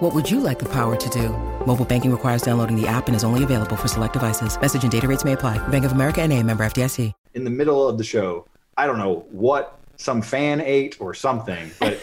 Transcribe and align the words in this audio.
What 0.00 0.14
would 0.14 0.30
you 0.30 0.40
like 0.40 0.58
the 0.58 0.68
power 0.68 0.94
to 0.94 1.08
do? 1.08 1.30
Mobile 1.64 1.86
banking 1.86 2.10
requires 2.10 2.42
downloading 2.42 2.78
the 2.78 2.86
app 2.86 3.06
and 3.06 3.16
is 3.16 3.24
only 3.24 3.44
available 3.44 3.76
for 3.76 3.88
select 3.88 4.12
devices. 4.12 4.60
Message 4.60 4.82
and 4.82 4.92
data 4.92 5.08
rates 5.08 5.24
may 5.24 5.32
apply. 5.32 5.56
Bank 5.68 5.86
of 5.86 5.92
America 5.92 6.20
and 6.20 6.34
a 6.34 6.42
member 6.42 6.66
FDIC. 6.66 7.14
In 7.32 7.44
the 7.44 7.50
middle 7.50 7.88
of 7.88 7.96
the 7.96 8.04
show, 8.04 8.46
I 8.76 8.86
don't 8.86 8.98
know 8.98 9.24
what 9.30 9.78
some 9.96 10.20
fan 10.20 10.60
ate 10.60 11.00
or 11.00 11.14
something, 11.14 11.70
but 11.80 11.98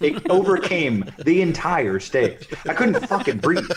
it 0.00 0.22
overcame 0.30 1.04
the 1.26 1.42
entire 1.42 2.00
stage. 2.00 2.48
I 2.66 2.72
couldn't 2.72 3.06
fucking 3.06 3.36
breathe. 3.36 3.70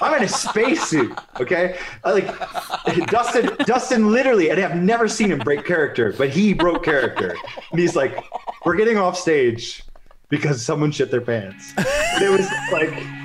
I'm 0.00 0.14
in 0.14 0.22
a 0.22 0.28
spacesuit, 0.28 1.12
okay? 1.38 1.76
I 2.04 2.12
like 2.12 3.08
Dustin. 3.10 3.50
Dustin 3.66 4.12
literally, 4.12 4.48
and 4.48 4.58
I've 4.58 4.76
never 4.76 5.08
seen 5.08 5.30
him 5.30 5.40
break 5.40 5.66
character, 5.66 6.14
but 6.16 6.30
he 6.30 6.54
broke 6.54 6.82
character, 6.82 7.36
and 7.70 7.78
he's 7.78 7.96
like, 7.96 8.24
"We're 8.64 8.76
getting 8.76 8.96
off 8.96 9.18
stage 9.18 9.82
because 10.34 10.64
someone 10.64 10.90
shit 10.90 11.10
their 11.10 11.20
pants." 11.20 11.72
It 12.20 12.30
was 12.30 12.48
like. 12.72 13.23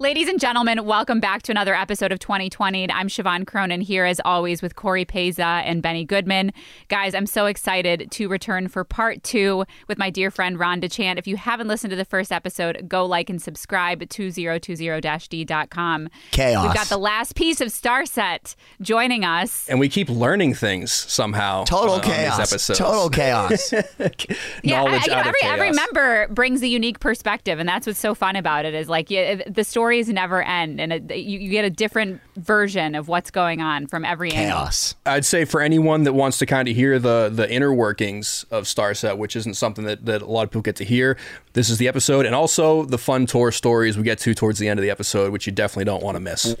Ladies 0.00 0.26
and 0.28 0.40
gentlemen, 0.40 0.84
welcome 0.86 1.20
back 1.20 1.42
to 1.42 1.52
another 1.52 1.72
episode 1.72 2.10
of 2.10 2.18
2020. 2.18 2.90
I'm 2.90 3.06
Siobhan 3.06 3.46
Cronin 3.46 3.80
here 3.80 4.04
as 4.04 4.20
always 4.24 4.60
with 4.60 4.74
Cory 4.74 5.04
Peza 5.04 5.62
and 5.64 5.80
Benny 5.82 6.04
Goodman. 6.04 6.52
Guys, 6.88 7.14
I'm 7.14 7.26
so 7.26 7.46
excited 7.46 8.10
to 8.10 8.26
return 8.28 8.66
for 8.66 8.82
part 8.82 9.22
two 9.22 9.64
with 9.86 9.96
my 9.96 10.10
dear 10.10 10.32
friend 10.32 10.58
Ron 10.58 10.80
DeChant. 10.80 11.16
If 11.18 11.28
you 11.28 11.36
haven't 11.36 11.68
listened 11.68 11.90
to 11.90 11.96
the 11.96 12.04
first 12.04 12.32
episode, 12.32 12.88
go 12.88 13.06
like 13.06 13.30
and 13.30 13.40
subscribe 13.40 14.02
at 14.02 14.08
2020-d.com. 14.08 16.08
Chaos. 16.32 16.64
We've 16.64 16.74
got 16.74 16.88
the 16.88 16.98
last 16.98 17.36
piece 17.36 17.60
of 17.60 17.68
Starset 17.68 18.56
joining 18.82 19.24
us. 19.24 19.68
and 19.68 19.78
we 19.78 19.88
keep 19.88 20.08
learning 20.10 20.54
things 20.54 20.90
somehow. 20.90 21.62
Total 21.64 21.94
uh, 21.94 21.98
on 21.98 22.02
these 22.02 22.10
chaos. 22.12 22.52
episodes. 22.52 22.78
Total 22.80 23.10
chaas. 23.10 23.72
Yeah, 24.64 24.80
I- 24.80 24.84
Knowledge 24.84 25.04
you 25.06 25.12
know, 25.12 25.18
out 25.18 25.20
of 25.20 25.26
every, 25.42 25.44
every 25.44 25.70
member 25.72 26.26
brings 26.28 26.62
a 26.62 26.66
unique 26.66 26.98
perspective, 26.98 27.58
and 27.60 27.68
that's 27.68 27.86
what's 27.86 27.98
so 27.98 28.14
fun 28.14 28.34
about 28.34 28.64
it. 28.64 28.74
Is 28.74 28.88
like 28.88 29.10
yeah, 29.10 29.42
the 29.46 29.62
stories 30.02 30.14
never 30.14 30.42
end, 30.42 30.80
and 30.80 30.92
it, 30.92 31.16
you, 31.16 31.38
you 31.38 31.50
get 31.50 31.64
a 31.64 31.70
different 31.70 32.20
version 32.36 32.94
of 32.94 33.08
what's 33.08 33.30
going 33.30 33.60
on 33.60 33.86
from 33.86 34.04
every 34.04 34.32
angle. 34.32 34.56
chaos. 34.56 34.94
I'd 35.06 35.24
say 35.24 35.44
for 35.44 35.60
anyone 35.60 36.04
that 36.04 36.12
wants 36.12 36.38
to 36.38 36.46
kind 36.46 36.68
of 36.68 36.74
hear 36.74 36.98
the 36.98 37.30
the 37.32 37.50
inner 37.50 37.72
workings 37.72 38.44
of 38.50 38.64
Starset, 38.64 39.16
which 39.18 39.36
isn't 39.36 39.54
something 39.54 39.84
that, 39.84 40.04
that 40.06 40.22
a 40.22 40.26
lot 40.26 40.42
of 40.42 40.50
people 40.50 40.62
get 40.62 40.76
to 40.76 40.84
hear, 40.84 41.16
this 41.52 41.70
is 41.70 41.78
the 41.78 41.88
episode, 41.88 42.26
and 42.26 42.34
also 42.34 42.84
the 42.84 42.98
fun 42.98 43.26
tour 43.26 43.52
stories 43.52 43.96
we 43.96 44.02
get 44.02 44.18
to 44.20 44.34
towards 44.34 44.58
the 44.58 44.68
end 44.68 44.78
of 44.78 44.82
the 44.82 44.90
episode, 44.90 45.32
which 45.32 45.46
you 45.46 45.52
definitely 45.52 45.84
don't 45.84 46.02
want 46.02 46.16
to 46.16 46.20
miss. 46.20 46.56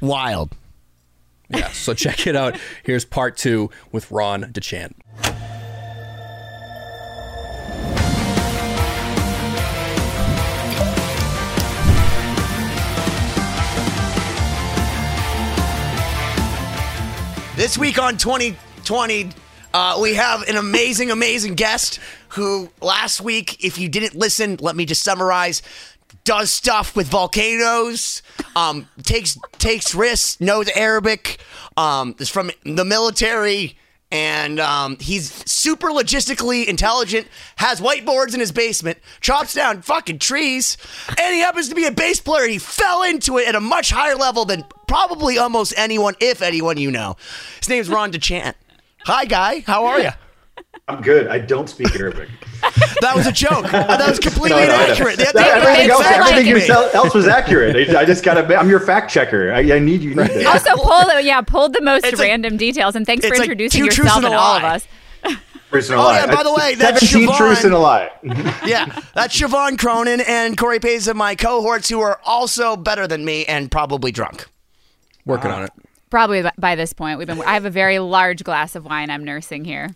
Wild. 0.00 0.52
Yeah, 1.48 1.68
so 1.68 1.94
check 2.04 2.26
it 2.26 2.36
out. 2.36 2.58
Here's 2.84 3.04
part 3.04 3.36
two 3.36 3.70
with 3.92 4.10
Ron 4.10 4.44
DeChant. 4.44 5.55
This 17.66 17.76
week 17.76 17.98
on 17.98 18.16
2020, 18.16 19.30
uh, 19.74 19.98
we 20.00 20.14
have 20.14 20.42
an 20.42 20.54
amazing, 20.54 21.10
amazing 21.10 21.56
guest 21.56 21.98
who 22.28 22.70
last 22.80 23.20
week, 23.20 23.64
if 23.64 23.76
you 23.76 23.88
didn't 23.88 24.14
listen, 24.14 24.56
let 24.60 24.76
me 24.76 24.84
just 24.84 25.02
summarize. 25.02 25.62
Does 26.22 26.52
stuff 26.52 26.94
with 26.94 27.08
volcanoes, 27.08 28.22
um, 28.54 28.88
takes 29.02 29.36
takes 29.58 29.96
risks, 29.96 30.40
knows 30.40 30.68
Arabic, 30.76 31.40
um, 31.76 32.14
is 32.20 32.28
from 32.28 32.52
the 32.62 32.84
military, 32.84 33.76
and 34.10 34.60
um, 34.60 34.96
he's 35.00 35.32
super 35.50 35.88
logistically 35.88 36.66
intelligent. 36.66 37.26
Has 37.56 37.80
whiteboards 37.80 38.34
in 38.34 38.40
his 38.40 38.52
basement, 38.52 38.98
chops 39.20 39.54
down 39.54 39.82
fucking 39.82 40.18
trees, 40.18 40.76
and 41.18 41.34
he 41.34 41.40
happens 41.40 41.68
to 41.68 41.74
be 41.74 41.86
a 41.86 41.90
bass 41.90 42.20
player. 42.20 42.46
He 42.46 42.58
fell 42.58 43.02
into 43.02 43.38
it 43.38 43.48
at 43.48 43.54
a 43.54 43.60
much 43.60 43.90
higher 43.90 44.14
level 44.14 44.44
than 44.44 44.64
probably 44.86 45.38
almost 45.38 45.74
anyone, 45.76 46.14
if 46.20 46.42
anyone 46.42 46.76
you 46.76 46.90
know. 46.90 47.16
His 47.58 47.68
name's 47.68 47.88
Ron 47.88 48.12
DeChant. 48.12 48.54
Hi, 49.04 49.24
guy. 49.24 49.60
How 49.60 49.86
are 49.86 50.00
you? 50.00 50.10
I'm 50.88 51.02
good. 51.02 51.26
I 51.28 51.38
don't 51.38 51.68
speak 51.68 51.94
Arabic. 51.98 52.28
That 53.00 53.12
was 53.14 53.26
a 53.26 53.32
joke. 53.32 53.70
That 53.70 54.08
was 54.08 54.18
completely 54.18 54.60
No, 54.62 54.66
no, 54.66 54.76
no. 54.76 54.84
inaccurate. 54.84 55.16
They 55.18 55.24
had 55.26 55.34
That- 55.34 55.44
get 55.44 55.56
everything 55.58 55.88
back 55.88 55.90
else, 55.90 56.06
to 56.06 56.14
everything 56.16 56.54
me. 56.54 56.60
you 56.60 56.66
tell, 56.66 56.90
else 56.94 57.14
was 57.14 57.26
accurate. 57.28 57.90
I, 57.90 58.00
I 58.00 58.04
just 58.04 58.24
gotta. 58.24 58.56
I'm 58.58 58.68
your 58.68 58.80
fact 58.80 59.10
checker. 59.10 59.52
I, 59.52 59.58
I 59.74 59.78
need 59.78 60.00
you. 60.02 60.10
Need 60.10 60.16
that. 60.28 60.46
Also, 60.46 60.74
pull 60.82 61.04
the, 61.06 61.22
yeah, 61.22 61.40
pulled 61.42 61.72
the 61.74 61.82
most 61.82 62.04
It's 62.06 62.18
like- 62.18 62.28
random 62.28 62.56
details, 62.56 62.96
and 62.96 63.04
thanks 63.06 63.24
for 63.26 63.32
it's 63.34 63.38
like 63.40 63.46
introducing 63.48 63.84
yourself 63.84 64.16
and 64.16 64.26
and 64.26 64.34
all 64.34 64.56
of 64.56 64.64
us. 64.64 64.86
Truth 65.70 65.90
and 65.90 65.98
a 65.98 66.02
Oh, 66.02 66.04
lie. 66.06 66.18
yeah, 66.20 66.34
by 66.34 66.42
the 66.42 66.54
way, 66.54 66.74
that's 66.76 67.00
17 67.10 67.28
Siobhan. 67.28 67.36
truths 67.36 67.64
and 67.64 67.74
a 67.74 67.78
lie. 67.78 68.10
Yeah, 68.66 68.86
that's 69.14 69.38
Siobhan 69.38 69.78
Cronin 69.78 70.20
and 70.26 70.56
Cory 70.56 70.78
Peza, 70.78 71.14
my 71.14 71.34
cohorts, 71.34 71.88
who 71.90 72.00
are 72.00 72.18
also 72.24 72.76
better 72.76 73.06
than 73.06 73.24
me 73.24 73.44
and 73.44 73.70
probably 73.70 74.10
drunk. 74.12 74.46
Working 75.26 75.50
on 75.50 75.64
it. 75.64 75.70
Probably 76.08 76.42
by- 76.42 76.52
by 76.56 76.74
this 76.76 76.92
point, 76.92 77.18
we've 77.18 77.26
been. 77.26 77.42
I 77.42 77.54
have 77.54 77.64
a 77.64 77.70
very 77.70 77.98
large 77.98 78.42
glass 78.44 78.74
of 78.76 78.84
wine 78.84 79.10
I'm 79.10 79.24
nursing 79.24 79.64
here. 79.64 79.90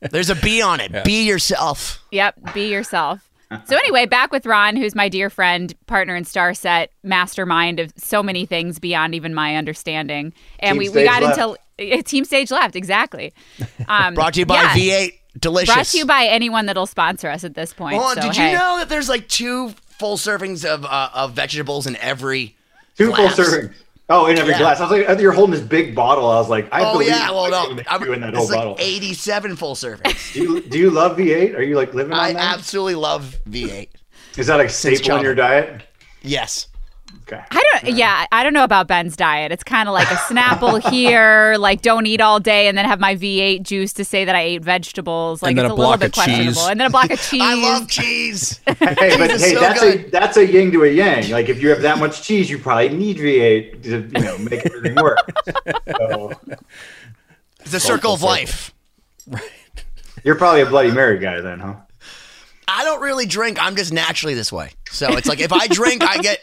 There's 0.00 0.30
a 0.30 0.34
B 0.36 0.62
on 0.62 0.80
it. 0.80 1.04
Be 1.04 1.24
yourself. 1.26 2.02
Yep, 2.10 2.54
be 2.54 2.70
yourself. 2.70 3.28
So 3.66 3.76
anyway, 3.76 4.04
back 4.04 4.30
with 4.30 4.44
Ron, 4.44 4.76
who's 4.76 4.94
my 4.94 5.08
dear 5.08 5.30
friend, 5.30 5.74
partner 5.86 6.14
in 6.14 6.24
Starset, 6.24 6.88
mastermind 7.02 7.80
of 7.80 7.92
so 7.96 8.22
many 8.22 8.44
things 8.44 8.78
beyond 8.78 9.14
even 9.14 9.34
my 9.34 9.56
understanding. 9.56 10.34
And 10.58 10.78
Team 10.78 10.92
we, 10.92 11.00
we 11.00 11.04
got 11.04 11.22
left. 11.22 11.38
into 11.78 12.02
team 12.02 12.24
stage 12.24 12.50
left, 12.50 12.76
exactly. 12.76 13.32
Um, 13.88 14.12
Brought 14.14 14.34
to 14.34 14.40
you 14.40 14.46
by 14.46 14.56
yeah, 14.56 14.74
V8. 14.74 15.12
Delicious. 15.38 15.74
Brought 15.74 15.86
to 15.86 15.98
you 15.98 16.04
by 16.04 16.24
anyone 16.26 16.66
that'll 16.66 16.84
sponsor 16.86 17.28
us 17.30 17.42
at 17.42 17.54
this 17.54 17.72
point. 17.72 17.96
Hold 17.96 18.18
on, 18.18 18.22
so, 18.22 18.28
did 18.28 18.36
hey. 18.36 18.52
you 18.52 18.58
know 18.58 18.78
that 18.78 18.90
there's 18.90 19.08
like 19.08 19.28
two 19.28 19.70
full 19.98 20.16
servings 20.16 20.64
of 20.64 20.84
uh, 20.84 21.08
of 21.14 21.32
vegetables 21.32 21.86
in 21.86 21.96
every 21.96 22.56
Two 22.98 23.08
glass? 23.08 23.36
full 23.36 23.44
servings. 23.46 23.72
Oh, 24.10 24.26
in 24.26 24.38
every 24.38 24.52
Yeah. 24.52 24.58
glass. 24.58 24.80
I 24.80 24.88
was 24.90 25.06
like, 25.08 25.20
you're 25.20 25.32
holding 25.32 25.54
this 25.54 25.60
big 25.66 25.94
bottle. 25.94 26.30
I 26.30 26.36
was 26.36 26.48
like, 26.48 26.68
I 26.72 26.82
Oh 26.82 26.92
believe 26.92 27.08
yeah, 27.08 27.30
well 27.30 27.50
no, 27.50 27.64
you 27.70 27.82
I'm, 27.88 28.02
in 28.14 28.20
that 28.22 28.34
whole 28.34 28.46
like 28.46 28.54
bottle. 28.56 28.76
87 28.78 29.56
full 29.56 29.74
service. 29.74 30.32
Do 30.32 30.40
you, 30.42 30.60
do 30.62 30.78
you 30.78 30.90
love 30.90 31.18
V8? 31.18 31.54
Are 31.56 31.62
you 31.62 31.76
like 31.76 31.92
living 31.92 32.12
on 32.14 32.18
I 32.18 32.32
that? 32.32 32.54
absolutely 32.58 32.94
love 32.94 33.38
V8. 33.50 33.88
Is 34.38 34.46
that 34.46 34.60
a 34.60 34.68
staple 34.68 35.16
in 35.16 35.22
your 35.22 35.34
diet? 35.34 35.82
Yes. 36.22 36.68
Okay. 37.30 37.42
I 37.50 37.62
don't. 37.82 37.94
Yeah, 37.94 38.24
I 38.32 38.42
don't 38.42 38.54
know 38.54 38.64
about 38.64 38.88
Ben's 38.88 39.14
diet. 39.14 39.52
It's 39.52 39.62
kind 39.62 39.86
of 39.86 39.92
like 39.92 40.10
a 40.10 40.14
Snapple 40.14 40.80
here, 40.90 41.56
like 41.58 41.82
don't 41.82 42.06
eat 42.06 42.22
all 42.22 42.40
day, 42.40 42.68
and 42.68 42.78
then 42.78 42.86
have 42.86 43.00
my 43.00 43.16
V8 43.16 43.62
juice 43.62 43.92
to 43.94 44.04
say 44.04 44.24
that 44.24 44.34
I 44.34 44.40
ate 44.40 44.62
vegetables. 44.62 45.42
Like 45.42 45.50
And 45.50 45.58
then 45.58 45.64
it's 45.66 45.70
a 45.72 45.74
a, 45.74 45.76
little 45.76 45.90
block 45.90 46.00
bit 46.00 46.06
of 46.06 46.12
questionable, 46.14 46.52
cheese. 46.54 46.66
and 46.68 46.80
then 46.80 46.86
a 46.86 46.90
block 46.90 47.10
of 47.10 47.20
cheese. 47.30 47.42
I 47.42 47.54
love 47.54 47.88
cheese. 47.88 48.60
Hey, 48.78 49.16
but 49.18 49.30
is 49.30 49.44
hey, 49.44 49.52
so 49.54 49.60
that's 49.60 49.80
good. 49.80 50.06
a 50.06 50.10
that's 50.10 50.36
a 50.38 50.46
yin 50.46 50.72
to 50.72 50.84
a 50.84 50.88
yang. 50.88 51.28
Like 51.30 51.48
if 51.50 51.60
you 51.60 51.68
have 51.68 51.82
that 51.82 51.98
much 51.98 52.22
cheese, 52.22 52.48
you 52.48 52.58
probably 52.58 52.88
need 52.88 53.18
V8 53.18 53.82
to 53.82 53.90
you 54.18 54.24
know 54.24 54.38
make 54.38 54.64
everything 54.64 54.94
work. 54.96 55.18
So, 55.98 56.32
It's 57.60 57.74
a 57.74 57.80
circle 57.80 58.14
of 58.14 58.22
life. 58.22 58.72
Right. 59.26 59.42
you're 60.24 60.36
probably 60.36 60.62
a 60.62 60.66
Bloody 60.66 60.90
Mary 60.90 61.18
guy 61.18 61.40
then, 61.42 61.60
huh? 61.60 61.74
I 62.66 62.84
don't 62.84 63.00
really 63.02 63.26
drink. 63.26 63.58
I'm 63.62 63.76
just 63.76 63.92
naturally 63.92 64.34
this 64.34 64.50
way. 64.52 64.70
So 64.90 65.12
it's 65.16 65.26
like 65.28 65.40
if 65.40 65.52
I 65.52 65.66
drink, 65.66 66.02
I 66.02 66.18
get. 66.18 66.40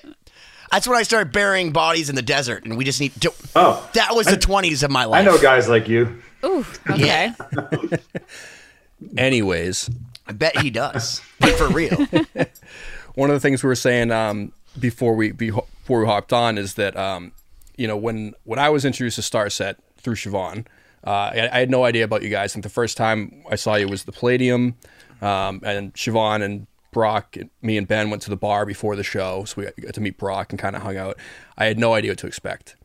That's 0.71 0.88
when 0.88 0.97
I 0.97 1.03
started 1.03 1.31
burying 1.31 1.71
bodies 1.71 2.09
in 2.09 2.15
the 2.15 2.21
desert, 2.21 2.65
and 2.65 2.77
we 2.77 2.83
just 2.83 3.00
need 3.00 3.13
to. 3.21 3.33
Oh, 3.56 3.89
That 3.94 4.15
was 4.15 4.27
the 4.27 4.38
20s 4.38 4.83
of 4.83 4.91
my 4.91 5.06
life. 5.06 5.21
I 5.21 5.23
know 5.23 5.38
guys 5.41 5.69
like 5.69 5.88
you. 5.88 6.21
Ooh, 6.44 6.65
okay. 6.89 7.06
Yeah. 7.06 7.33
Anyways, 9.17 9.89
I 10.27 10.31
bet 10.33 10.57
he 10.59 10.69
does. 10.69 11.21
But 11.39 11.51
for 11.53 11.67
real. 11.69 11.95
one 13.15 13.29
of 13.29 13.33
the 13.35 13.39
things 13.39 13.63
we 13.63 13.67
were 13.67 13.75
saying 13.75 14.12
um, 14.12 14.51
before 14.79 15.15
we 15.15 15.31
before 15.31 15.65
we 16.01 16.06
hopped 16.06 16.33
on 16.33 16.57
is 16.57 16.75
that 16.75 16.95
um, 16.97 17.31
you 17.77 17.88
know 17.88 17.97
when 17.97 18.33
when 18.44 18.59
I 18.59 18.69
was 18.69 18.85
introduced 18.85 19.15
to 19.17 19.21
Starset 19.21 19.75
through 19.97 20.15
Siobhan, 20.15 20.65
uh, 21.06 21.09
I, 21.09 21.50
I 21.51 21.59
had 21.59 21.69
no 21.69 21.83
idea 21.85 22.03
about 22.03 22.23
you 22.23 22.29
guys. 22.29 22.51
I 22.51 22.53
think 22.56 22.63
the 22.63 22.69
first 22.69 22.97
time 22.97 23.44
I 23.50 23.56
saw 23.56 23.75
you 23.75 23.88
was 23.88 24.03
the 24.03 24.12
Palladium, 24.12 24.75
um, 25.21 25.62
and 25.63 25.94
Siobhan 25.94 26.41
and 26.41 26.67
Brock, 26.95 27.36
me 27.62 27.77
and 27.77 27.86
Ben 27.86 28.09
went 28.09 28.21
to 28.21 28.30
the 28.30 28.38
bar 28.38 28.65
before 28.65 28.95
the 28.95 29.03
show, 29.03 29.44
so 29.44 29.56
we 29.62 29.83
got 29.83 29.94
to 29.95 30.00
meet 30.01 30.18
Brock 30.18 30.53
and 30.53 30.57
kind 30.57 30.77
of 30.77 30.81
hung 30.81 30.95
out. 30.95 31.18
I 31.57 31.65
had 31.65 31.77
no 31.77 31.94
idea 31.94 32.12
what 32.12 32.19
to 32.19 32.27
expect. 32.27 32.77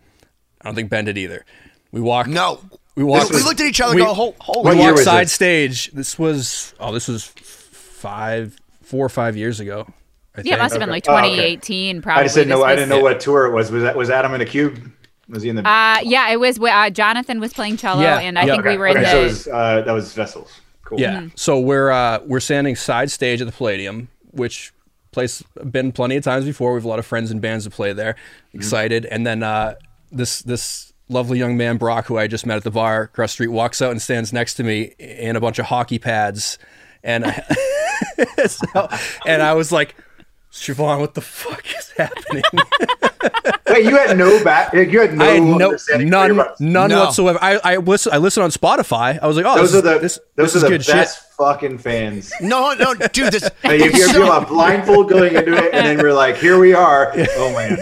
I 0.61 0.65
don't 0.65 0.75
think 0.75 0.91
Ben 0.91 1.05
did 1.05 1.17
either. 1.17 1.45
We 1.93 2.01
walked. 2.01 2.29
No. 2.29 2.59
we 2.97 3.05
We, 3.05 3.09
walked. 3.09 3.31
we 3.31 3.41
looked 3.41 3.61
at 3.61 3.67
each 3.69 3.81
other 3.81 3.95
we- 3.95 4.01
and 4.03 4.09
go, 4.09 4.15
"Hol- 4.15 4.37
holy 4.41 4.65
What 4.65 4.75
we 4.77 4.83
walked 4.83 4.99
side 5.05 5.27
this? 5.27 5.33
stage. 5.33 5.93
This 5.93 6.19
was 6.19 6.75
oh, 6.81 6.93
this 6.93 7.07
was 7.07 7.25
five, 7.25 8.57
four 8.83 9.07
or 9.07 9.09
five 9.09 9.37
years 9.37 9.61
ago. 9.61 9.87
I 10.37 10.43
Yeah, 10.45 10.57
it 10.57 10.59
must 10.59 10.73
have 10.75 10.81
think. 10.81 10.81
been 10.81 10.91
like 10.91 11.05
Oh, 11.09 11.15
okay. 11.17 11.29
2018, 11.57 12.03
probably. 12.03 12.21
I 12.21 12.25
just 12.25 12.35
didn't 12.35 12.49
know. 12.49 12.65
I 12.65 12.75
didn't 12.75 12.89
know 12.89 12.99
what 13.01 13.21
tour 13.21 13.47
it 13.47 13.53
was. 13.53 13.71
Was 13.71 13.85
that 13.85 13.97
was 13.97 14.11
Adam 14.11 14.35
in 14.35 14.41
a 14.41 14.45
cube? 14.45 14.91
Was 15.29 15.45
he 15.45 15.51
in 15.51 15.55
the? 15.55 15.63
Uh, 15.69 15.99
yeah, 16.03 16.31
it 16.31 16.41
was. 16.41 16.59
Uh, 16.59 16.91
Jonathan 16.91 17.39
was 17.39 17.53
playing 17.53 17.77
cello, 17.77 18.03
Yeah, 18.03 18.19
and 18.19 18.37
I 18.37 18.45
yeah. 18.45 18.55
think 18.55 18.65
we 18.65 18.71
Okay, 18.71 18.79
were 18.79 18.87
in 18.89 18.97
okay, 18.97 19.05
the. 19.05 19.11
so 19.13 19.21
it 19.21 19.25
was, 19.25 19.47
uh, 19.49 19.83
that 19.87 19.93
was 19.93 20.13
Vessels. 20.15 20.51
Cool. 20.91 20.99
Yeah. 20.99 21.29
So 21.37 21.61
we're 21.61 21.93
uh, 21.93 22.19
we're 22.27 22.41
standing 22.41 22.75
side 22.75 23.13
stage 23.13 23.41
at 23.41 23.47
the 23.47 23.53
Palladium, 23.53 24.09
which 24.33 24.73
place 25.13 25.41
been 25.71 25.93
plenty 25.93 26.17
of 26.17 26.25
times 26.25 26.45
before. 26.45 26.73
We 26.73 26.79
have 26.79 26.85
a 26.85 26.89
lot 26.89 26.99
of 26.99 27.07
friends 27.07 27.31
and 27.31 27.41
bands 27.41 27.63
that 27.63 27.71
play 27.71 27.93
there. 27.93 28.17
Excited, 28.53 29.07
and 29.07 29.25
then 29.25 29.45
uh, 29.45 29.77
this 30.11 30.43
this 30.43 30.93
lovely 31.09 31.39
young 31.39 31.57
man 31.57 31.77
Brock, 31.77 32.07
who 32.07 32.19
I 32.19 32.27
just 32.27 32.45
met 32.45 32.57
at 32.57 32.65
the 32.65 32.73
bar 32.73 33.03
across 33.03 33.31
the 33.31 33.35
street, 33.35 33.49
walks 33.49 33.81
out 33.81 33.93
and 33.93 34.03
stands 34.03 34.33
next 34.33 34.55
to 34.55 34.65
me 34.65 34.95
in 34.99 35.37
a 35.37 35.41
bunch 35.41 35.61
of 35.61 35.67
hockey 35.67 36.01
pads, 36.01 36.59
and 37.05 37.25
I, 37.25 37.45
so, 38.47 38.89
and 39.27 39.43
I 39.43 39.55
was 39.55 39.71
like. 39.73 39.95
Siobhan, 40.53 40.99
what 40.99 41.15
the 41.15 41.21
fuck 41.21 41.65
is 41.79 41.91
happening? 41.97 42.43
Wait, 43.69 43.85
you 43.85 43.97
had 43.97 44.19
no 44.19 44.43
back. 44.43 44.73
You 44.73 45.01
had 45.01 45.15
no. 45.15 45.25
I 45.25 45.29
had 45.35 45.43
no 45.43 45.77
none 45.99 46.45
none 46.59 46.91
No. 46.91 47.01
whatsoever. 47.05 47.39
I 47.41 47.61
I 47.63 47.77
listen 47.77 48.13
I 48.13 48.17
listen 48.19 48.43
on 48.43 48.51
Spotify. 48.51 49.19
I 49.23 49.27
was 49.29 49.37
like, 49.37 49.47
oh, 49.47 49.55
Those 49.57 49.73
this 49.73 49.79
are 49.79 49.83
the 49.95 49.99
this, 50.01 50.19
those 50.35 50.53
this 50.55 50.65
are 50.65 50.73
is 50.73 50.87
the 50.87 50.93
best 50.93 51.19
shit. 51.19 51.35
fucking 51.39 51.79
fans. 51.79 52.33
No, 52.41 52.73
no, 52.75 52.95
dude. 52.95 53.33
This 53.33 53.45
Like, 53.63 53.81
if 53.81 53.95
you 53.95 54.09
so- 54.09 54.25
have 54.25 54.43
a 54.43 54.47
blindfold 54.47 55.09
going 55.09 55.35
into 55.37 55.53
it, 55.55 55.73
and 55.73 55.87
then 55.87 55.99
we're 55.99 56.13
like, 56.13 56.37
here 56.37 56.59
we 56.59 56.75
are. 56.75 57.13
Oh 57.37 57.53
man. 57.55 57.79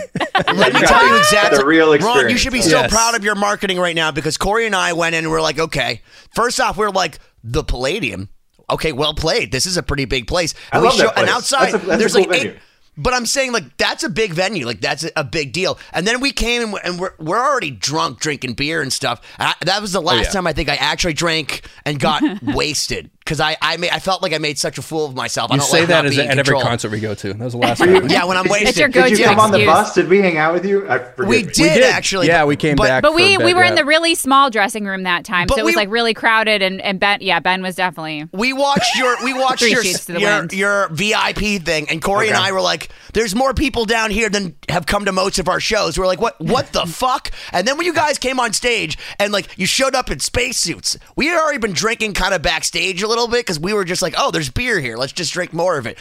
Let 0.54 0.74
me 0.74 0.80
tell 0.80 1.06
you 1.06 1.16
exactly. 1.16 1.58
The 1.58 1.64
real 1.66 1.96
Ron, 1.96 2.28
you 2.28 2.36
should 2.36 2.52
be 2.52 2.60
so 2.62 2.80
Yes. 2.80 2.92
proud 2.92 3.14
of 3.16 3.24
your 3.24 3.34
marketing 3.34 3.78
right 3.78 3.96
now 3.96 4.10
because 4.10 4.36
Cory 4.36 4.66
and 4.66 4.76
I 4.76 4.92
went 4.92 5.14
in 5.14 5.24
and 5.24 5.30
we're 5.32 5.40
like, 5.40 5.58
okay. 5.58 6.02
First 6.34 6.60
off, 6.60 6.76
we're 6.76 6.90
like 6.90 7.18
the 7.42 7.64
Palladium. 7.64 8.28
Okay, 8.70 8.92
well 8.92 9.14
played. 9.14 9.50
This 9.52 9.66
is 9.66 9.76
a 9.76 9.82
pretty 9.82 10.04
big 10.04 10.26
place. 10.26 10.54
I 10.72 10.76
And 10.78 10.82
we 10.82 10.88
love 10.88 10.98
that 10.98 11.18
And 11.18 11.28
outside, 11.28 11.72
That's 11.72 11.84
a- 11.84 11.86
that's 11.86 11.94
a 11.94 11.98
there's 11.98 12.12
cool 12.14 12.22
like 12.22 12.30
venue. 12.30 12.50
eight. 12.52 12.58
But 13.00 13.14
I'm 13.14 13.26
saying 13.26 13.52
like 13.52 13.76
that's 13.76 14.02
a 14.02 14.08
big 14.10 14.32
venue. 14.32 14.66
Like 14.66 14.80
that's 14.80 15.04
a, 15.04 15.10
a 15.14 15.22
big 15.22 15.52
deal. 15.52 15.78
And 15.92 16.04
then 16.04 16.18
we 16.20 16.32
came 16.32 16.62
and 16.62 16.72
we're, 16.72 16.80
and 16.80 16.98
we're, 16.98 17.12
we're 17.20 17.38
already 17.40 17.70
drunk 17.70 18.18
drinking 18.18 18.54
beer 18.54 18.82
and 18.82 18.92
stuff. 18.92 19.20
And 19.38 19.50
I, 19.50 19.54
that 19.66 19.80
was 19.80 19.92
the 19.92 20.00
oh, 20.00 20.04
last 20.04 20.16
Oh, 20.16 20.22
yeah. 20.22 20.30
time 20.30 20.46
I 20.48 20.52
think 20.52 20.68
I 20.68 20.74
actually 20.74 21.12
drank 21.12 21.62
and 21.86 22.00
got 22.00 22.22
wasted 22.42 23.10
because 23.28 23.40
I 23.40 23.58
I, 23.60 23.76
made, 23.76 23.90
I 23.90 23.98
felt 23.98 24.22
like 24.22 24.32
I 24.32 24.38
made 24.38 24.58
such 24.58 24.78
a 24.78 24.82
fool 24.82 25.04
of 25.04 25.14
myself. 25.14 25.52
I 25.52 25.56
don't 25.56 25.66
say 25.66 25.80
like 25.80 25.88
that 25.88 25.94
not 25.96 26.06
as 26.06 26.18
at 26.18 26.32
in 26.32 26.38
every 26.38 26.58
concert 26.60 26.90
we 26.90 26.98
go 26.98 27.14
to. 27.14 27.34
That 27.34 27.44
was 27.44 27.52
the 27.52 27.58
last 27.58 27.78
time. 27.84 28.08
Yeah, 28.08 28.24
when 28.24 28.38
I'm 28.38 28.48
wasted. 28.48 28.68
It's 28.70 28.78
your 28.78 28.88
Did 28.88 29.10
you 29.10 29.16
go-to 29.18 29.24
come 29.24 29.38
on 29.40 29.50
the 29.50 29.66
bus? 29.66 29.94
Did 29.94 30.08
we 30.08 30.20
hang 30.22 30.38
out 30.38 30.54
with 30.54 30.64
you? 30.64 30.88
I 30.88 30.98
forget. 30.98 31.28
We 31.28 31.36
me. 31.38 31.42
did, 31.42 31.54
did. 31.74 31.82
actually. 31.82 32.28
Yeah, 32.28 32.46
we 32.46 32.56
came 32.56 32.76
but- 32.76 32.84
back. 32.84 33.02
But 33.02 33.14
we 33.14 33.36
a 33.36 33.38
we 33.38 33.52
were 33.52 33.64
in 33.64 33.74
the 33.74 33.84
really 33.84 34.14
small 34.14 34.48
dressing 34.48 34.86
room 34.86 35.02
that 35.02 35.26
time, 35.26 35.46
But 35.46 35.56
so 35.56 35.60
it 35.60 35.64
was 35.64 35.72
we- 35.72 35.76
like 35.76 35.90
really 35.90 36.14
crowded, 36.14 36.62
and 36.62 36.80
and 36.80 36.98
Ben, 36.98 37.18
yeah, 37.20 37.38
Ben 37.40 37.62
was 37.62 37.74
definitely. 37.74 38.26
We 38.32 38.54
watched 38.54 38.96
your 38.96 39.22
we 39.22 39.34
watched 39.34 39.60
your 39.68 39.82
sheets 39.84 40.06
to 40.06 40.14
the 40.14 40.20
your, 40.20 40.46
your 40.52 40.88
VIP 40.88 41.62
thing, 41.62 41.90
and 41.90 42.00
Cory 42.00 42.28
and 42.28 42.36
I 42.36 42.52
were 42.52 42.62
like, 42.62 42.88
"There's 43.12 43.34
more 43.34 43.52
people 43.52 43.84
down 43.84 44.10
here 44.10 44.30
than 44.30 44.56
have 44.70 44.86
come 44.86 45.04
to 45.04 45.12
most 45.12 45.38
of 45.38 45.48
our 45.48 45.60
shows." 45.60 45.98
We're 45.98 46.06
like, 46.06 46.20
"What? 46.20 46.40
What 46.40 46.72
the 46.72 46.86
fuck?" 46.86 47.30
And 47.52 47.68
then 47.68 47.76
when 47.76 47.84
you 47.84 47.92
guys 47.92 48.16
came 48.18 48.40
on 48.40 48.54
stage 48.54 48.96
and 49.18 49.32
like 49.34 49.48
you 49.58 49.66
showed 49.66 49.94
up 49.94 50.10
in 50.10 50.18
spacesuits, 50.18 50.96
we 51.14 51.26
had 51.26 51.38
already 51.38 51.58
been 51.58 51.74
drinking 51.74 52.14
kind 52.14 52.32
of 52.32 52.40
backstage 52.40 53.02
a 53.02 53.08
little 53.08 53.17
bit 53.26 53.40
because 53.44 53.58
we 53.58 53.72
were 53.72 53.84
just 53.84 54.02
like, 54.02 54.14
"Oh, 54.16 54.30
there's 54.30 54.50
beer 54.50 54.78
here. 54.78 54.96
Let's 54.96 55.12
just 55.12 55.32
drink 55.32 55.52
more 55.52 55.78
of 55.78 55.86
it." 55.86 55.98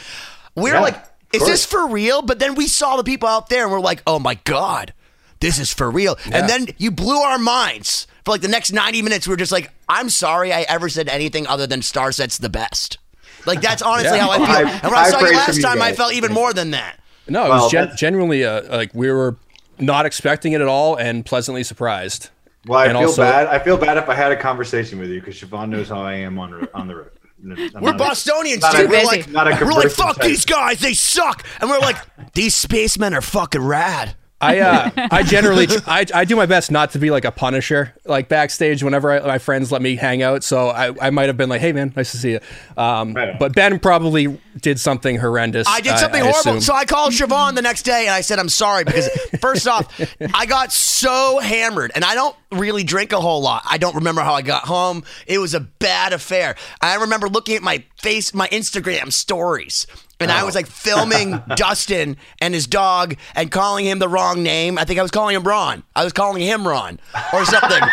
We 0.54 0.70
were 0.70 0.76
Yeah, 0.76 0.80
like, 0.82 1.04
"Is 1.32 1.44
this 1.44 1.64
for 1.66 1.88
real?" 1.88 2.22
But 2.22 2.38
then 2.38 2.54
we 2.54 2.68
saw 2.68 2.96
the 2.96 3.02
people 3.04 3.28
out 3.28 3.48
there, 3.48 3.64
and 3.64 3.72
we're 3.72 3.80
like, 3.80 4.02
"Oh 4.06 4.18
my 4.20 4.34
god." 4.44 4.92
This 5.40 5.58
is 5.60 5.72
for 5.72 5.88
real. 5.90 6.18
And 6.32 6.48
then 6.48 6.66
you 6.78 6.90
blew 6.90 7.16
our 7.18 7.38
minds. 7.38 8.08
For 8.24 8.32
like 8.32 8.40
the 8.40 8.48
next 8.48 8.72
90 8.72 9.02
minutes, 9.02 9.26
we 9.26 9.32
were 9.32 9.36
just 9.36 9.52
like, 9.52 9.70
I'm 9.88 10.08
sorry 10.10 10.52
I 10.52 10.62
ever 10.62 10.88
said 10.88 11.08
anything 11.08 11.46
other 11.46 11.64
than 11.64 11.78
Starset's 11.80 12.38
the 12.38 12.48
best. 12.48 12.98
Like, 13.46 13.60
that's 13.60 13.80
honestly 13.80 14.16
Yeah. 14.18 14.24
how 14.24 14.30
I 14.32 14.36
feel. 14.38 14.46
High- 14.46 14.62
and 14.62 14.82
when 14.82 14.94
I 14.94 14.96
high 15.04 15.10
saw 15.10 15.20
you 15.20 15.36
last 15.36 15.46
from 15.46 15.56
you 15.58 15.62
time, 15.62 15.80
I 15.80 15.92
felt 15.92 16.12
even 16.12 16.32
more 16.32 16.52
than 16.52 16.72
that. 16.72 16.98
No, 17.28 17.44
it 17.46 17.48
Well, 17.50 17.62
was 17.62 17.70
gen- 17.70 17.92
genuinely 17.96 18.44
uh, 18.44 18.62
like 18.76 18.90
we 18.94 19.12
were 19.12 19.36
not 19.78 20.06
expecting 20.06 20.54
it 20.54 20.60
at 20.60 20.66
all 20.66 20.96
and 20.96 21.24
pleasantly 21.24 21.62
surprised. 21.62 22.30
Well, 22.68 22.78
I 22.78 22.86
And 22.86 22.98
feel 22.98 23.08
also- 23.08 23.22
bad. 23.22 23.46
I 23.48 23.58
feel 23.58 23.76
bad 23.76 23.96
if 23.98 24.08
I 24.08 24.14
had 24.14 24.30
a 24.32 24.36
conversation 24.36 24.98
with 24.98 25.10
you 25.10 25.20
because 25.20 25.36
Siobhan 25.40 25.70
knows 25.70 25.88
how 25.88 26.02
I 26.02 26.14
am 26.14 26.38
on 26.38 26.68
on 26.74 26.86
the 26.88 26.96
road. 26.96 27.10
I'm 27.42 27.56
We're 27.82 27.92
not 27.92 27.94
a- 27.94 27.98
Bostonians, 28.04 28.64
dude. 28.72 28.90
We're 28.90 29.04
like, 29.04 29.26
we're 29.28 29.72
like, 29.72 29.90
fuck 29.90 30.16
type. 30.16 30.26
these 30.26 30.44
guys, 30.44 30.80
they 30.80 30.92
suck. 30.94 31.44
And 31.60 31.70
we're 31.70 31.78
like, 31.78 31.96
these 32.34 32.54
spacemen 32.54 33.14
are 33.14 33.20
fucking 33.20 33.62
rad. 33.62 34.16
I 34.40 34.60
uh, 34.60 34.90
I 35.10 35.22
generally 35.22 35.66
I, 35.86 36.06
I 36.14 36.24
do 36.24 36.36
my 36.36 36.46
best 36.46 36.70
not 36.70 36.92
to 36.92 36.98
be 36.98 37.10
like 37.10 37.24
a 37.24 37.32
punisher 37.32 37.94
like 38.04 38.28
backstage 38.28 38.82
whenever 38.82 39.10
I, 39.10 39.20
my 39.26 39.38
friends 39.38 39.72
let 39.72 39.82
me 39.82 39.96
hang 39.96 40.22
out. 40.22 40.44
So 40.44 40.68
I, 40.68 40.94
I 41.06 41.10
might 41.10 41.26
have 41.26 41.36
been 41.36 41.48
like, 41.48 41.60
hey 41.60 41.72
man, 41.72 41.92
nice 41.96 42.12
to 42.12 42.18
see 42.18 42.32
you. 42.32 42.40
Um, 42.76 43.14
Right 43.14 43.38
but 43.38 43.54
Ben 43.54 43.78
probably 43.78 44.40
did 44.60 44.78
something 44.80 45.16
horrendous. 45.16 45.66
I 45.68 45.80
did 45.80 45.98
something 45.98 46.22
horrible. 46.22 46.38
assume. 46.38 46.60
So 46.60 46.74
I 46.74 46.84
called 46.84 47.12
Siobhan 47.12 47.54
the 47.54 47.62
next 47.62 47.82
day 47.82 48.02
and 48.06 48.10
I 48.14 48.20
said, 48.20 48.38
I'm 48.38 48.48
sorry 48.48 48.84
because 48.84 49.08
first 49.40 49.66
off, 49.66 50.00
I 50.34 50.46
got 50.46 50.72
so 50.72 51.38
hammered 51.38 51.92
and 51.94 52.04
I 52.04 52.14
don't 52.14 52.36
really 52.52 52.84
drink 52.84 53.12
a 53.12 53.20
whole 53.20 53.40
lot. 53.42 53.62
I 53.68 53.78
don't 53.78 53.96
remember 53.96 54.22
how 54.22 54.34
I 54.34 54.42
got 54.42 54.64
home. 54.64 55.04
It 55.26 55.38
was 55.38 55.54
a 55.54 55.60
bad 55.60 56.12
affair. 56.12 56.56
I 56.80 56.94
remember 56.96 57.28
looking 57.28 57.56
at 57.56 57.62
my 57.62 57.84
face, 58.00 58.32
my 58.34 58.48
Instagram 58.48 59.12
stories. 59.12 59.86
And 60.20 60.32
I 60.32 60.42
was 60.44 60.54
like 60.54 60.66
filming 60.66 61.40
Dustin 61.56 62.16
and 62.40 62.52
his 62.52 62.66
dog 62.66 63.16
and 63.34 63.50
calling 63.50 63.84
him 63.86 63.98
the 63.98 64.08
wrong 64.08 64.42
name. 64.42 64.78
I 64.78 64.84
think 64.84 64.98
I 64.98 65.02
was 65.02 65.10
calling 65.10 65.36
him 65.36 65.44
Ron. 65.44 65.84
I 65.94 66.04
was 66.04 66.12
calling 66.12 66.42
him 66.42 66.66
Ron 66.66 66.98
or 67.32 67.44
something. 67.44 67.82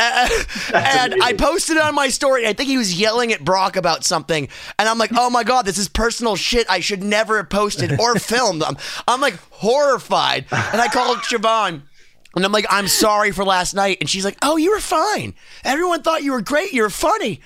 Uh, 0.00 0.28
and 0.74 1.20
I 1.24 1.32
posted 1.36 1.76
it 1.76 1.82
on 1.82 1.92
my 1.92 2.08
story. 2.08 2.46
I 2.46 2.52
think 2.52 2.68
he 2.68 2.78
was 2.78 3.00
yelling 3.00 3.32
at 3.32 3.44
Brock 3.44 3.74
about 3.74 4.04
something, 4.04 4.46
and 4.78 4.88
I'm 4.88 4.96
like, 4.96 5.10
"Oh 5.12 5.28
my 5.28 5.42
god, 5.42 5.64
this 5.66 5.76
is 5.76 5.88
personal 5.88 6.36
shit. 6.36 6.70
I 6.70 6.78
should 6.78 7.02
never 7.02 7.38
have 7.38 7.50
posted 7.50 7.98
or 7.98 8.14
filmed." 8.14 8.62
I'm, 8.62 8.76
I'm 9.08 9.20
like 9.20 9.34
horrified, 9.50 10.46
and 10.52 10.80
I 10.80 10.86
called 10.86 11.18
Siobhan. 11.18 11.82
And 12.38 12.46
I'm 12.46 12.52
like, 12.52 12.66
I'm 12.70 12.88
sorry 12.88 13.32
for 13.32 13.44
last 13.44 13.74
night. 13.74 13.98
And 14.00 14.08
she's 14.08 14.24
like, 14.24 14.38
Oh, 14.42 14.56
you 14.56 14.70
were 14.70 14.80
fine. 14.80 15.34
Everyone 15.64 16.02
thought 16.02 16.22
you 16.22 16.32
were 16.32 16.40
great. 16.40 16.72
You 16.72 16.82
were 16.82 16.90
funny. 16.90 17.40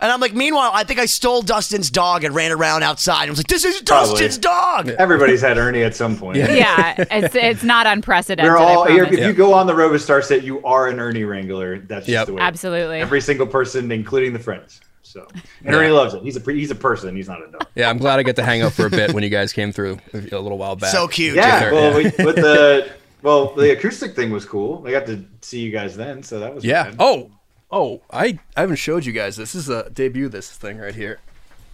And 0.00 0.10
I'm 0.12 0.20
like, 0.20 0.34
Meanwhile, 0.34 0.70
I 0.72 0.84
think 0.84 1.00
I 1.00 1.06
stole 1.06 1.42
Dustin's 1.42 1.90
dog 1.90 2.22
and 2.24 2.34
ran 2.34 2.52
around 2.52 2.82
outside. 2.84 3.26
I 3.26 3.30
was 3.30 3.38
like, 3.38 3.48
This 3.48 3.64
is 3.64 3.82
Probably. 3.82 4.12
Dustin's 4.12 4.38
dog. 4.38 4.88
Everybody's 4.90 5.40
had 5.40 5.58
Ernie 5.58 5.82
at 5.82 5.94
some 5.96 6.16
point. 6.16 6.36
Yeah, 6.38 6.94
it's 7.10 7.34
it's 7.34 7.62
not 7.64 7.86
unprecedented. 7.86 8.50
We're 8.50 8.58
I 8.58 8.62
all. 8.64 8.84
If 8.84 9.08
promise. 9.08 9.18
you 9.20 9.32
go 9.32 9.52
on 9.52 9.66
the 9.66 9.74
road 9.74 9.92
with 9.92 10.06
Starset, 10.06 10.42
you 10.42 10.62
are 10.64 10.88
an 10.88 11.00
Ernie 11.00 11.24
Wrangler. 11.24 11.80
That's 11.80 12.06
just 12.06 12.26
the 12.26 12.34
way. 12.34 12.40
it 12.40 12.42
is. 12.42 12.46
Absolutely. 12.48 13.00
Every 13.00 13.20
single 13.20 13.46
person, 13.46 13.90
including 13.90 14.32
the 14.32 14.38
friends. 14.38 14.80
So 15.02 15.26
and 15.64 15.74
Ernie 15.74 15.90
loves 15.90 16.14
it. 16.14 16.22
He's 16.22 16.36
a 16.36 16.52
he's 16.52 16.70
a 16.70 16.74
person. 16.74 17.16
He's 17.16 17.28
not 17.28 17.40
a 17.42 17.50
dog. 17.50 17.66
yeah, 17.74 17.88
I'm 17.88 17.96
glad 17.98 18.18
I 18.18 18.22
get 18.22 18.36
to 18.36 18.42
hang 18.44 18.62
out 18.62 18.72
for 18.72 18.86
a 18.86 18.90
bit 18.90 19.14
when 19.14 19.22
you 19.22 19.30
guys 19.30 19.52
came 19.52 19.72
through 19.72 19.98
a 20.12 20.18
little 20.18 20.58
while 20.58 20.76
back. 20.76 20.92
So 20.92 21.08
cute. 21.08 21.36
Yeah. 21.36 21.72
Well, 21.72 21.90
yeah. 22.02 22.12
We, 22.18 22.24
with 22.24 22.36
the 22.36 22.92
well, 23.26 23.54
the 23.54 23.72
acoustic 23.72 24.14
thing 24.14 24.30
was 24.30 24.44
cool. 24.44 24.84
I 24.86 24.92
got 24.92 25.06
to 25.06 25.24
see 25.42 25.60
you 25.60 25.72
guys 25.72 25.96
then, 25.96 26.22
so 26.22 26.38
that 26.40 26.54
was 26.54 26.64
Yeah. 26.64 26.84
fun. 26.84 26.96
Oh, 27.00 27.30
oh, 27.70 28.02
I 28.10 28.38
I 28.56 28.60
haven't 28.60 28.76
showed 28.76 29.04
you 29.04 29.12
guys 29.12 29.36
this. 29.36 29.52
This 29.52 29.64
is 29.64 29.68
a 29.68 29.90
debut. 29.90 30.28
This 30.28 30.48
thing 30.50 30.78
right 30.78 30.94
here. 30.94 31.18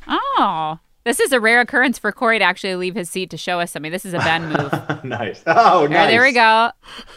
Oh, 0.09 0.78
this 1.04 1.21
is 1.21 1.30
a 1.32 1.38
rare 1.40 1.61
occurrence 1.61 1.99
for 1.99 2.11
Cory 2.11 2.38
to 2.38 2.44
actually 2.44 2.75
leave 2.76 2.94
his 2.94 3.11
seat 3.11 3.28
to 3.30 3.37
show 3.37 3.61
us 3.61 3.71
something. 3.71 3.92
This 3.92 4.04
is 4.04 4.14
a 4.14 4.18
Ben 4.18 4.49
move. 4.49 5.04
nice. 5.04 5.42
Oh, 5.47 5.80
There, 5.80 5.88
nice. 5.90 6.11
there 6.11 6.23
we 6.23 6.32
go. 6.32 6.71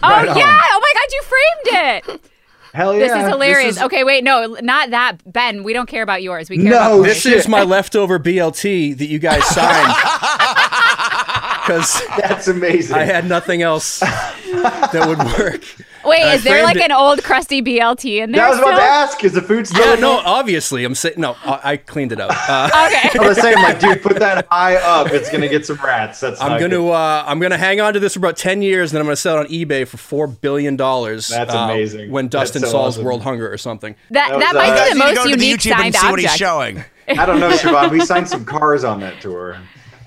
Oh 0.04 0.10
Right 0.10 0.28
on. 0.28 0.38
yeah! 0.38 0.60
Oh 0.72 0.80
my 0.82 0.94
God, 0.94 1.10
you 1.14 1.22
framed 1.24 2.16
it. 2.16 2.32
Hell 2.74 2.94
yeah! 2.94 3.00
This 3.08 3.24
is 3.24 3.30
hilarious. 3.30 3.76
is- 3.78 3.82
Okay, 3.84 4.04
wait, 4.04 4.24
no, 4.26 4.58
not 4.62 4.90
that, 4.90 5.32
Ben. 5.32 5.64
We 5.64 5.72
don't 5.72 5.88
care 5.88 6.04
about 6.04 6.22
yours. 6.24 6.50
We 6.50 6.58
care 6.58 6.72
No, 6.72 6.96
about 6.98 7.04
This 7.06 7.22
shit. 7.22 7.34
is 7.34 7.48
my 7.48 7.64
leftover 7.64 8.20
BLT 8.20 8.98
that 8.98 9.06
you 9.06 9.18
guys 9.18 9.46
signed 9.46 9.96
because 11.66 12.02
That's 12.20 12.48
amazing. 12.48 12.96
I 12.96 13.04
had 13.04 13.28
nothing 13.28 13.62
else 13.62 14.00
that 14.00 15.06
would 15.08 15.18
work. 15.40 15.64
Wait, 16.06 16.22
I 16.22 16.36
is 16.36 16.44
there 16.44 16.64
like 16.64 16.76
it. 16.76 16.84
an 16.84 16.92
old 16.92 17.24
crusty 17.24 17.64
BLT 17.64 18.22
in 18.22 18.32
there? 18.32 18.42
that 18.42 18.50
was 18.50 18.60
about 18.60 18.78
to 18.78 18.84
ask. 18.84 19.24
Is 19.24 19.34
the 19.34 19.42
food 19.42 19.68
still? 19.68 19.84
Yeah, 19.84 19.96
no, 19.96 20.22
obviously 20.24 20.86
I'm 20.86 20.94
saying 20.94 21.16
no. 21.18 21.36
I, 21.44 21.72
I 21.72 21.78
cleaned 21.78 22.12
it 22.12 22.20
up. 22.20 22.30
Uh, 22.48 22.70
Okay. 22.86 23.20
I 23.20 23.28
was 23.28 23.42
saying, 23.42 23.58
like, 23.58 23.80
dude, 23.80 24.04
put 24.04 24.20
that 24.20 24.48
high 24.52 24.76
up. 24.76 25.08
It's 25.12 25.32
gonna 25.32 25.48
get 25.48 25.66
some 25.66 25.78
rats. 25.78 26.20
That's 26.20 26.40
I'm 26.40 26.60
gonna 26.60 26.86
uh, 26.88 27.24
I'm 27.26 27.40
gonna 27.40 27.58
hang 27.58 27.82
on 27.82 27.94
to 27.94 28.00
this 28.00 28.14
for 28.14 28.20
about 28.20 28.38
ten 28.38 28.62
years, 28.62 28.92
and 28.92 28.98
then 28.98 29.02
I'm 29.02 29.08
gonna 29.08 29.16
sell 29.16 29.38
it 29.38 29.40
on 29.40 29.48
eBay 29.48 29.88
for 29.88 29.98
four 29.98 30.28
billion 30.28 30.76
dollars. 30.76 31.28
That's 31.30 31.54
uh, 31.54 31.58
amazing. 31.58 32.12
When 32.12 32.28
Dustin 32.28 32.62
so 32.62 32.68
solves 32.70 32.98
awesome. 32.98 33.06
world 33.06 33.24
hunger 33.24 33.52
or 33.52 33.58
something. 33.58 33.96
That 34.12 34.30
That 34.30 34.40
that 34.40 34.56
might 34.56 34.70
uh, 34.70 34.74
be 34.74 34.76
the 34.76 34.78
guys 34.78 34.94
need 34.94 35.00
to 35.00 35.06
most 35.06 35.16
go 35.16 35.24
to 35.32 35.36
the 35.38 35.46
unique 35.46 35.60
YouTube 35.62 35.72
and 35.72 35.80
signed 35.82 35.96
see 35.96 36.10
what 36.12 36.20
he's 36.20 36.26
object. 36.30 36.40
showing. 36.40 36.84
I 37.08 37.26
don't 37.26 37.40
know, 37.40 37.52
Siobhan. 37.52 37.92
We 37.92 38.00
signed 38.02 38.28
some 38.28 38.46
cars 38.46 38.84
on 38.84 39.00
that 39.00 39.22
tour. 39.22 39.58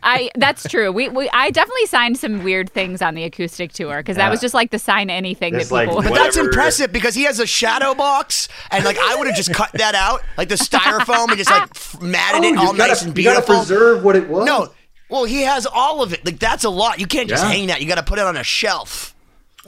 I 0.02 0.30
that's 0.36 0.62
true. 0.68 0.92
We, 0.92 1.08
we 1.08 1.28
I 1.32 1.50
definitely 1.50 1.86
signed 1.86 2.16
some 2.18 2.44
weird 2.44 2.70
things 2.70 3.02
on 3.02 3.14
the 3.14 3.24
acoustic 3.24 3.72
tour 3.72 3.98
because 3.98 4.16
that 4.16 4.24
Yeah. 4.26 4.30
was 4.30 4.40
just 4.40 4.54
like 4.54 4.70
the 4.70 4.78
sign 4.78 5.10
anything 5.10 5.54
It's 5.54 5.68
that 5.68 5.74
like 5.74 5.88
people. 5.88 6.02
But 6.02 6.14
that's 6.14 6.36
impressive 6.36 6.92
because 6.92 7.14
he 7.14 7.24
has 7.24 7.40
a 7.40 7.46
shadow 7.46 7.94
box, 7.94 8.48
and 8.70 8.84
like 8.84 8.98
I 8.98 9.16
would 9.16 9.26
have 9.26 9.36
just 9.36 9.52
cut 9.52 9.72
that 9.72 9.94
out, 9.94 10.22
like 10.36 10.48
the 10.48 10.54
styrofoam, 10.56 11.28
and 11.28 11.36
just 11.38 11.50
like 11.50 11.62
f- 11.62 12.00
matted 12.00 12.44
it 12.44 12.56
oh, 12.56 12.60
all 12.60 12.66
gotta, 12.74 12.88
nice 12.88 13.02
and 13.02 13.14
beautiful. 13.14 13.40
you 13.40 13.40
gotta 13.40 13.46
beautiful. 13.46 13.76
preserve 13.76 14.04
what 14.04 14.16
it 14.16 14.28
was. 14.28 14.46
No, 14.46 14.68
well, 15.10 15.24
he 15.24 15.42
has 15.42 15.66
all 15.66 16.02
of 16.02 16.12
it. 16.12 16.24
Like 16.24 16.38
that's 16.38 16.64
a 16.64 16.70
lot. 16.70 17.00
You 17.00 17.06
can't 17.06 17.28
just 17.28 17.42
Yeah. 17.44 17.50
hang 17.50 17.66
that. 17.68 17.80
You 17.80 17.88
got 17.88 17.94
to 17.96 18.02
put 18.02 18.18
it 18.18 18.24
on 18.24 18.36
a 18.36 18.44
shelf. 18.44 19.14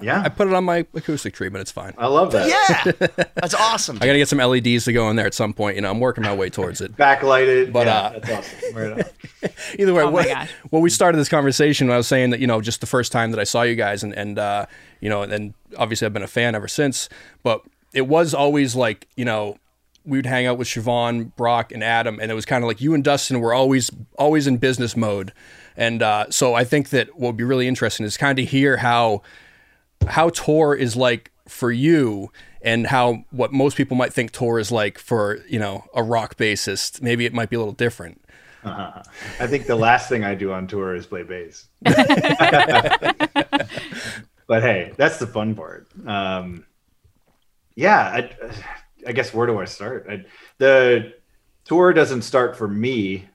Yeah, 0.03 0.23
I 0.25 0.29
put 0.29 0.49
it 0.49 0.55
on 0.55 0.65
my 0.65 0.87
acoustic 0.95 1.35
treatment. 1.35 1.63
It's 1.63 1.71
fine. 1.73 1.95
I 1.99 2.07
love 2.07 2.33
that. 2.33 2.49
Yeah, 2.49 2.93
that's 3.35 3.55
awesome. 3.55 3.97
I 3.97 4.07
got 4.07 4.13
to 4.13 4.19
get 4.19 4.29
some 4.29 4.39
LEDs 4.39 4.85
to 4.85 4.93
go 4.93 5.09
in 5.11 5.17
there 5.17 5.27
at 5.27 5.35
some 5.35 5.53
point. 5.53 5.77
You 5.77 5.83
know, 5.83 5.91
I'm 5.91 6.01
working 6.01 6.25
my 6.25 6.35
way 6.35 6.51
towards 6.51 6.81
it. 6.81 6.97
Backlighted. 6.97 7.73
But, 7.73 7.87
yeah, 7.87 7.99
uh, 7.99 8.19
that's 8.19 8.31
awesome. 8.31 8.75
Right. 8.77 9.07
Either 9.79 9.95
way, 9.95 10.03
Oh 10.03 10.07
my 10.07 10.11
what, 10.13 10.29
gosh. 10.29 10.51
well, 10.71 10.83
we 10.83 10.91
started 10.91 11.19
this 11.19 11.29
conversation. 11.29 11.91
I 11.91 11.97
was 11.97 12.07
saying 12.07 12.31
that 12.31 12.41
you 12.41 12.47
know, 12.47 12.61
just 12.61 12.81
the 12.81 12.87
first 12.87 13.13
time 13.13 13.31
that 13.31 13.41
I 13.41 13.45
saw 13.45 13.63
you 13.63 13.75
guys, 13.77 14.03
and 14.03 14.13
and 14.15 14.39
uh, 14.39 14.67
you 15.01 15.09
know, 15.09 15.23
and 15.23 15.55
obviously 15.77 16.07
I've 16.07 16.13
been 16.13 16.23
a 16.23 16.27
fan 16.29 16.55
ever 16.55 16.69
since. 16.69 17.09
But 17.43 17.63
it 17.95 18.07
was 18.07 18.35
always 18.35 18.75
like 18.75 19.09
you 19.17 19.25
know, 19.25 19.59
we 20.05 20.19
would 20.19 20.27
hang 20.27 20.47
out 20.47 20.59
with 20.59 20.69
Siobhan, 20.69 21.35
Brock, 21.37 21.73
and 21.73 21.85
Adam, 21.85 22.19
and 22.21 22.31
it 22.31 22.35
was 22.35 22.45
kind 22.47 22.65
of 22.65 22.69
like 22.69 22.81
you 22.81 22.95
and 22.95 23.05
Dustin 23.05 23.41
were 23.41 23.53
always 23.55 23.91
always 24.19 24.47
in 24.47 24.57
business 24.59 24.97
mode. 24.97 25.33
And 25.77 26.03
uh, 26.03 26.27
so 26.31 26.55
I 26.55 26.65
think 26.65 26.91
that 26.91 27.15
what 27.15 27.29
would 27.29 27.37
be 27.37 27.45
really 27.45 27.67
interesting 27.69 28.05
is 28.05 28.17
kind 28.17 28.39
of 28.39 28.49
hear 28.49 28.77
how 28.79 29.23
how 30.09 30.31
tour 30.31 30.75
is 30.75 30.97
like 30.97 31.31
for 31.49 31.71
you 31.71 32.31
and 32.63 32.87
how 32.87 33.25
what 33.31 33.53
most 33.53 33.77
people 33.77 33.97
might 33.97 34.13
think 34.13 34.31
tour 34.31 34.59
is 34.59 34.71
like 34.71 34.99
for 34.99 35.39
you 35.49 35.59
know 35.59 35.85
a 35.95 36.03
rock 36.03 36.37
bassist 36.37 37.03
maybe 37.03 37.27
it 37.27 37.33
might 37.33 37.51
be 37.51 37.57
a 37.57 37.59
little 37.59 37.73
different 37.73 38.21
I 38.65 39.47
think 39.47 39.67
the 39.67 39.77
last 39.77 40.09
thing 40.09 40.23
I 40.23 40.35
do 40.35 40.53
on 40.53 40.67
tour 40.67 40.95
is 40.95 41.07
play 41.07 41.23
bass. 41.23 41.69
but 41.83 41.97
hey, 44.49 44.93
that's 44.99 45.19
the 45.19 45.27
fun 45.27 45.55
part. 45.55 45.89
Um, 46.07 46.67
yeah, 47.75 48.01
I, 48.01 48.31
I 49.07 49.13
guess 49.13 49.33
where 49.33 49.47
do 49.47 49.59
I 49.59 49.65
start? 49.65 50.07
I, 50.11 50.27
the 50.59 51.15
tour 51.65 51.95
doesn't 51.95 52.21
start 52.23 52.55
for 52.55 52.69
me 52.69 53.29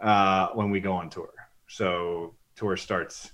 uh, 0.00 0.48
when 0.54 0.70
we 0.70 0.80
go 0.80 0.94
on 0.94 1.08
tour. 1.08 1.32
So 1.68 2.34
tour 2.56 2.76
starts 2.76 3.30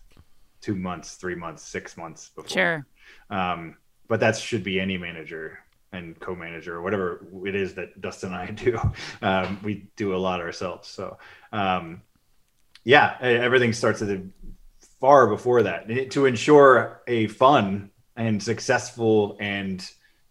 two 0.62 0.74
months, 0.74 1.16
three 1.16 1.34
months, 1.34 1.62
six 1.62 1.96
months 1.98 2.30
before. 2.30 2.48
Sure. 2.48 2.86
Um, 3.28 3.76
but 4.08 4.20
that 4.20 4.36
should 4.36 4.64
be 4.64 4.80
any 4.80 4.96
manager 4.96 5.58
and 5.92 6.18
co-manager 6.18 6.76
or 6.76 6.82
whatever 6.82 7.26
it 7.44 7.54
is 7.54 7.74
that 7.74 8.00
Dustin 8.00 8.32
and 8.32 8.36
I 8.36 8.50
do. 8.50 8.80
Um, 9.20 9.60
we 9.62 9.86
do 9.96 10.14
a 10.14 10.16
lot 10.16 10.40
ourselves. 10.40 10.88
So 10.88 11.18
um, 11.52 12.00
yeah, 12.84 13.16
everything 13.20 13.72
starts 13.72 14.00
at 14.00 14.08
the 14.08 14.22
far 15.00 15.26
before 15.26 15.64
that 15.64 16.10
to 16.12 16.26
ensure 16.26 17.02
a 17.06 17.26
fun 17.26 17.90
and 18.16 18.42
successful 18.42 19.36
and 19.40 19.88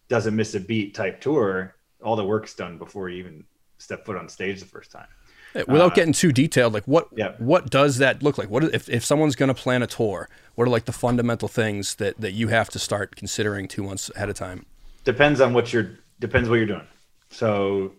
doesn't 0.08 0.34
miss 0.34 0.54
a 0.54 0.60
beat 0.60 0.94
type 0.94 1.20
tour. 1.20 1.76
All 2.02 2.16
the 2.16 2.24
work's 2.24 2.54
done 2.54 2.78
before 2.78 3.08
you 3.08 3.18
even 3.18 3.44
step 3.78 4.04
foot 4.04 4.16
on 4.16 4.28
stage 4.28 4.60
the 4.60 4.66
first 4.66 4.90
time. 4.90 5.06
Without 5.54 5.94
getting 5.94 6.12
too 6.12 6.32
detailed 6.32 6.72
like 6.72 6.84
what 6.84 7.08
yeah. 7.16 7.34
what 7.38 7.70
does 7.70 7.98
that 7.98 8.22
look 8.22 8.38
like? 8.38 8.50
What 8.50 8.64
if, 8.64 8.88
if 8.88 9.04
someone's 9.04 9.36
going 9.36 9.48
to 9.48 9.54
plan 9.54 9.82
a 9.82 9.86
tour 9.86 10.28
what 10.54 10.66
are 10.66 10.70
like 10.70 10.84
the 10.84 10.92
fundamental 10.92 11.48
things 11.48 11.96
that 11.96 12.20
that 12.20 12.32
you 12.32 12.48
have 12.48 12.68
to 12.70 12.78
start 12.78 13.16
considering 13.16 13.68
two 13.68 13.82
months 13.82 14.10
ahead 14.14 14.28
of 14.28 14.36
time? 14.36 14.66
Depends 15.04 15.40
on 15.40 15.54
what 15.54 15.72
you're 15.72 15.98
depends 16.20 16.48
what 16.48 16.56
you're 16.56 16.66
doing. 16.66 16.86
So 17.30 17.92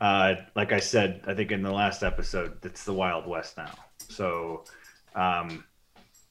uh 0.00 0.34
like 0.56 0.72
i 0.72 0.80
said 0.80 1.22
i 1.28 1.34
think 1.34 1.52
in 1.52 1.62
the 1.62 1.70
last 1.70 2.02
episode 2.02 2.58
it's 2.64 2.84
the 2.84 2.92
wild 2.92 3.26
west 3.26 3.56
now. 3.56 3.72
So 4.08 4.64
um 5.14 5.64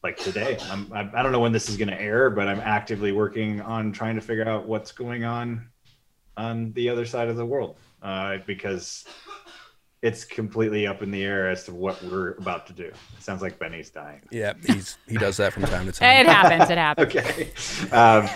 like 0.03 0.17
today 0.17 0.57
i'm 0.69 0.91
i, 0.93 1.07
I 1.13 1.23
don't 1.23 1.31
know 1.31 1.39
when 1.39 1.51
this 1.51 1.69
is 1.69 1.77
going 1.77 1.87
to 1.89 1.99
air 1.99 2.29
but 2.29 2.47
i'm 2.47 2.59
actively 2.59 3.11
working 3.11 3.61
on 3.61 3.91
trying 3.91 4.15
to 4.15 4.21
figure 4.21 4.47
out 4.47 4.65
what's 4.67 4.91
going 4.91 5.23
on 5.23 5.67
on 6.37 6.73
the 6.73 6.89
other 6.89 7.05
side 7.05 7.27
of 7.27 7.35
the 7.35 7.45
world 7.45 7.77
uh 8.01 8.37
because 8.47 9.05
it's 10.01 10.25
completely 10.25 10.87
up 10.87 11.01
in 11.01 11.11
the 11.11 11.23
air 11.23 11.49
as 11.49 11.63
to 11.63 11.73
what 11.73 12.01
we're 12.03 12.31
about 12.33 12.65
to 12.67 12.73
do 12.73 12.85
it 12.85 12.95
sounds 13.19 13.41
like 13.41 13.59
benny's 13.59 13.89
dying 13.89 14.21
yeah 14.31 14.53
he's 14.65 14.97
he 15.07 15.17
does 15.17 15.37
that 15.37 15.53
from 15.53 15.63
time 15.63 15.85
to 15.85 15.91
time 15.91 16.21
It 16.21 16.27
happens. 16.27 16.69
It 16.69 16.77
happens. 16.77 17.15
okay. 17.15 17.51
Um, 17.91 18.27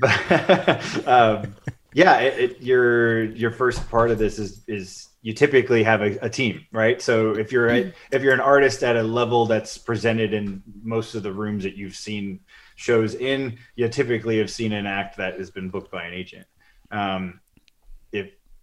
but, 0.00 1.08
um, 1.08 1.54
yeah, 1.92 2.18
it, 2.18 2.38
it, 2.38 2.62
your 2.62 3.24
your 3.24 3.50
first 3.50 3.88
part 3.90 4.10
of 4.10 4.18
this 4.18 4.38
is 4.38 4.62
is 4.68 5.08
you 5.22 5.34
typically 5.34 5.82
have 5.82 6.00
a, 6.02 6.16
a 6.24 6.30
team, 6.30 6.64
right? 6.72 7.02
So 7.02 7.32
if 7.36 7.52
you're 7.52 7.68
a, 7.68 7.92
if 8.10 8.22
you're 8.22 8.32
an 8.32 8.40
artist 8.40 8.82
at 8.82 8.96
a 8.96 9.02
level 9.02 9.44
that's 9.44 9.76
presented 9.76 10.32
in 10.32 10.62
most 10.82 11.14
of 11.14 11.22
the 11.22 11.32
rooms 11.32 11.62
that 11.64 11.76
you've 11.76 11.96
seen 11.96 12.40
shows 12.76 13.14
in, 13.14 13.58
you 13.76 13.88
typically 13.88 14.38
have 14.38 14.50
seen 14.50 14.72
an 14.72 14.86
act 14.86 15.16
that 15.18 15.38
has 15.38 15.50
been 15.50 15.68
booked 15.68 15.90
by 15.90 16.04
an 16.04 16.14
agent. 16.14 16.46
Um, 16.90 17.39
if 17.39 17.39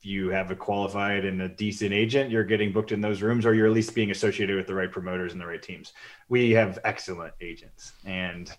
you 0.01 0.29
have 0.29 0.51
a 0.51 0.55
qualified 0.55 1.25
and 1.25 1.41
a 1.41 1.49
decent 1.49 1.93
agent, 1.93 2.29
you're 2.29 2.43
getting 2.43 2.71
booked 2.71 2.91
in 2.91 3.01
those 3.01 3.21
rooms, 3.21 3.45
or 3.45 3.53
you're 3.53 3.67
at 3.67 3.73
least 3.73 3.93
being 3.95 4.11
associated 4.11 4.55
with 4.55 4.67
the 4.67 4.73
right 4.73 4.91
promoters 4.91 5.33
and 5.33 5.41
the 5.41 5.45
right 5.45 5.61
teams. 5.61 5.93
We 6.29 6.51
have 6.51 6.79
excellent 6.83 7.33
agents, 7.41 7.93
and 8.05 8.51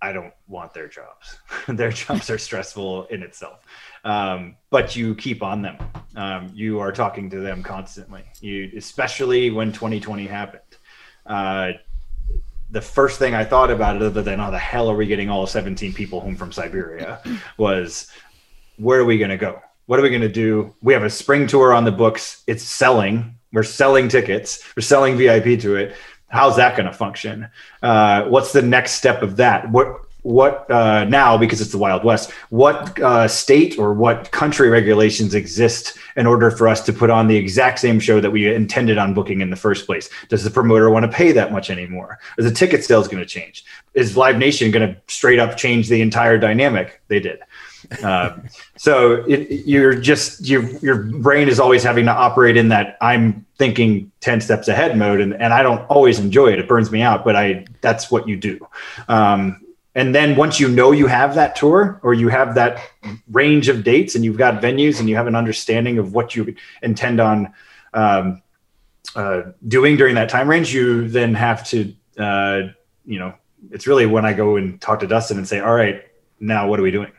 I 0.00 0.12
don't 0.12 0.32
want 0.46 0.74
their 0.74 0.88
jobs. 0.88 1.38
their 1.68 1.90
jobs 1.90 2.30
are 2.30 2.38
stressful 2.38 3.06
in 3.06 3.22
itself, 3.22 3.60
um, 4.04 4.56
but 4.70 4.94
you 4.94 5.14
keep 5.14 5.42
on 5.42 5.62
them. 5.62 5.78
Um, 6.16 6.50
you 6.54 6.80
are 6.80 6.92
talking 6.92 7.30
to 7.30 7.40
them 7.40 7.62
constantly. 7.62 8.24
You, 8.40 8.70
especially 8.76 9.50
when 9.50 9.72
2020 9.72 10.26
happened. 10.26 10.62
Uh, 11.26 11.72
the 12.70 12.80
first 12.80 13.18
thing 13.18 13.34
I 13.34 13.44
thought 13.44 13.70
about 13.70 13.96
it, 13.96 14.02
other 14.02 14.22
than 14.22 14.38
how 14.38 14.50
the 14.50 14.58
hell 14.58 14.90
are 14.90 14.96
we 14.96 15.06
getting 15.06 15.30
all 15.30 15.46
17 15.46 15.94
people 15.94 16.20
home 16.20 16.36
from 16.36 16.52
Siberia, 16.52 17.20
was 17.56 18.08
where 18.76 19.00
are 19.00 19.04
we 19.04 19.18
going 19.18 19.30
to 19.30 19.36
go? 19.36 19.60
What 19.88 19.98
are 19.98 20.02
we 20.02 20.10
going 20.10 20.20
to 20.20 20.28
do? 20.28 20.74
We 20.82 20.92
have 20.92 21.02
a 21.02 21.08
spring 21.08 21.46
tour 21.46 21.72
on 21.72 21.84
the 21.86 21.90
books. 21.90 22.42
It's 22.46 22.62
selling. 22.62 23.34
We're 23.54 23.62
selling 23.62 24.10
tickets. 24.10 24.62
We're 24.76 24.82
selling 24.82 25.16
VIP 25.16 25.58
to 25.60 25.76
it. 25.76 25.96
How's 26.28 26.56
that 26.56 26.76
going 26.76 26.84
to 26.84 26.92
function? 26.92 27.48
Uh, 27.82 28.24
what's 28.24 28.52
the 28.52 28.60
next 28.60 28.92
step 28.92 29.22
of 29.22 29.36
that? 29.36 29.70
What 29.70 30.02
what 30.22 30.70
uh, 30.70 31.04
now 31.04 31.38
because 31.38 31.62
it's 31.62 31.70
the 31.70 31.78
Wild 31.78 32.04
West? 32.04 32.32
What 32.50 33.00
uh, 33.00 33.28
state 33.28 33.78
or 33.78 33.94
what 33.94 34.30
country 34.30 34.68
regulations 34.68 35.34
exist 35.34 35.96
in 36.16 36.26
order 36.26 36.50
for 36.50 36.68
us 36.68 36.84
to 36.84 36.92
put 36.92 37.08
on 37.08 37.26
the 37.26 37.36
exact 37.36 37.78
same 37.78 37.98
show 37.98 38.20
that 38.20 38.30
we 38.30 38.52
intended 38.54 38.98
on 38.98 39.14
booking 39.14 39.40
in 39.40 39.48
the 39.48 39.56
first 39.56 39.86
place? 39.86 40.10
Does 40.28 40.44
the 40.44 40.50
promoter 40.50 40.90
want 40.90 41.06
to 41.06 41.10
pay 41.10 41.32
that 41.32 41.50
much 41.50 41.70
anymore? 41.70 42.18
Is 42.36 42.44
the 42.44 42.50
ticket 42.50 42.84
sales 42.84 43.08
going 43.08 43.22
to 43.22 43.26
change? 43.26 43.64
Is 43.94 44.18
Live 44.18 44.36
Nation 44.36 44.70
going 44.70 44.86
to 44.86 45.00
straight 45.06 45.38
up 45.38 45.56
change 45.56 45.88
the 45.88 46.02
entire 46.02 46.36
dynamic? 46.36 47.00
They 47.08 47.20
did. 47.20 47.40
Uh, 48.02 48.36
so 48.76 49.24
it, 49.26 49.66
you're 49.66 49.94
just 49.94 50.46
your 50.46 50.68
your 50.80 51.04
brain 51.04 51.48
is 51.48 51.58
always 51.58 51.82
having 51.82 52.04
to 52.04 52.12
operate 52.12 52.56
in 52.56 52.68
that 52.68 52.98
I'm 53.00 53.46
thinking 53.56 54.12
ten 54.20 54.40
steps 54.40 54.68
ahead 54.68 54.96
mode, 54.96 55.20
and, 55.20 55.34
and 55.34 55.52
I 55.54 55.62
don't 55.62 55.84
always 55.86 56.18
enjoy 56.18 56.52
it. 56.52 56.58
It 56.58 56.68
burns 56.68 56.90
me 56.90 57.02
out, 57.02 57.24
but 57.24 57.34
I 57.34 57.64
that's 57.80 58.10
what 58.10 58.28
you 58.28 58.36
do. 58.36 58.66
Um, 59.08 59.64
and 59.94 60.14
then 60.14 60.36
once 60.36 60.60
you 60.60 60.68
know 60.68 60.92
you 60.92 61.06
have 61.06 61.34
that 61.34 61.56
tour 61.56 61.98
or 62.02 62.14
you 62.14 62.28
have 62.28 62.54
that 62.54 62.80
range 63.32 63.68
of 63.68 63.82
dates 63.82 64.14
and 64.14 64.24
you've 64.24 64.36
got 64.36 64.62
venues 64.62 65.00
and 65.00 65.08
you 65.08 65.16
have 65.16 65.26
an 65.26 65.34
understanding 65.34 65.98
of 65.98 66.12
what 66.12 66.36
you 66.36 66.54
intend 66.82 67.20
on 67.20 67.52
um, 67.94 68.40
uh, 69.16 69.42
doing 69.66 69.96
during 69.96 70.14
that 70.14 70.28
time 70.28 70.48
range, 70.48 70.72
you 70.72 71.08
then 71.08 71.34
have 71.34 71.66
to, 71.68 71.92
uh, 72.18 72.62
you 73.06 73.18
know, 73.18 73.34
it's 73.72 73.86
really 73.86 74.06
when 74.06 74.24
I 74.24 74.34
go 74.34 74.56
and 74.56 74.80
talk 74.80 75.00
to 75.00 75.06
Dustin 75.06 75.38
and 75.38 75.48
say, 75.48 75.58
all 75.58 75.74
right, 75.74 76.06
now 76.38 76.68
what 76.68 76.78
are 76.78 76.82
we 76.84 76.90
doing? 76.90 77.10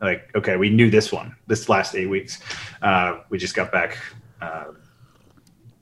Like, 0.00 0.30
okay, 0.36 0.56
we 0.56 0.70
knew 0.70 0.90
this 0.90 1.12
one, 1.12 1.34
this 1.46 1.68
last 1.68 1.94
eight 1.94 2.06
weeks. 2.06 2.40
Uh, 2.82 3.20
we 3.30 3.38
just 3.38 3.54
got 3.54 3.72
back 3.72 3.98
uh, 4.40 4.66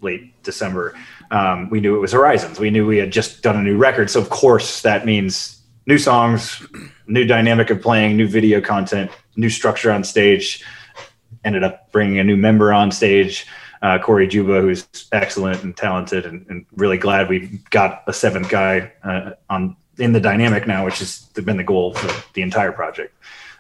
late 0.01 0.43
December. 0.43 0.97
Um, 1.31 1.69
we 1.69 1.81
knew 1.81 1.97
it 1.97 1.99
was 1.99 2.13
Horizons. 2.13 2.59
We 2.59 2.71
knew 2.71 2.87
we 2.87 2.99
had 2.99 3.11
just 3.11 3.43
done 3.43 3.57
a 3.57 3.63
new 3.63 3.77
record. 3.77 4.11
So, 4.11 4.21
of 4.21 4.31
course, 4.31 4.81
that 4.83 5.05
means 5.05 5.63
new 5.87 5.99
songs, 5.99 6.67
new 7.07 7.27
dynamic 7.27 7.71
of 7.71 7.83
playing, 7.83 8.17
new 8.17 8.29
video 8.29 8.61
content, 8.61 9.11
new 9.37 9.51
structure 9.51 9.91
on 9.91 10.03
stage. 10.03 10.65
Ended 11.45 11.63
up 11.63 11.93
bringing 11.93 12.19
a 12.19 12.25
new 12.25 12.37
member 12.37 12.73
on 12.73 12.91
stage, 12.91 13.47
uh, 13.83 13.99
Corey 13.99 14.27
Juba, 14.27 14.61
who's 14.61 14.89
excellent 15.13 15.63
and 15.63 15.77
talented, 15.77 16.27
and, 16.27 16.45
and 16.49 16.67
really 16.75 16.99
glad 16.99 17.29
we 17.29 17.61
got 17.71 18.03
a 18.07 18.13
seventh 18.13 18.49
guy 18.49 18.93
uh, 19.05 19.33
on 19.51 19.77
in 19.99 20.13
the 20.13 20.21
dynamic 20.21 20.67
now, 20.67 20.85
which 20.85 20.99
has 20.99 21.21
been 21.35 21.57
the 21.57 21.65
goal 21.65 21.95
for 21.95 22.13
the 22.35 22.43
entire 22.43 22.73
project. 22.73 23.15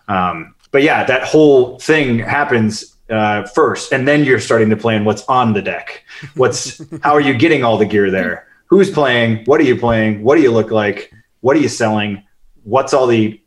Um, 0.09 0.55
but 0.71 0.83
yeah, 0.83 1.05
that 1.05 1.25
whole 1.25 1.79
thing 1.79 2.19
happens 2.19 2.97
uh, 3.11 3.47
first, 3.47 3.93
and 3.93 4.07
then 4.07 4.25
you're 4.25 4.41
starting 4.41 4.71
to 4.71 4.77
plan 4.77 5.05
what's 5.05 5.25
on 5.25 5.53
the 5.53 5.63
deck. 5.63 6.05
What's 6.35 6.83
how 7.03 7.13
are 7.13 7.21
you 7.21 7.35
getting 7.35 7.65
all 7.65 7.79
the 7.79 7.87
gear 7.87 8.11
there? 8.11 8.47
Who's 8.67 8.91
playing? 8.91 9.45
What 9.45 9.61
are 9.61 9.65
you 9.65 9.77
playing? 9.77 10.23
What 10.23 10.37
do 10.37 10.43
you 10.43 10.51
look 10.51 10.71
like? 10.71 11.13
What 11.41 11.57
are 11.57 11.61
you 11.61 11.69
selling? 11.69 12.23
What's 12.65 12.93
all 12.93 13.07
the 13.07 13.41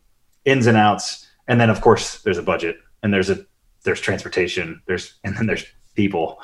ins 0.45 0.65
and 0.67 0.77
outs? 0.77 1.27
And 1.47 1.59
then 1.59 1.69
of 1.69 1.81
course 1.81 2.21
there's 2.21 2.37
a 2.37 2.43
budget, 2.43 2.77
and 3.03 3.13
there's 3.13 3.29
a 3.29 3.45
there's 3.83 4.01
transportation, 4.01 4.81
there's 4.87 5.15
and 5.23 5.35
then 5.37 5.45
there's 5.45 5.65
people, 5.95 6.41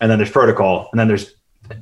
and 0.00 0.10
then 0.10 0.18
there's 0.18 0.30
protocol, 0.30 0.88
and 0.92 1.00
then 1.00 1.08
there's 1.08 1.34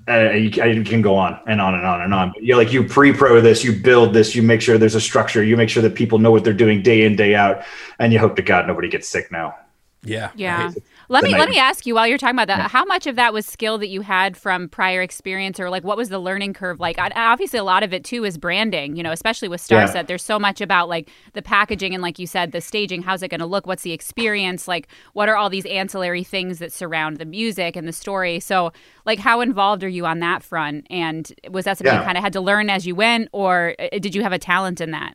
uh, 0.08 0.30
you, 0.30 0.50
you 0.64 0.84
can 0.84 1.02
go 1.02 1.16
on 1.16 1.38
and 1.46 1.60
on 1.60 1.74
and 1.74 1.86
on 1.86 2.02
and 2.02 2.14
on. 2.14 2.32
But 2.32 2.42
you're 2.42 2.56
like 2.56 2.72
you 2.72 2.84
pre-pro 2.84 3.40
this, 3.40 3.64
you 3.64 3.72
build 3.72 4.14
this, 4.14 4.34
you 4.34 4.42
make 4.42 4.60
sure 4.60 4.78
there's 4.78 4.94
a 4.94 5.00
structure, 5.00 5.42
you 5.42 5.56
make 5.56 5.68
sure 5.68 5.82
that 5.82 5.94
people 5.94 6.18
know 6.18 6.30
what 6.30 6.44
they're 6.44 6.52
doing 6.52 6.82
day 6.82 7.04
in 7.04 7.16
day 7.16 7.34
out, 7.34 7.64
and 7.98 8.12
you 8.12 8.18
hope 8.18 8.36
to 8.36 8.42
God 8.42 8.66
nobody 8.66 8.88
gets 8.88 9.08
sick 9.08 9.30
now. 9.30 9.54
Yeah. 10.02 10.30
Yeah. 10.34 10.72
Let 11.08 11.22
me 11.24 11.32
the 11.32 11.38
let 11.38 11.48
me 11.48 11.58
ask 11.58 11.86
you 11.86 11.94
while 11.94 12.06
you're 12.06 12.18
talking 12.18 12.34
about 12.36 12.48
that. 12.48 12.70
How 12.70 12.84
much 12.84 13.06
of 13.06 13.16
that 13.16 13.32
was 13.32 13.46
skill 13.46 13.78
that 13.78 13.88
you 13.88 14.00
had 14.00 14.36
from 14.36 14.68
prior 14.68 15.02
experience, 15.02 15.60
or 15.60 15.70
like 15.70 15.84
what 15.84 15.96
was 15.96 16.08
the 16.08 16.18
learning 16.18 16.52
curve 16.54 16.80
like? 16.80 16.98
I- 16.98 17.10
Obviously, 17.14 17.58
a 17.58 17.64
lot 17.64 17.82
of 17.82 17.92
it 17.92 18.04
too 18.04 18.24
is 18.24 18.36
branding. 18.38 18.96
You 18.96 19.02
know, 19.02 19.12
especially 19.12 19.48
with 19.48 19.60
Starset, 19.60 19.94
Yeah. 19.94 20.02
there's 20.02 20.22
so 20.24 20.38
much 20.38 20.60
about 20.60 20.88
like 20.88 21.08
the 21.34 21.42
packaging 21.42 21.94
and, 21.94 22.02
like 22.02 22.18
you 22.18 22.26
said, 22.26 22.52
the 22.52 22.60
staging. 22.60 23.02
How's 23.02 23.22
it 23.22 23.28
going 23.28 23.40
to 23.40 23.46
look? 23.46 23.66
What's 23.66 23.82
the 23.82 23.92
experience? 23.92 24.66
Like, 24.66 24.88
what 25.12 25.28
are 25.28 25.36
all 25.36 25.48
these 25.50 25.66
ancillary 25.66 26.24
things 26.24 26.58
that 26.58 26.72
surround 26.72 27.18
the 27.18 27.24
music 27.24 27.76
and 27.76 27.86
the 27.86 27.92
story? 27.92 28.40
So, 28.40 28.72
like, 29.04 29.18
how 29.18 29.40
involved 29.40 29.84
are 29.84 29.88
you 29.88 30.06
on 30.06 30.18
that 30.20 30.42
front? 30.42 30.86
And 30.90 31.32
was 31.50 31.64
that 31.66 31.78
something 31.78 31.94
you 31.94 32.02
kind 32.02 32.18
of 32.18 32.24
had 32.24 32.32
to 32.32 32.40
learn 32.40 32.68
as 32.70 32.86
you 32.86 32.94
went, 32.94 33.28
or 33.32 33.74
uh, 33.78 33.98
did 33.98 34.14
you 34.14 34.22
have 34.22 34.32
a 34.32 34.38
talent 34.38 34.80
in 34.80 34.90
that? 34.90 35.14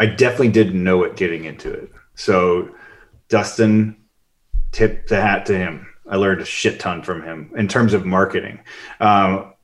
I 0.00 0.06
definitely 0.06 0.48
didn't 0.50 0.82
know 0.82 1.02
it 1.04 1.16
getting 1.16 1.44
into 1.44 1.72
it. 1.72 1.90
So 2.14 2.70
Dustin 3.28 3.96
tipped 4.76 5.08
the 5.08 5.18
hat 5.18 5.46
to 5.46 5.56
him. 5.56 5.86
I 6.06 6.16
learned 6.16 6.42
a 6.42 6.44
shit 6.44 6.78
ton 6.78 7.02
from 7.02 7.22
him 7.22 7.50
in 7.56 7.66
terms 7.66 7.94
of 7.94 8.04
marketing. 8.04 8.60
Um, 9.00 9.54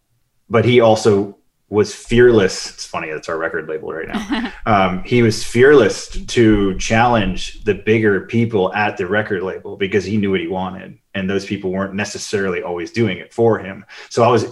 but 0.49 0.65
he 0.65 0.81
also 0.81 1.37
was 1.69 1.95
fearless. 1.95 2.71
It's 2.71 2.87
funny, 2.87 3.11
that's 3.11 3.29
our 3.29 3.37
record 3.37 3.69
label 3.69 3.93
right 3.93 4.09
now. 4.09 4.53
um, 4.67 5.03
he 5.05 5.21
was 5.23 5.45
fearless 5.45 6.09
to 6.09 6.79
challenge 6.79 7.63
the 7.65 7.75
bigger 7.75 8.23
people 8.23 8.73
at 8.73 8.97
the 8.97 9.07
record 9.07 9.43
label 9.43 9.77
because 9.77 10.07
he 10.07 10.17
knew 10.17 10.31
what 10.31 10.41
he 10.41 10.49
wanted. 10.49 10.99
And 11.15 11.29
those 11.29 11.45
people 11.45 11.71
weren't 11.71 11.95
necessarily 11.95 12.63
always 12.63 12.91
doing 12.91 13.19
it 13.19 13.35
for 13.35 13.59
him. 13.59 13.85
So 14.09 14.23
I 14.23 14.29
was 14.29 14.47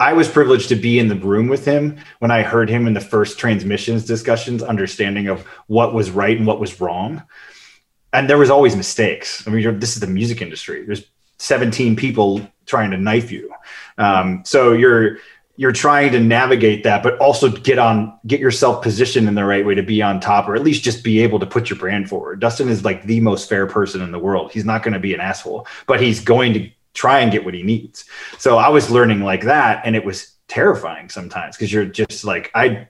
I 0.00 0.12
was 0.12 0.28
privileged 0.28 0.70
to 0.70 0.76
be 0.76 0.98
in 0.98 1.06
the 1.06 1.14
room 1.14 1.46
with 1.46 1.64
him 1.64 1.98
when 2.18 2.32
I 2.32 2.42
heard 2.42 2.68
him 2.68 2.88
in 2.88 2.94
the 2.94 3.00
first 3.00 3.38
transmissions 3.38 4.04
discussions, 4.04 4.60
understanding 4.60 5.28
of 5.28 5.42
what 5.68 5.94
was 5.94 6.10
right 6.10 6.36
and 6.36 6.48
what 6.48 6.58
was 6.58 6.80
wrong. 6.80 7.22
And 8.14 8.30
there 8.30 8.38
was 8.38 8.48
always 8.48 8.76
mistakes. 8.76 9.46
I 9.46 9.50
mean, 9.50 9.78
this 9.78 9.94
is 9.94 10.00
the 10.00 10.06
music 10.06 10.40
industry. 10.40 10.86
There's 10.86 11.04
17 11.38 11.96
people 11.96 12.40
trying 12.64 12.90
to 12.92 12.96
knife 12.96 13.30
you. 13.30 13.52
Um, 13.98 14.42
so 14.44 14.72
you're 14.72 15.18
you're 15.56 15.72
trying 15.72 16.10
to 16.10 16.18
navigate 16.18 16.82
that, 16.82 17.02
but 17.02 17.16
also 17.18 17.48
get 17.48 17.78
on 17.78 18.18
get 18.26 18.40
yourself 18.40 18.82
positioned 18.82 19.28
in 19.28 19.34
the 19.34 19.44
right 19.44 19.64
way 19.64 19.74
to 19.74 19.82
be 19.82 20.02
on 20.02 20.18
top, 20.18 20.48
or 20.48 20.56
at 20.56 20.62
least 20.62 20.82
just 20.82 21.04
be 21.04 21.20
able 21.20 21.38
to 21.38 21.46
put 21.46 21.70
your 21.70 21.78
brand 21.78 22.08
forward. 22.08 22.40
Dustin 22.40 22.68
is 22.68 22.84
like 22.84 23.04
the 23.04 23.20
most 23.20 23.48
fair 23.48 23.66
person 23.66 24.00
in 24.02 24.10
the 24.10 24.18
world. 24.18 24.50
He's 24.52 24.64
not 24.64 24.82
going 24.82 24.94
to 24.94 25.00
be 25.00 25.14
an 25.14 25.20
asshole, 25.20 25.66
but 25.86 26.00
he's 26.00 26.20
going 26.20 26.54
to 26.54 26.70
try 26.92 27.20
and 27.20 27.30
get 27.30 27.44
what 27.44 27.54
he 27.54 27.62
needs. 27.62 28.04
So 28.38 28.58
I 28.58 28.68
was 28.68 28.90
learning 28.90 29.20
like 29.20 29.42
that, 29.42 29.82
and 29.84 29.94
it 29.94 30.04
was 30.04 30.32
terrifying 30.48 31.08
sometimes 31.08 31.56
because 31.56 31.72
you're 31.72 31.84
just 31.84 32.24
like 32.24 32.50
I, 32.54 32.88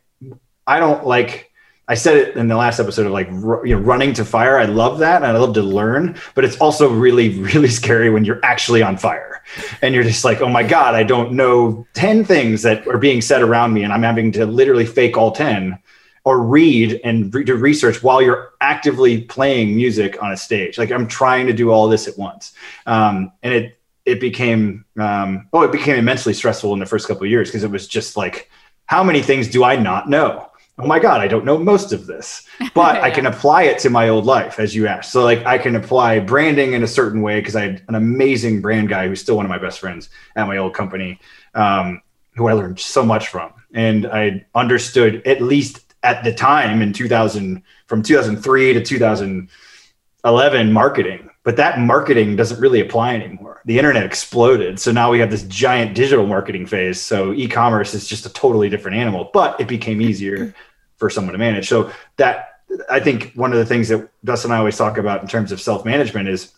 I 0.66 0.78
don't 0.78 1.06
like. 1.06 1.50
I 1.86 1.94
said 1.94 2.16
it 2.16 2.36
in 2.36 2.48
the 2.48 2.56
last 2.56 2.80
episode 2.80 3.06
of 3.06 3.12
like 3.12 3.28
you 3.28 3.76
know 3.76 3.78
running 3.78 4.14
to 4.14 4.24
fire. 4.24 4.58
I 4.58 4.64
love 4.64 4.98
that, 5.00 5.22
and 5.22 5.26
I 5.26 5.38
love 5.38 5.54
to 5.54 5.62
learn, 5.62 6.16
but 6.34 6.44
it's 6.44 6.56
also 6.58 6.90
really 6.90 7.40
really 7.54 7.68
scary 7.68 8.10
when 8.10 8.24
you're 8.24 8.40
actually 8.42 8.82
on 8.82 8.96
fire, 8.96 9.42
and 9.82 9.94
you're 9.94 10.04
just 10.04 10.24
like, 10.24 10.40
oh 10.40 10.48
my 10.48 10.62
god, 10.62 10.94
I 10.94 11.02
don't 11.02 11.32
know 11.32 11.86
ten 11.94 12.24
things 12.24 12.62
that 12.62 12.86
are 12.88 12.98
being 12.98 13.20
said 13.20 13.42
around 13.42 13.74
me, 13.74 13.82
and 13.82 13.92
I'm 13.92 14.02
having 14.02 14.32
to 14.32 14.46
literally 14.46 14.86
fake 14.86 15.16
all 15.16 15.32
ten 15.32 15.78
or 16.24 16.40
read 16.40 16.98
and 17.04 17.34
re- 17.34 17.44
do 17.44 17.54
research 17.54 18.02
while 18.02 18.22
you're 18.22 18.54
actively 18.62 19.20
playing 19.20 19.76
music 19.76 20.22
on 20.22 20.32
a 20.32 20.36
stage. 20.38 20.78
Like 20.78 20.90
I'm 20.90 21.06
trying 21.06 21.46
to 21.48 21.52
do 21.52 21.70
all 21.70 21.88
this 21.88 22.08
at 22.08 22.16
once, 22.16 22.54
um, 22.86 23.30
and 23.42 23.52
it 23.52 23.78
it 24.06 24.20
became 24.20 24.86
um, 24.98 25.48
oh 25.52 25.62
it 25.62 25.72
became 25.72 25.96
immensely 25.96 26.32
stressful 26.32 26.72
in 26.72 26.78
the 26.78 26.86
first 26.86 27.06
couple 27.06 27.24
of 27.24 27.30
years 27.30 27.48
because 27.48 27.64
it 27.64 27.70
was 27.70 27.86
just 27.86 28.16
like 28.16 28.50
how 28.86 29.02
many 29.02 29.22
things 29.22 29.48
do 29.48 29.64
I 29.64 29.76
not 29.76 30.08
know? 30.08 30.50
Oh 30.76 30.86
my 30.86 30.98
god, 30.98 31.20
I 31.20 31.28
don't 31.28 31.44
know 31.44 31.56
most 31.56 31.92
of 31.92 32.06
this, 32.06 32.46
but 32.74 32.96
I 32.96 33.10
can 33.16 33.26
apply 33.26 33.64
it 33.64 33.78
to 33.80 33.90
my 33.90 34.08
old 34.08 34.24
life, 34.24 34.58
as 34.58 34.74
you 34.74 34.88
asked. 34.88 35.12
So 35.12 35.22
like 35.22 35.44
I 35.46 35.56
can 35.56 35.76
apply 35.76 36.18
branding 36.20 36.72
in 36.72 36.82
a 36.82 36.88
certain 36.88 37.22
way 37.22 37.38
because 37.40 37.54
I 37.54 37.62
had 37.62 37.82
an 37.88 37.94
amazing 37.94 38.60
brand 38.60 38.88
guy 38.88 39.06
who's 39.06 39.20
still 39.20 39.36
one 39.36 39.46
of 39.46 39.50
my 39.50 39.58
best 39.58 39.78
friends 39.78 40.08
at 40.34 40.48
my 40.48 40.56
old 40.56 40.74
company, 40.74 41.20
um, 41.54 42.02
who 42.34 42.48
I 42.48 42.54
learned 42.54 42.80
so 42.80 43.04
much 43.04 43.28
from, 43.28 43.52
and 43.72 44.06
I 44.06 44.44
understood 44.54 45.24
at 45.26 45.40
least 45.40 45.94
at 46.02 46.24
the 46.24 46.34
time 46.34 46.82
in 46.82 46.92
2000 46.92 47.62
from 47.86 48.02
2003 48.02 48.74
to 48.74 48.82
2011 48.82 50.72
marketing 50.72 51.30
but 51.44 51.56
that 51.56 51.78
marketing 51.78 52.36
doesn't 52.36 52.60
really 52.60 52.80
apply 52.80 53.14
anymore. 53.14 53.60
The 53.64 53.78
internet 53.78 54.04
exploded. 54.04 54.80
So 54.80 54.90
now 54.92 55.10
we 55.10 55.20
have 55.20 55.30
this 55.30 55.44
giant 55.44 55.94
digital 55.94 56.26
marketing 56.26 56.66
phase. 56.66 57.00
So 57.00 57.32
e-commerce 57.32 57.94
is 57.94 58.08
just 58.08 58.26
a 58.26 58.32
totally 58.32 58.68
different 58.68 58.96
animal 58.96 59.30
but 59.32 59.60
it 59.60 59.68
became 59.68 60.00
easier 60.00 60.54
for 60.96 61.08
someone 61.08 61.32
to 61.32 61.38
manage. 61.38 61.68
So 61.68 61.90
that 62.16 62.50
i 62.90 62.98
think 62.98 63.32
one 63.34 63.52
of 63.52 63.58
the 63.58 63.64
things 63.64 63.88
that 63.88 64.08
dustin 64.24 64.50
and 64.50 64.56
i 64.56 64.58
always 64.58 64.76
talk 64.76 64.98
about 64.98 65.22
in 65.22 65.28
terms 65.28 65.52
of 65.52 65.60
self-management 65.60 66.28
is 66.28 66.54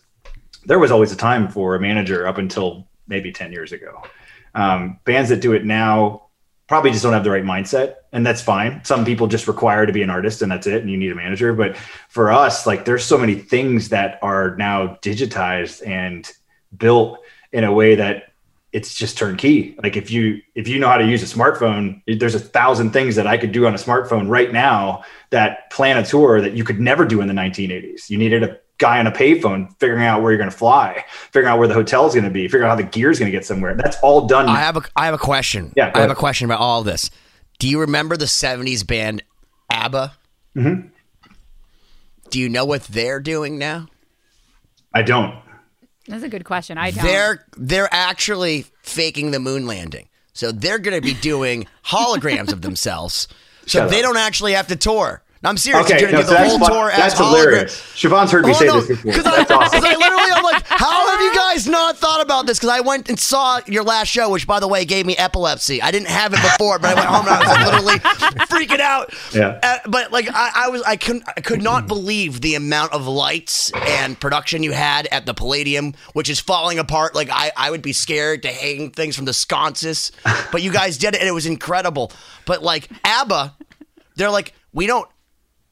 there 0.67 0.79
was 0.79 0.91
always 0.91 1.11
a 1.11 1.15
time 1.15 1.47
for 1.47 1.75
a 1.75 1.79
manager 1.79 2.27
up 2.27 2.37
until 2.37 2.87
maybe 3.07 3.31
10 3.31 3.51
years 3.51 3.71
ago. 3.71 4.03
Um, 4.53 4.99
bands 5.05 5.29
that 5.29 5.41
do 5.41 5.53
it 5.53 5.65
now 5.65 6.26
probably 6.67 6.91
just 6.91 7.03
don't 7.03 7.13
have 7.13 7.23
the 7.23 7.31
right 7.31 7.43
mindset 7.43 7.95
and 8.11 8.25
that's 8.25 8.41
fine. 8.41 8.83
Some 8.83 9.05
people 9.05 9.27
just 9.27 9.47
require 9.47 9.85
to 9.85 9.93
be 9.93 10.01
an 10.01 10.09
artist 10.09 10.41
and 10.41 10.51
that's 10.51 10.67
it 10.67 10.81
and 10.81 10.91
you 10.91 10.97
need 10.97 11.11
a 11.11 11.15
manager. 11.15 11.53
But 11.53 11.77
for 12.09 12.31
us 12.31 12.67
like 12.67 12.85
there's 12.85 13.03
so 13.03 13.17
many 13.17 13.35
things 13.35 13.89
that 13.89 14.19
are 14.21 14.55
now 14.57 14.97
digitized 15.01 15.85
and 15.87 16.29
built 16.77 17.19
in 17.51 17.63
a 17.63 17.71
way 17.71 17.95
that 17.95 18.33
it's 18.73 18.93
just 18.93 19.17
turnkey. 19.17 19.77
Like 19.81 19.95
if 19.95 20.11
you 20.11 20.41
if 20.55 20.67
you 20.67 20.77
know 20.77 20.89
how 20.89 20.97
to 20.97 21.07
use 21.07 21.23
a 21.23 21.37
smartphone 21.37 22.01
there's 22.19 22.35
a 22.35 22.39
thousand 22.39 22.91
things 22.91 23.15
that 23.15 23.25
i 23.25 23.37
could 23.37 23.51
do 23.51 23.65
on 23.65 23.73
a 23.73 23.77
smartphone 23.77 24.29
right 24.29 24.51
now 24.51 25.03
that 25.29 25.71
plan 25.71 25.97
a 25.97 26.05
tour 26.05 26.41
that 26.41 26.53
you 26.53 26.63
could 26.63 26.79
never 26.79 27.05
do 27.05 27.21
in 27.21 27.27
the 27.27 27.33
1980s 27.33 28.09
you 28.09 28.17
needed 28.17 28.43
a 28.43 28.59
guy 28.77 28.99
on 28.99 29.07
a 29.07 29.11
payphone 29.11 29.69
figuring 29.79 30.05
out 30.05 30.21
where 30.21 30.31
you're 30.31 30.37
going 30.37 30.49
to 30.49 30.55
fly 30.55 31.03
figuring 31.31 31.47
out 31.47 31.57
where 31.57 31.67
the 31.67 31.73
hotel's 31.73 32.13
going 32.13 32.23
to 32.23 32.29
be 32.29 32.47
figuring 32.47 32.65
out 32.65 32.69
how 32.69 32.75
the 32.75 32.83
gear's 32.83 33.17
going 33.19 33.31
to 33.31 33.35
get 33.35 33.45
somewhere 33.45 33.75
that's 33.75 33.97
all 34.03 34.27
done 34.27 34.47
I 34.47 34.59
have 34.59 34.77
a 34.77 34.81
I 34.95 35.05
have 35.05 35.13
a 35.15 35.17
question. 35.19 35.73
Yeah, 35.75 35.91
go 35.91 35.99
I 35.99 36.01
have 36.01 36.11
a 36.11 36.15
question 36.15 36.45
about 36.45 36.59
all 36.59 36.83
this. 36.83 37.09
Do 37.59 37.67
you 37.67 37.79
remember 37.79 38.17
the 38.17 38.25
'70s 38.25 38.85
band 38.85 39.23
ABBA? 39.71 40.13
Mm-hmm. 40.55 40.87
Do 42.29 42.39
you 42.39 42.49
know 42.49 42.65
what 42.65 42.83
they're 42.83 43.19
doing 43.19 43.57
now? 43.57 43.87
i 44.93 45.01
don't 45.01 45.35
That's 46.07 46.23
a 46.23 46.29
good 46.29 46.45
question. 46.45 46.77
I 46.77 46.91
don't. 46.91 47.03
They're 47.03 47.45
they're 47.57 47.89
actually 47.91 48.65
faking 48.81 49.31
the 49.31 49.39
moon 49.39 49.65
landing. 49.67 50.07
So 50.33 50.51
they're 50.51 50.79
going 50.79 50.95
to 50.95 51.01
be 51.01 51.15
doing 51.15 51.65
holograms 51.83 52.53
of 52.53 52.61
themselves. 52.61 53.27
So 53.65 53.79
Shut 53.79 53.89
they 53.89 53.99
up. 53.99 54.03
don't 54.03 54.17
actually 54.17 54.53
have 54.53 54.67
to 54.67 54.75
tour. 54.75 55.23
No, 55.43 55.49
I'm 55.49 55.57
serious. 55.57 55.85
Okay, 55.85 55.99
They're 55.99 56.11
no, 56.11 56.21
to 56.21 56.23
so 56.25 56.29
do 56.31 56.35
the 56.35 56.39
that's, 56.39 56.49
whole 56.51 56.59
fun- 56.59 56.71
tour 56.71 56.89
that's 56.89 57.13
hologram- 57.15 57.41
hilarious. 57.41 57.81
Siobhan's 57.95 58.31
heard 58.31 58.45
me 58.45 58.53
say 58.55 58.67
this 58.67 58.87
before. 58.87 59.11
Because 59.11 59.25
I, 59.25 59.43
awesome. 59.53 59.83
I 59.83 59.95
literally, 59.95 60.31
I'm 60.33 60.43
like, 60.43 60.63
how 60.67 61.09
have 61.11 61.21
you 61.21 61.35
guys 61.35 61.67
not 61.67 61.97
thought 61.97 62.21
about 62.21 62.47
this? 62.47 62.57
Because 62.57 62.69
I 62.69 62.79
went 62.79 63.07
and 63.09 63.19
saw 63.19 63.59
your 63.67 63.83
last 63.83 64.07
show, 64.07 64.29
which, 64.31 64.47
by 64.47 64.59
the 64.59 64.67
way, 64.67 64.83
gave 64.85 65.05
me 65.05 65.15
epilepsy. 65.15 65.81
I 65.81 65.91
didn't 65.91 66.07
have 66.07 66.33
it 66.33 66.41
before, 66.41 66.79
but 66.79 66.89
I 66.89 66.93
went 66.95 67.07
home 67.07 67.25
and 67.27 67.35
I 67.35 67.39
was 67.39 67.85
like, 67.85 68.03
literally 68.03 68.45
freaking 68.67 68.79
out. 68.79 69.13
Yeah. 69.33 69.59
Uh, 69.61 69.77
but 69.87 70.11
like, 70.11 70.27
I, 70.33 70.51
I 70.55 70.69
was, 70.69 70.81
I 70.81 70.95
couldn't, 70.95 71.23
I 71.35 71.41
could 71.41 71.61
not 71.61 71.87
believe 71.87 72.41
the 72.41 72.55
amount 72.55 72.93
of 72.93 73.05
lights 73.07 73.71
and 73.75 74.19
production 74.19 74.63
you 74.63 74.71
had 74.71 75.07
at 75.11 75.25
the 75.27 75.33
Palladium, 75.35 75.93
which 76.13 76.29
is 76.29 76.39
falling 76.39 76.79
apart. 76.79 77.13
Like, 77.13 77.29
I, 77.31 77.51
I 77.55 77.69
would 77.69 77.83
be 77.83 77.93
scared 77.93 78.41
to 78.43 78.49
hang 78.49 78.89
things 78.91 79.15
from 79.15 79.25
the 79.25 79.33
sconces, 79.33 80.11
but 80.51 80.61
you 80.63 80.71
guys 80.71 80.97
did 80.97 81.13
it, 81.13 81.19
and 81.19 81.27
it 81.29 81.33
was 81.33 81.45
incredible. 81.45 82.11
But 82.45 82.63
like 82.63 82.89
ABBA, 83.03 83.55
they're 84.15 84.31
like, 84.31 84.53
we 84.73 84.87
don't 84.87 85.07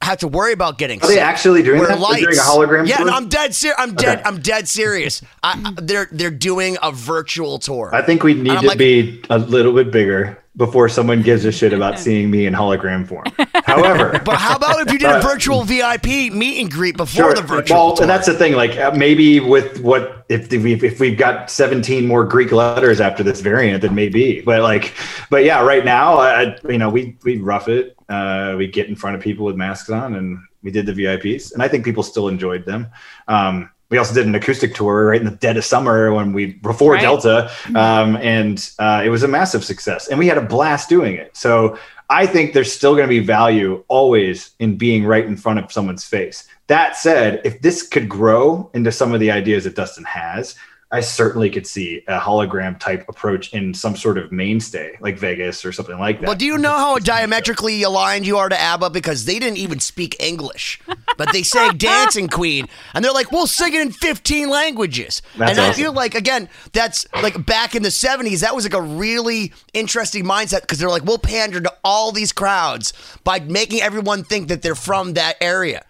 have 0.02 0.20
to 0.20 0.28
worry 0.28 0.54
about 0.54 0.78
getting. 0.78 1.02
Are 1.02 1.08
they 1.08 1.16
sick. 1.16 1.24
actually 1.24 1.64
doing 1.64 1.80
We're 1.80 1.88
that? 1.88 2.00
They're 2.00 2.20
doing 2.20 2.38
a 2.38 2.42
hologram 2.42 2.88
Yeah, 2.88 2.98
tour? 2.98 3.08
no, 3.08 3.14
I'm 3.14 3.28
dead 3.30 3.56
serious. 3.56 3.80
I'm 3.80 3.96
dead. 3.96 4.20
Okay. 4.20 4.28
I'm 4.28 4.40
dead 4.40 4.68
serious. 4.68 5.22
I, 5.44 5.62
I- 5.66 5.82
they're 5.82 6.08
they're 6.12 6.30
doing 6.32 6.78
a 6.84 6.92
virtual 6.92 7.58
tour. 7.60 7.90
I 7.94 8.02
think 8.02 8.24
we 8.24 8.34
need 8.36 8.60
to 8.60 8.68
like- 8.68 8.78
be 8.78 9.22
a 9.30 9.40
little 9.40 9.74
bit 9.74 9.92
bigger 9.92 10.42
before 10.58 10.88
someone 10.90 11.22
gives 11.22 11.44
a 11.46 11.52
shit 11.52 11.74
about 11.74 12.00
seeing 12.00 12.30
me 12.32 12.46
in 12.46 12.54
hologram 12.54 13.06
form. 13.08 13.26
However, 13.66 14.20
But 14.24 14.38
how 14.38 14.56
about 14.56 14.80
if 14.86 14.94
you 14.94 15.00
did 15.00 15.10
a 15.10 15.20
virtual 15.22 15.64
VIP 15.64 16.06
meet 16.32 16.62
and 16.62 16.70
greet 16.72 16.96
before 16.98 17.34
the 17.34 17.42
virtual 17.42 17.78
Well, 17.88 17.96
tour? 17.96 18.04
and 18.04 18.10
that's 18.10 18.28
the 18.28 18.34
thing. 18.36 18.54
Like 18.54 18.78
uh, 18.78 18.92
maybe 18.96 19.40
with 19.40 19.82
what 19.82 20.26
if 20.30 20.52
we've 20.52 20.84
if 20.84 21.00
we've 21.00 21.18
got 21.18 21.50
17 21.50 22.06
more 22.08 22.24
Greek 22.26 22.52
letters 22.52 23.02
after 23.02 23.24
this 23.24 23.42
variant, 23.42 23.82
then 23.82 23.96
maybe. 23.96 24.42
But 24.42 24.62
like, 24.62 24.94
but 25.30 25.44
yeah, 25.44 25.62
right 25.64 25.84
now, 25.84 26.20
I, 26.20 26.58
you 26.70 26.78
know, 26.78 26.90
we 26.90 27.18
we 27.24 27.38
rough 27.38 27.68
it. 27.68 27.96
Uh, 28.08 28.54
we 28.58 28.68
get 28.68 28.88
in 28.88 28.96
front 28.96 29.16
of 29.16 29.22
people 29.22 29.46
with 29.46 29.56
masks 29.56 29.90
on, 29.90 30.14
and 30.16 30.38
we 30.62 30.70
did 30.70 30.86
the 30.86 30.94
VIPs, 30.94 31.52
and 31.54 31.64
I 31.64 31.68
think 31.68 31.84
people 31.86 32.04
still 32.04 32.28
enjoyed 32.28 32.66
them. 32.66 32.88
Um, 33.28 33.72
we 33.90 34.00
also 34.00 34.16
did 34.16 34.26
an 34.26 34.34
acoustic 34.34 34.74
tour 34.74 35.06
right 35.08 35.20
in 35.22 35.26
the 35.26 35.36
dead 35.36 35.58
of 35.58 35.64
summer 35.66 36.12
when 36.12 36.34
we 36.34 36.54
before 36.54 36.94
Right. 36.94 37.02
Delta, 37.02 37.52
um, 37.76 38.16
and 38.18 38.68
uh, 38.80 39.02
it 39.06 39.10
was 39.10 39.22
a 39.24 39.28
massive 39.28 39.64
success, 39.64 40.08
and 40.08 40.18
we 40.20 40.28
had 40.28 40.38
a 40.40 40.42
blast 40.42 40.90
doing 40.90 41.16
it. 41.16 41.36
So 41.38 41.78
I 42.10 42.28
think 42.28 42.54
there's 42.54 42.72
still 42.72 42.94
going 42.94 43.08
to 43.08 43.10
be 43.10 43.20
value 43.20 43.84
always 43.88 44.52
in 44.60 44.78
being 44.78 45.06
right 45.06 45.26
in 45.26 45.38
front 45.38 45.60
of 45.60 45.72
someone's 45.72 46.06
face. 46.06 46.48
That 46.68 46.96
said, 46.96 47.42
if 47.44 47.62
this 47.62 47.88
could 47.88 48.08
grow 48.08 48.70
into 48.74 48.92
some 48.92 49.14
of 49.14 49.20
the 49.20 49.32
ideas 49.32 49.64
that 49.64 49.76
Dustin 49.76 50.04
has, 50.04 50.56
I 50.96 51.02
certainly 51.02 51.50
could 51.50 51.68
see 51.68 52.04
a 52.08 52.20
hologram 52.20 52.80
type 52.80 53.08
approach 53.10 53.54
in 53.54 53.74
some 53.74 53.96
sort 53.96 54.18
of 54.18 54.32
mainstay 54.32 54.98
like 55.00 55.18
Vegas 55.18 55.66
or 55.66 55.72
something 55.72 56.00
like 56.00 56.22
that. 56.22 56.28
well, 56.28 56.36
do 56.36 56.46
you 56.46 56.58
know 56.58 56.72
how 56.72 56.98
diametrically 56.98 57.84
aligned 57.84 58.26
you 58.26 58.38
are 58.38 58.50
to 58.50 58.60
ABBA 58.60 58.90
because 58.92 59.26
they 59.26 59.40
didn't 59.40 59.58
even 59.58 59.80
speak 59.80 60.16
English? 60.20 60.80
but 61.18 61.32
they 61.32 61.44
sang 61.44 61.78
Dancing 61.78 62.28
Queen, 62.28 62.68
and 62.94 63.04
they're 63.04 63.12
like, 63.12 63.32
we'll 63.32 63.48
sing 63.48 63.74
it 63.74 63.82
in 63.82 63.92
15 63.92 64.50
languages. 64.50 65.22
That's 65.38 65.52
and 65.52 65.60
I 65.60 65.70
awesome. 65.70 65.84
feel 65.84 65.94
like, 65.94 66.16
again, 66.16 66.50
that's 66.74 67.06
like 67.22 67.46
back 67.46 67.76
in 67.76 67.84
the 67.84 67.90
70s, 67.90 68.42
that 68.42 68.56
was 68.56 68.66
like 68.66 68.74
a 68.74 68.82
really 68.82 69.54
interesting 69.74 70.24
mindset 70.24 70.62
because 70.62 70.80
they're 70.80 70.90
like, 70.90 71.06
we'll 71.06 71.18
pander 71.18 71.62
to 71.62 71.74
all 71.84 72.12
these 72.12 72.32
crowds 72.32 72.94
by 73.24 73.40
making 73.40 73.82
everyone 73.82 74.24
think 74.24 74.48
that 74.50 74.62
they're 74.62 74.76
from 74.76 75.14
that 75.14 75.38
area. 75.42 75.86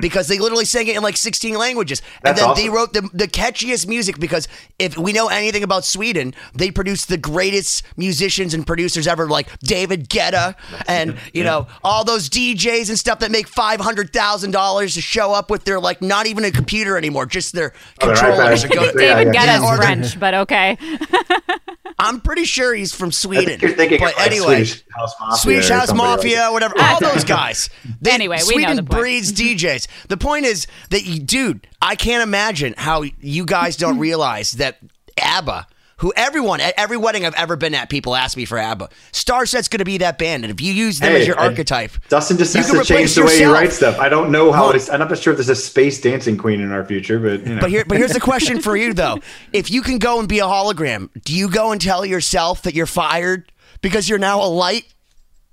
Because 0.00 0.26
they 0.28 0.38
literally 0.38 0.64
sang 0.64 0.88
it 0.88 0.96
in 0.96 1.02
like 1.02 1.16
16 1.16 1.54
languages. 1.56 2.02
and 2.24 2.34
Hmm. 2.34 2.40
Then 2.40 2.50
awesome. 2.50 2.64
they 2.64 2.68
wrote 2.70 2.92
the, 2.92 3.08
the 3.12 3.28
catchiest 3.28 3.86
music 3.86 4.18
because 4.18 4.48
if 4.78 4.98
we 4.98 5.12
know 5.12 5.28
anything 5.28 5.62
about 5.62 5.84
Sweden, 5.84 6.34
they 6.54 6.70
produce 6.70 7.04
the 7.06 7.16
greatest 7.16 7.84
musicians 7.96 8.54
and 8.54 8.66
producers 8.66 9.06
ever, 9.06 9.26
like 9.28 9.56
David 9.60 10.08
Guetta 10.08 10.54
and, 10.88 11.16
you 11.32 11.44
know, 11.44 11.66
all 11.84 12.04
those 12.04 12.28
DJs 12.28 12.88
and 12.88 12.98
stuff 12.98 13.20
that 13.20 13.30
make 13.30 13.48
$500,000 13.48 14.94
to 14.94 15.00
show 15.00 15.32
up 15.32 15.50
with 15.50 15.64
their, 15.64 15.78
like, 15.80 16.02
not 16.02 16.26
even 16.26 16.44
a 16.44 16.50
computer 16.50 16.96
anymore, 16.98 17.26
just 17.26 17.52
their 17.54 17.72
Oh, 18.00 18.06
controllers. 18.06 18.64
iPad. 18.64 18.68
to 18.70 18.76
go 18.76 18.92
to- 18.92 19.02
Yeah, 19.04 19.14
David 19.16 19.34
yeah. 19.34 19.40
Guetta's 19.46 19.62
Yeah, 19.62 19.68
or 19.68 19.76
the- 19.76 19.82
French, 19.82 20.20
but 20.20 20.34
okay. 20.34 20.76
I'm 22.00 22.20
pretty 22.20 22.44
sure 22.44 22.74
he's 22.74 22.94
from 22.94 23.08
I 23.08 23.10
Sweden. 23.10 23.46
think 23.46 23.62
you're 23.62 23.72
thinking 23.72 23.98
but 23.98 24.16
like, 24.16 24.26
anyway. 24.26 24.64
Swedish 24.64 24.84
House 24.96 25.14
Mafia. 25.18 25.36
Swedish 25.38 25.68
House 25.68 25.86
somebody 25.88 26.08
like 26.10 26.16
Mafia, 26.18 26.52
whatever, 26.52 26.74
all 26.78 27.00
those 27.00 27.24
guys. 27.24 27.70
They, 28.00 28.12
Anyway, 28.12 28.36
we 28.36 28.56
know 28.56 28.68
Sweden 28.68 28.76
the 28.76 28.82
point. 28.84 29.00
breeds 29.00 29.32
DJs. 29.32 29.67
The 30.08 30.16
point 30.16 30.44
is 30.46 30.66
that, 30.90 31.04
you, 31.04 31.20
dude, 31.20 31.66
I 31.80 31.96
can't 31.96 32.22
imagine 32.22 32.74
how 32.76 33.02
you 33.20 33.44
guys 33.44 33.76
don't 33.76 33.98
realize 34.08 34.52
that 34.52 34.78
ABBA, 35.16 35.66
who 35.98 36.12
everyone 36.16 36.60
at 36.60 36.74
every 36.76 36.96
wedding 36.96 37.26
I've 37.26 37.34
ever 37.34 37.56
been 37.56 37.74
at, 37.74 37.88
people 37.90 38.14
ask 38.14 38.36
me 38.36 38.44
for 38.44 38.56
ABBA. 38.56 38.88
Starset's 39.12 39.66
going 39.66 39.80
to 39.80 39.84
be 39.84 39.98
that 39.98 40.16
band, 40.16 40.44
and 40.44 40.52
if 40.52 40.60
you 40.60 40.72
use 40.72 41.00
them 41.00 41.10
Hey, 41.10 41.22
as 41.22 41.26
your 41.26 41.36
archetype, 41.38 41.90
Dustin 42.08 42.38
just 42.38 42.54
has 42.54 42.70
to 42.70 42.84
change 42.84 43.14
the 43.16 43.24
way 43.24 43.38
he 43.38 43.44
writes 43.44 43.74
stuff. 43.76 43.98
I 43.98 44.08
don't 44.08 44.30
know 44.30 44.52
how 44.52 44.66
Well- 44.66 44.76
it's. 44.76 44.88
I'm 44.88 45.00
not 45.00 45.18
sure 45.18 45.32
if 45.32 45.38
there's 45.38 45.48
a 45.48 45.56
space 45.56 46.00
dancing 46.00 46.36
queen 46.38 46.60
in 46.60 46.70
our 46.70 46.84
future, 46.84 47.18
but 47.18 47.44
you 47.44 47.56
know. 47.56 47.60
But 47.60 47.70
here, 47.70 47.84
but 47.84 47.98
here's 47.98 48.12
the 48.12 48.20
question 48.20 48.60
for 48.60 48.76
you 48.76 48.94
though: 48.94 49.18
If 49.52 49.72
you 49.72 49.82
can 49.82 49.98
go 49.98 50.20
and 50.20 50.28
be 50.28 50.38
a 50.38 50.44
hologram, 50.44 51.08
do 51.24 51.34
you 51.34 51.50
go 51.50 51.72
and 51.72 51.80
tell 51.80 52.06
yourself 52.06 52.62
that 52.62 52.74
you're 52.74 52.86
fired 52.86 53.50
because 53.82 54.08
you're 54.08 54.20
now 54.20 54.40
a 54.40 54.46
light? 54.46 54.84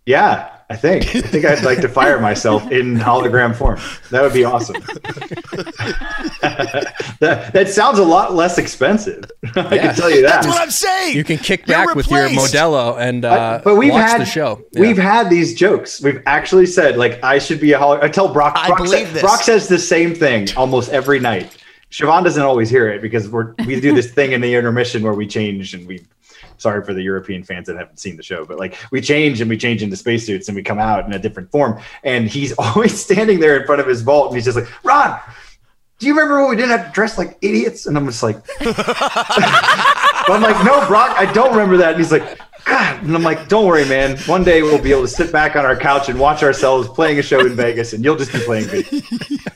yeah, 0.06 0.55
I 0.68 0.76
think. 0.76 1.16
I 1.16 1.22
think 1.22 1.46
I'd 1.46 1.64
like 1.64 1.82
to 1.82 1.90
fire 1.90 2.20
myself 2.20 2.72
in 2.72 2.96
hologram 2.96 3.56
form. 3.56 3.80
That 4.10 4.24
would 4.24 4.34
be 4.34 4.44
awesome. 4.44 4.82
that, 7.20 7.52
that 7.54 7.70
sounds 7.70 8.00
a 8.00 8.04
lot 8.04 8.34
less 8.34 8.58
expensive. 8.58 9.26
I 9.56 9.78
can 9.78 9.94
tell 9.94 10.10
you 10.10 10.24
that. 10.24 10.30
That's 10.30 10.48
what 10.48 10.60
I'm 10.60 10.72
saying. 10.72 11.16
You 11.16 11.24
can 11.24 11.38
kick 11.38 11.68
You're 11.68 11.86
back 11.86 11.96
with 11.96 12.10
your 12.10 12.24
replaced. 12.24 12.56
Modelo 12.56 12.98
and 13.00 13.26
uh, 13.26 13.62
but 13.64 13.76
we've 13.76 13.94
watch 13.94 14.10
had 14.10 14.22
the 14.22 14.26
show. 14.26 14.64
We've 14.74 14.98
had 14.98 15.30
these 15.30 15.54
jokes. 15.54 16.02
We've 16.02 16.24
actually 16.26 16.66
said 16.66 16.98
like 16.98 17.24
I 17.24 17.38
should 17.38 17.60
be 17.62 17.74
a 17.74 17.80
hologram. 17.80 18.04
I 18.04 18.10
tell 18.10 18.34
Brock. 18.34 18.54
I 18.58 18.68
Brock, 18.70 18.80
believe 18.80 19.08
sa- 19.08 19.14
this. 19.14 19.22
Brock 19.22 19.44
says 19.44 19.68
the 19.68 19.78
same 19.80 20.16
thing 20.16 20.48
almost 20.58 20.90
every 20.90 21.20
night. 21.20 21.56
Siobhan 21.92 22.24
doesn't 22.24 22.42
always 22.44 22.72
hear 22.72 22.90
it 22.90 23.04
because 23.04 23.30
we're 23.30 23.54
we 23.68 23.80
do 23.80 23.94
this 23.94 24.12
thing 24.12 24.32
in 24.32 24.42
the 24.42 24.56
intermission 24.56 25.04
where 25.04 25.14
we 25.14 25.28
change 25.28 25.76
and 25.76 25.88
we. 25.88 26.06
Sorry 26.58 26.84
for 26.84 26.94
the 26.94 27.02
European 27.02 27.44
fans 27.44 27.68
that 27.68 27.78
haven't 27.78 28.00
seen 28.00 28.18
the 28.18 28.24
show, 28.24 28.46
but 28.46 28.58
like 28.58 28.78
we 28.92 29.02
change 29.02 29.42
and 29.42 29.50
we 29.50 29.58
change 29.58 29.84
into 29.84 29.96
spacesuits 29.96 30.48
and 30.48 30.56
we 30.56 30.64
come 30.64 30.80
out 30.80 31.06
in 31.06 31.14
a 31.14 31.20
different 31.20 31.52
form. 31.52 31.80
And 32.04 32.28
he's 32.28 32.54
always 32.58 33.00
standing 33.00 33.40
there 33.40 33.60
in 33.60 33.66
front 33.66 33.82
of 33.82 33.88
his 33.88 34.02
vault 34.02 34.28
and 34.28 34.36
he's 34.36 34.46
just 34.46 34.58
like, 34.58 34.86
Ron, 34.86 35.20
do 35.98 36.08
you 36.08 36.14
remember 36.14 36.42
when 36.42 36.50
we 36.50 36.56
didn't 36.58 36.72
have 36.72 36.88
to 36.88 36.92
dress 36.92 37.18
like 37.18 37.38
idiots? 37.42 37.86
And 37.86 37.98
I'm 37.98 38.06
just 38.06 38.22
like, 38.22 38.38
I'm 38.60 40.42
like, 40.42 40.66
no, 40.66 40.86
Brock, 40.88 41.16
I 41.18 41.32
don't 41.32 41.52
remember 41.52 41.78
that. 41.78 41.92
And 41.92 41.98
he's 41.98 42.12
like, 42.12 42.40
God. 42.66 43.04
And 43.04 43.16
I'm 43.16 43.22
like, 43.24 43.48
don't 43.48 43.66
worry, 43.68 43.86
man. 43.86 44.18
One 44.26 44.44
day 44.44 44.62
we'll 44.64 44.82
be 44.82 44.92
able 44.92 45.04
to 45.04 45.08
sit 45.08 45.32
back 45.32 45.56
on 45.56 45.66
our 45.66 45.76
couch 45.76 46.10
and 46.10 46.20
watch 46.20 46.42
ourselves 46.44 46.88
playing 46.90 47.20
a 47.20 47.22
show 47.22 47.40
in 47.42 47.56
Vegas, 47.56 47.94
and 47.94 48.04
you'll 48.04 48.16
just 48.16 48.34
be 48.34 48.40
playing 48.40 48.66
video. 48.68 49.02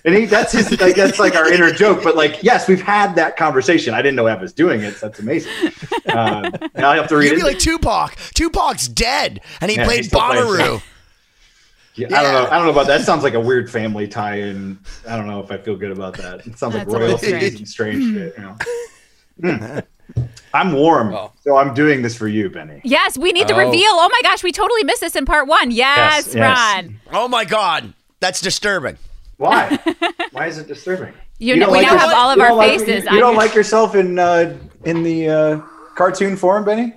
And 0.05 0.15
he, 0.15 0.25
that's 0.25 0.53
his, 0.53 0.79
like, 0.79 0.95
that's 0.95 1.19
like 1.19 1.35
our 1.35 1.51
inner 1.51 1.71
joke. 1.71 2.01
But 2.03 2.15
like, 2.15 2.41
yes, 2.41 2.69
we've 2.69 2.81
had 2.81 3.15
that 3.15 3.35
conversation. 3.35 3.93
I 3.93 4.01
didn't 4.01 4.15
know 4.15 4.27
Ev 4.27 4.39
was 4.39 4.53
doing 4.53 4.79
it. 4.81 4.93
So 4.95 5.07
that's 5.07 5.19
amazing. 5.19 5.51
Um, 6.15 6.51
now 6.73 6.91
I 6.91 6.95
have 6.95 7.09
to 7.09 7.17
read 7.17 7.25
You'd 7.25 7.33
it. 7.33 7.37
be 7.37 7.43
like 7.43 7.59
Tupac. 7.59 8.15
Tupac's 8.33 8.87
dead, 8.87 9.41
and 9.59 9.69
he 9.69 9.75
Yeah, 9.75 9.83
played 9.85 10.05
he 10.05 10.09
Bonnaroo. 10.11 10.81
Yeah, 11.95 12.07
I 12.17 12.23
don't 12.23 12.33
know. 12.33 12.45
I 12.49 12.55
don't 12.57 12.65
know 12.67 12.71
about 12.71 12.87
that. 12.87 13.01
Sounds 13.01 13.23
like 13.23 13.33
a 13.33 13.39
weird 13.41 13.69
family 13.69 14.07
tie-in. 14.07 14.79
I 15.07 15.17
don't 15.17 15.27
know 15.27 15.41
if 15.41 15.51
I 15.51 15.57
feel 15.57 15.75
good 15.75 15.91
about 15.91 16.15
that. 16.17 16.47
It 16.47 16.57
sounds 16.57 16.73
like 16.73 16.85
That's 16.87 16.87
a 16.87 16.91
little 16.97 17.07
royalties 17.07 17.29
strange. 17.29 17.55
and 17.59 17.67
strange 17.67 18.13
shit. 18.15 18.33
You 18.37 18.43
know. 18.43 18.55
Hmm. 19.41 19.79
I'm 20.53 20.71
warm, 20.73 21.13
Oh. 21.13 21.31
so 21.43 21.57
I'm 21.57 21.73
doing 21.75 22.01
this 22.01 22.15
for 22.15 22.27
you, 22.27 22.49
Benny. 22.49 22.81
Yes, 22.83 23.17
we 23.17 23.31
need 23.31 23.47
to 23.49 23.53
Oh. 23.53 23.59
reveal. 23.59 23.91
Oh 23.91 24.09
my 24.11 24.21
gosh, 24.23 24.41
we 24.43 24.51
totally 24.51 24.83
missed 24.83 25.01
this 25.01 25.15
in 25.15 25.25
part 25.25 25.47
one. 25.47 25.69
Yes, 25.71 26.25
Yes, 26.27 26.35
yes. 26.35 26.57
Ron. 26.83 26.99
Oh 27.13 27.27
my 27.27 27.45
God, 27.45 27.93
that's 28.19 28.41
disturbing. 28.41 28.97
Why? 29.37 29.77
Why 30.31 30.47
is 30.47 30.57
it 30.57 30.67
disturbing? 30.67 31.13
You 31.37 31.55
know- 31.55 31.67
don't 31.67 31.75
now 31.83 31.91
your- 31.91 31.97
have 31.99 32.13
all 32.13 32.31
of 32.31 32.39
our 32.41 32.49
don't 32.49 32.57
like- 32.57 32.79
faces 32.79 32.87
you, 33.05 33.11
you 33.13 33.19
don't 33.19 33.33
your- 33.33 33.41
like 33.41 33.53
yourself 33.55 33.95
in 33.95 34.17
uh, 34.19 34.55
in 34.85 35.03
the 35.03 35.29
uh, 35.29 35.59
cartoon 35.95 36.35
form, 36.35 36.65
Benny? 36.65 36.93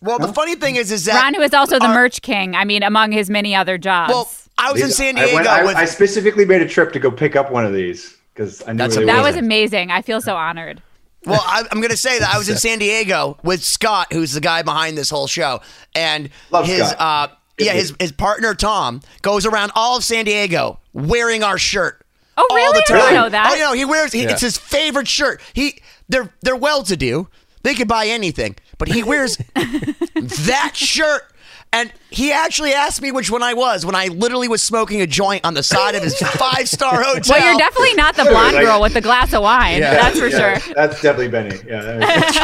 Well, 0.00 0.18
the 0.18 0.32
funny 0.32 0.54
thing 0.54 0.76
is, 0.76 0.90
is 0.92 1.04
that 1.06 1.22
Ron, 1.22 1.34
who 1.34 1.40
is 1.40 1.54
also 1.54 1.78
the 1.78 1.86
our- 1.86 1.94
merch 1.94 2.20
king. 2.22 2.54
I 2.56 2.64
mean, 2.64 2.82
among 2.82 3.12
his 3.12 3.30
many 3.30 3.54
other 3.54 3.78
jobs. 3.78 4.12
Well, 4.12 4.30
I 4.58 4.72
was 4.72 4.82
in 4.82 4.90
San 4.90 5.16
I, 5.16 5.20
Diego 5.22 5.34
went- 5.36 5.46
I- 5.46 5.64
with. 5.64 5.76
I 5.76 5.84
specifically 5.86 6.44
made 6.44 6.62
a 6.62 6.68
trip 6.68 6.92
to 6.94 6.98
go 6.98 7.10
pick 7.12 7.36
up 7.36 7.50
one 7.52 7.64
of 7.64 7.72
these 7.72 8.16
because 8.34 8.62
I 8.66 8.72
knew 8.72 8.78
That's 8.78 8.96
they 8.96 9.04
that 9.04 9.22
was 9.22 9.36
amazing. 9.36 9.90
I 9.92 10.02
feel 10.02 10.20
so 10.20 10.34
honored. 10.36 10.82
Well, 11.28 11.42
I, 11.44 11.62
I'm 11.70 11.80
going 11.80 11.90
to 11.90 11.96
say 11.96 12.18
that 12.18 12.34
I 12.34 12.38
was 12.38 12.48
in 12.48 12.56
San 12.56 12.78
Diego 12.78 13.38
with 13.42 13.62
Scott, 13.62 14.12
who's 14.12 14.32
the 14.32 14.40
guy 14.40 14.62
behind 14.62 14.96
this 14.98 15.10
whole 15.10 15.26
show, 15.26 15.60
and 15.94 16.30
Love 16.50 16.66
his 16.66 16.88
Scott. 16.90 17.30
uh, 17.30 17.34
yeah, 17.58 17.72
his 17.72 17.94
his 17.98 18.12
partner 18.12 18.54
Tom 18.54 19.00
goes 19.22 19.44
around 19.46 19.72
all 19.74 19.96
of 19.96 20.04
San 20.04 20.24
Diego 20.24 20.80
wearing 20.92 21.42
our 21.42 21.58
shirt. 21.58 22.04
Oh, 22.36 22.46
all 22.50 22.56
really? 22.56 22.82
the 22.86 22.94
I 22.94 22.98
didn't 23.00 23.14
know 23.14 23.28
that. 23.30 23.50
Oh, 23.50 23.54
you 23.54 23.60
know, 23.62 23.72
he 23.72 23.84
wears. 23.84 24.12
He, 24.12 24.22
Yeah. 24.22 24.30
It's 24.30 24.40
his 24.42 24.56
favorite 24.56 25.08
shirt. 25.08 25.40
He 25.54 25.80
they're 26.08 26.32
they're 26.42 26.56
well 26.56 26.82
to 26.84 26.96
do. 26.96 27.28
They 27.64 27.74
could 27.74 27.88
buy 27.88 28.06
anything, 28.06 28.54
but 28.78 28.88
he 28.88 29.02
wears 29.02 29.36
that 29.54 30.72
shirt. 30.74 31.22
And 31.70 31.92
he 32.08 32.32
actually 32.32 32.72
asked 32.72 33.02
me 33.02 33.12
which 33.12 33.30
one 33.30 33.42
I 33.42 33.52
was 33.52 33.84
when 33.84 33.94
I 33.94 34.06
literally 34.06 34.48
was 34.48 34.62
smoking 34.62 35.02
a 35.02 35.06
joint 35.06 35.44
on 35.44 35.52
the 35.52 35.62
side 35.62 35.94
of 35.94 36.02
his 36.02 36.16
five 36.18 36.66
star 36.66 37.02
hotel. 37.02 37.36
Well, 37.36 37.46
you're 37.46 37.58
definitely 37.58 37.92
not 37.92 38.16
the 38.16 38.24
blonde 38.24 38.54
Like- 38.54 38.64
girl 38.64 38.80
with 38.80 38.94
the 38.94 39.02
glass 39.02 39.34
of 39.34 39.42
wine. 39.42 39.80
Yeah. 39.80 39.92
That's 39.92 40.18
for 40.18 40.28
Yeah, 40.28 40.58
sure. 40.58 40.74
That's 40.74 41.02
definitely 41.02 41.28
Benny. 41.28 41.56
Yeah. 41.66 41.82
that 41.82 42.40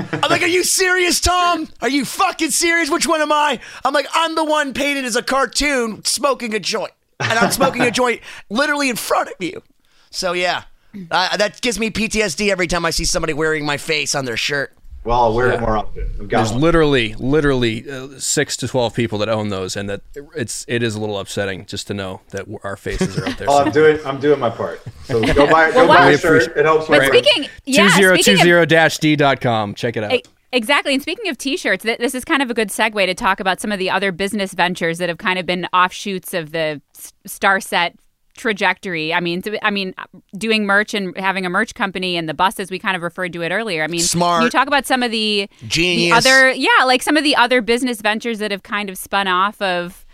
I'm 0.12 0.12
like, 0.12 0.12
I'm 0.24 0.30
like, 0.30 0.40
are 0.42 0.46
you 0.46 0.64
serious, 0.64 1.20
Tom? 1.20 1.68
Are 1.82 1.88
you 1.90 2.06
fucking 2.06 2.50
serious? 2.50 2.88
Which 2.90 3.06
one 3.06 3.20
am 3.20 3.30
I? 3.30 3.60
I'm 3.84 3.92
like, 3.92 4.06
I'm 4.14 4.34
the 4.36 4.44
one 4.44 4.72
painted 4.72 5.04
as 5.04 5.14
a 5.14 5.22
cartoon 5.22 6.02
smoking 6.06 6.54
a 6.54 6.60
joint, 6.60 6.92
and 7.20 7.38
I'm 7.38 7.50
smoking 7.50 7.82
a 7.82 7.90
joint 7.90 8.22
literally 8.48 8.88
in 8.88 8.96
front 8.96 9.28
of 9.28 9.34
you. 9.38 9.62
So 10.08 10.32
yeah, 10.32 10.62
uh, 11.10 11.36
that 11.36 11.60
gives 11.60 11.78
me 11.78 11.90
PTSD 11.90 12.48
every 12.48 12.68
time 12.68 12.86
I 12.86 12.90
see 12.90 13.04
somebody 13.04 13.34
wearing 13.34 13.66
my 13.66 13.76
face 13.76 14.14
on 14.14 14.24
their 14.24 14.38
shirt. 14.38 14.72
Well, 15.08 15.22
I'll 15.22 15.34
wear 15.34 15.52
it 15.52 15.60
more 15.60 15.76
often. 15.76 16.04
I've 16.20 16.28
got 16.28 16.38
There's 16.38 16.52
one. 16.52 16.60
literally, 16.60 17.14
literally 17.14 17.90
uh, 17.90 18.18
six 18.18 18.56
to 18.58 18.68
twelve 18.68 18.94
people 18.94 19.18
that 19.18 19.28
own 19.28 19.48
those, 19.48 19.74
and 19.76 19.88
that 19.88 20.02
it's 20.36 20.64
it 20.68 20.82
is 20.82 20.94
a 20.94 21.00
little 21.00 21.18
upsetting 21.18 21.64
just 21.66 21.86
to 21.86 21.94
know 21.94 22.20
that 22.30 22.46
our 22.62 22.76
faces 22.76 23.16
are 23.18 23.26
out 23.28 23.38
there. 23.38 23.46
Oh, 23.50 23.64
I'm 23.64 23.72
doing. 23.72 23.98
I'm 24.06 24.20
doing 24.20 24.38
my 24.38 24.50
part. 24.50 24.82
So 25.04 25.20
go 25.34 25.46
buy. 25.50 25.70
Go 25.72 25.86
Well, 25.86 25.98
buy 25.98 26.08
we 26.08 26.14
a 26.14 26.18
shirt. 26.18 26.56
It 26.56 26.64
helps. 26.66 26.88
my 26.88 26.98
But 26.98 27.08
brand. 27.08 27.24
speaking, 27.24 27.50
yeah, 27.64 27.84
Two 27.88 27.94
zero 27.96 28.16
two 28.16 28.22
speaking 28.22 28.40
of 28.40 28.44
zero 28.44 28.64
dash 28.66 28.98
d 28.98 29.16
dot 29.16 29.40
com. 29.40 29.74
Check 29.74 29.96
it 29.96 30.04
out. 30.04 30.28
Exactly. 30.52 30.92
And 30.94 31.02
speaking 31.02 31.28
of 31.30 31.36
t 31.38 31.56
shirts, 31.56 31.84
th- 31.84 31.98
this 31.98 32.14
is 32.14 32.24
kind 32.24 32.42
of 32.42 32.50
a 32.50 32.54
good 32.54 32.68
segue 32.68 33.04
to 33.06 33.14
talk 33.14 33.40
about 33.40 33.60
some 33.60 33.72
of 33.72 33.78
the 33.78 33.90
other 33.90 34.12
business 34.12 34.52
ventures 34.54 34.98
that 34.98 35.08
have 35.08 35.18
kind 35.18 35.38
of 35.38 35.46
been 35.46 35.66
offshoots 35.72 36.32
of 36.34 36.52
the 36.52 36.80
S- 36.96 37.12
Starset 37.26 37.94
trajectory. 38.38 39.12
I 39.12 39.20
mean, 39.20 39.42
th- 39.42 39.58
I 39.62 39.70
mean, 39.70 39.94
doing 40.38 40.64
merch 40.64 40.94
and 40.94 41.14
having 41.18 41.44
a 41.44 41.50
merch 41.50 41.74
company 41.74 42.16
and 42.16 42.26
the 42.28 42.34
buses, 42.34 42.70
we 42.70 42.78
kind 42.78 42.96
of 42.96 43.02
referred 43.02 43.34
to 43.34 43.42
it 43.42 43.52
earlier. 43.52 43.82
I 43.84 43.86
mean, 43.88 44.00
Smart. 44.00 44.38
Can 44.38 44.44
you 44.44 44.50
talk 44.50 44.66
about 44.66 44.86
some 44.86 45.02
of 45.02 45.10
the, 45.10 45.48
the 45.60 45.66
Genius. 45.66 46.16
other, 46.16 46.50
yeah, 46.52 46.84
like 46.86 47.02
some 47.02 47.16
of 47.18 47.24
the 47.24 47.36
other 47.36 47.60
business 47.60 48.00
ventures 48.00 48.38
that 48.38 48.50
have 48.50 48.62
kind 48.62 48.88
of 48.88 48.96
spun 48.96 49.28
off 49.28 49.60
of, 49.60 50.06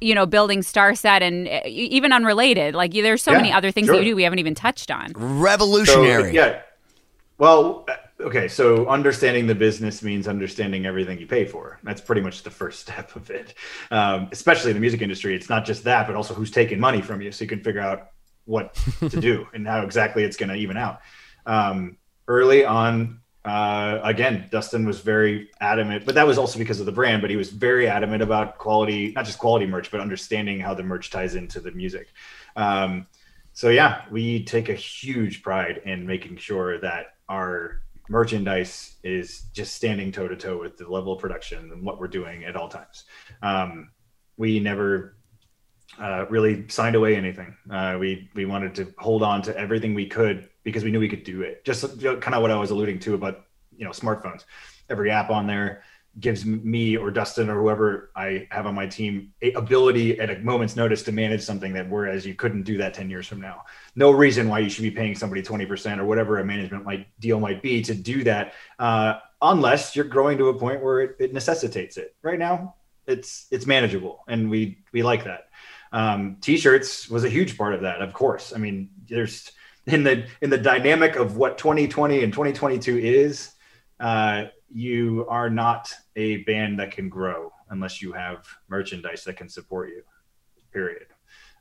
you 0.00 0.14
know, 0.14 0.26
building 0.26 0.60
Starset 0.60 1.20
and 1.22 1.48
uh, 1.48 1.60
even 1.66 2.12
unrelated. 2.12 2.74
Like, 2.74 2.92
there's 2.92 3.22
so 3.22 3.32
Yeah, 3.32 3.38
many 3.38 3.52
other 3.52 3.70
things 3.72 3.86
sure. 3.86 3.96
that 3.96 4.02
you 4.04 4.12
do 4.12 4.16
we 4.16 4.22
haven't 4.24 4.38
even 4.38 4.54
touched 4.54 4.90
on. 4.90 5.08
So, 5.14 5.20
Revolutionary. 5.20 6.34
yeah. 6.34 6.62
Well, 7.38 7.84
uh, 7.88 7.94
okay. 8.22 8.48
So 8.48 8.86
understanding 8.88 9.46
the 9.46 9.54
business 9.54 10.02
means 10.02 10.28
understanding 10.28 10.86
everything 10.86 11.18
you 11.18 11.26
pay 11.26 11.44
for. 11.44 11.78
That's 11.82 12.00
pretty 12.00 12.20
much 12.20 12.42
the 12.42 12.50
first 12.50 12.80
step 12.88 13.14
of 13.16 13.30
it. 13.30 13.54
Um, 13.90 14.28
especially 14.32 14.70
in 14.70 14.76
the 14.76 14.80
music 14.80 15.02
industry, 15.02 15.34
it's 15.34 15.48
not 15.48 15.64
just 15.64 15.84
that, 15.84 16.06
but 16.06 16.16
also 16.16 16.34
who's 16.34 16.50
taking 16.50 16.80
money 16.80 17.02
from 17.02 17.20
you, 17.20 17.32
so 17.32 17.44
you 17.44 17.48
can 17.48 17.62
figure 17.62 17.80
out 17.80 18.08
what 18.44 18.74
to 19.00 19.20
do 19.20 19.46
and 19.54 19.66
how 19.66 19.82
exactly 19.82 20.24
it's 20.24 20.36
going 20.36 20.48
to 20.48 20.56
even 20.56 20.76
out. 20.76 21.00
Um, 21.46 21.96
early 22.28 22.64
on, 22.64 23.20
uh, 23.44 23.98
again, 24.04 24.48
Dustin 24.52 24.86
was 24.86 25.00
very 25.00 25.50
adamant, 25.60 26.06
but 26.06 26.14
that 26.14 26.26
was 26.26 26.38
also 26.38 26.58
because 26.58 26.78
of 26.78 26.86
the 26.86 26.92
brand. 26.92 27.22
But 27.22 27.30
he 27.30 27.36
was 27.36 27.50
very 27.50 27.88
adamant 27.88 28.22
about 28.22 28.58
quality, 28.58 29.12
not 29.12 29.24
just 29.24 29.38
quality 29.38 29.66
merch, 29.66 29.90
but 29.90 30.00
understanding 30.00 30.60
how 30.60 30.74
the 30.74 30.82
merch 30.82 31.10
ties 31.10 31.34
into 31.34 31.60
the 31.60 31.72
music. 31.72 32.08
Um, 32.54 33.06
so 33.52 33.68
yeah, 33.68 34.02
we 34.10 34.44
take 34.44 34.68
a 34.68 34.74
huge 34.74 35.42
pride 35.42 35.82
in 35.84 36.06
making 36.06 36.36
sure 36.36 36.78
that 36.80 37.14
our 37.28 37.82
merchandise 38.08 38.96
is 39.02 39.42
just 39.52 39.74
standing 39.74 40.12
toe 40.12 40.28
to 40.28 40.36
toe 40.36 40.58
with 40.58 40.76
the 40.76 40.88
level 40.88 41.12
of 41.12 41.20
production 41.20 41.70
and 41.72 41.84
what 41.84 41.98
we're 41.98 42.08
doing 42.08 42.44
at 42.44 42.56
all 42.56 42.68
times. 42.68 43.04
Um, 43.42 43.90
we 44.36 44.60
never 44.60 45.16
uh, 45.98 46.26
really 46.28 46.68
signed 46.68 46.96
away 46.96 47.16
anything. 47.16 47.56
Uh, 47.70 47.96
we 47.98 48.30
we 48.34 48.44
wanted 48.44 48.74
to 48.76 48.94
hold 48.98 49.22
on 49.22 49.42
to 49.42 49.56
everything 49.56 49.94
we 49.94 50.06
could 50.06 50.48
because 50.64 50.84
we 50.84 50.90
knew 50.90 51.00
we 51.00 51.08
could 51.08 51.24
do 51.24 51.42
it. 51.42 51.64
Just 51.64 52.00
kind 52.00 52.34
of 52.34 52.42
what 52.42 52.50
I 52.50 52.56
was 52.56 52.70
alluding 52.70 52.98
to 53.00 53.14
about 53.14 53.44
you 53.76 53.84
know 53.84 53.90
smartphones. 53.90 54.44
Every 54.88 55.10
app 55.10 55.30
on 55.30 55.46
there 55.46 55.82
gives 56.20 56.44
me 56.44 56.96
or 56.96 57.10
Dustin 57.10 57.48
or 57.48 57.60
whoever 57.60 58.10
I 58.14 58.46
have 58.50 58.66
on 58.66 58.74
my 58.74 58.86
team 58.86 59.32
ability 59.54 60.20
at 60.20 60.30
a 60.30 60.38
moment's 60.40 60.76
notice 60.76 61.02
to 61.04 61.12
manage 61.12 61.42
something 61.42 61.72
that 61.72 61.88
whereas 61.88 62.26
you 62.26 62.34
couldn't 62.34 62.62
do 62.62 62.76
that 62.78 62.92
10 62.92 63.08
years 63.08 63.26
from 63.26 63.40
now. 63.40 63.64
No 63.96 64.10
reason 64.10 64.48
why 64.48 64.58
you 64.58 64.68
should 64.68 64.82
be 64.82 64.90
paying 64.90 65.14
somebody 65.14 65.42
20% 65.42 65.98
or 65.98 66.04
whatever 66.04 66.38
a 66.38 66.44
management 66.44 66.84
might 66.84 67.06
deal 67.18 67.40
might 67.40 67.62
be 67.62 67.82
to 67.82 67.94
do 67.94 68.24
that 68.24 68.52
uh, 68.78 69.14
unless 69.40 69.96
you're 69.96 70.04
growing 70.04 70.36
to 70.38 70.48
a 70.48 70.58
point 70.58 70.82
where 70.82 71.00
it, 71.00 71.16
it 71.18 71.32
necessitates 71.32 71.96
it. 71.96 72.14
Right 72.22 72.38
now, 72.38 72.74
it's 73.06 73.46
it's 73.50 73.66
manageable 73.66 74.22
and 74.28 74.50
we 74.50 74.78
we 74.92 75.02
like 75.02 75.24
that. 75.24 75.48
Um, 75.92 76.36
t-shirts 76.40 77.08
was 77.08 77.24
a 77.24 77.28
huge 77.28 77.58
part 77.58 77.74
of 77.74 77.82
that, 77.82 78.00
of 78.00 78.12
course. 78.12 78.52
I 78.54 78.58
mean, 78.58 78.90
there's 79.08 79.52
in 79.86 80.04
the 80.04 80.26
in 80.40 80.50
the 80.50 80.58
dynamic 80.58 81.16
of 81.16 81.36
what 81.36 81.58
2020 81.58 82.22
and 82.22 82.32
2022 82.32 82.98
is, 82.98 83.52
uh, 83.98 84.44
you 84.74 85.26
are 85.28 85.50
not 85.50 85.92
a 86.16 86.38
band 86.38 86.78
that 86.78 86.90
can 86.90 87.08
grow 87.08 87.52
unless 87.70 88.02
you 88.02 88.12
have 88.12 88.46
merchandise 88.68 89.24
that 89.24 89.36
can 89.36 89.48
support 89.48 89.88
you. 89.90 90.02
Period. 90.72 91.06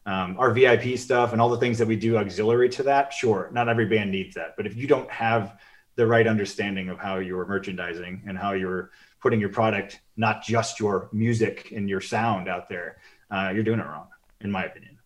Um, 0.06 0.36
our 0.40 0.52
VIP 0.52 0.98
stuff 0.98 1.32
and 1.32 1.42
all 1.42 1.50
the 1.50 1.58
things 1.58 1.78
that 1.78 1.88
we 1.88 1.96
do 1.96 2.18
auxiliary 2.18 2.70
to 2.70 2.84
that, 2.84 3.14
sure, 3.14 3.50
not 3.54 3.70
every 3.70 3.86
band 3.86 4.12
needs 4.12 4.36
that. 4.36 4.56
But 4.58 4.66
if 4.66 4.76
you 4.76 4.88
don't 4.88 5.10
have 5.12 5.60
the 5.96 6.08
right 6.08 6.26
understanding 6.26 6.90
of 6.90 6.98
how 6.98 7.18
you're 7.18 7.46
merchandising 7.46 8.24
and 8.26 8.38
how 8.38 8.54
you're 8.54 8.92
putting 9.22 9.40
your 9.40 9.50
product, 9.50 10.00
not 10.18 10.44
just 10.44 10.80
your 10.80 11.10
music 11.14 11.72
and 11.76 11.88
your 11.88 12.02
sound 12.02 12.50
out 12.50 12.68
there, 12.68 12.98
uh, 13.30 13.52
you're 13.54 13.64
doing 13.64 13.80
it 13.80 13.86
wrong, 13.86 14.08
in 14.42 14.50
my 14.50 14.66
opinion. 14.66 14.98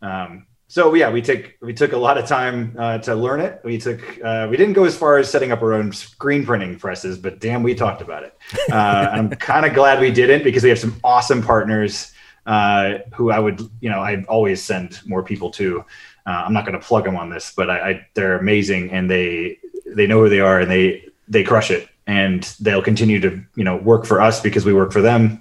Um, 0.00 0.46
so 0.70 0.92
yeah, 0.92 1.10
we 1.10 1.22
took 1.22 1.54
we 1.62 1.72
took 1.72 1.94
a 1.94 1.96
lot 1.96 2.18
of 2.18 2.26
time 2.26 2.76
uh, 2.78 2.98
to 2.98 3.14
learn 3.14 3.40
it. 3.40 3.58
We 3.64 3.78
took 3.78 4.00
uh, 4.22 4.46
we 4.50 4.58
didn't 4.58 4.74
go 4.74 4.84
as 4.84 4.94
far 4.94 5.16
as 5.16 5.30
setting 5.30 5.50
up 5.50 5.62
our 5.62 5.72
own 5.72 5.92
screen 5.92 6.44
printing 6.44 6.78
presses, 6.78 7.16
but 7.16 7.40
damn, 7.40 7.62
we 7.62 7.74
talked 7.74 8.02
about 8.02 8.22
it. 8.22 8.38
Uh, 8.70 9.08
I'm 9.10 9.30
kind 9.30 9.64
of 9.64 9.72
glad 9.72 9.98
we 9.98 10.10
didn't 10.10 10.44
because 10.44 10.62
we 10.62 10.68
have 10.68 10.78
some 10.78 10.94
awesome 11.02 11.42
partners 11.42 12.12
uh, 12.44 12.98
who 13.14 13.30
I 13.30 13.38
would 13.38 13.60
you 13.80 13.88
know 13.88 14.00
I 14.00 14.22
always 14.28 14.62
send 14.62 15.00
more 15.06 15.22
people 15.22 15.50
to. 15.52 15.80
Uh, 16.26 16.42
I'm 16.44 16.52
not 16.52 16.66
going 16.66 16.78
to 16.78 16.86
plug 16.86 17.04
them 17.04 17.16
on 17.16 17.30
this, 17.30 17.54
but 17.56 17.70
I, 17.70 17.90
I, 17.90 18.06
they're 18.12 18.38
amazing 18.38 18.90
and 18.90 19.10
they 19.10 19.58
they 19.86 20.06
know 20.06 20.20
who 20.20 20.28
they 20.28 20.40
are 20.40 20.60
and 20.60 20.70
they 20.70 21.08
they 21.28 21.44
crush 21.44 21.70
it 21.70 21.88
and 22.06 22.42
they'll 22.60 22.82
continue 22.82 23.20
to 23.20 23.42
you 23.54 23.64
know 23.64 23.76
work 23.76 24.04
for 24.04 24.20
us 24.20 24.40
because 24.42 24.66
we 24.66 24.74
work 24.74 24.92
for 24.92 25.00
them. 25.00 25.40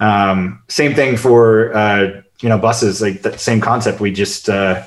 Um, 0.00 0.62
same 0.68 0.94
thing 0.94 1.16
for 1.16 1.72
uh, 1.76 2.22
you 2.44 2.50
know 2.50 2.58
buses 2.58 3.00
like 3.00 3.22
that 3.22 3.40
same 3.40 3.62
concept. 3.62 4.00
We 4.00 4.12
just 4.12 4.50
uh, 4.50 4.84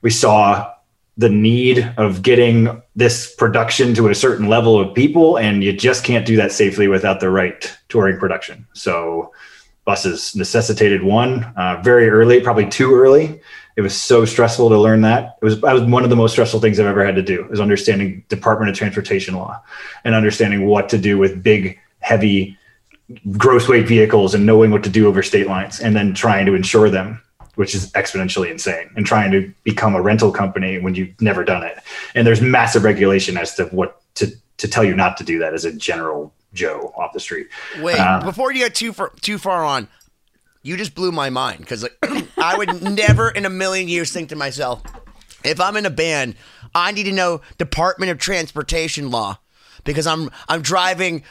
we 0.00 0.08
saw 0.08 0.72
the 1.18 1.28
need 1.28 1.92
of 1.98 2.22
getting 2.22 2.80
this 2.96 3.34
production 3.34 3.92
to 3.92 4.08
a 4.08 4.14
certain 4.14 4.48
level 4.48 4.80
of 4.80 4.94
people 4.94 5.36
and 5.36 5.64
you 5.64 5.72
just 5.72 6.04
can't 6.04 6.24
do 6.24 6.36
that 6.36 6.52
safely 6.52 6.86
without 6.88 7.20
the 7.20 7.28
right 7.28 7.76
touring 7.88 8.18
production. 8.18 8.66
So 8.72 9.32
buses 9.84 10.34
necessitated 10.36 11.02
one 11.02 11.44
uh, 11.56 11.80
very 11.82 12.08
early 12.08 12.40
probably 12.40 12.68
too 12.68 12.94
early. 12.94 13.40
It 13.76 13.82
was 13.82 14.00
so 14.00 14.24
stressful 14.24 14.68
to 14.70 14.78
learn 14.78 15.02
that. 15.02 15.38
It 15.42 15.44
was, 15.44 15.60
that 15.60 15.72
was 15.72 15.82
one 15.82 16.04
of 16.04 16.10
the 16.10 16.16
most 16.16 16.32
stressful 16.32 16.60
things 16.60 16.80
i've 16.80 16.86
ever 16.86 17.04
had 17.04 17.16
to 17.16 17.22
do 17.22 17.48
is 17.50 17.60
understanding 17.60 18.24
department 18.28 18.70
of 18.70 18.76
transportation 18.76 19.34
law 19.34 19.60
and 20.04 20.14
understanding 20.14 20.66
what 20.66 20.88
to 20.88 20.98
do 20.98 21.18
with 21.18 21.42
big 21.42 21.78
heavy 21.98 22.57
gross 23.36 23.68
weight 23.68 23.86
vehicles 23.86 24.34
and 24.34 24.44
knowing 24.44 24.70
what 24.70 24.82
to 24.84 24.90
do 24.90 25.06
over 25.06 25.22
state 25.22 25.46
lines 25.46 25.80
and 25.80 25.96
then 25.96 26.12
trying 26.12 26.44
to 26.46 26.54
insure 26.54 26.90
them 26.90 27.20
which 27.58 27.74
is 27.74 27.90
exponentially 27.92 28.52
insane 28.52 28.88
and 28.94 29.04
trying 29.04 29.32
to 29.32 29.52
become 29.64 29.96
a 29.96 30.00
rental 30.00 30.30
company 30.30 30.78
when 30.78 30.94
you've 30.94 31.20
never 31.20 31.42
done 31.42 31.64
it. 31.64 31.76
And 32.14 32.24
there's 32.24 32.40
massive 32.40 32.84
regulation 32.84 33.36
as 33.36 33.56
to 33.56 33.64
what 33.66 34.00
to 34.14 34.30
to 34.58 34.68
tell 34.68 34.84
you 34.84 34.94
not 34.94 35.16
to 35.16 35.24
do 35.24 35.40
that 35.40 35.54
as 35.54 35.64
a 35.64 35.72
general 35.72 36.32
joe 36.54 36.94
off 36.96 37.12
the 37.12 37.18
street. 37.18 37.48
Wait 37.80 37.98
uh, 37.98 38.20
before 38.24 38.52
you 38.52 38.60
get 38.60 38.76
too 38.76 38.92
far 38.92 39.10
too 39.22 39.38
far 39.38 39.64
on 39.64 39.88
you 40.62 40.76
just 40.76 40.94
blew 40.94 41.10
my 41.10 41.30
mind 41.30 41.58
because 41.58 41.82
like 41.82 41.98
i 42.38 42.56
would 42.56 42.80
never 42.82 43.28
in 43.28 43.44
a 43.44 43.50
million 43.50 43.88
years 43.88 44.12
think 44.12 44.28
to 44.28 44.36
myself 44.36 44.82
if 45.44 45.60
i'm 45.60 45.76
in 45.76 45.86
a 45.86 45.90
band 45.90 46.34
i 46.74 46.90
need 46.92 47.04
to 47.04 47.12
know 47.12 47.40
department 47.58 48.10
of 48.10 48.18
transportation 48.18 49.10
law 49.10 49.38
because 49.84 50.06
i'm 50.06 50.30
i'm 50.48 50.60
driving 50.60 51.22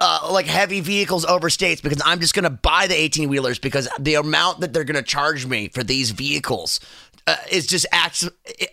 uh, 0.00 0.28
like 0.30 0.46
heavy 0.46 0.80
vehicles 0.80 1.24
over 1.24 1.48
states 1.48 1.80
because 1.80 2.02
I'm 2.04 2.20
just 2.20 2.34
going 2.34 2.44
to 2.44 2.50
buy 2.50 2.86
the 2.86 2.94
18 2.94 3.28
wheelers 3.28 3.58
because 3.58 3.88
the 3.98 4.14
amount 4.14 4.60
that 4.60 4.72
they're 4.72 4.84
going 4.84 4.96
to 4.96 5.02
charge 5.02 5.46
me 5.46 5.68
for 5.68 5.84
these 5.84 6.10
vehicles 6.10 6.80
uh, 7.26 7.36
is 7.50 7.66
just 7.66 7.86
acts 7.92 8.28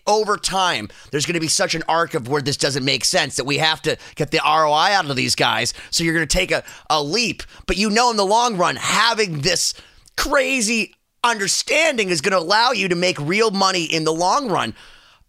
over 0.07 0.35
time. 0.35 0.89
There's 1.11 1.25
going 1.25 1.35
to 1.35 1.39
be 1.39 1.47
such 1.47 1.75
an 1.75 1.83
arc 1.87 2.13
of 2.13 2.27
where 2.27 2.41
this 2.41 2.57
doesn't 2.57 2.83
make 2.83 3.05
sense 3.05 3.37
that 3.37 3.45
we 3.45 3.59
have 3.59 3.81
to 3.83 3.97
get 4.15 4.31
the 4.31 4.41
ROI 4.43 4.93
out 4.93 5.09
of 5.09 5.15
these 5.15 5.35
guys. 5.35 5.73
So 5.89 6.03
you're 6.03 6.13
going 6.13 6.27
to 6.27 6.37
take 6.37 6.51
a, 6.51 6.63
a 6.89 7.01
leap, 7.01 7.43
but 7.65 7.77
you 7.77 7.89
know, 7.89 8.11
in 8.11 8.17
the 8.17 8.25
long 8.25 8.57
run, 8.57 8.75
having 8.75 9.41
this 9.41 9.73
crazy 10.17 10.95
understanding 11.23 12.09
is 12.09 12.21
going 12.21 12.31
to 12.31 12.39
allow 12.39 12.71
you 12.71 12.87
to 12.89 12.95
make 12.95 13.19
real 13.19 13.51
money 13.51 13.83
in 13.83 14.03
the 14.03 14.13
long 14.13 14.49
run. 14.49 14.73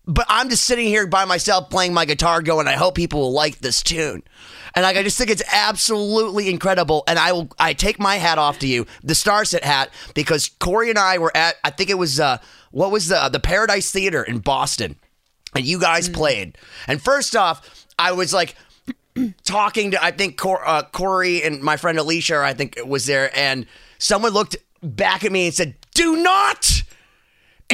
But 0.07 0.27
I'm 0.29 0.49
just 0.49 0.65
sitting 0.65 0.87
here 0.87 1.07
by 1.07 1.25
myself 1.25 1.71
playing 1.71 1.95
my 1.95 2.05
guitar, 2.05 2.43
going, 2.43 2.67
I 2.67 2.73
hope 2.73 2.97
people 2.97 3.21
will 3.21 3.33
like 3.33 3.59
this 3.59 3.83
tune. 3.83 4.23
And 4.75 4.83
like 4.83 4.97
I 4.97 5.03
just 5.03 5.17
think 5.17 5.31
it's 5.31 5.43
absolutely 5.53 6.49
incredible. 6.51 7.05
And 7.07 7.19
I 7.19 7.33
will 7.33 7.49
I 7.59 7.73
take 7.73 8.01
my 8.01 8.17
hat 8.17 8.39
off 8.39 8.59
to 8.61 8.67
you, 8.67 8.87
the 9.03 9.15
Starset 9.15 9.63
hat, 9.63 9.91
because 10.15 10.49
Cory 10.49 10.91
and 10.91 10.99
I 10.99 11.19
were 11.19 11.35
at 11.37 11.57
I 11.63 11.71
think 11.71 11.91
it 11.91 11.99
was 11.99 12.19
uh 12.19 12.39
what 12.71 12.91
was 12.91 13.09
the 13.09 13.29
the 13.31 13.41
Paradise 13.41 13.93
Theater 13.93 14.23
in 14.23 14.39
Boston. 14.39 14.97
And 15.55 15.65
you 15.65 15.79
guys 15.79 16.09
mm. 16.09 16.15
played. 16.15 16.59
And 16.89 17.01
first 17.01 17.37
off, 17.37 17.87
I 17.99 18.13
was 18.13 18.33
like 18.33 18.57
talking 19.45 19.93
to 19.93 20.03
I 20.03 20.11
think 20.11 20.39
Cor- 20.39 20.67
uh, 20.67 20.83
Cory 20.85 21.43
and 21.43 21.63
my 21.63 21.77
friend 21.77 21.99
Alicia, 21.99 22.39
I 22.39 22.55
think 22.55 22.79
was 22.85 23.07
there, 23.07 23.31
and 23.37 23.67
someone 23.99 24.33
looked 24.33 24.57
back 24.83 25.25
at 25.25 25.31
me 25.31 25.47
and 25.47 25.55
said, 25.55 25.75
"Do 25.95 26.17
not 26.17 26.72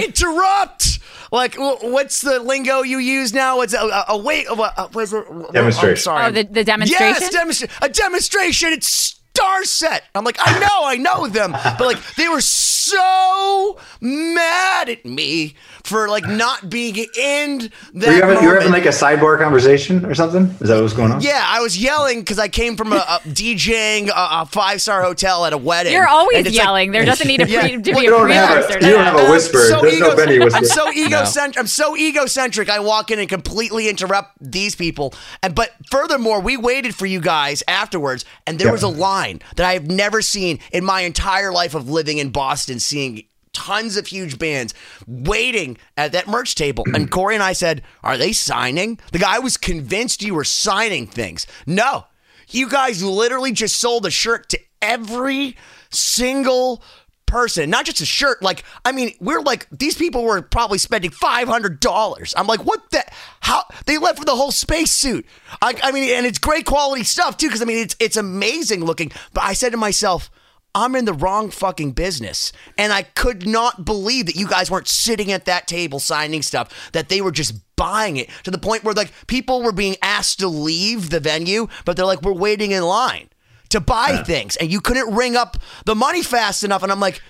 interrupt." 0.05 0.99
Like, 1.31 1.57
what's 1.57 2.23
the 2.23 2.41
lingo 2.41 2.83
you 2.83 2.99
use 2.99 3.35
now? 3.35 3.61
It's 3.61 3.75
a, 3.75 3.81
a, 3.81 4.05
a 4.09 4.19
wait. 4.19 4.47
A, 4.47 4.53
a, 4.53 4.89
what 4.93 5.03
is 5.03 5.13
it? 5.13 5.25
Demonstration. 5.53 5.91
Oh, 5.91 5.95
sorry. 5.95 6.25
Oh, 6.27 6.31
the, 6.31 6.45
the 6.45 6.65
demonstration. 6.65 7.29
Yes, 7.31 7.35
demonstra- 7.35 7.87
a 7.87 7.89
demonstration. 7.91 8.73
It's 8.73 9.19
Starset. 9.39 10.01
I'm 10.15 10.25
like, 10.25 10.39
I 10.41 10.59
know, 10.59 10.85
I 10.85 10.97
know 10.97 11.29
them, 11.29 11.53
but 11.53 11.81
like 11.81 12.15
they 12.17 12.29
were 12.29 12.41
so 12.41 13.79
mad 14.01 14.89
at 14.89 15.05
me 15.05 15.55
for 15.85 16.09
like 16.09 16.27
not 16.27 16.69
being 16.69 16.97
in 16.97 17.71
that. 17.95 18.09
Were 18.09 18.13
you 18.13 18.23
having, 18.23 18.43
you 18.43 18.49
were 18.49 18.55
having 18.57 18.73
like 18.73 18.87
a 18.87 18.89
sidebar 18.89 19.39
conversation 19.39 20.05
or 20.05 20.15
something? 20.15 20.45
Is 20.61 20.69
that 20.69 20.75
what 20.75 20.83
was 20.83 20.93
going 20.93 21.13
on? 21.13 21.21
Yeah, 21.21 21.43
I 21.45 21.61
was 21.61 21.79
yelling 21.79 22.21
because 22.21 22.39
I 22.39 22.49
came 22.49 22.77
from 22.77 22.93
a, 22.93 22.97
a 22.97 23.21
DJing 23.27 24.09
a, 24.09 24.43
a 24.43 24.47
five 24.47 24.81
star 24.83 25.03
hotel 25.03 25.45
at 25.45 25.53
a 25.53 25.59
wedding. 25.59 25.93
You're 25.93 26.09
always 26.09 26.49
yelling. 26.51 26.89
Like, 26.89 26.93
there 26.93 27.05
doesn't 27.05 27.27
need 27.27 27.41
to, 27.41 27.49
yeah. 27.49 27.69
to 27.69 27.79
be 27.81 27.93
well, 27.93 28.01
a 28.01 28.29
don't 28.29 28.83
You 28.83 28.91
don't 28.91 29.05
have 29.05 29.29
a 29.29 29.31
whisper. 29.31 29.59
So 29.59 29.81
There's 29.83 29.95
ego- 29.95 30.11
no 30.11 30.17
Benny 30.17 30.39
whisper. 30.39 30.59
I'm 30.59 30.65
so 30.65 30.91
egocentric. 30.91 31.57
No. 31.57 31.61
I'm 31.61 31.67
so 31.67 31.97
egocentric. 31.97 32.69
I 32.69 32.81
walk 32.81 33.11
in 33.11 33.19
and 33.19 33.29
completely 33.29 33.89
interrupt 33.89 34.37
these 34.41 34.75
people. 34.75 35.15
And 35.43 35.55
but 35.55 35.71
furthermore, 35.91 36.41
we 36.41 36.57
waited 36.57 36.95
for 36.95 37.07
you 37.07 37.21
guys 37.21 37.63
afterwards, 37.69 38.25
and 38.47 38.59
there 38.59 38.73
was 38.73 38.83
a 38.83 38.89
line 38.89 39.41
that 39.57 39.67
I 39.67 39.75
have 39.75 39.91
never 39.91 40.23
seen 40.23 40.59
in 40.73 40.85
my 40.85 41.03
entire 41.03 41.53
life 41.53 41.75
of 41.75 41.89
living 41.89 42.19
in 42.19 42.31
Boston, 42.31 42.81
seeing 42.81 43.25
tons 43.59 43.97
of 43.97 44.07
huge 44.07 44.39
bands 44.39 44.73
waiting 45.09 45.77
at 45.97 46.13
that 46.13 46.29
merch 46.29 46.55
table. 46.55 46.85
And 46.95 47.11
Cory 47.11 47.35
and 47.35 47.43
I 47.43 47.53
said, 47.53 47.83
Are 48.05 48.17
they 48.17 48.33
signing? 48.33 49.01
The 49.13 49.19
guy 49.19 49.41
was 49.41 49.57
convinced 49.57 50.23
you 50.23 50.35
were 50.35 50.45
signing 50.45 51.07
things. 51.07 51.47
No, 51.67 52.05
you 52.49 52.69
guys 52.69 53.03
literally 53.03 53.53
just 53.53 53.81
sold 53.81 54.07
a 54.07 54.11
shirt 54.11 54.49
to 54.51 54.61
every 54.81 55.57
single 55.91 56.83
person, 57.27 57.69
not 57.69 57.85
just 57.85 58.01
a 58.01 58.07
shirt. 58.07 58.43
Like, 58.43 58.65
I 58.85 58.93
mean, 58.93 59.13
we're 59.21 59.43
like, 59.43 59.67
these 59.71 59.97
people 59.97 60.25
were 60.25 60.41
probably 60.41 60.79
spending 60.79 61.11
$500. 61.11 62.35
I'm 62.37 62.47
like, 62.47 62.65
what 62.65 62.91
the, 62.91 63.05
how, 63.41 63.65
they 63.87 63.99
left 63.99 64.21
for 64.21 64.25
the 64.25 64.37
whole 64.37 64.53
spacesuit. 64.53 65.27
I, 65.61 65.75
I 65.83 65.93
mean, 65.93 66.11
and 66.11 66.25
it's 66.25 66.39
great 66.39 66.65
quality 66.65 67.05
stuff 67.05 67.37
too, 67.37 67.49
because 67.49 67.61
I 67.61 67.67
mean, 67.67 67.79
it's, 67.79 67.97
it's 68.01 68.17
amazing 68.17 68.85
looking. 68.85 69.13
But 69.35 69.45
I 69.45 69.53
said 69.53 69.73
to 69.73 69.77
myself, 69.77 70.31
I'm 70.79 70.95
in 70.95 71.05
the 71.05 71.13
wrong 71.13 71.51
fucking 71.51 71.93
business. 71.93 72.53
And 72.77 72.93
I 72.93 73.03
could 73.03 73.47
not 73.47 73.85
believe 73.85 74.27
that 74.27 74.37
you 74.37 74.47
guys 74.47 74.71
weren't 74.71 74.89
sitting 74.89 75.33
at 75.33 75.45
that 75.47 75.67
table 75.67 75.99
signing 75.99 76.43
stuff, 76.43 76.91
that 76.93 77.09
they 77.09 77.21
were 77.21 77.33
just 77.33 77.55
buying 77.77 78.17
it 78.17 78.29
to 78.45 78.51
the 78.51 78.59
point 78.59 78.85
where 78.85 78.95
like 78.95 79.13
people 79.27 79.63
were 79.63 79.73
being 79.73 79.97
asked 80.03 80.41
to 80.41 80.49
leave 80.49 81.11
the 81.11 81.21
venue, 81.21 81.69
but 81.85 81.97
they're 81.97 82.07
like, 82.07 82.23
we're 82.23 82.33
waiting 82.33 82.71
in 82.71 82.83
line 82.83 83.29
to 83.71 83.81
buy 83.81 84.11
yeah. 84.11 84.25
things. 84.25 84.57
And 84.57 84.71
you 84.71 84.81
couldn't 84.81 85.15
ring 85.15 85.37
up 85.37 85.57
the 85.85 85.95
money 85.95 86.23
fast 86.23 86.63
enough. 86.65 86.83
And 86.83 86.93
I'm 86.93 87.01
like, 87.01 87.21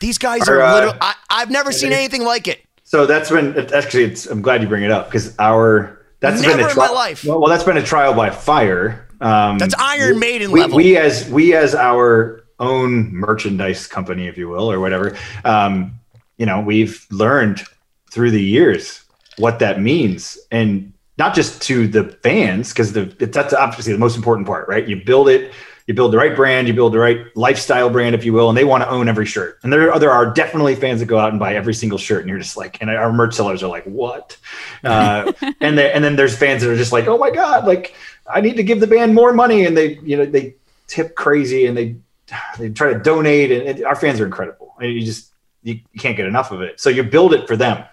these 0.00 0.18
guys 0.18 0.48
are 0.48 0.60
uh, 0.60 0.74
literally, 0.74 0.98
I, 1.00 1.14
have 1.30 1.50
never 1.50 1.72
seen 1.72 1.92
anything 1.92 2.24
like 2.24 2.46
it. 2.46 2.60
So 2.84 3.04
that's 3.06 3.30
been, 3.30 3.56
actually, 3.74 4.04
it's, 4.04 4.26
I'm 4.26 4.42
glad 4.42 4.62
you 4.62 4.68
bring 4.68 4.84
it 4.84 4.90
up 4.90 5.06
because 5.06 5.34
our, 5.38 5.98
that's 6.20 6.42
Never 6.42 6.56
been 6.56 6.66
a 6.66 6.70
trial. 6.70 6.94
Well, 7.24 7.40
well, 7.40 7.48
that's 7.48 7.64
been 7.64 7.76
a 7.76 7.82
trial 7.82 8.12
by 8.12 8.30
fire. 8.30 9.08
Um, 9.20 9.58
that's 9.58 9.74
Iron 9.78 10.18
Maiden 10.18 10.50
we, 10.50 10.60
level. 10.60 10.76
We 10.76 10.96
as 10.96 11.28
we 11.28 11.54
as 11.54 11.74
our 11.74 12.44
own 12.60 13.12
merchandise 13.14 13.86
company, 13.86 14.26
if 14.26 14.36
you 14.36 14.48
will, 14.48 14.70
or 14.70 14.80
whatever, 14.80 15.16
um, 15.44 15.98
you 16.36 16.46
know, 16.46 16.60
we've 16.60 17.06
learned 17.10 17.62
through 18.10 18.30
the 18.30 18.42
years 18.42 19.04
what 19.36 19.58
that 19.60 19.80
means, 19.80 20.38
and 20.50 20.92
not 21.16 21.34
just 21.34 21.62
to 21.62 21.86
the 21.86 22.04
fans, 22.22 22.72
because 22.72 22.92
the 22.92 23.04
that's 23.04 23.52
obviously 23.52 23.92
the 23.92 23.98
most 23.98 24.16
important 24.16 24.46
part, 24.46 24.68
right? 24.68 24.86
You 24.86 25.04
build 25.04 25.28
it, 25.28 25.52
you 25.86 25.94
build 25.94 26.12
the 26.12 26.16
right 26.16 26.34
brand, 26.34 26.68
you 26.68 26.74
build 26.74 26.92
the 26.92 26.98
right 26.98 27.24
lifestyle 27.34 27.90
brand, 27.90 28.14
if 28.14 28.24
you 28.24 28.32
will, 28.32 28.48
and 28.48 28.58
they 28.58 28.64
want 28.64 28.82
to 28.82 28.90
own 28.90 29.08
every 29.08 29.26
shirt. 29.26 29.58
And 29.62 29.72
there, 29.72 29.98
there 29.98 30.10
are 30.10 30.32
definitely 30.32 30.74
fans 30.74 31.00
that 31.00 31.06
go 31.06 31.18
out 31.18 31.30
and 31.30 31.40
buy 31.40 31.54
every 31.54 31.74
single 31.74 31.98
shirt, 31.98 32.20
and 32.20 32.28
you're 32.28 32.38
just 32.38 32.56
like, 32.56 32.78
and 32.80 32.90
our 32.90 33.12
merch 33.12 33.34
sellers 33.34 33.62
are 33.62 33.70
like, 33.70 33.84
what? 33.84 34.36
Uh, 34.84 35.32
and 35.60 35.78
they, 35.78 35.92
and 35.92 36.04
then 36.04 36.16
there's 36.16 36.36
fans 36.36 36.62
that 36.62 36.70
are 36.70 36.76
just 36.76 36.92
like, 36.92 37.06
oh 37.06 37.18
my 37.18 37.30
god, 37.30 37.66
like 37.66 37.94
I 38.32 38.40
need 38.40 38.56
to 38.56 38.62
give 38.62 38.80
the 38.80 38.86
band 38.86 39.14
more 39.14 39.32
money, 39.32 39.64
and 39.66 39.76
they, 39.76 39.98
you 39.98 40.16
know, 40.16 40.26
they 40.26 40.54
tip 40.88 41.14
crazy 41.14 41.66
and 41.66 41.76
they 41.76 41.96
they 42.58 42.70
try 42.70 42.92
to 42.92 42.98
donate, 42.98 43.50
and, 43.50 43.84
our 43.84 43.96
fans 43.96 44.20
are 44.20 44.26
incredible. 44.26 44.74
And 44.80 44.92
you 44.92 45.04
just 45.04 45.32
you, 45.62 45.74
you 45.92 46.00
can't 46.00 46.16
get 46.16 46.26
enough 46.26 46.50
of 46.50 46.62
it. 46.62 46.80
So 46.80 46.90
you 46.90 47.02
build 47.02 47.34
it 47.34 47.46
for 47.46 47.56
them. 47.56 47.84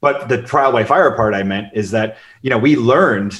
But 0.00 0.28
the 0.28 0.42
trial 0.42 0.72
by 0.72 0.84
fire 0.84 1.14
part 1.16 1.34
I 1.34 1.42
meant 1.42 1.68
is 1.74 1.90
that 1.92 2.18
you 2.42 2.50
know 2.50 2.58
we 2.58 2.76
learned 2.76 3.34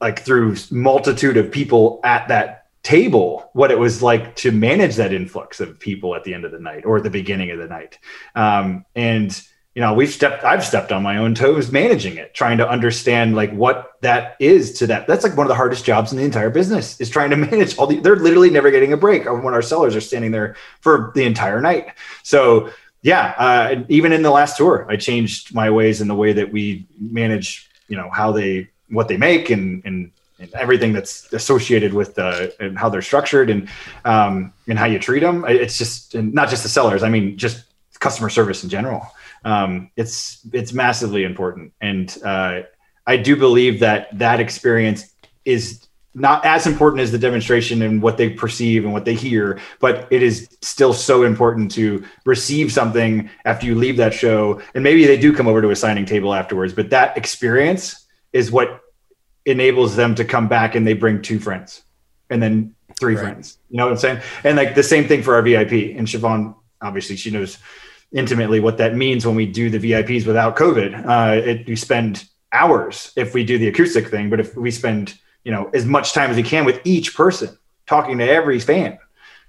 like 0.00 0.20
through 0.20 0.56
multitude 0.70 1.36
of 1.36 1.50
people 1.50 2.00
at 2.04 2.28
that 2.28 2.66
table 2.82 3.48
what 3.52 3.70
it 3.70 3.78
was 3.78 4.02
like 4.02 4.34
to 4.34 4.50
manage 4.50 4.96
that 4.96 5.12
influx 5.12 5.60
of 5.60 5.78
people 5.78 6.16
at 6.16 6.24
the 6.24 6.34
end 6.34 6.44
of 6.44 6.50
the 6.50 6.58
night 6.58 6.84
or 6.84 6.96
at 6.96 7.04
the 7.04 7.10
beginning 7.10 7.50
of 7.52 7.58
the 7.58 7.68
night 7.68 7.98
um, 8.34 8.84
and 8.96 9.46
you 9.74 9.80
know 9.80 9.94
we've 9.94 10.10
stepped 10.10 10.44
i've 10.44 10.64
stepped 10.64 10.92
on 10.92 11.02
my 11.02 11.16
own 11.16 11.34
toes 11.34 11.72
managing 11.72 12.16
it 12.16 12.34
trying 12.34 12.58
to 12.58 12.68
understand 12.68 13.34
like 13.34 13.52
what 13.52 13.92
that 14.00 14.36
is 14.38 14.72
to 14.72 14.86
that 14.86 15.06
that's 15.06 15.24
like 15.24 15.36
one 15.36 15.46
of 15.46 15.48
the 15.48 15.54
hardest 15.54 15.84
jobs 15.84 16.12
in 16.12 16.18
the 16.18 16.24
entire 16.24 16.50
business 16.50 17.00
is 17.00 17.08
trying 17.08 17.30
to 17.30 17.36
manage 17.50 17.76
all 17.78 17.86
the 17.86 17.98
they're 18.00 18.16
literally 18.16 18.50
never 18.50 18.70
getting 18.70 18.92
a 18.92 18.96
break 18.96 19.24
when 19.24 19.54
our 19.54 19.62
sellers 19.62 19.96
are 19.96 20.00
standing 20.00 20.30
there 20.30 20.56
for 20.80 21.12
the 21.14 21.24
entire 21.24 21.60
night 21.60 21.92
so 22.22 22.70
yeah 23.02 23.34
uh, 23.38 23.82
even 23.88 24.12
in 24.12 24.22
the 24.22 24.30
last 24.30 24.56
tour 24.56 24.86
i 24.88 24.96
changed 24.96 25.54
my 25.54 25.70
ways 25.70 26.00
in 26.00 26.08
the 26.08 26.14
way 26.14 26.32
that 26.32 26.52
we 26.52 26.86
manage 26.98 27.68
you 27.88 27.96
know 27.96 28.10
how 28.10 28.32
they 28.32 28.68
what 28.88 29.08
they 29.08 29.16
make 29.16 29.50
and 29.50 29.82
and 29.84 30.12
and 30.42 30.52
everything 30.54 30.92
that's 30.92 31.32
associated 31.32 31.94
with 31.94 32.16
the 32.16 32.52
and 32.58 32.76
how 32.76 32.88
they're 32.88 33.00
structured 33.00 33.48
and 33.48 33.68
um, 34.04 34.52
and 34.68 34.78
how 34.78 34.86
you 34.86 34.98
treat 34.98 35.20
them. 35.20 35.44
It's 35.46 35.78
just 35.78 36.14
not 36.14 36.50
just 36.50 36.64
the 36.64 36.68
sellers. 36.68 37.02
I 37.04 37.08
mean, 37.08 37.38
just 37.38 37.64
customer 38.00 38.28
service 38.28 38.64
in 38.64 38.68
general. 38.68 39.06
Um, 39.44 39.90
it's 39.96 40.46
it's 40.52 40.72
massively 40.72 41.24
important, 41.24 41.72
and 41.80 42.16
uh, 42.24 42.62
I 43.06 43.16
do 43.16 43.36
believe 43.36 43.80
that 43.80 44.16
that 44.18 44.40
experience 44.40 45.12
is 45.44 45.86
not 46.14 46.44
as 46.44 46.66
important 46.66 47.00
as 47.00 47.10
the 47.10 47.18
demonstration 47.18 47.82
and 47.82 48.02
what 48.02 48.16
they 48.18 48.28
perceive 48.28 48.84
and 48.84 48.92
what 48.92 49.04
they 49.04 49.14
hear, 49.14 49.58
but 49.80 50.06
it 50.10 50.22
is 50.22 50.48
still 50.60 50.92
so 50.92 51.22
important 51.22 51.70
to 51.72 52.04
receive 52.26 52.70
something 52.70 53.30
after 53.46 53.66
you 53.66 53.74
leave 53.74 53.96
that 53.96 54.12
show. 54.12 54.60
And 54.74 54.84
maybe 54.84 55.06
they 55.06 55.16
do 55.16 55.34
come 55.34 55.48
over 55.48 55.62
to 55.62 55.70
a 55.70 55.76
signing 55.76 56.04
table 56.04 56.34
afterwards, 56.34 56.74
but 56.74 56.90
that 56.90 57.16
experience 57.16 58.06
is 58.32 58.52
what 58.52 58.82
enables 59.46 59.96
them 59.96 60.14
to 60.16 60.24
come 60.24 60.48
back 60.48 60.74
and 60.74 60.86
they 60.86 60.92
bring 60.92 61.22
two 61.22 61.40
friends 61.40 61.82
and 62.28 62.42
then 62.42 62.74
three 62.98 63.14
right. 63.14 63.22
friends. 63.22 63.58
You 63.70 63.78
know 63.78 63.86
what 63.86 63.92
I'm 63.92 63.98
saying? 63.98 64.20
And 64.44 64.56
like 64.56 64.74
the 64.74 64.82
same 64.82 65.08
thing 65.08 65.22
for 65.22 65.34
our 65.34 65.42
VIP. 65.42 65.96
And 65.96 66.06
Siobhan, 66.06 66.54
obviously, 66.82 67.16
she 67.16 67.30
knows 67.30 67.58
intimately 68.12 68.60
what 68.60 68.78
that 68.78 68.94
means 68.94 69.26
when 69.26 69.34
we 69.34 69.46
do 69.46 69.70
the 69.70 69.78
VIPs 69.78 70.26
without 70.26 70.56
COVID. 70.56 71.06
Uh, 71.06 71.40
it, 71.42 71.66
we 71.66 71.76
spend 71.76 72.24
hours 72.52 73.12
if 73.16 73.34
we 73.34 73.44
do 73.44 73.58
the 73.58 73.68
acoustic 73.68 74.08
thing, 74.08 74.30
but 74.30 74.40
if 74.40 74.56
we 74.56 74.70
spend 74.70 75.18
you 75.44 75.52
know 75.52 75.70
as 75.74 75.84
much 75.84 76.12
time 76.12 76.30
as 76.30 76.36
we 76.36 76.42
can 76.42 76.64
with 76.64 76.80
each 76.84 77.14
person, 77.14 77.56
talking 77.86 78.18
to 78.18 78.28
every 78.28 78.60
fan, 78.60 78.98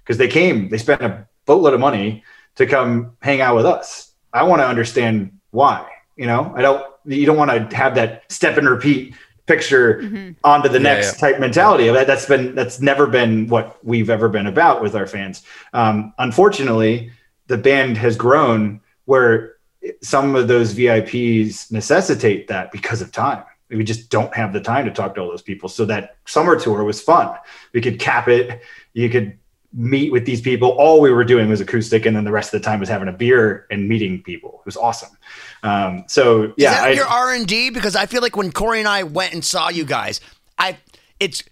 because 0.02 0.18
they 0.18 0.28
came, 0.28 0.68
they 0.68 0.78
spent 0.78 1.02
a 1.02 1.26
boatload 1.46 1.74
of 1.74 1.80
money 1.80 2.22
to 2.56 2.66
come 2.66 3.16
hang 3.20 3.40
out 3.40 3.56
with 3.56 3.66
us. 3.66 4.12
I 4.32 4.42
want 4.44 4.60
to 4.60 4.66
understand 4.66 5.38
why. 5.50 5.88
You 6.16 6.26
know, 6.26 6.52
I 6.56 6.62
don't. 6.62 6.84
You 7.06 7.26
don't 7.26 7.36
want 7.36 7.70
to 7.70 7.76
have 7.76 7.94
that 7.96 8.30
step 8.32 8.56
and 8.56 8.68
repeat 8.68 9.14
picture 9.46 10.00
mm-hmm. 10.02 10.32
onto 10.42 10.68
the 10.68 10.78
yeah, 10.78 10.82
next 10.82 11.14
yeah. 11.14 11.28
type 11.28 11.40
mentality 11.40 11.88
of 11.88 11.94
that. 11.94 12.06
That's 12.06 12.26
been 12.26 12.54
that's 12.54 12.80
never 12.80 13.06
been 13.06 13.48
what 13.48 13.84
we've 13.84 14.10
ever 14.10 14.28
been 14.28 14.46
about 14.46 14.82
with 14.82 14.94
our 14.94 15.06
fans. 15.06 15.42
Um, 15.72 16.14
unfortunately, 16.18 17.10
the 17.46 17.58
band 17.58 17.96
has 17.98 18.16
grown 18.16 18.80
where 19.04 19.54
some 20.02 20.34
of 20.34 20.48
those 20.48 20.74
VIPs 20.74 21.70
necessitate 21.70 22.48
that 22.48 22.72
because 22.72 23.02
of 23.02 23.12
time. 23.12 23.44
We 23.68 23.84
just 23.84 24.10
don't 24.10 24.34
have 24.34 24.52
the 24.52 24.60
time 24.60 24.84
to 24.84 24.90
talk 24.90 25.14
to 25.14 25.20
all 25.20 25.28
those 25.28 25.42
people. 25.42 25.68
So 25.68 25.84
that 25.86 26.16
summer 26.26 26.58
tour 26.58 26.84
was 26.84 27.00
fun. 27.00 27.34
We 27.72 27.80
could 27.80 27.98
cap 27.98 28.28
it. 28.28 28.62
You 28.92 29.08
could 29.08 29.38
meet 29.72 30.12
with 30.12 30.24
these 30.24 30.40
people. 30.40 30.70
All 30.70 31.00
we 31.00 31.10
were 31.10 31.24
doing 31.24 31.48
was 31.48 31.60
acoustic, 31.60 32.06
and 32.06 32.16
then 32.16 32.24
the 32.24 32.30
rest 32.30 32.54
of 32.54 32.62
the 32.62 32.64
time 32.64 32.78
was 32.78 32.88
having 32.88 33.08
a 33.08 33.12
beer 33.12 33.66
and 33.70 33.88
meeting 33.88 34.22
people. 34.22 34.60
It 34.60 34.66
was 34.66 34.76
awesome. 34.76 35.16
Um, 35.62 36.04
so 36.06 36.52
yeah, 36.56 36.72
Is 36.72 36.76
that 36.76 36.84
I, 36.84 36.90
your 36.92 37.06
R 37.06 37.34
and 37.34 37.46
D 37.46 37.70
because 37.70 37.96
I 37.96 38.06
feel 38.06 38.22
like 38.22 38.36
when 38.36 38.52
Cory 38.52 38.78
and 38.78 38.88
I 38.88 39.02
went 39.02 39.32
and 39.32 39.44
saw 39.44 39.70
you 39.70 39.84
guys, 39.84 40.20
I 40.58 40.78
it's 41.18 41.42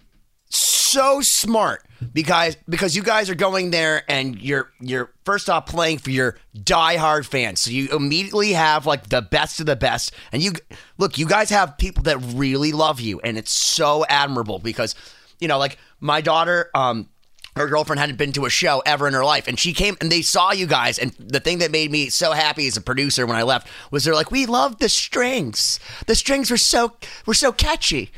so 0.48 1.20
smart 1.22 1.85
because 2.12 2.57
because 2.69 2.97
you 2.97 3.03
guys 3.03 3.31
are 3.31 3.35
going 3.35 3.71
there 3.71 4.03
and 4.09 4.41
you're 4.41 4.71
you're 4.81 5.12
first 5.25 5.49
off 5.49 5.67
playing 5.67 5.99
for 5.99 6.11
your 6.11 6.37
diehard 6.57 7.27
fans, 7.27 7.61
so 7.61 7.71
you 7.71 7.88
immediately 7.91 8.53
have 8.53 8.87
like 8.87 9.09
the 9.09 9.23
best 9.23 9.61
of 9.61 9.67
the 9.67 9.77
best, 9.77 10.12
and 10.33 10.43
you 10.43 10.53
look, 10.99 11.19
you 11.19 11.27
guys 11.27 11.51
have 11.51 11.79
people 11.79 12.03
that 12.05 12.19
really 12.35 12.73
love 12.73 13.01
you, 13.01 13.21
and 13.21 13.38
it's 13.38 13.53
so 13.53 14.05
admirable 14.09 14.59
because 14.59 14.95
you 15.41 15.49
know, 15.49 15.59
like 15.59 15.79
my 16.01 16.21
daughter, 16.21 16.71
um, 16.75 17.09
her 17.57 17.67
girlfriend 17.67 18.01
hadn't 18.01 18.17
been 18.17 18.33
to 18.33 18.47
a 18.47 18.51
show 18.51 18.83
ever 18.87 19.07
in 19.07 19.15
her 19.15 19.25
life 19.25 19.47
and 19.47 19.59
she 19.59 19.73
came 19.73 19.97
and 20.01 20.11
they 20.11 20.23
saw 20.23 20.53
you 20.53 20.67
guys 20.67 20.99
and 20.99 21.12
the 21.19 21.41
thing 21.41 21.59
that 21.59 21.71
made 21.71 21.91
me 21.91 22.09
so 22.09 22.33
happy 22.33 22.67
as 22.67 22.77
a 22.77 22.81
producer 22.81 23.27
when 23.27 23.37
i 23.37 23.43
left 23.43 23.69
was 23.91 24.05
they're 24.05 24.15
like 24.15 24.31
we 24.31 24.47
love 24.47 24.79
the 24.79 24.88
strings. 24.88 25.79
The 26.07 26.15
strings 26.15 26.51
were 26.51 26.57
so 26.57 26.95
were 27.27 27.35
so 27.35 27.53
catchy. 27.53 28.11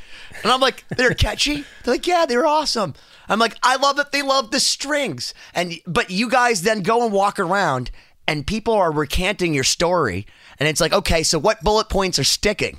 And 0.42 0.52
i'm 0.52 0.60
like 0.60 0.84
they're 0.88 1.14
catchy? 1.14 1.64
They're 1.82 1.94
like 1.94 2.06
yeah 2.06 2.26
they're 2.26 2.46
awesome 2.46 2.94
i'm 3.28 3.38
like 3.38 3.56
i 3.62 3.76
love 3.76 3.96
that 3.96 4.12
they 4.12 4.22
love 4.22 4.50
the 4.50 4.60
strings 4.60 5.34
and 5.54 5.74
but 5.86 6.10
you 6.10 6.28
guys 6.28 6.62
then 6.62 6.82
go 6.82 7.04
and 7.04 7.12
walk 7.12 7.38
around 7.38 7.90
and 8.26 8.46
people 8.46 8.74
are 8.74 8.92
recanting 8.92 9.54
your 9.54 9.64
story 9.64 10.26
and 10.58 10.68
it's 10.68 10.80
like 10.80 10.92
okay 10.92 11.22
so 11.22 11.38
what 11.38 11.62
bullet 11.62 11.88
points 11.88 12.18
are 12.18 12.24
sticking 12.24 12.78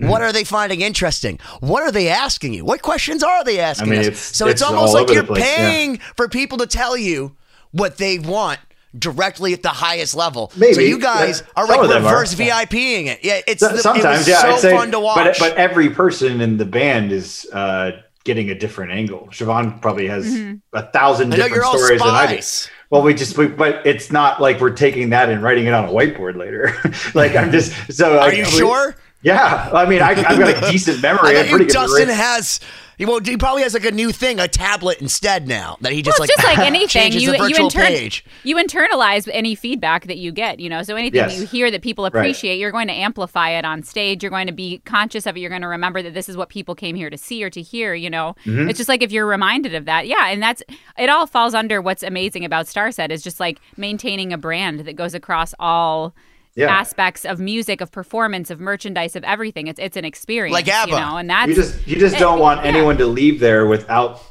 Mm. 0.00 0.08
What 0.08 0.22
are 0.22 0.32
they 0.32 0.44
finding 0.44 0.80
interesting? 0.80 1.38
What 1.60 1.82
are 1.82 1.92
they 1.92 2.08
asking 2.08 2.54
you? 2.54 2.64
What 2.64 2.82
questions 2.82 3.22
are 3.22 3.44
they 3.44 3.60
asking 3.60 3.88
I 3.88 3.90
mean, 3.90 4.00
us? 4.00 4.06
It's, 4.06 4.20
so 4.20 4.46
it's, 4.46 4.60
it's 4.60 4.62
almost 4.62 4.94
like 4.94 5.10
you're 5.10 5.22
paying 5.22 5.96
yeah. 5.96 6.02
for 6.16 6.28
people 6.28 6.58
to 6.58 6.66
tell 6.66 6.96
you 6.96 7.36
what 7.72 7.98
they 7.98 8.18
want 8.18 8.60
directly 8.98 9.52
at 9.52 9.62
the 9.62 9.70
highest 9.70 10.14
level. 10.14 10.52
Maybe. 10.56 10.74
So 10.74 10.80
you 10.80 10.98
guys 10.98 11.40
yeah, 11.40 11.62
are 11.62 11.66
like 11.66 11.80
reverse 11.80 12.34
are. 12.34 12.42
VIPing 12.42 13.06
it. 13.06 13.20
Yeah, 13.22 13.40
it's 13.46 13.60
sometimes 13.82 14.28
it 14.28 14.30
yeah, 14.30 14.40
so 14.40 14.56
say, 14.58 14.76
fun 14.76 14.90
to 14.92 15.00
watch. 15.00 15.38
But, 15.38 15.50
but 15.50 15.56
every 15.56 15.90
person 15.90 16.40
in 16.40 16.58
the 16.58 16.66
band 16.66 17.12
is 17.12 17.46
uh, 17.52 18.02
getting 18.24 18.50
a 18.50 18.54
different 18.54 18.92
angle. 18.92 19.28
Siobhan 19.30 19.80
probably 19.80 20.08
has 20.08 20.26
mm-hmm. 20.26 20.56
a 20.72 20.86
thousand 20.90 21.30
different 21.30 21.64
stories 21.64 22.00
than 22.00 22.08
I 22.08 22.36
do. 22.36 22.42
Well, 22.90 23.02
we 23.02 23.14
just, 23.14 23.36
we, 23.38 23.48
but 23.48 23.86
it's 23.86 24.12
not 24.12 24.40
like 24.40 24.60
we're 24.60 24.70
taking 24.70 25.10
that 25.10 25.30
and 25.30 25.42
writing 25.42 25.66
it 25.66 25.74
on 25.74 25.86
a 25.86 25.88
whiteboard 25.88 26.36
later. 26.36 26.74
like 27.14 27.34
I'm 27.34 27.50
just 27.50 27.92
so. 27.92 28.18
Are 28.18 28.32
you 28.32 28.44
we, 28.44 28.50
sure? 28.50 28.94
Yeah, 29.22 29.70
I 29.72 29.86
mean, 29.86 30.02
I, 30.02 30.14
have 30.14 30.38
got 30.38 30.64
a 30.64 30.70
decent 30.70 31.00
memory. 31.00 31.38
I 31.38 31.56
bet 31.56 31.68
Dustin 31.68 32.08
has. 32.08 32.60
Well, 32.98 33.20
he 33.20 33.36
probably 33.36 33.62
has 33.62 33.74
like 33.74 33.84
a 33.84 33.90
new 33.90 34.12
thing, 34.12 34.38
a 34.38 34.48
tablet 34.48 35.00
instead 35.00 35.48
now 35.48 35.76
that 35.80 35.92
he 35.92 36.02
just 36.02 36.18
well, 36.18 36.26
like 36.28 36.36
just 36.36 36.46
like 36.46 36.58
anything 36.58 37.12
you 37.12 37.32
you, 37.32 37.56
inter- 37.56 38.10
you 38.44 38.56
internalize 38.56 39.28
any 39.32 39.54
feedback 39.54 40.06
that 40.06 40.18
you 40.18 40.32
get. 40.32 40.60
You 40.60 40.68
know, 40.68 40.82
so 40.82 40.96
anything 40.96 41.20
yes. 41.20 41.38
you 41.38 41.46
hear 41.46 41.70
that 41.70 41.82
people 41.82 42.04
appreciate, 42.04 42.52
right. 42.52 42.58
you're 42.58 42.70
going 42.70 42.88
to 42.88 42.94
amplify 42.94 43.50
it 43.50 43.64
on 43.64 43.82
stage. 43.82 44.22
You're 44.22 44.30
going 44.30 44.46
to 44.46 44.52
be 44.52 44.78
conscious 44.84 45.26
of 45.26 45.36
it. 45.36 45.40
You're 45.40 45.50
going 45.50 45.62
to 45.62 45.68
remember 45.68 46.02
that 46.02 46.14
this 46.14 46.28
is 46.28 46.36
what 46.36 46.48
people 46.48 46.74
came 46.74 46.96
here 46.96 47.10
to 47.10 47.18
see 47.18 47.42
or 47.42 47.50
to 47.50 47.62
hear. 47.62 47.94
You 47.94 48.10
know, 48.10 48.36
mm-hmm. 48.44 48.68
it's 48.68 48.78
just 48.78 48.88
like 48.88 49.02
if 49.02 49.12
you're 49.12 49.26
reminded 49.26 49.74
of 49.74 49.84
that, 49.86 50.06
yeah, 50.06 50.28
and 50.28 50.42
that's 50.42 50.62
it. 50.98 51.08
All 51.08 51.26
falls 51.26 51.54
under 51.54 51.82
what's 51.82 52.02
amazing 52.02 52.44
about 52.44 52.66
Starset 52.66 53.10
is 53.10 53.22
just 53.22 53.40
like 53.40 53.60
maintaining 53.76 54.32
a 54.32 54.38
brand 54.38 54.80
that 54.80 54.96
goes 54.96 55.14
across 55.14 55.54
all 55.58 56.14
yeah. 56.54 56.68
aspects 56.68 57.24
of 57.24 57.38
music, 57.38 57.80
of 57.80 57.90
performance, 57.90 58.50
of 58.50 58.60
merchandise, 58.60 59.16
of 59.16 59.24
everything. 59.24 59.66
It's 59.66 59.78
it's 59.78 59.96
an 59.96 60.04
experience, 60.04 60.52
like 60.52 60.68
ABBA. 60.68 60.90
you 60.90 60.96
know, 60.96 61.16
and 61.16 61.30
that's 61.30 61.48
you 61.48 61.54
just 61.54 61.86
you 61.86 61.96
just 61.96 62.18
don't 62.18 62.38
want 62.38 62.62
yeah. 62.62 62.70
anyone 62.70 62.96
to 62.98 63.06
leave 63.06 63.40
there 63.40 63.66
without 63.66 64.22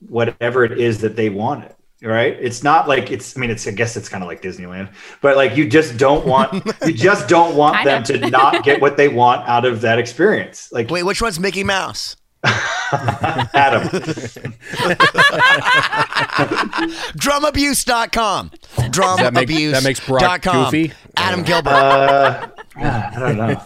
whatever 0.00 0.64
it 0.64 0.78
is 0.78 1.00
that 1.00 1.16
they 1.16 1.30
wanted. 1.30 1.74
Right? 2.00 2.36
It's 2.40 2.62
not 2.62 2.86
like 2.86 3.10
it's. 3.10 3.36
I 3.36 3.40
mean, 3.40 3.50
it's. 3.50 3.66
I 3.66 3.72
guess 3.72 3.96
it's 3.96 4.08
kind 4.08 4.22
of 4.22 4.28
like 4.28 4.40
Disneyland, 4.40 4.92
but 5.20 5.36
like 5.36 5.56
you 5.56 5.68
just 5.68 5.96
don't 5.96 6.24
want 6.24 6.64
you 6.86 6.92
just 6.92 7.28
don't 7.28 7.56
want 7.56 7.84
them 7.84 8.04
to 8.04 8.30
not 8.30 8.62
get 8.62 8.80
what 8.80 8.96
they 8.96 9.08
want 9.08 9.48
out 9.48 9.64
of 9.64 9.80
that 9.80 9.98
experience. 9.98 10.70
Like, 10.70 10.90
wait, 10.90 11.02
which 11.02 11.20
one's 11.20 11.40
Mickey 11.40 11.64
Mouse? 11.64 12.14
Adam. 12.44 13.82
Drumabuse.com. 17.18 18.50
Drum 18.90 19.16
that, 19.18 19.32
make, 19.34 19.48
that 19.48 19.82
makes 19.84 20.06
Brock 20.06 20.42
goofy. 20.42 20.92
Adam 21.16 21.42
Gilbert. 21.42 21.70
Uh, 21.70 22.48
I 22.76 23.18
don't 23.18 23.36
know. 23.36 23.60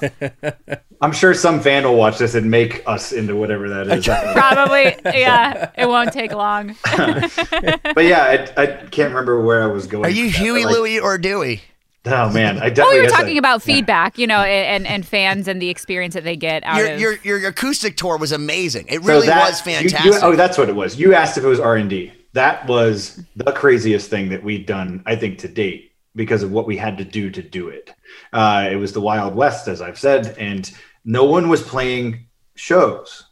I'm 1.02 1.12
sure 1.12 1.34
some 1.34 1.60
fan 1.60 1.84
will 1.84 1.96
watch 1.96 2.18
this 2.18 2.34
and 2.34 2.50
make 2.50 2.82
us 2.86 3.12
into 3.12 3.34
whatever 3.36 3.68
that 3.68 3.88
is. 3.88 4.06
Probably, 4.06 4.96
yeah. 5.04 5.70
It 5.76 5.86
won't 5.86 6.12
take 6.12 6.32
long. 6.32 6.76
but 6.84 8.04
yeah, 8.04 8.48
I, 8.56 8.62
I 8.62 8.66
can't 8.66 9.10
remember 9.10 9.40
where 9.44 9.64
I 9.64 9.66
was 9.66 9.86
going. 9.86 10.04
Are 10.06 10.10
you 10.10 10.26
with 10.26 10.34
that, 10.34 10.42
Huey, 10.42 10.64
like, 10.64 10.74
Louie, 10.74 11.00
or 11.00 11.18
Dewey? 11.18 11.60
Oh 12.06 12.30
man, 12.32 12.58
I 12.58 12.66
Oh, 12.66 12.68
definitely. 12.70 12.94
we 12.94 12.98
were 12.98 13.02
guess 13.08 13.12
talking 13.18 13.36
I- 13.36 13.38
about 13.38 13.62
feedback, 13.62 14.18
you 14.18 14.26
know, 14.26 14.40
and, 14.42 14.86
and 14.86 15.06
fans 15.06 15.46
and 15.48 15.60
the 15.62 15.68
experience 15.70 16.14
that 16.14 16.24
they 16.24 16.36
get 16.36 16.64
out 16.64 16.78
Your, 16.78 16.92
of. 16.94 17.00
your 17.00 17.14
your 17.40 17.48
acoustic 17.48 17.96
tour 17.96 18.16
was 18.16 18.32
amazing. 18.32 18.86
It 18.88 19.02
So 19.02 19.08
really 19.08 19.26
that- 19.28 19.48
was 19.48 19.64
you- 19.66 19.72
you- 19.72 19.78
fantastic. 19.90 20.22
oh, 20.24 20.34
that's 20.36 20.58
what 20.58 20.68
it 20.68 20.74
was. 20.76 20.98
You 20.98 21.14
asked 21.14 21.38
if 21.38 21.44
it 21.44 21.48
was 21.48 21.60
R 21.60 21.76
and 21.76 21.88
D. 21.90 22.12
That 22.34 22.66
was 22.66 23.22
the 23.36 23.52
craziest 23.52 24.08
thing 24.08 24.30
that 24.30 24.42
we'd 24.42 24.64
done, 24.66 25.02
I 25.06 25.16
think, 25.16 25.38
to 25.40 25.48
date 25.48 25.92
because 26.16 26.42
of 26.42 26.50
what 26.50 26.66
we 26.66 26.76
had 26.76 26.96
to 26.98 27.04
do 27.04 27.30
to 27.30 27.42
do 27.42 27.68
it. 27.68 27.92
Uh, 28.32 28.68
it 28.70 28.76
was 28.76 28.92
the 28.92 29.00
Wild 29.00 29.34
West, 29.34 29.68
as 29.68 29.80
I've 29.82 29.98
said, 29.98 30.34
and 30.38 30.70
no 31.04 31.24
one 31.24 31.48
was 31.50 31.62
playing 31.62 32.26
shows, 32.54 33.24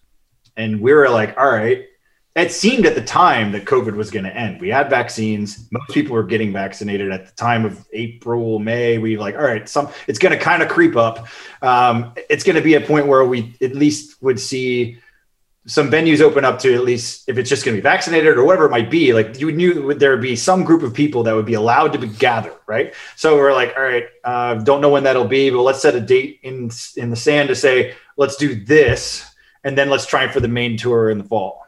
and 0.57 0.81
we 0.81 0.93
were 0.93 1.09
like, 1.09 1.37
all 1.39 1.51
right. 1.51 1.85
It 2.37 2.53
seemed 2.53 2.87
at 2.87 2.95
the 2.95 3.03
time 3.03 3.51
that 3.53 3.65
COVID 3.65 3.95
was 3.95 4.11
going 4.11 4.25
to 4.25 4.35
end. 4.35 4.61
We 4.61 4.69
had 4.69 4.89
vaccines. 4.89 5.69
Most 5.73 5.91
people 5.91 6.15
were 6.15 6.23
getting 6.23 6.53
vaccinated 6.53 7.11
at 7.11 7.27
the 7.27 7.33
time 7.33 7.65
of 7.65 7.85
April, 7.93 8.61
May. 8.61 8.99
We 8.99 9.17
like, 9.17 9.35
all 9.35 9.43
right, 9.43 9.69
some 9.69 9.89
it's 10.07 10.19
going 10.19 10.37
to 10.37 10.43
kind 10.43 10.63
of 10.63 10.69
creep 10.69 10.97
up. 10.97 11.27
Um, 11.61 12.13
it's 12.29 12.45
going 12.45 12.57
to 12.57 12.63
be 12.63 12.75
a 12.75 12.81
point 12.81 13.09
where 13.09 13.25
we 13.25 13.57
at 13.61 13.75
least 13.75 14.23
would 14.23 14.39
see 14.39 14.99
some 15.67 15.91
venues 15.91 16.21
open 16.21 16.45
up 16.45 16.59
to 16.59 16.75
at 16.75 16.85
least 16.85 17.29
if 17.29 17.37
it's 17.37 17.51
just 17.51 17.65
going 17.65 17.77
to 17.77 17.81
be 17.81 17.83
vaccinated 17.83 18.39
or 18.39 18.45
whatever 18.45 18.65
it 18.65 18.71
might 18.71 18.91
be 18.91 19.13
like 19.13 19.39
you 19.39 19.53
knew 19.53 19.83
would 19.83 20.01
there 20.01 20.17
be 20.17 20.35
some 20.35 20.65
group 20.65 20.83
of 20.83 20.95
people 20.95 21.23
that 21.23 21.35
would 21.35 21.45
be 21.45 21.55
allowed 21.55 21.93
to 21.93 21.99
be 21.99 22.09
gathered 22.09 22.57
right 22.67 22.95
so 23.15 23.37
we're 23.37 23.53
like 23.53 23.75
all 23.77 23.83
right 23.83 24.07
uh, 24.25 24.55
don't 24.55 24.81
know 24.81 24.89
when 24.89 25.05
that'll 25.05 25.29
be 25.29 25.51
but 25.51 25.61
let's 25.61 25.83
set 25.83 25.95
a 25.95 26.01
date 26.01 26.41
in 26.43 26.71
in 26.97 27.11
the 27.11 27.17
sand 27.17 27.49
to 27.49 27.55
say 27.55 27.95
let's 28.17 28.37
do 28.37 28.55
this 28.65 29.35
and 29.63 29.77
then 29.77 29.91
let's 29.91 30.07
try 30.07 30.27
for 30.27 30.41
the 30.41 30.49
main 30.49 30.79
tour 30.79 31.11
in 31.11 31.19
the 31.19 31.25
fall 31.25 31.67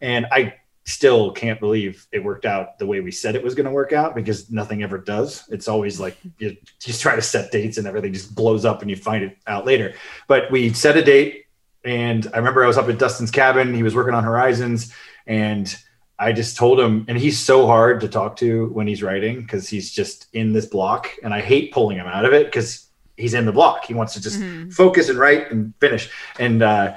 and 0.00 0.26
i 0.32 0.54
still 0.84 1.32
can't 1.32 1.58
believe 1.58 2.06
it 2.12 2.22
worked 2.22 2.44
out 2.44 2.78
the 2.78 2.86
way 2.86 3.00
we 3.00 3.10
said 3.10 3.34
it 3.34 3.42
was 3.42 3.56
going 3.56 3.66
to 3.66 3.72
work 3.72 3.92
out 3.92 4.14
because 4.14 4.50
nothing 4.52 4.84
ever 4.84 4.98
does 4.98 5.44
it's 5.50 5.66
always 5.66 5.98
like 5.98 6.16
you 6.38 6.56
just 6.78 7.02
try 7.02 7.16
to 7.16 7.22
set 7.22 7.50
dates 7.50 7.76
and 7.76 7.88
everything 7.88 8.12
just 8.12 8.34
blows 8.36 8.64
up 8.64 8.82
and 8.82 8.90
you 8.90 8.96
find 8.96 9.24
it 9.24 9.36
out 9.48 9.66
later 9.66 9.94
but 10.28 10.48
we 10.52 10.72
set 10.72 10.96
a 10.96 11.02
date 11.02 11.46
and 11.86 12.28
I 12.34 12.38
remember 12.38 12.64
I 12.64 12.66
was 12.66 12.76
up 12.76 12.88
at 12.88 12.98
Dustin's 12.98 13.30
cabin. 13.30 13.72
He 13.72 13.84
was 13.84 13.94
working 13.94 14.12
on 14.12 14.24
Horizons, 14.24 14.92
and 15.26 15.74
I 16.18 16.32
just 16.32 16.56
told 16.56 16.80
him, 16.80 17.04
and 17.08 17.16
he's 17.16 17.38
so 17.38 17.66
hard 17.66 18.00
to 18.00 18.08
talk 18.08 18.36
to 18.36 18.66
when 18.70 18.88
he's 18.88 19.02
writing 19.02 19.40
because 19.40 19.68
he's 19.68 19.92
just 19.92 20.26
in 20.32 20.52
this 20.52 20.66
block, 20.66 21.10
and 21.22 21.32
I 21.32 21.40
hate 21.40 21.72
pulling 21.72 21.96
him 21.96 22.06
out 22.06 22.24
of 22.24 22.32
it 22.32 22.46
because 22.46 22.88
he's 23.16 23.34
in 23.34 23.46
the 23.46 23.52
block. 23.52 23.84
He 23.84 23.94
wants 23.94 24.14
to 24.14 24.20
just 24.20 24.42
focus 24.74 25.08
and 25.08 25.18
write 25.18 25.50
and 25.52 25.72
finish. 25.80 26.10
And 26.40 26.62
uh, 26.62 26.96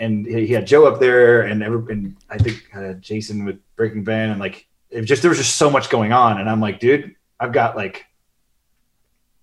and 0.00 0.26
he 0.26 0.46
he 0.46 0.52
had 0.52 0.66
Joe 0.66 0.86
up 0.86 0.98
there, 0.98 1.42
and 1.42 1.62
every, 1.62 1.92
and 1.92 2.16
I 2.28 2.38
think 2.38 2.68
uh, 2.74 2.94
Jason 2.94 3.44
with 3.44 3.60
Breaking 3.76 4.02
Band, 4.02 4.32
and 4.32 4.40
like 4.40 4.66
it 4.90 5.02
just 5.02 5.22
there 5.22 5.28
was 5.28 5.38
just 5.38 5.56
so 5.56 5.70
much 5.70 5.90
going 5.90 6.12
on, 6.12 6.40
and 6.40 6.50
I'm 6.50 6.60
like, 6.60 6.80
dude, 6.80 7.14
I've 7.38 7.52
got 7.52 7.76
like 7.76 8.06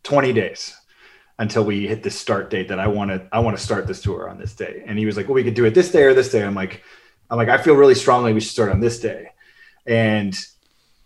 20 0.03 0.33
days 0.33 0.75
until 1.39 1.63
we 1.63 1.87
hit 1.87 2.03
this 2.03 2.17
start 2.17 2.49
date 2.49 2.69
that 2.69 2.79
I 2.79 2.87
want 2.87 3.11
to 3.11 3.27
I 3.31 3.39
want 3.39 3.57
to 3.57 3.63
start 3.63 3.87
this 3.87 4.01
tour 4.01 4.29
on 4.29 4.37
this 4.37 4.55
day. 4.55 4.83
And 4.85 4.97
he 4.97 5.05
was 5.05 5.17
like, 5.17 5.27
well, 5.27 5.35
we 5.35 5.43
could 5.43 5.53
do 5.53 5.65
it 5.65 5.73
this 5.73 5.91
day 5.91 6.03
or 6.03 6.13
this 6.13 6.31
day. 6.31 6.43
I'm 6.43 6.55
like, 6.55 6.83
I'm 7.29 7.37
like, 7.37 7.49
I 7.49 7.57
feel 7.57 7.75
really 7.75 7.95
strongly 7.95 8.33
we 8.33 8.39
should 8.39 8.51
start 8.51 8.71
on 8.71 8.79
this 8.79 8.99
day. 8.99 9.29
And 9.85 10.37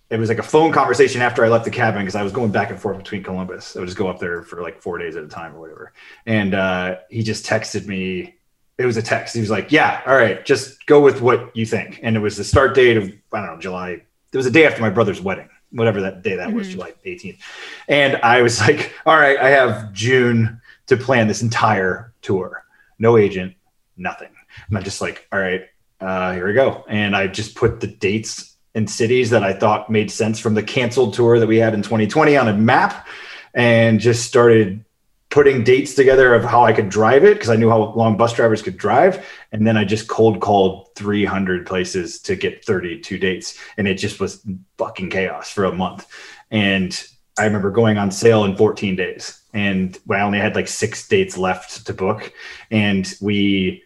it 0.10 0.20
was 0.20 0.30
like 0.30 0.40
a 0.40 0.44
phone 0.44 0.72
conversation 0.72 1.22
after 1.22 1.44
I 1.44 1.50
left 1.50 1.66
the 1.66 1.72
cabin 1.72 2.02
because 2.02 2.16
I 2.16 2.24
was 2.24 2.34
going 2.34 2.52
back 2.52 2.70
and 2.70 2.80
forth 2.80 2.98
between 2.98 3.24
Columbus. 3.24 3.76
I 3.76 3.80
would 3.80 3.88
just 3.88 3.98
go 3.98 4.10
up 4.10 4.20
there 4.20 4.44
for 4.44 4.62
like 4.62 4.82
four 4.82 4.98
days 4.98 5.16
at 5.16 5.24
a 5.24 5.28
time 5.28 5.56
or 5.56 5.62
whatever. 5.62 5.94
And 6.26 6.54
uh, 6.54 6.98
he 7.10 7.24
just 7.24 7.46
texted 7.46 7.86
me. 7.86 8.36
It 8.82 8.86
was 8.86 8.98
a 8.98 9.02
text. 9.02 9.36
He 9.36 9.42
was 9.42 9.50
like, 9.50 9.72
"Yeah, 9.72 10.02
all 10.06 10.16
right, 10.16 10.44
just 10.46 10.86
go 10.86 11.00
with 11.00 11.22
what 11.22 11.56
you 11.56 11.66
think." 11.66 12.00
And 12.04 12.16
it 12.16 12.20
was 12.20 12.38
the 12.38 12.44
start 12.44 12.76
date 12.76 12.98
of 12.98 13.12
I 13.34 13.40
don't 13.40 13.56
know 13.56 13.60
July. 13.60 14.02
It 14.34 14.38
was 14.38 14.46
a 14.46 14.52
day 14.52 14.66
after 14.66 14.82
my 14.82 14.90
brother's 14.90 15.22
wedding, 15.22 15.50
whatever 15.72 16.02
that 16.02 16.24
day 16.24 16.36
that 16.38 16.54
was, 16.54 16.70
July 16.70 16.94
18th. 17.06 17.40
And 17.88 18.18
I 18.18 18.42
was 18.42 18.60
like, 18.68 18.94
"All 19.06 19.18
right, 19.18 19.38
I 19.38 19.50
have 19.50 19.94
June 19.94 20.62
to 20.88 20.98
plan 20.98 21.28
this 21.28 21.42
entire 21.42 22.14
tour. 22.22 22.66
No 23.00 23.18
agent, 23.18 23.56
nothing." 23.98 24.30
And 24.68 24.78
I'm 24.78 24.84
just 24.84 25.02
like, 25.02 25.28
"All 25.32 25.40
right, 25.40 25.66
uh, 26.00 26.34
here 26.34 26.48
we 26.48 26.54
go." 26.54 26.84
And 26.88 27.16
I 27.16 27.28
just 27.28 27.56
put 27.56 27.80
the 27.80 27.88
dates 27.88 28.56
and 28.74 28.90
cities 28.90 29.30
that 29.32 29.44
I 29.44 29.54
thought 29.54 29.90
made 29.90 30.10
sense 30.10 30.40
from 30.40 30.54
the 30.54 30.64
canceled 30.64 31.14
tour 31.14 31.40
that 31.40 31.48
we 31.48 31.58
had 31.58 31.74
in 31.74 31.82
2020 31.82 32.38
on 32.38 32.48
a 32.48 32.54
map 32.54 33.08
and 33.54 34.00
just 34.00 34.26
started 34.26 34.84
putting 35.32 35.64
dates 35.64 35.96
together 35.96 36.36
of 36.36 36.44
how 36.44 36.64
I 36.64 36.74
could 36.74 36.90
drive 36.90 37.24
it 37.24 37.36
because 37.36 37.50
I 37.50 37.56
knew 37.56 37.70
how 37.70 37.94
long 37.94 38.18
bus 38.18 38.34
drivers 38.34 38.62
could 38.62 38.78
drive. 38.78 39.26
And 39.52 39.66
then 39.66 39.78
I 39.78 39.86
just 39.86 40.08
cold 40.08 40.42
called 40.42 40.94
300 40.96 41.66
places 41.66 42.20
to 42.24 42.36
get 42.36 42.64
32 42.66 43.18
dates. 43.18 43.58
And 43.78 43.88
it 43.88 43.96
just 43.96 44.20
was 44.20 44.46
fucking 44.78 45.10
chaos 45.10 45.50
for 45.50 45.64
a 45.64 45.74
month. 45.74 46.06
And 46.52 47.02
I 47.40 47.46
remember 47.46 47.72
going 47.72 47.98
on 47.98 48.12
sale 48.12 48.44
in 48.44 48.58
14 48.58 48.98
days 48.98 49.42
and 49.54 49.98
I 50.10 50.20
only 50.20 50.40
had 50.40 50.56
like 50.56 50.68
six 50.68 51.08
dates 51.08 51.38
left 51.38 51.88
to 51.88 51.94
book. 51.94 52.34
And 52.70 53.12
we, 53.22 53.84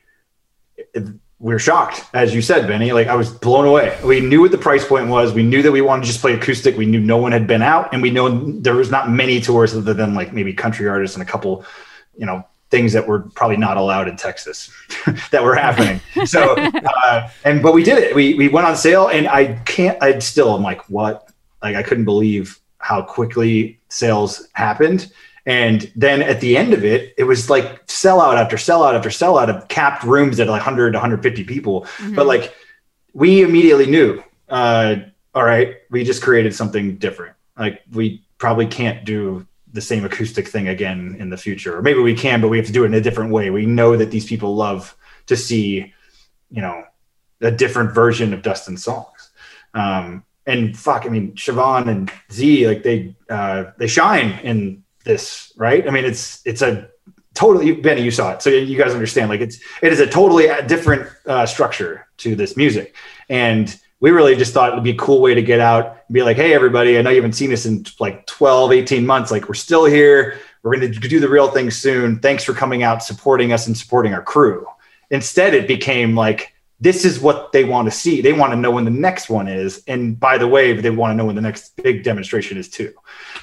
we 1.39 1.53
were 1.53 1.59
shocked, 1.59 2.05
as 2.13 2.33
you 2.33 2.41
said, 2.41 2.67
Benny. 2.67 2.93
Like 2.93 3.07
I 3.07 3.15
was 3.15 3.31
blown 3.31 3.65
away. 3.65 3.97
We 4.03 4.21
knew 4.21 4.41
what 4.41 4.51
the 4.51 4.57
price 4.57 4.87
point 4.87 5.09
was. 5.09 5.33
We 5.33 5.43
knew 5.43 5.61
that 5.61 5.71
we 5.71 5.81
wanted 5.81 6.03
to 6.03 6.07
just 6.07 6.21
play 6.21 6.33
acoustic. 6.33 6.77
We 6.77 6.85
knew 6.85 6.99
no 6.99 7.17
one 7.17 7.33
had 7.33 7.45
been 7.45 7.61
out, 7.61 7.93
and 7.93 8.01
we 8.01 8.09
know 8.09 8.51
there 8.61 8.75
was 8.75 8.89
not 8.89 9.09
many 9.09 9.41
tours 9.41 9.75
other 9.75 9.93
than 9.93 10.13
like 10.15 10.31
maybe 10.33 10.53
country 10.53 10.87
artists 10.87 11.15
and 11.15 11.27
a 11.27 11.29
couple, 11.29 11.65
you 12.17 12.25
know, 12.25 12.45
things 12.71 12.93
that 12.93 13.05
were 13.05 13.19
probably 13.35 13.57
not 13.57 13.75
allowed 13.75 14.07
in 14.07 14.15
Texas 14.15 14.71
that 15.31 15.43
were 15.43 15.55
happening. 15.55 15.99
So, 16.25 16.55
uh, 16.55 17.29
and 17.43 17.61
but 17.61 17.73
we 17.73 17.83
did 17.83 17.97
it. 17.99 18.15
We 18.15 18.33
we 18.35 18.47
went 18.47 18.65
on 18.65 18.75
sale, 18.77 19.09
and 19.09 19.27
I 19.27 19.55
can't. 19.65 20.01
I 20.01 20.17
still 20.19 20.55
am 20.55 20.63
like, 20.63 20.89
what? 20.89 21.29
Like 21.61 21.75
I 21.75 21.83
couldn't 21.83 22.05
believe 22.05 22.59
how 22.79 23.01
quickly 23.01 23.79
sales 23.89 24.47
happened. 24.53 25.11
And 25.45 25.91
then 25.95 26.23
at 26.23 26.41
the 26.41 26.57
end 26.57 26.73
of 26.73 26.83
it, 26.83 27.13
it 27.17 27.23
was 27.23 27.49
like 27.49 27.85
sellout 27.87 28.37
after 28.37 28.57
sellout 28.57 28.95
after 28.95 29.09
sellout 29.09 29.49
of 29.49 29.67
capped 29.67 30.03
rooms 30.03 30.39
at 30.39 30.47
like 30.47 30.61
100 30.61 30.91
to 30.91 30.97
150 30.97 31.43
people. 31.43 31.87
But 32.15 32.25
like 32.25 32.53
we 33.13 33.43
immediately 33.43 33.85
knew, 33.85 34.23
uh, 34.49 34.95
all 35.35 35.43
right, 35.43 35.77
we 35.91 36.03
just 36.03 36.23
created 36.23 36.55
something 36.55 36.97
different. 36.97 37.35
Like 37.57 37.83
we 37.91 38.23
probably 38.37 38.65
can't 38.65 39.05
do 39.05 39.45
the 39.71 39.81
same 39.81 40.05
acoustic 40.05 40.47
thing 40.47 40.67
again 40.67 41.17
in 41.19 41.29
the 41.29 41.37
future. 41.37 41.77
Or 41.77 41.81
maybe 41.81 41.99
we 41.99 42.15
can, 42.15 42.41
but 42.41 42.47
we 42.47 42.57
have 42.57 42.65
to 42.67 42.71
do 42.71 42.83
it 42.83 42.87
in 42.87 42.93
a 42.93 43.01
different 43.01 43.31
way. 43.31 43.49
We 43.49 43.65
know 43.65 43.97
that 43.97 44.09
these 44.09 44.25
people 44.25 44.55
love 44.55 44.95
to 45.27 45.35
see, 45.35 45.93
you 46.49 46.61
know, 46.61 46.85
a 47.41 47.51
different 47.51 47.93
version 47.93 48.33
of 48.33 48.41
Dustin's 48.41 48.83
songs. 48.83 49.31
Um, 49.73 50.23
and 50.45 50.77
fuck, 50.77 51.05
I 51.05 51.09
mean, 51.09 51.33
Siobhan 51.33 51.89
and 51.89 52.11
Z, 52.31 52.67
like 52.67 52.83
they 52.83 53.15
uh, 53.29 53.71
they 53.77 53.87
shine 53.87 54.39
in 54.39 54.84
this, 55.05 55.53
right? 55.55 55.87
I 55.87 55.91
mean, 55.91 56.05
it's 56.05 56.45
it's 56.45 56.61
a 56.61 56.89
totally 57.33 57.71
Benny, 57.73 58.01
you 58.01 58.11
saw 58.11 58.33
it, 58.33 58.41
so 58.41 58.49
you 58.49 58.77
guys 58.77 58.93
understand. 58.93 59.29
Like 59.29 59.41
it's 59.41 59.59
it 59.81 59.93
is 59.93 59.99
a 59.99 60.07
totally 60.07 60.47
different 60.67 61.09
uh, 61.25 61.45
structure 61.45 62.07
to 62.17 62.35
this 62.35 62.57
music, 62.57 62.95
and 63.29 63.79
we 63.99 64.11
really 64.11 64.35
just 64.35 64.53
thought 64.53 64.73
it'd 64.73 64.83
be 64.83 64.91
a 64.91 64.97
cool 64.97 65.21
way 65.21 65.33
to 65.33 65.41
get 65.41 65.59
out 65.59 65.85
and 66.07 66.13
be 66.13 66.21
like, 66.21 66.37
hey, 66.37 66.53
everybody, 66.53 66.97
I 66.97 67.01
know 67.01 67.09
you 67.09 67.15
haven't 67.15 67.33
seen 67.33 67.53
us 67.53 67.65
in 67.65 67.85
like 67.99 68.25
12, 68.27 68.73
18 68.73 69.05
months. 69.05 69.31
Like 69.31 69.47
we're 69.47 69.55
still 69.55 69.85
here. 69.85 70.37
We're 70.63 70.75
going 70.75 70.91
to 70.91 70.99
do 70.99 71.19
the 71.19 71.29
real 71.29 71.47
thing 71.47 71.71
soon. 71.71 72.19
Thanks 72.19 72.43
for 72.43 72.53
coming 72.53 72.83
out, 72.83 73.03
supporting 73.03 73.53
us, 73.53 73.67
and 73.67 73.77
supporting 73.77 74.13
our 74.13 74.21
crew. 74.21 74.67
Instead, 75.11 75.53
it 75.53 75.67
became 75.67 76.15
like 76.15 76.53
this 76.79 77.05
is 77.05 77.19
what 77.19 77.51
they 77.51 77.63
want 77.63 77.87
to 77.87 77.91
see. 77.91 78.21
They 78.21 78.33
want 78.33 78.51
to 78.51 78.57
know 78.57 78.71
when 78.71 78.83
the 78.83 78.91
next 78.91 79.29
one 79.29 79.47
is, 79.47 79.83
and 79.87 80.19
by 80.19 80.37
the 80.37 80.47
way, 80.47 80.73
they 80.73 80.89
want 80.89 81.11
to 81.11 81.15
know 81.15 81.25
when 81.25 81.35
the 81.35 81.41
next 81.41 81.75
big 81.77 82.03
demonstration 82.03 82.57
is 82.57 82.69
too. 82.69 82.93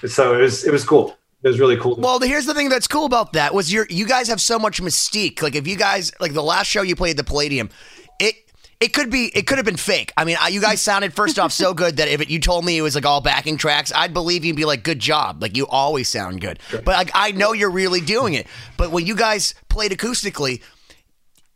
So 0.07 0.39
it 0.39 0.43
was 0.43 0.65
it 0.65 0.73
was 0.73 0.85
cool. 0.85 1.17
It 1.43 1.49
was 1.49 1.59
really 1.59 1.76
cool. 1.76 1.97
Well, 1.97 2.20
here's 2.20 2.47
the 2.47 2.55
thing 2.55 2.68
that's 2.68 2.86
cool 2.86 3.05
about 3.05 3.32
that 3.32 3.53
was 3.53 3.72
your 3.72 3.86
you 3.90 4.07
guys 4.07 4.28
have 4.28 4.40
so 4.40 4.59
much 4.59 4.80
mystique. 4.80 5.43
Like 5.43 5.57
if 5.57 5.66
you 5.66 5.76
guys 5.76 6.12
like 6.20 6.34
the 6.34 6.43
last 6.43 6.68
show 6.68 6.82
you 6.82 6.95
played 6.95 7.12
at 7.12 7.16
the 7.16 7.24
Palladium, 7.24 7.68
it 8.20 8.36
it 8.78 8.93
could 8.93 9.11
be 9.11 9.30
it 9.34 9.47
could 9.49 9.59
have 9.59 9.64
been 9.64 9.76
fake. 9.76 10.12
I 10.16 10.24
mean, 10.24 10.36
you 10.51 10.61
guys 10.61 10.80
sounded 10.80 11.12
first 11.14 11.40
off 11.40 11.53
so 11.53 11.74
good 11.74 11.97
that 11.97 12.07
if 12.09 12.20
it, 12.20 12.30
you 12.30 12.38
told 12.38 12.64
me 12.64 12.78
it 12.78 12.82
was 12.82 12.95
like 12.95 13.07
all 13.07 13.20
backing 13.20 13.57
tracks, 13.57 13.93
I'd 13.95 14.14
believe 14.14 14.45
you 14.45 14.51
and 14.51 14.57
be 14.57 14.64
like, 14.64 14.84
"Good 14.84 15.01
job!" 15.01 15.43
Like 15.43 15.57
you 15.57 15.66
always 15.66 16.09
sound 16.09 16.40
good. 16.40 16.61
But 16.70 16.86
like 16.86 17.11
I 17.12 17.32
know 17.32 17.53
you're 17.53 17.70
really 17.70 18.01
doing 18.01 18.34
it. 18.34 18.47
But 18.76 18.93
when 18.93 19.05
you 19.05 19.16
guys 19.16 19.55
played 19.68 19.90
acoustically, 19.90 20.62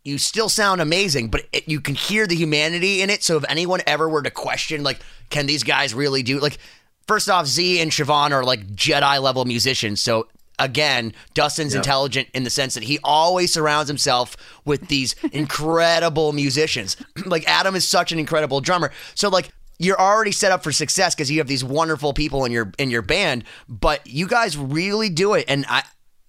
you 0.03 0.19
still 0.19 0.49
sound 0.49 0.81
amazing, 0.81 1.29
but 1.29 1.47
it, 1.53 1.69
you 1.69 1.81
can 1.81 1.95
hear 1.95 2.27
the 2.27 2.37
humanity 2.37 3.03
in 3.03 3.11
it. 3.11 3.23
So 3.23 3.37
if 3.37 3.45
anyone 3.49 3.83
ever 3.87 4.09
were 4.09 4.23
to 4.23 4.31
question, 4.31 4.83
like, 4.83 5.01
can 5.31 5.47
these 5.47 5.63
guys 5.63 5.95
really 5.95 6.23
do 6.23 6.41
like? 6.41 6.59
First 7.07 7.29
off, 7.29 7.47
Z 7.47 7.81
and 7.81 7.91
Siobhan 7.91 8.33
are 8.33 8.45
like 8.45 8.67
Jedi 8.69 9.21
level 9.23 9.45
musicians. 9.45 10.01
So 10.01 10.29
again, 10.59 11.13
Dustin's 11.35 11.75
intelligent 11.75 12.29
in 12.35 12.43
the 12.45 12.51
sense 12.51 12.75
that 12.75 12.83
he 12.83 12.99
always 13.05 13.53
surrounds 13.53 13.89
himself 13.89 14.37
with 14.65 14.89
these 14.89 15.15
incredible 15.33 16.33
musicians. 16.33 16.97
like 17.27 17.47
Adam 17.47 17.77
is 17.77 17.87
such 17.87 18.13
an 18.13 18.19
incredible 18.19 18.61
drummer. 18.61 18.91
So 19.15 19.29
like 19.29 19.51
you're 19.79 20.01
already 20.01 20.33
set 20.33 20.53
up 20.53 20.65
for 20.65 20.73
success 20.73 21.15
because 21.15 21.31
you 21.31 21.39
have 21.39 21.47
these 21.47 21.63
wonderful 21.63 22.13
people 22.13 22.45
in 22.45 22.53
your 22.53 22.73
in 22.79 22.91
your 22.91 23.03
band, 23.03 23.45
but 23.69 24.07
you 24.07 24.27
guys 24.27 24.57
really 24.57 25.11
do 25.11 25.35
it. 25.35 25.45
And 25.49 25.65
I 25.69 25.83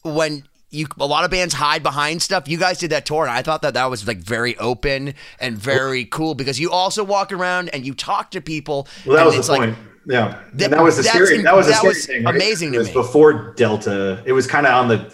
when 0.04 0.44
you 0.70 0.88
a 1.00 1.06
lot 1.06 1.24
of 1.24 1.32
bands 1.32 1.54
hide 1.54 1.82
behind 1.82 2.22
stuff. 2.22 2.48
You 2.48 2.58
guys 2.58 2.78
did 2.78 2.90
that 2.90 3.06
tour, 3.06 3.24
and 3.24 3.32
I 3.32 3.42
thought 3.42 3.62
that 3.62 3.74
that 3.76 3.90
was 3.90 4.06
like 4.06 4.18
very 4.18 4.58
open 4.58 5.14
and 5.40 5.58
very 5.58 6.06
cool 6.06 6.36
because 6.36 6.60
you 6.60 6.72
also 6.72 7.04
walk 7.04 7.32
around 7.32 7.70
and 7.70 7.86
you 7.86 7.94
talk 7.94 8.32
to 8.32 8.42
people. 8.42 8.88
Well, 9.06 9.16
that 9.16 9.22
and 9.22 9.28
was 9.28 9.38
it's 9.38 9.48
the 9.48 9.54
like, 9.54 9.74
point. 9.74 9.78
Yeah, 10.10 10.40
That- 10.54 10.64
and 10.66 10.74
that 10.74 10.84
was 10.84 10.98
the 10.98 11.04
scary. 11.04 11.42
that 11.42 11.56
was 11.56 11.68
that 11.68 11.76
scary 11.78 11.90
was 11.94 12.06
thing. 12.06 12.24
right? 12.24 12.36
amazing 12.36 12.72
to 12.72 12.76
It 12.78 12.80
was 12.80 12.88
me. 12.88 12.94
before 12.94 13.54
Delta. 13.58 14.24
It 14.26 14.32
was 14.34 14.48
kind 14.48 14.66
of 14.66 14.74
on 14.74 14.88
the 14.88 15.14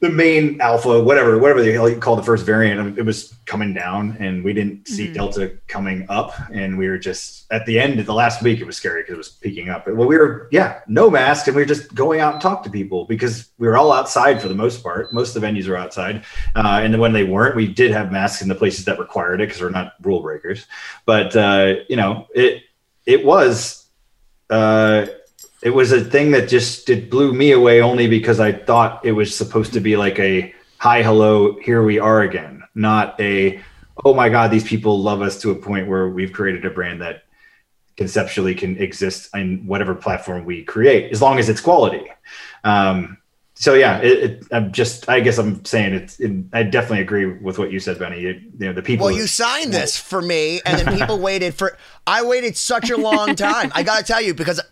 the 0.00 0.08
main 0.08 0.58
alpha, 0.62 0.98
whatever, 1.02 1.36
whatever 1.36 1.60
the 1.62 1.70
hell 1.72 1.86
you 1.86 1.94
call 1.96 2.16
the 2.16 2.22
first 2.22 2.46
variant. 2.46 2.96
It 2.98 3.02
was 3.04 3.34
coming 3.44 3.74
down, 3.74 4.16
and 4.18 4.42
we 4.42 4.54
didn't 4.54 4.88
see 4.88 5.04
Mm-hmm. 5.04 5.12
Delta 5.12 5.52
coming 5.68 6.06
up, 6.08 6.32
and 6.50 6.78
we 6.78 6.88
were 6.88 6.96
just 6.96 7.44
at 7.52 7.66
the 7.66 7.78
end 7.78 8.00
of 8.00 8.06
the 8.06 8.14
last 8.14 8.40
week. 8.42 8.60
It 8.60 8.64
was 8.64 8.78
scary 8.78 9.02
because 9.02 9.12
it 9.14 9.18
was 9.18 9.28
peaking 9.28 9.68
up. 9.68 9.86
Well, 9.86 10.08
we 10.08 10.16
were 10.16 10.48
yeah, 10.52 10.80
no 10.88 11.10
mask, 11.10 11.48
and 11.48 11.54
we 11.56 11.60
were 11.60 11.66
just 11.66 11.94
going 11.94 12.20
out 12.20 12.32
and 12.32 12.40
talk 12.40 12.62
to 12.62 12.70
people 12.70 13.04
because 13.04 13.50
we 13.58 13.66
were 13.68 13.76
all 13.76 13.92
outside 13.92 14.40
for 14.40 14.48
the 14.48 14.54
most 14.54 14.82
part. 14.82 15.12
Most 15.12 15.36
of 15.36 15.42
the 15.42 15.46
venues 15.46 15.68
were 15.68 15.76
outside, 15.76 16.24
uh, 16.56 16.80
and 16.82 16.94
then 16.94 17.00
when 17.00 17.12
they 17.12 17.24
weren't, 17.24 17.54
we 17.54 17.66
did 17.66 17.90
have 17.90 18.10
masks 18.10 18.40
in 18.40 18.48
the 18.48 18.54
places 18.54 18.86
that 18.86 18.98
required 18.98 19.42
it 19.42 19.48
because 19.48 19.60
we're 19.60 19.68
not 19.68 19.94
rule 20.00 20.22
breakers. 20.22 20.64
But 21.04 21.36
uh, 21.36 21.74
you 21.90 21.96
know, 21.96 22.26
it 22.34 22.62
it 23.04 23.22
was 23.22 23.79
uh, 24.50 25.06
it 25.62 25.70
was 25.70 25.92
a 25.92 26.04
thing 26.04 26.30
that 26.32 26.48
just 26.48 26.88
it 26.90 27.10
blew 27.10 27.32
me 27.32 27.52
away 27.52 27.80
only 27.80 28.08
because 28.08 28.40
I 28.40 28.52
thought 28.52 29.04
it 29.04 29.12
was 29.12 29.34
supposed 29.34 29.72
to 29.74 29.80
be 29.80 29.96
like 29.96 30.18
a 30.18 30.54
hi 30.78 31.02
hello 31.02 31.58
here 31.60 31.82
we 31.82 31.98
are 31.98 32.22
again, 32.22 32.62
not 32.74 33.18
a 33.20 33.60
oh 34.04 34.14
my 34.14 34.28
god 34.28 34.50
these 34.50 34.64
people 34.64 35.02
love 35.02 35.22
us 35.22 35.40
to 35.42 35.50
a 35.50 35.54
point 35.54 35.88
where 35.88 36.08
we've 36.08 36.32
created 36.32 36.64
a 36.64 36.70
brand 36.70 37.02
that 37.02 37.24
conceptually 37.96 38.54
can 38.54 38.78
exist 38.78 39.28
in 39.34 39.66
whatever 39.66 39.94
platform 39.94 40.44
we 40.46 40.64
create 40.64 41.12
as 41.12 41.20
long 41.20 41.38
as 41.38 41.50
it's 41.50 41.60
quality. 41.60 42.06
Um, 42.64 43.18
so 43.60 43.74
yeah, 43.74 43.98
it, 43.98 44.18
it, 44.18 44.44
I'm 44.52 44.72
just 44.72 45.06
I 45.06 45.20
guess 45.20 45.36
I'm 45.36 45.62
saying 45.66 45.92
it's 45.92 46.18
it, 46.18 46.32
I 46.54 46.62
definitely 46.62 47.02
agree 47.02 47.26
with 47.26 47.58
what 47.58 47.70
you 47.70 47.78
said, 47.78 47.98
Benny. 47.98 48.24
It, 48.24 48.40
you 48.58 48.66
know 48.66 48.72
the 48.72 48.80
people. 48.80 49.04
Well, 49.04 49.14
you 49.14 49.26
signed 49.26 49.74
this 49.74 49.96
for 50.00 50.22
me, 50.22 50.62
and 50.64 50.78
then 50.78 50.98
people 50.98 51.18
waited 51.18 51.52
for. 51.52 51.76
I 52.06 52.22
waited 52.22 52.56
such 52.56 52.88
a 52.88 52.96
long 52.96 53.34
time. 53.36 53.70
I 53.74 53.82
gotta 53.82 54.02
tell 54.02 54.22
you 54.22 54.32
because 54.32 54.62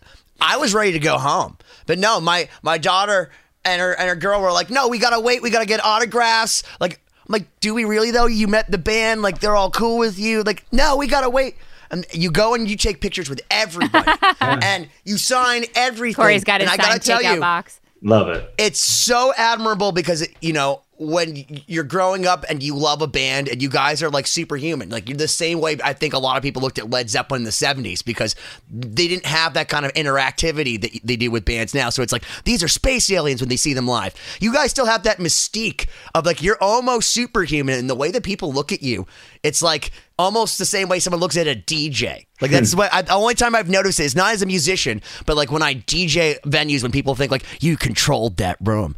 I 0.41 0.57
was 0.57 0.73
ready 0.73 0.91
to 0.93 0.99
go 0.99 1.19
home, 1.19 1.59
but 1.85 1.99
no, 1.99 2.19
my 2.19 2.49
my 2.63 2.79
daughter 2.79 3.29
and 3.63 3.79
her 3.79 3.93
and 3.93 4.09
her 4.09 4.15
girl 4.15 4.41
were 4.41 4.51
like, 4.51 4.71
"No, 4.71 4.87
we 4.87 4.97
gotta 4.97 5.19
wait. 5.19 5.43
We 5.43 5.51
gotta 5.51 5.67
get 5.67 5.85
autographs." 5.85 6.63
Like, 6.79 6.99
I'm 7.27 7.33
like, 7.33 7.59
"Do 7.59 7.75
we 7.75 7.85
really 7.85 8.09
though? 8.09 8.25
You 8.25 8.47
met 8.47 8.71
the 8.71 8.79
band, 8.79 9.21
like 9.21 9.39
they're 9.39 9.55
all 9.55 9.69
cool 9.69 9.99
with 9.99 10.17
you." 10.17 10.41
Like, 10.41 10.65
no, 10.71 10.95
we 10.95 11.05
gotta 11.05 11.29
wait. 11.29 11.57
And 11.91 12.07
you 12.11 12.31
go 12.31 12.55
and 12.55 12.67
you 12.67 12.75
take 12.75 13.01
pictures 13.01 13.29
with 13.29 13.41
everybody, 13.51 14.11
and 14.41 14.89
you 15.03 15.19
sign 15.19 15.65
everything. 15.75 16.15
Cory's 16.15 16.43
got 16.43 16.61
his 16.61 16.71
and 16.71 16.73
I 16.73 16.83
gotta 16.83 16.93
signed 16.93 17.03
tell 17.03 17.21
takeout 17.21 17.35
you, 17.35 17.39
box. 17.39 17.78
Love 18.01 18.29
it. 18.29 18.53
it's 18.57 18.79
so 18.79 19.33
admirable 19.37 19.91
because 19.91 20.27
you 20.41 20.53
know 20.53 20.81
when 20.97 21.45
you're 21.65 21.85
growing 21.85 22.25
up 22.25 22.43
and 22.49 22.61
you 22.61 22.75
love 22.75 23.01
a 23.01 23.07
band 23.07 23.47
and 23.47 23.61
you 23.61 23.69
guys 23.69 24.03
are 24.03 24.09
like 24.09 24.27
superhuman 24.27 24.89
like 24.89 25.07
you're 25.07 25.17
the 25.17 25.27
same 25.29 25.61
way 25.61 25.77
i 25.83 25.93
think 25.93 26.13
a 26.13 26.19
lot 26.19 26.35
of 26.35 26.43
people 26.43 26.61
looked 26.61 26.77
at 26.77 26.89
led 26.89 27.09
zeppelin 27.09 27.41
in 27.41 27.45
the 27.45 27.51
70s 27.51 28.03
because 28.03 28.35
they 28.69 29.07
didn't 29.07 29.25
have 29.25 29.53
that 29.53 29.69
kind 29.69 29.85
of 29.85 29.93
interactivity 29.93 30.79
that 30.81 30.99
they 31.03 31.15
do 31.15 31.31
with 31.31 31.45
bands 31.45 31.73
now. 31.73 31.89
So 31.89 32.01
it's 32.01 32.11
like 32.11 32.23
these 32.43 32.63
are 32.63 32.67
space 32.67 33.11
aliens 33.11 33.41
when 33.41 33.49
they 33.49 33.55
see 33.57 33.73
them 33.73 33.87
live. 33.87 34.13
You 34.39 34.53
guys 34.53 34.71
still 34.71 34.85
have 34.85 35.03
that 35.03 35.17
mystique 35.17 35.87
of 36.13 36.25
like 36.25 36.41
you're 36.41 36.61
almost 36.61 37.11
superhuman 37.11 37.79
and 37.79 37.89
the 37.89 37.95
way 37.95 38.11
that 38.11 38.23
people 38.23 38.51
look 38.53 38.71
at 38.71 38.81
you 38.81 39.07
it's 39.43 39.61
like 39.61 39.91
almost 40.17 40.57
the 40.57 40.65
same 40.65 40.89
way 40.89 40.99
someone 40.99 41.19
looks 41.21 41.37
at 41.37 41.47
a 41.47 41.55
DJ. 41.55 42.25
Like 42.41 42.51
that's 42.51 42.73
hmm. 42.73 42.79
what 42.79 42.93
I, 42.93 43.01
the 43.01 43.13
only 43.13 43.35
time 43.35 43.55
I've 43.55 43.69
noticed 43.69 43.99
it 43.99 44.03
is 44.03 44.15
not 44.15 44.33
as 44.33 44.41
a 44.41 44.45
musician, 44.45 45.01
but 45.25 45.37
like 45.37 45.51
when 45.51 45.61
I 45.61 45.75
DJ 45.75 46.39
venues, 46.41 46.83
when 46.83 46.91
people 46.91 47.15
think 47.15 47.31
like 47.31 47.43
you 47.61 47.77
controlled 47.77 48.37
that 48.37 48.57
room, 48.61 48.95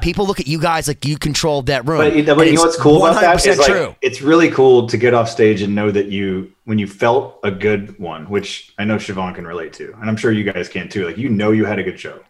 people 0.00 0.26
look 0.26 0.40
at 0.40 0.46
you 0.46 0.58
guys 0.58 0.88
like 0.88 1.04
you 1.04 1.18
controlled 1.18 1.66
that 1.66 1.86
room. 1.86 1.98
But, 1.98 2.16
you- 2.16 2.24
but 2.24 2.46
you 2.46 2.54
know 2.54 2.62
it's 2.62 2.62
what's 2.62 2.76
cool 2.76 3.04
about 3.04 3.20
that 3.20 3.36
100% 3.36 3.58
like 3.58 3.66
true. 3.66 3.94
it's 4.00 4.22
really 4.22 4.50
cool 4.50 4.86
to 4.88 4.96
get 4.96 5.14
off 5.14 5.28
stage 5.28 5.62
and 5.62 5.74
know 5.74 5.90
that 5.90 6.06
you 6.06 6.52
when 6.64 6.78
you 6.78 6.86
felt 6.86 7.38
a 7.42 7.50
good 7.50 7.98
one, 7.98 8.28
which 8.30 8.72
I 8.78 8.84
know 8.84 8.96
Siobhan 8.96 9.34
can 9.34 9.46
relate 9.46 9.72
to, 9.74 9.92
and 10.00 10.08
I'm 10.08 10.16
sure 10.16 10.32
you 10.32 10.50
guys 10.50 10.68
can 10.68 10.88
too. 10.88 11.06
Like 11.06 11.18
you 11.18 11.28
know 11.28 11.50
you 11.50 11.64
had 11.64 11.78
a 11.78 11.82
good 11.82 11.98
show, 11.98 12.20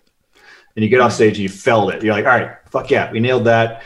and 0.75 0.83
you 0.83 0.89
get 0.89 1.01
off 1.01 1.13
stage 1.13 1.37
and 1.37 1.43
you 1.43 1.49
felt 1.49 1.93
it. 1.95 2.03
You're 2.03 2.15
like, 2.15 2.25
all 2.25 2.33
right, 2.33 2.57
fuck 2.71 2.91
yeah, 2.91 3.11
we 3.13 3.21
nailed 3.21 3.45
that. 3.45 3.83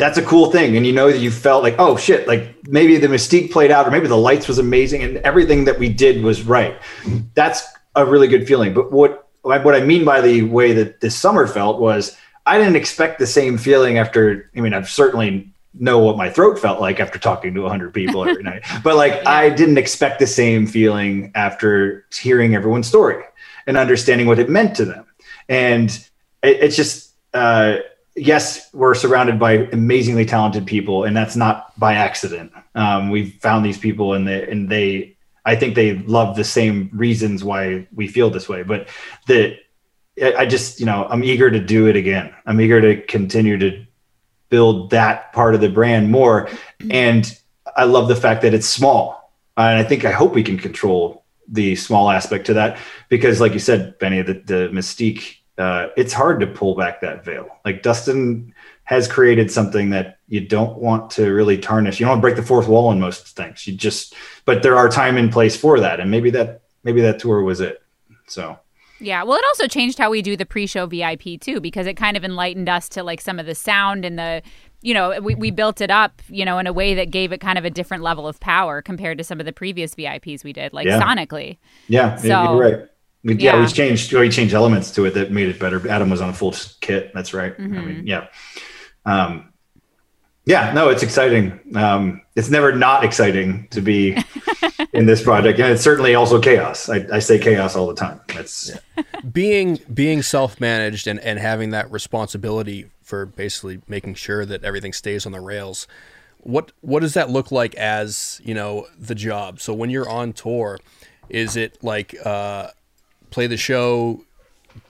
That's 0.00 0.18
a 0.18 0.22
cool 0.22 0.50
thing, 0.50 0.76
and 0.76 0.86
you 0.86 0.92
know 0.92 1.12
that 1.12 1.18
you 1.18 1.30
felt 1.30 1.62
like, 1.62 1.76
oh 1.78 1.96
shit, 1.96 2.26
like 2.26 2.56
maybe 2.66 2.96
the 2.96 3.06
mystique 3.06 3.52
played 3.52 3.70
out, 3.70 3.86
or 3.86 3.90
maybe 3.90 4.08
the 4.08 4.16
lights 4.16 4.48
was 4.48 4.58
amazing, 4.58 5.02
and 5.02 5.18
everything 5.18 5.66
that 5.66 5.78
we 5.78 5.90
did 5.90 6.24
was 6.24 6.42
right. 6.42 6.80
That's 7.34 7.62
a 7.94 8.06
really 8.06 8.26
good 8.26 8.48
feeling. 8.48 8.72
But 8.72 8.90
what 8.90 9.28
what 9.42 9.74
I 9.74 9.80
mean 9.80 10.04
by 10.04 10.20
the 10.20 10.42
way 10.42 10.72
that 10.72 11.00
this 11.00 11.16
summer 11.16 11.46
felt 11.46 11.80
was 11.80 12.16
I 12.46 12.58
didn't 12.58 12.76
expect 12.76 13.18
the 13.18 13.26
same 13.26 13.58
feeling 13.58 13.98
after. 13.98 14.50
I 14.56 14.60
mean, 14.60 14.74
I've 14.74 14.88
certainly 14.88 15.52
know 15.74 15.98
what 15.98 16.16
my 16.16 16.30
throat 16.30 16.58
felt 16.58 16.80
like 16.80 16.98
after 16.98 17.18
talking 17.18 17.54
to 17.54 17.60
100 17.60 17.94
people 17.94 18.26
every 18.26 18.42
night, 18.42 18.62
but 18.82 18.96
like 18.96 19.26
I 19.26 19.50
didn't 19.50 19.78
expect 19.78 20.18
the 20.18 20.26
same 20.26 20.66
feeling 20.66 21.30
after 21.34 22.06
hearing 22.12 22.54
everyone's 22.54 22.88
story 22.88 23.22
and 23.66 23.76
understanding 23.76 24.26
what 24.26 24.38
it 24.38 24.48
meant 24.48 24.74
to 24.76 24.84
them. 24.84 25.06
And 25.48 25.90
it, 26.42 26.56
it's 26.60 26.76
just, 26.76 27.12
uh, 27.34 27.76
yes, 28.16 28.68
we're 28.72 28.94
surrounded 28.94 29.38
by 29.38 29.52
amazingly 29.72 30.24
talented 30.24 30.66
people, 30.66 31.04
and 31.04 31.16
that's 31.16 31.36
not 31.36 31.78
by 31.78 31.94
accident. 31.94 32.52
Um, 32.74 33.10
we've 33.10 33.34
found 33.34 33.64
these 33.64 33.78
people, 33.78 34.14
and 34.14 34.26
they, 34.26 34.48
and 34.50 34.68
they, 34.68 35.16
I 35.44 35.56
think 35.56 35.74
they 35.74 35.98
love 35.98 36.36
the 36.36 36.44
same 36.44 36.90
reasons 36.92 37.42
why 37.42 37.86
we 37.94 38.08
feel 38.08 38.30
this 38.30 38.48
way. 38.48 38.62
But 38.62 38.88
the, 39.26 39.58
I 40.20 40.34
I 40.34 40.46
just, 40.46 40.80
you 40.80 40.86
know, 40.86 41.06
I'm 41.08 41.24
eager 41.24 41.50
to 41.50 41.60
do 41.60 41.86
it 41.86 41.96
again. 41.96 42.34
I'm 42.46 42.60
eager 42.60 42.80
to 42.80 43.00
continue 43.02 43.58
to 43.58 43.86
build 44.50 44.90
that 44.90 45.32
part 45.32 45.54
of 45.54 45.60
the 45.60 45.68
brand 45.68 46.10
more. 46.10 46.48
And 46.90 47.38
I 47.76 47.84
love 47.84 48.08
the 48.08 48.16
fact 48.16 48.42
that 48.42 48.52
it's 48.52 48.66
small. 48.66 49.32
And 49.56 49.78
I 49.78 49.84
think 49.84 50.04
I 50.04 50.10
hope 50.10 50.34
we 50.34 50.42
can 50.42 50.58
control 50.58 51.24
the 51.48 51.76
small 51.76 52.10
aspect 52.10 52.46
to 52.46 52.54
that 52.54 52.78
because, 53.08 53.40
like 53.40 53.52
you 53.52 53.58
said, 53.58 53.98
Benny, 53.98 54.22
the, 54.22 54.34
the 54.34 54.70
mystique, 54.72 55.36
uh, 55.60 55.88
it's 55.96 56.12
hard 56.12 56.40
to 56.40 56.46
pull 56.46 56.74
back 56.74 57.00
that 57.02 57.24
veil. 57.24 57.48
Like 57.64 57.82
Dustin 57.82 58.54
has 58.84 59.06
created 59.06 59.50
something 59.50 59.90
that 59.90 60.18
you 60.28 60.40
don't 60.40 60.78
want 60.78 61.10
to 61.12 61.30
really 61.32 61.58
tarnish. 61.58 62.00
You 62.00 62.06
don't 62.06 62.12
want 62.12 62.18
to 62.18 62.22
break 62.22 62.36
the 62.36 62.42
fourth 62.42 62.66
wall 62.66 62.90
in 62.90 62.98
most 62.98 63.36
things. 63.36 63.66
You 63.66 63.74
just, 63.74 64.14
but 64.46 64.62
there 64.62 64.76
are 64.76 64.88
time 64.88 65.16
and 65.16 65.30
place 65.30 65.56
for 65.56 65.78
that. 65.80 66.00
And 66.00 66.10
maybe 66.10 66.30
that, 66.30 66.62
maybe 66.82 67.00
that 67.02 67.18
tour 67.20 67.42
was 67.42 67.60
it. 67.60 67.80
So. 68.26 68.58
Yeah, 68.98 69.22
well, 69.22 69.38
it 69.38 69.44
also 69.46 69.66
changed 69.66 69.98
how 69.98 70.10
we 70.10 70.22
do 70.22 70.36
the 70.36 70.44
pre-show 70.44 70.86
VIP 70.86 71.40
too, 71.40 71.60
because 71.60 71.86
it 71.86 71.94
kind 71.96 72.16
of 72.16 72.24
enlightened 72.24 72.68
us 72.68 72.88
to 72.90 73.02
like 73.02 73.20
some 73.20 73.38
of 73.38 73.46
the 73.46 73.54
sound 73.54 74.04
and 74.04 74.18
the, 74.18 74.42
you 74.82 74.92
know, 74.92 75.20
we, 75.20 75.34
we 75.34 75.50
built 75.50 75.80
it 75.80 75.90
up, 75.90 76.20
you 76.28 76.44
know, 76.44 76.58
in 76.58 76.66
a 76.66 76.72
way 76.72 76.94
that 76.94 77.10
gave 77.10 77.32
it 77.32 77.40
kind 77.40 77.58
of 77.58 77.64
a 77.64 77.70
different 77.70 78.02
level 78.02 78.26
of 78.26 78.40
power 78.40 78.82
compared 78.82 79.18
to 79.18 79.24
some 79.24 79.40
of 79.40 79.46
the 79.46 79.52
previous 79.52 79.94
VIPs 79.94 80.42
we 80.44 80.52
did, 80.52 80.72
like 80.72 80.86
Yeah. 80.86 81.00
sonically. 81.00 81.58
Yeah, 81.88 82.16
So- 82.16 82.28
you're 82.28 82.56
right. 82.78 82.88
We, 83.22 83.34
yeah. 83.34 83.56
Yeah. 83.56 83.60
we 83.64 83.66
changed. 83.70 84.12
We 84.12 84.28
changed 84.30 84.54
elements 84.54 84.90
to 84.92 85.04
it 85.04 85.14
that 85.14 85.30
made 85.30 85.48
it 85.48 85.58
better. 85.58 85.86
Adam 85.88 86.10
was 86.10 86.20
on 86.20 86.30
a 86.30 86.32
full 86.32 86.54
kit. 86.80 87.12
That's 87.14 87.34
right. 87.34 87.52
I 87.58 87.62
Mm-hmm. 87.62 87.86
mean, 87.86 88.06
yeah, 88.06 88.26
um, 89.04 89.52
yeah. 90.46 90.72
No, 90.72 90.88
it's 90.88 91.02
exciting. 91.02 91.58
Um, 91.74 92.22
it's 92.34 92.48
never 92.50 92.72
not 92.72 93.04
exciting 93.04 93.68
to 93.72 93.80
be 93.82 94.16
in 94.94 95.06
this 95.06 95.22
project, 95.22 95.58
and 95.58 95.72
it's 95.72 95.82
certainly 95.82 96.14
also 96.14 96.40
chaos. 96.40 96.88
I, 96.88 97.06
I 97.12 97.18
say 97.18 97.38
chaos 97.38 97.76
all 97.76 97.86
the 97.86 97.94
time. 97.94 98.20
It's 98.30 98.70
being 99.30 99.78
being 99.92 100.22
self-managed 100.22 101.06
and, 101.06 101.20
and 101.20 101.38
having 101.38 101.70
that 101.70 101.90
responsibility 101.90 102.86
for 103.02 103.26
basically 103.26 103.80
making 103.86 104.14
sure 104.14 104.46
that 104.46 104.64
everything 104.64 104.92
stays 104.92 105.26
on 105.26 105.32
the 105.32 105.40
rails 105.40 105.86
what 106.42 106.72
what 106.80 107.00
does 107.00 107.12
that 107.14 107.28
look 107.28 107.50
like 107.52 107.74
as 107.74 108.40
you 108.44 108.54
know 108.54 108.86
the 108.98 109.14
job 109.14 109.60
so 109.60 109.74
when 109.74 109.90
you're 109.90 110.08
on 110.08 110.32
tour 110.32 110.78
is 111.28 111.54
it 111.56 111.76
like 111.82 112.14
uh, 112.24 112.68
play 113.30 113.46
the 113.46 113.56
show 113.56 114.24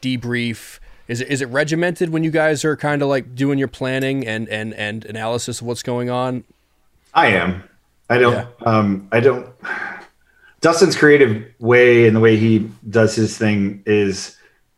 debrief 0.03 0.78
is 1.09 1.20
it, 1.20 1.28
is 1.28 1.43
it 1.43 1.49
regimented 1.49 2.11
when 2.11 2.22
you 2.22 2.30
guys 2.30 2.64
are 2.64 2.76
kind 2.76 3.03
of 3.03 3.09
like 3.09 3.34
doing 3.34 3.59
your 3.59 3.68
planning 3.68 4.26
and, 4.26 4.49
and, 4.49 4.72
and 4.74 5.05
analysis 5.07 5.61
of 5.61 5.66
what's 5.66 5.82
going 5.82 6.11
on 6.11 6.45
I 7.14 7.28
am. 7.28 7.62
I 8.09 8.18
don't. 8.18 8.49
Um, 8.66 9.09
I 9.12 9.20
don't. 9.20 9.49
Dustin's 10.61 10.97
creative 10.97 11.45
way 11.59 12.07
and 12.07 12.14
the 12.14 12.20
way 12.20 12.36
he 12.36 12.70
does 12.88 13.14
his 13.14 13.38
thing 13.38 13.82
is 13.86 14.36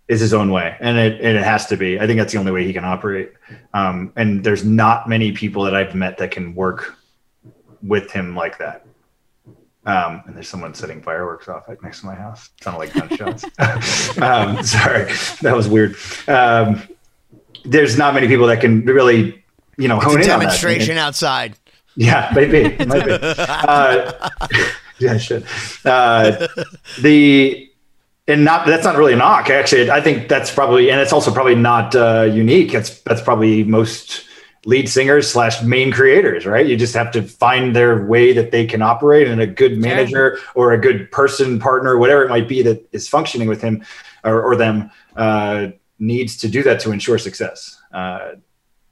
is 0.08 0.20
his 0.20 0.34
own 0.34 0.50
way, 0.50 0.76
and 0.80 0.98
it 0.98 1.20
and 1.20 1.36
it 1.36 1.44
has 1.44 1.66
to 1.66 1.76
be. 1.76 1.98
I 1.98 2.06
think 2.06 2.18
that's 2.18 2.32
the 2.32 2.38
only 2.38 2.52
way 2.52 2.64
he 2.64 2.72
can 2.72 2.84
operate. 2.84 3.32
Um, 3.74 4.12
and 4.16 4.44
there's 4.44 4.64
not 4.64 5.08
many 5.08 5.32
people 5.32 5.64
that 5.64 5.74
I've 5.74 5.94
met 5.94 6.18
that 6.18 6.30
can 6.30 6.54
work 6.54 6.96
with 7.82 8.10
him 8.10 8.36
like 8.36 8.58
that. 8.58 8.86
Um, 9.84 10.22
and 10.26 10.36
there's 10.36 10.48
someone 10.48 10.74
setting 10.74 11.02
fireworks 11.02 11.48
off 11.48 11.68
right 11.68 11.82
next 11.82 12.00
to 12.00 12.06
my 12.06 12.14
house. 12.14 12.50
It 12.58 12.64
Sounded 12.64 12.78
like 12.78 12.92
gunshots. 12.92 13.44
um, 14.18 14.62
sorry, 14.62 15.12
that 15.42 15.54
was 15.56 15.68
weird. 15.68 15.96
Um, 16.28 16.82
there's 17.64 17.98
not 17.98 18.14
many 18.14 18.28
people 18.28 18.46
that 18.46 18.60
can 18.60 18.84
really, 18.84 19.44
you 19.76 19.88
know, 19.88 19.98
hone 19.98 20.14
in 20.14 20.22
on 20.22 20.38
that. 20.38 20.38
demonstration 20.38 20.98
outside. 20.98 21.56
Yeah, 21.96 22.30
maybe, 22.34 22.76
maybe. 22.84 23.18
Uh, 23.22 24.28
yeah, 24.98 25.12
I 25.12 25.18
should. 25.18 25.44
Uh, 25.84 26.46
the 27.00 27.68
and 28.28 28.44
not 28.44 28.66
that's 28.66 28.84
not 28.84 28.96
really 28.96 29.14
a 29.14 29.16
knock 29.16 29.50
actually 29.50 29.90
i 29.90 30.00
think 30.00 30.28
that's 30.28 30.52
probably 30.54 30.90
and 30.92 31.00
it's 31.00 31.12
also 31.12 31.32
probably 31.32 31.56
not 31.56 31.94
uh, 31.96 32.22
unique 32.22 32.70
that's 32.70 33.00
that's 33.00 33.20
probably 33.20 33.64
most 33.64 34.24
lead 34.64 34.88
singers 34.88 35.30
slash 35.30 35.62
main 35.62 35.90
creators 35.90 36.46
right? 36.46 36.66
You 36.66 36.76
just 36.76 36.94
have 36.94 37.10
to 37.12 37.22
find 37.22 37.74
their 37.74 38.06
way 38.06 38.32
that 38.32 38.50
they 38.50 38.66
can 38.66 38.82
operate 38.82 39.28
and 39.28 39.40
a 39.40 39.46
good 39.46 39.78
manager 39.78 40.38
or 40.54 40.72
a 40.72 40.78
good 40.78 41.10
person 41.10 41.58
partner 41.58 41.98
whatever 41.98 42.24
it 42.24 42.28
might 42.28 42.48
be 42.48 42.62
that 42.62 42.88
is 42.92 43.08
functioning 43.08 43.48
with 43.48 43.60
him 43.60 43.84
or, 44.24 44.40
or 44.42 44.56
them 44.56 44.90
uh, 45.16 45.68
needs 45.98 46.36
to 46.38 46.48
do 46.48 46.62
that 46.62 46.80
to 46.80 46.92
ensure 46.92 47.18
success. 47.18 47.80
Uh, 47.92 48.32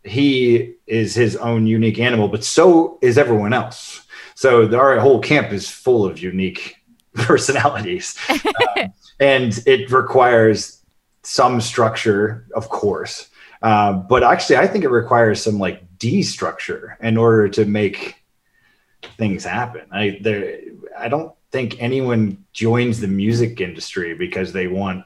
he 0.02 0.74
is 0.86 1.14
his 1.14 1.36
own 1.36 1.66
unique 1.66 1.98
animal 1.98 2.28
but 2.28 2.44
so 2.44 2.98
is 3.00 3.16
everyone 3.16 3.52
else. 3.52 4.06
So 4.34 4.74
our 4.76 4.98
whole 4.98 5.20
camp 5.20 5.52
is 5.52 5.68
full 5.68 6.04
of 6.04 6.18
unique 6.18 6.76
personalities. 7.14 8.16
Um, 8.78 8.92
and 9.20 9.62
it 9.66 9.90
requires 9.90 10.82
some 11.22 11.60
structure, 11.60 12.46
of 12.54 12.68
course. 12.68 13.29
Uh, 13.62 13.92
but 13.92 14.22
actually, 14.22 14.56
I 14.56 14.66
think 14.66 14.84
it 14.84 14.90
requires 14.90 15.42
some 15.42 15.58
like 15.58 15.82
destructure 15.98 16.96
in 17.00 17.16
order 17.16 17.48
to 17.50 17.64
make 17.64 18.16
things 19.16 19.44
happen. 19.44 19.82
I 19.92 20.18
there, 20.22 20.60
I 20.98 21.08
don't 21.08 21.34
think 21.50 21.80
anyone 21.80 22.44
joins 22.52 23.00
the 23.00 23.08
music 23.08 23.60
industry 23.60 24.14
because 24.14 24.52
they 24.52 24.66
want 24.66 25.04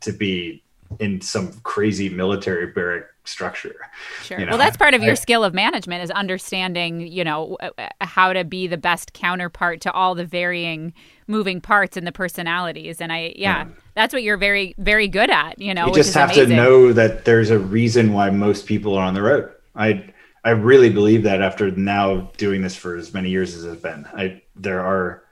to 0.00 0.12
be 0.12 0.62
in 0.98 1.20
some 1.20 1.52
crazy 1.62 2.08
military 2.08 2.66
barrack 2.66 3.04
structure. 3.24 3.76
Sure. 4.22 4.38
You 4.38 4.46
know? 4.46 4.50
Well, 4.50 4.58
that's 4.58 4.76
part 4.76 4.94
of 4.94 5.02
your 5.02 5.12
I, 5.12 5.14
skill 5.14 5.44
of 5.44 5.54
management 5.54 6.02
is 6.02 6.10
understanding, 6.10 7.06
you 7.06 7.22
know, 7.22 7.56
how 8.00 8.32
to 8.32 8.44
be 8.44 8.66
the 8.66 8.76
best 8.76 9.12
counterpart 9.12 9.80
to 9.82 9.92
all 9.92 10.14
the 10.14 10.24
varying 10.24 10.92
moving 11.30 11.60
parts 11.60 11.96
and 11.96 12.06
the 12.06 12.12
personalities. 12.12 13.00
And 13.00 13.12
I, 13.12 13.32
yeah, 13.36 13.64
yeah. 13.64 13.66
that's 13.94 14.12
what 14.12 14.22
you're 14.22 14.36
very, 14.36 14.74
very 14.78 15.08
good 15.08 15.30
at. 15.30 15.58
You 15.58 15.72
know, 15.72 15.86
you 15.86 15.94
just 15.94 16.12
have 16.14 16.30
amazing. 16.30 16.50
to 16.50 16.56
know 16.56 16.92
that 16.92 17.24
there's 17.24 17.50
a 17.50 17.58
reason 17.58 18.12
why 18.12 18.30
most 18.30 18.66
people 18.66 18.94
are 18.96 19.04
on 19.04 19.14
the 19.14 19.22
road. 19.22 19.50
I, 19.74 20.12
I 20.44 20.50
really 20.50 20.90
believe 20.90 21.22
that 21.22 21.40
after 21.40 21.70
now 21.70 22.30
doing 22.36 22.62
this 22.62 22.74
for 22.76 22.96
as 22.96 23.14
many 23.14 23.30
years 23.30 23.54
as 23.54 23.64
it's 23.64 23.80
been, 23.80 24.06
I 24.14 24.42
there 24.56 24.80
are. 24.80 25.22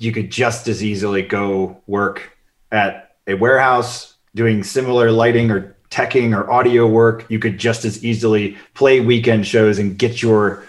You 0.00 0.12
could 0.12 0.30
just 0.30 0.68
as 0.68 0.82
easily 0.82 1.22
go 1.22 1.82
work 1.88 2.36
at 2.70 3.16
a 3.26 3.34
warehouse 3.34 4.14
doing 4.36 4.62
similar 4.62 5.10
lighting 5.10 5.50
or 5.50 5.76
teching 5.90 6.36
or 6.36 6.48
audio 6.48 6.86
work. 6.86 7.26
You 7.28 7.40
could 7.40 7.58
just 7.58 7.84
as 7.84 8.04
easily 8.04 8.56
play 8.74 9.00
weekend 9.00 9.44
shows 9.44 9.80
and 9.80 9.98
get 9.98 10.22
your 10.22 10.67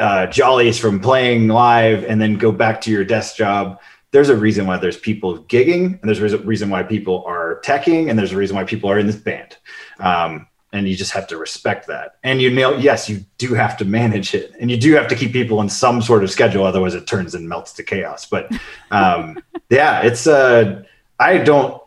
uh, 0.00 0.26
jollies 0.26 0.78
from 0.78 0.98
playing 0.98 1.46
live 1.48 2.04
and 2.04 2.20
then 2.20 2.36
go 2.36 2.50
back 2.50 2.80
to 2.80 2.90
your 2.90 3.04
desk 3.04 3.36
job. 3.36 3.78
There's 4.10 4.30
a 4.30 4.36
reason 4.36 4.66
why 4.66 4.78
there's 4.78 4.96
people 4.96 5.44
gigging, 5.44 6.00
and 6.00 6.02
there's 6.02 6.32
a 6.32 6.38
reason 6.38 6.68
why 6.70 6.82
people 6.82 7.22
are 7.26 7.60
teching, 7.64 8.10
and 8.10 8.18
there's 8.18 8.32
a 8.32 8.36
reason 8.36 8.56
why 8.56 8.64
people 8.64 8.90
are 8.90 8.98
in 8.98 9.06
this 9.06 9.16
band. 9.16 9.56
Um, 10.00 10.48
and 10.72 10.88
you 10.88 10.96
just 10.96 11.12
have 11.12 11.26
to 11.28 11.36
respect 11.36 11.86
that. 11.88 12.16
And 12.22 12.40
you 12.40 12.50
know, 12.50 12.76
yes, 12.76 13.08
you 13.08 13.24
do 13.38 13.54
have 13.54 13.76
to 13.76 13.84
manage 13.84 14.34
it, 14.34 14.52
and 14.58 14.70
you 14.70 14.76
do 14.76 14.94
have 14.94 15.06
to 15.08 15.14
keep 15.14 15.32
people 15.32 15.60
in 15.60 15.68
some 15.68 16.02
sort 16.02 16.24
of 16.24 16.30
schedule, 16.30 16.64
otherwise 16.64 16.94
it 16.94 17.06
turns 17.06 17.34
and 17.34 17.48
melts 17.48 17.72
to 17.74 17.82
chaos. 17.82 18.26
But 18.26 18.50
um, 18.90 19.38
yeah, 19.70 20.00
it's 20.02 20.26
uh, 20.26 20.82
I 21.18 21.38
don't 21.38 21.80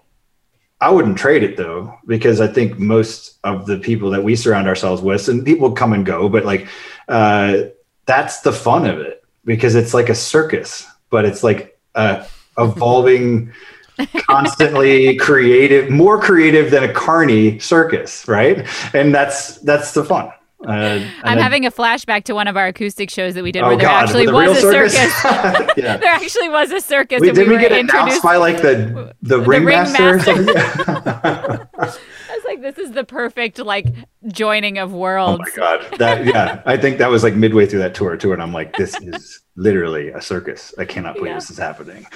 I 0.84 0.90
wouldn't 0.90 1.18
trade 1.18 1.44
it 1.44 1.56
though, 1.56 1.98
because 2.06 2.42
I 2.42 2.48
think 2.48 2.78
most 2.78 3.40
of 3.46 3.66
the 3.66 3.78
people 3.78 4.10
that 4.12 4.24
we 4.24 4.36
surround 4.36 4.68
ourselves 4.68 5.02
with, 5.02 5.28
and 5.30 5.46
people 5.46 5.72
come 5.72 5.94
and 5.94 6.06
go, 6.06 6.28
but 6.28 6.44
like 6.44 6.68
uh, 7.08 7.64
that's 8.06 8.42
the 8.42 8.52
fun 8.52 8.86
of 8.86 9.00
it 9.00 9.24
because 9.46 9.76
it's 9.76 9.94
like 9.94 10.10
a 10.10 10.16
circus, 10.16 10.88
but 11.10 11.26
it's 11.26 11.44
like 11.44 11.80
a 11.96 12.26
evolving, 12.58 13.52
constantly 14.28 15.16
creative, 15.18 15.90
more 15.90 16.20
creative 16.20 16.72
than 16.72 16.84
a 16.84 16.94
carny 16.94 17.60
circus, 17.60 18.28
right? 18.28 18.68
And 18.94 19.14
that's 19.14 19.58
that's 19.60 19.94
the 19.94 20.04
fun. 20.04 20.32
Uh, 20.66 21.06
I'm 21.24 21.40
having 21.40 21.66
a 21.66 21.72
flashback 21.72 22.24
to 22.26 22.34
one 22.34 22.48
of 22.48 22.56
our 22.56 22.68
acoustic 22.68 23.10
shows 23.10 23.34
that 23.34 23.44
we 23.44 23.52
did 23.52 23.64
oh 23.64 23.68
where 23.68 23.78
there 23.78 23.88
God, 23.88 24.04
actually 24.06 24.28
the 24.28 24.34
was 24.34 24.58
a 24.58 24.62
circus. 24.62 24.94
circus. 24.94 25.74
yeah. 25.78 25.98
there 25.98 26.14
actually 26.14 26.48
was 26.50 26.72
a 26.72 26.80
circus. 26.80 27.20
Wait, 27.20 27.36
did 27.36 27.48
we, 27.50 27.56
we 27.56 27.60
get 27.60 27.74
announced 27.74 28.24
by 28.24 28.38
like 28.38 28.62
the 28.62 29.14
the, 29.22 29.40
the 29.40 29.42
ringmaster? 29.42 30.16
ringmaster. 30.16 31.70
I 31.78 31.90
was 32.30 32.46
like, 32.46 32.62
this 32.62 32.78
is 32.78 32.92
the 32.92 33.04
perfect 33.04 33.60
like 33.60 33.88
joining 34.28 34.78
of 34.78 34.94
worlds. 34.94 35.44
Oh 35.46 35.50
my 35.50 35.56
god, 35.56 36.00
that 36.00 36.26
yeah. 36.26 36.62
I 36.66 36.78
think 36.78 36.98
that 36.98 37.10
was 37.10 37.24
like 37.24 37.36
midway 37.36 37.66
through 37.66 37.80
that 37.80 37.96
tour 37.96 38.16
too, 38.18 38.34
and 38.34 38.42
I'm 38.42 38.54
like, 38.54 38.76
this 38.78 39.00
is 39.02 39.42
literally 39.56 40.10
a 40.10 40.22
circus. 40.22 40.74
I 40.80 40.86
cannot 40.86 41.16
believe 41.16 41.30
yeah. 41.30 41.36
this 41.36 41.52
is 41.52 41.58
happening. 41.58 42.08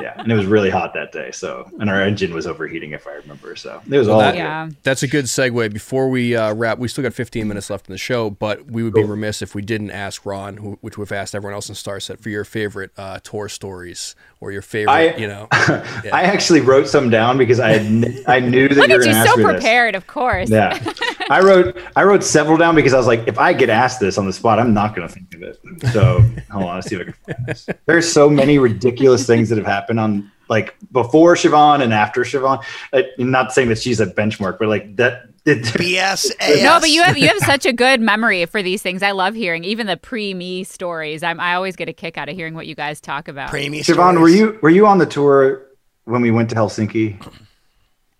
Yeah, 0.00 0.14
and 0.16 0.30
it 0.30 0.34
was 0.34 0.46
really 0.46 0.70
hot 0.70 0.94
that 0.94 1.12
day. 1.12 1.30
So, 1.30 1.70
and 1.78 1.90
our 1.90 2.00
engine 2.00 2.32
was 2.32 2.46
overheating, 2.46 2.92
if 2.92 3.06
I 3.06 3.12
remember. 3.12 3.54
So 3.56 3.82
it 3.90 3.98
was 3.98 4.06
well, 4.06 4.16
all. 4.16 4.22
That, 4.22 4.34
yeah, 4.34 4.70
that's 4.82 5.02
a 5.02 5.08
good 5.08 5.26
segue. 5.26 5.72
Before 5.72 6.08
we 6.08 6.36
uh, 6.36 6.54
wrap, 6.54 6.78
we 6.78 6.88
still 6.88 7.02
got 7.02 7.12
15 7.12 7.46
minutes 7.46 7.70
left 7.70 7.88
in 7.88 7.92
the 7.92 7.98
show, 7.98 8.30
but 8.30 8.66
we 8.70 8.82
would 8.82 8.94
be 8.94 9.04
remiss 9.04 9.42
if 9.42 9.54
we 9.54 9.62
didn't 9.62 9.90
ask 9.90 10.24
Ron, 10.24 10.56
who, 10.56 10.78
which 10.80 10.96
we've 10.96 11.12
asked 11.12 11.34
everyone 11.34 11.54
else 11.54 11.68
in 11.68 11.74
Starset, 11.74 12.20
for 12.20 12.30
your 12.30 12.44
favorite 12.44 12.92
uh, 12.96 13.18
tour 13.22 13.48
stories 13.48 14.14
or 14.40 14.52
your 14.52 14.62
favorite. 14.62 14.92
I, 14.92 15.16
you 15.16 15.26
know, 15.26 15.48
yeah. 15.52 16.10
I 16.12 16.22
actually 16.22 16.60
wrote 16.60 16.88
some 16.88 17.10
down 17.10 17.38
because 17.38 17.60
I 17.60 17.78
had, 17.78 18.24
I 18.26 18.40
knew 18.40 18.68
that 18.68 18.76
Look 18.76 18.88
you 18.88 18.96
were 18.96 19.02
going 19.04 19.14
to 19.14 19.18
ask 19.18 19.30
so 19.30 19.36
me 19.36 19.44
prepared, 19.44 19.94
this. 19.94 20.02
of 20.02 20.06
course. 20.06 20.50
Yeah, 20.50 20.78
I 21.30 21.40
wrote 21.40 21.78
I 21.96 22.04
wrote 22.04 22.24
several 22.24 22.56
down 22.56 22.74
because 22.74 22.94
I 22.94 22.98
was 22.98 23.06
like, 23.06 23.26
if 23.26 23.38
I 23.38 23.52
get 23.52 23.70
asked 23.70 24.00
this 24.00 24.18
on 24.18 24.26
the 24.26 24.32
spot, 24.32 24.58
I'm 24.58 24.74
not 24.74 24.94
going 24.94 25.06
to 25.06 25.12
think 25.12 25.34
of 25.34 25.42
it. 25.42 25.60
So 25.92 26.20
hold 26.50 26.64
on, 26.64 26.74
let's 26.76 26.88
see 26.88 26.96
if 26.96 27.00
I 27.00 27.04
can 27.04 27.12
find 27.12 27.46
this. 27.46 27.68
There's 27.86 28.10
so 28.10 28.28
many 28.28 28.58
ridiculous 28.58 29.26
things 29.26 29.48
that 29.48 29.58
have 29.58 29.66
happened 29.66 30.00
on 30.00 30.30
like 30.48 30.76
before 30.92 31.34
Siobhan 31.34 31.82
and 31.82 31.92
after 31.92 32.22
Siobhan. 32.22 32.62
I'm 32.92 33.30
not 33.30 33.52
saying 33.52 33.68
that 33.68 33.78
she's 33.78 34.00
a 34.00 34.06
benchmark, 34.06 34.58
but 34.58 34.68
like 34.68 34.96
that. 34.96 35.28
It, 35.44 35.62
BS. 35.62 36.32
No, 36.64 36.80
but 36.80 36.90
you 36.90 37.04
have 37.04 37.16
you 37.16 37.28
have 37.28 37.38
such 37.38 37.66
a 37.66 37.72
good 37.72 38.00
memory 38.00 38.44
for 38.46 38.64
these 38.64 38.82
things. 38.82 39.00
I 39.04 39.12
love 39.12 39.34
hearing 39.34 39.62
even 39.62 39.86
the 39.86 39.96
pre 39.96 40.34
me 40.34 40.64
stories. 40.64 41.22
I'm, 41.22 41.38
I 41.38 41.54
always 41.54 41.76
get 41.76 41.88
a 41.88 41.92
kick 41.92 42.18
out 42.18 42.28
of 42.28 42.34
hearing 42.34 42.54
what 42.54 42.66
you 42.66 42.74
guys 42.74 43.00
talk 43.00 43.28
about. 43.28 43.50
Pre 43.50 43.68
me. 43.68 43.80
Siobhan, 43.80 44.20
were 44.20 44.28
you 44.28 44.58
were 44.60 44.70
you 44.70 44.88
on 44.88 44.98
the 44.98 45.06
tour 45.06 45.62
when 46.04 46.20
we 46.20 46.32
went 46.32 46.50
to 46.50 46.56
Helsinki? 46.56 47.16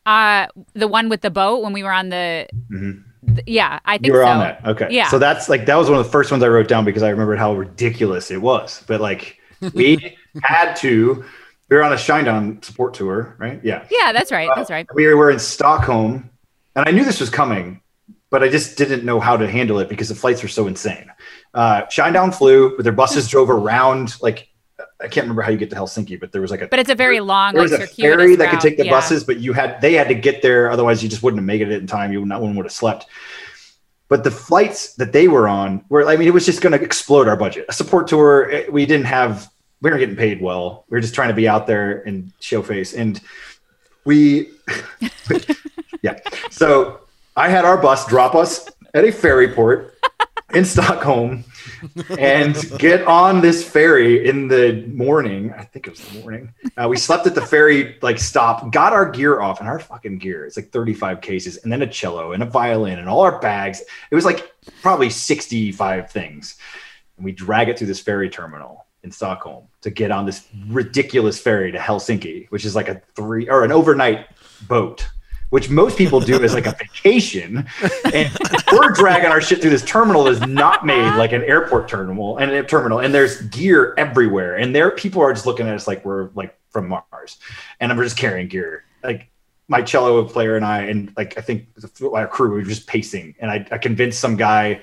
Uh, 0.06 0.46
the 0.74 0.88
one 0.88 1.08
with 1.08 1.20
the 1.20 1.30
boat 1.30 1.62
when 1.62 1.72
we 1.72 1.82
were 1.82 1.92
on 1.92 2.08
the. 2.08 2.48
Mm-hmm 2.70 3.02
yeah, 3.46 3.80
I 3.84 3.94
think 3.94 4.06
you 4.06 4.12
were 4.12 4.22
so. 4.22 4.28
on 4.28 4.38
that. 4.40 4.64
Okay. 4.66 4.88
Yeah. 4.90 5.08
So 5.08 5.18
that's 5.18 5.48
like 5.48 5.66
that 5.66 5.76
was 5.76 5.90
one 5.90 5.98
of 5.98 6.04
the 6.04 6.10
first 6.10 6.30
ones 6.30 6.42
I 6.42 6.48
wrote 6.48 6.68
down 6.68 6.84
because 6.84 7.02
I 7.02 7.10
remembered 7.10 7.38
how 7.38 7.54
ridiculous 7.54 8.30
it 8.30 8.40
was. 8.40 8.82
But 8.86 9.00
like 9.00 9.38
we 9.74 10.16
had 10.42 10.74
to. 10.76 11.24
We 11.68 11.76
were 11.76 11.82
on 11.82 11.92
a 11.92 11.96
Shinedown 11.96 12.64
support 12.64 12.94
tour, 12.94 13.34
right? 13.38 13.60
Yeah. 13.64 13.84
Yeah, 13.90 14.12
that's 14.12 14.30
right. 14.30 14.48
That's 14.54 14.70
right. 14.70 14.86
Uh, 14.88 14.94
we 14.94 15.12
were 15.12 15.32
in 15.32 15.40
Stockholm, 15.40 16.30
and 16.76 16.88
I 16.88 16.92
knew 16.92 17.04
this 17.04 17.18
was 17.18 17.28
coming, 17.28 17.80
but 18.30 18.44
I 18.44 18.48
just 18.48 18.78
didn't 18.78 19.04
know 19.04 19.18
how 19.18 19.36
to 19.36 19.50
handle 19.50 19.80
it 19.80 19.88
because 19.88 20.08
the 20.08 20.14
flights 20.14 20.42
were 20.42 20.48
so 20.48 20.68
insane. 20.68 21.10
Uh, 21.54 21.82
Shinedown 21.86 22.32
flew, 22.32 22.76
but 22.76 22.84
their 22.84 22.92
buses 22.92 23.26
drove 23.26 23.50
around 23.50 24.14
like 24.22 24.48
I 25.00 25.08
can't 25.08 25.24
remember 25.24 25.42
how 25.42 25.50
you 25.50 25.58
get 25.58 25.70
to 25.70 25.76
Helsinki, 25.76 26.18
but 26.18 26.32
there 26.32 26.40
was 26.40 26.50
like 26.50 26.62
a 26.62 26.68
but 26.68 26.78
it's 26.78 26.88
a 26.88 26.94
very 26.94 27.20
long 27.20 27.52
there 27.52 27.62
was 27.62 27.72
like, 27.72 27.82
a 27.82 27.86
ferry 27.86 28.34
that 28.36 28.50
could 28.50 28.60
take 28.60 28.78
the 28.78 28.86
yeah. 28.86 28.90
buses, 28.90 29.24
but 29.24 29.38
you 29.38 29.52
had 29.52 29.80
they 29.80 29.92
had 29.92 30.08
to 30.08 30.14
get 30.14 30.40
there, 30.40 30.70
otherwise 30.70 31.02
you 31.02 31.08
just 31.08 31.22
wouldn't 31.22 31.38
have 31.38 31.46
made 31.46 31.60
it 31.60 31.70
in 31.70 31.86
time. 31.86 32.12
You 32.12 32.24
not 32.24 32.40
one 32.40 32.56
would 32.56 32.64
have 32.64 32.72
slept. 32.72 33.06
But 34.08 34.22
the 34.22 34.30
flights 34.30 34.94
that 34.94 35.12
they 35.12 35.26
were 35.28 35.48
on 35.48 35.84
were, 35.88 36.06
I 36.06 36.16
mean, 36.16 36.28
it 36.28 36.34
was 36.34 36.46
just 36.46 36.60
going 36.60 36.78
to 36.78 36.82
explode 36.82 37.26
our 37.26 37.36
budget. 37.36 37.66
A 37.68 37.72
support 37.72 38.06
tour, 38.06 38.50
eh, 38.50 38.66
we 38.70 38.86
didn't 38.86 39.06
have, 39.06 39.50
we 39.80 39.90
weren't 39.90 40.00
getting 40.00 40.16
paid 40.16 40.40
well. 40.40 40.84
We 40.88 40.96
were 40.96 41.00
just 41.00 41.14
trying 41.14 41.28
to 41.28 41.34
be 41.34 41.48
out 41.48 41.66
there 41.66 42.02
and 42.02 42.32
show 42.38 42.62
face. 42.62 42.94
And 42.94 43.20
we, 44.04 44.50
yeah. 46.02 46.20
So 46.50 47.00
I 47.36 47.48
had 47.48 47.64
our 47.64 47.76
bus 47.76 48.06
drop 48.06 48.36
us 48.36 48.68
at 48.94 49.04
a 49.04 49.10
ferry 49.10 49.48
port 49.48 49.98
in 50.54 50.64
Stockholm 50.64 51.44
and 52.18 52.56
get 52.78 53.04
on 53.06 53.40
this 53.40 53.68
ferry 53.68 54.28
in 54.28 54.48
the 54.48 54.84
morning. 54.86 55.52
I 55.52 55.64
think 55.64 55.86
it 55.86 55.90
was 55.90 56.00
the 56.00 56.20
morning. 56.20 56.54
Uh, 56.76 56.88
we 56.88 56.96
slept 56.96 57.26
at 57.26 57.34
the 57.34 57.44
ferry 57.44 57.96
like 58.02 58.18
stop, 58.18 58.70
got 58.72 58.92
our 58.92 59.10
gear 59.10 59.40
off, 59.40 59.60
and 59.60 59.68
our 59.68 59.80
fucking 59.80 60.18
gear. 60.18 60.46
It's 60.46 60.56
like 60.56 60.70
35 60.70 61.20
cases, 61.20 61.56
and 61.58 61.72
then 61.72 61.82
a 61.82 61.86
cello 61.86 62.32
and 62.32 62.42
a 62.42 62.46
violin 62.46 62.98
and 62.98 63.08
all 63.08 63.20
our 63.20 63.40
bags. 63.40 63.82
It 64.10 64.14
was 64.14 64.24
like 64.24 64.52
probably 64.82 65.10
65 65.10 66.10
things. 66.10 66.56
And 67.16 67.24
we 67.24 67.32
drag 67.32 67.68
it 67.68 67.78
through 67.78 67.88
this 67.88 68.00
ferry 68.00 68.30
terminal 68.30 68.86
in 69.02 69.10
Stockholm 69.10 69.66
to 69.80 69.90
get 69.90 70.10
on 70.10 70.26
this 70.26 70.46
ridiculous 70.68 71.40
ferry 71.40 71.72
to 71.72 71.78
Helsinki, 71.78 72.48
which 72.50 72.64
is 72.64 72.76
like 72.76 72.88
a 72.88 73.00
three 73.14 73.48
or 73.48 73.64
an 73.64 73.72
overnight 73.72 74.26
boat 74.68 75.06
which 75.50 75.70
most 75.70 75.96
people 75.96 76.20
do 76.20 76.42
as 76.42 76.54
like 76.54 76.66
a 76.66 76.72
vacation. 76.72 77.66
And 78.12 78.30
we're 78.72 78.90
dragging 78.90 79.30
our 79.30 79.40
shit 79.40 79.60
through 79.60 79.70
this 79.70 79.84
terminal 79.84 80.24
that's 80.24 80.46
not 80.46 80.84
made 80.84 81.16
like 81.16 81.32
an 81.32 81.42
airport 81.42 81.88
terminal 81.88 82.38
and 82.38 82.50
a 82.50 82.62
terminal. 82.62 83.00
And 83.00 83.14
there's 83.14 83.42
gear 83.42 83.94
everywhere. 83.96 84.56
And 84.56 84.74
there 84.74 84.90
people 84.90 85.22
are 85.22 85.32
just 85.32 85.46
looking 85.46 85.68
at 85.68 85.74
us 85.74 85.86
like 85.86 86.04
we're 86.04 86.30
like 86.34 86.58
from 86.70 86.88
Mars. 86.88 87.38
And 87.80 87.96
we're 87.96 88.04
just 88.04 88.18
carrying 88.18 88.48
gear. 88.48 88.84
Like 89.02 89.30
my 89.68 89.82
cello 89.82 90.24
player 90.24 90.56
and 90.56 90.64
I, 90.64 90.82
and 90.82 91.12
like 91.16 91.38
I 91.38 91.40
think 91.40 91.68
our 92.02 92.26
crew, 92.26 92.50
we 92.50 92.56
were 92.56 92.62
just 92.62 92.86
pacing. 92.86 93.34
And 93.38 93.50
I, 93.50 93.66
I 93.70 93.78
convinced 93.78 94.20
some 94.20 94.36
guy 94.36 94.80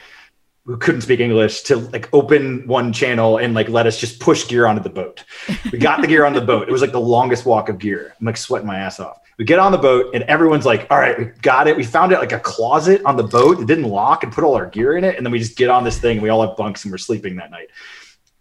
who 0.66 0.78
couldn't 0.78 1.01
speak 1.01 1.20
English 1.20 1.64
to 1.64 1.76
like 1.76 2.07
open 2.14 2.66
one 2.68 2.93
channel 2.93 3.38
and 3.38 3.53
like 3.53 3.68
let 3.68 3.86
us 3.86 3.99
just 3.99 4.20
push 4.22 4.47
gear 4.47 4.66
onto 4.66 4.82
the 4.82 4.89
boat. 4.89 5.26
We 5.72 5.78
got 5.78 6.01
the 6.01 6.07
gear 6.07 6.26
on 6.26 6.34
the 6.34 6.41
boat. 6.41 6.70
It 6.70 6.72
was 6.72 6.82
like 6.82 6.93
the 6.93 7.01
longest 7.01 7.45
walk 7.45 7.68
of 7.68 7.80
gear. 7.80 8.14
I'm 8.18 8.26
like 8.26 8.38
sweating 8.38 8.68
my 8.68 8.78
ass 8.78 8.99
off. 8.99 9.20
We 9.38 9.46
get 9.46 9.60
on 9.60 9.72
the 9.72 9.78
boat 9.78 10.14
and 10.14 10.24
everyone's 10.26 10.66
like, 10.66 10.88
all 10.92 11.00
right, 11.00 11.18
we 11.18 11.26
got 11.42 11.68
it. 11.68 11.76
We 11.76 11.84
found 11.84 12.12
it 12.12 12.20
like 12.20 12.32
a 12.32 12.40
closet 12.40 13.02
on 13.06 13.18
the 13.18 13.24
boat. 13.24 13.60
It 13.60 13.68
didn't 13.68 13.86
lock 13.86 14.24
and 14.24 14.32
put 14.32 14.44
all 14.44 14.56
our 14.56 14.68
gear 14.68 14.98
in 14.98 15.04
it. 15.04 15.18
And 15.18 15.26
then 15.26 15.32
we 15.32 15.40
just 15.40 15.58
get 15.58 15.70
on 15.70 15.84
this 15.84 15.98
thing 15.98 16.18
and 16.18 16.24
we 16.24 16.30
all 16.30 16.46
have 16.46 16.56
bunks 16.56 16.86
and 16.86 16.92
we're 16.92 16.98
sleeping 17.00 17.36
that 17.38 17.50
night. 17.50 17.70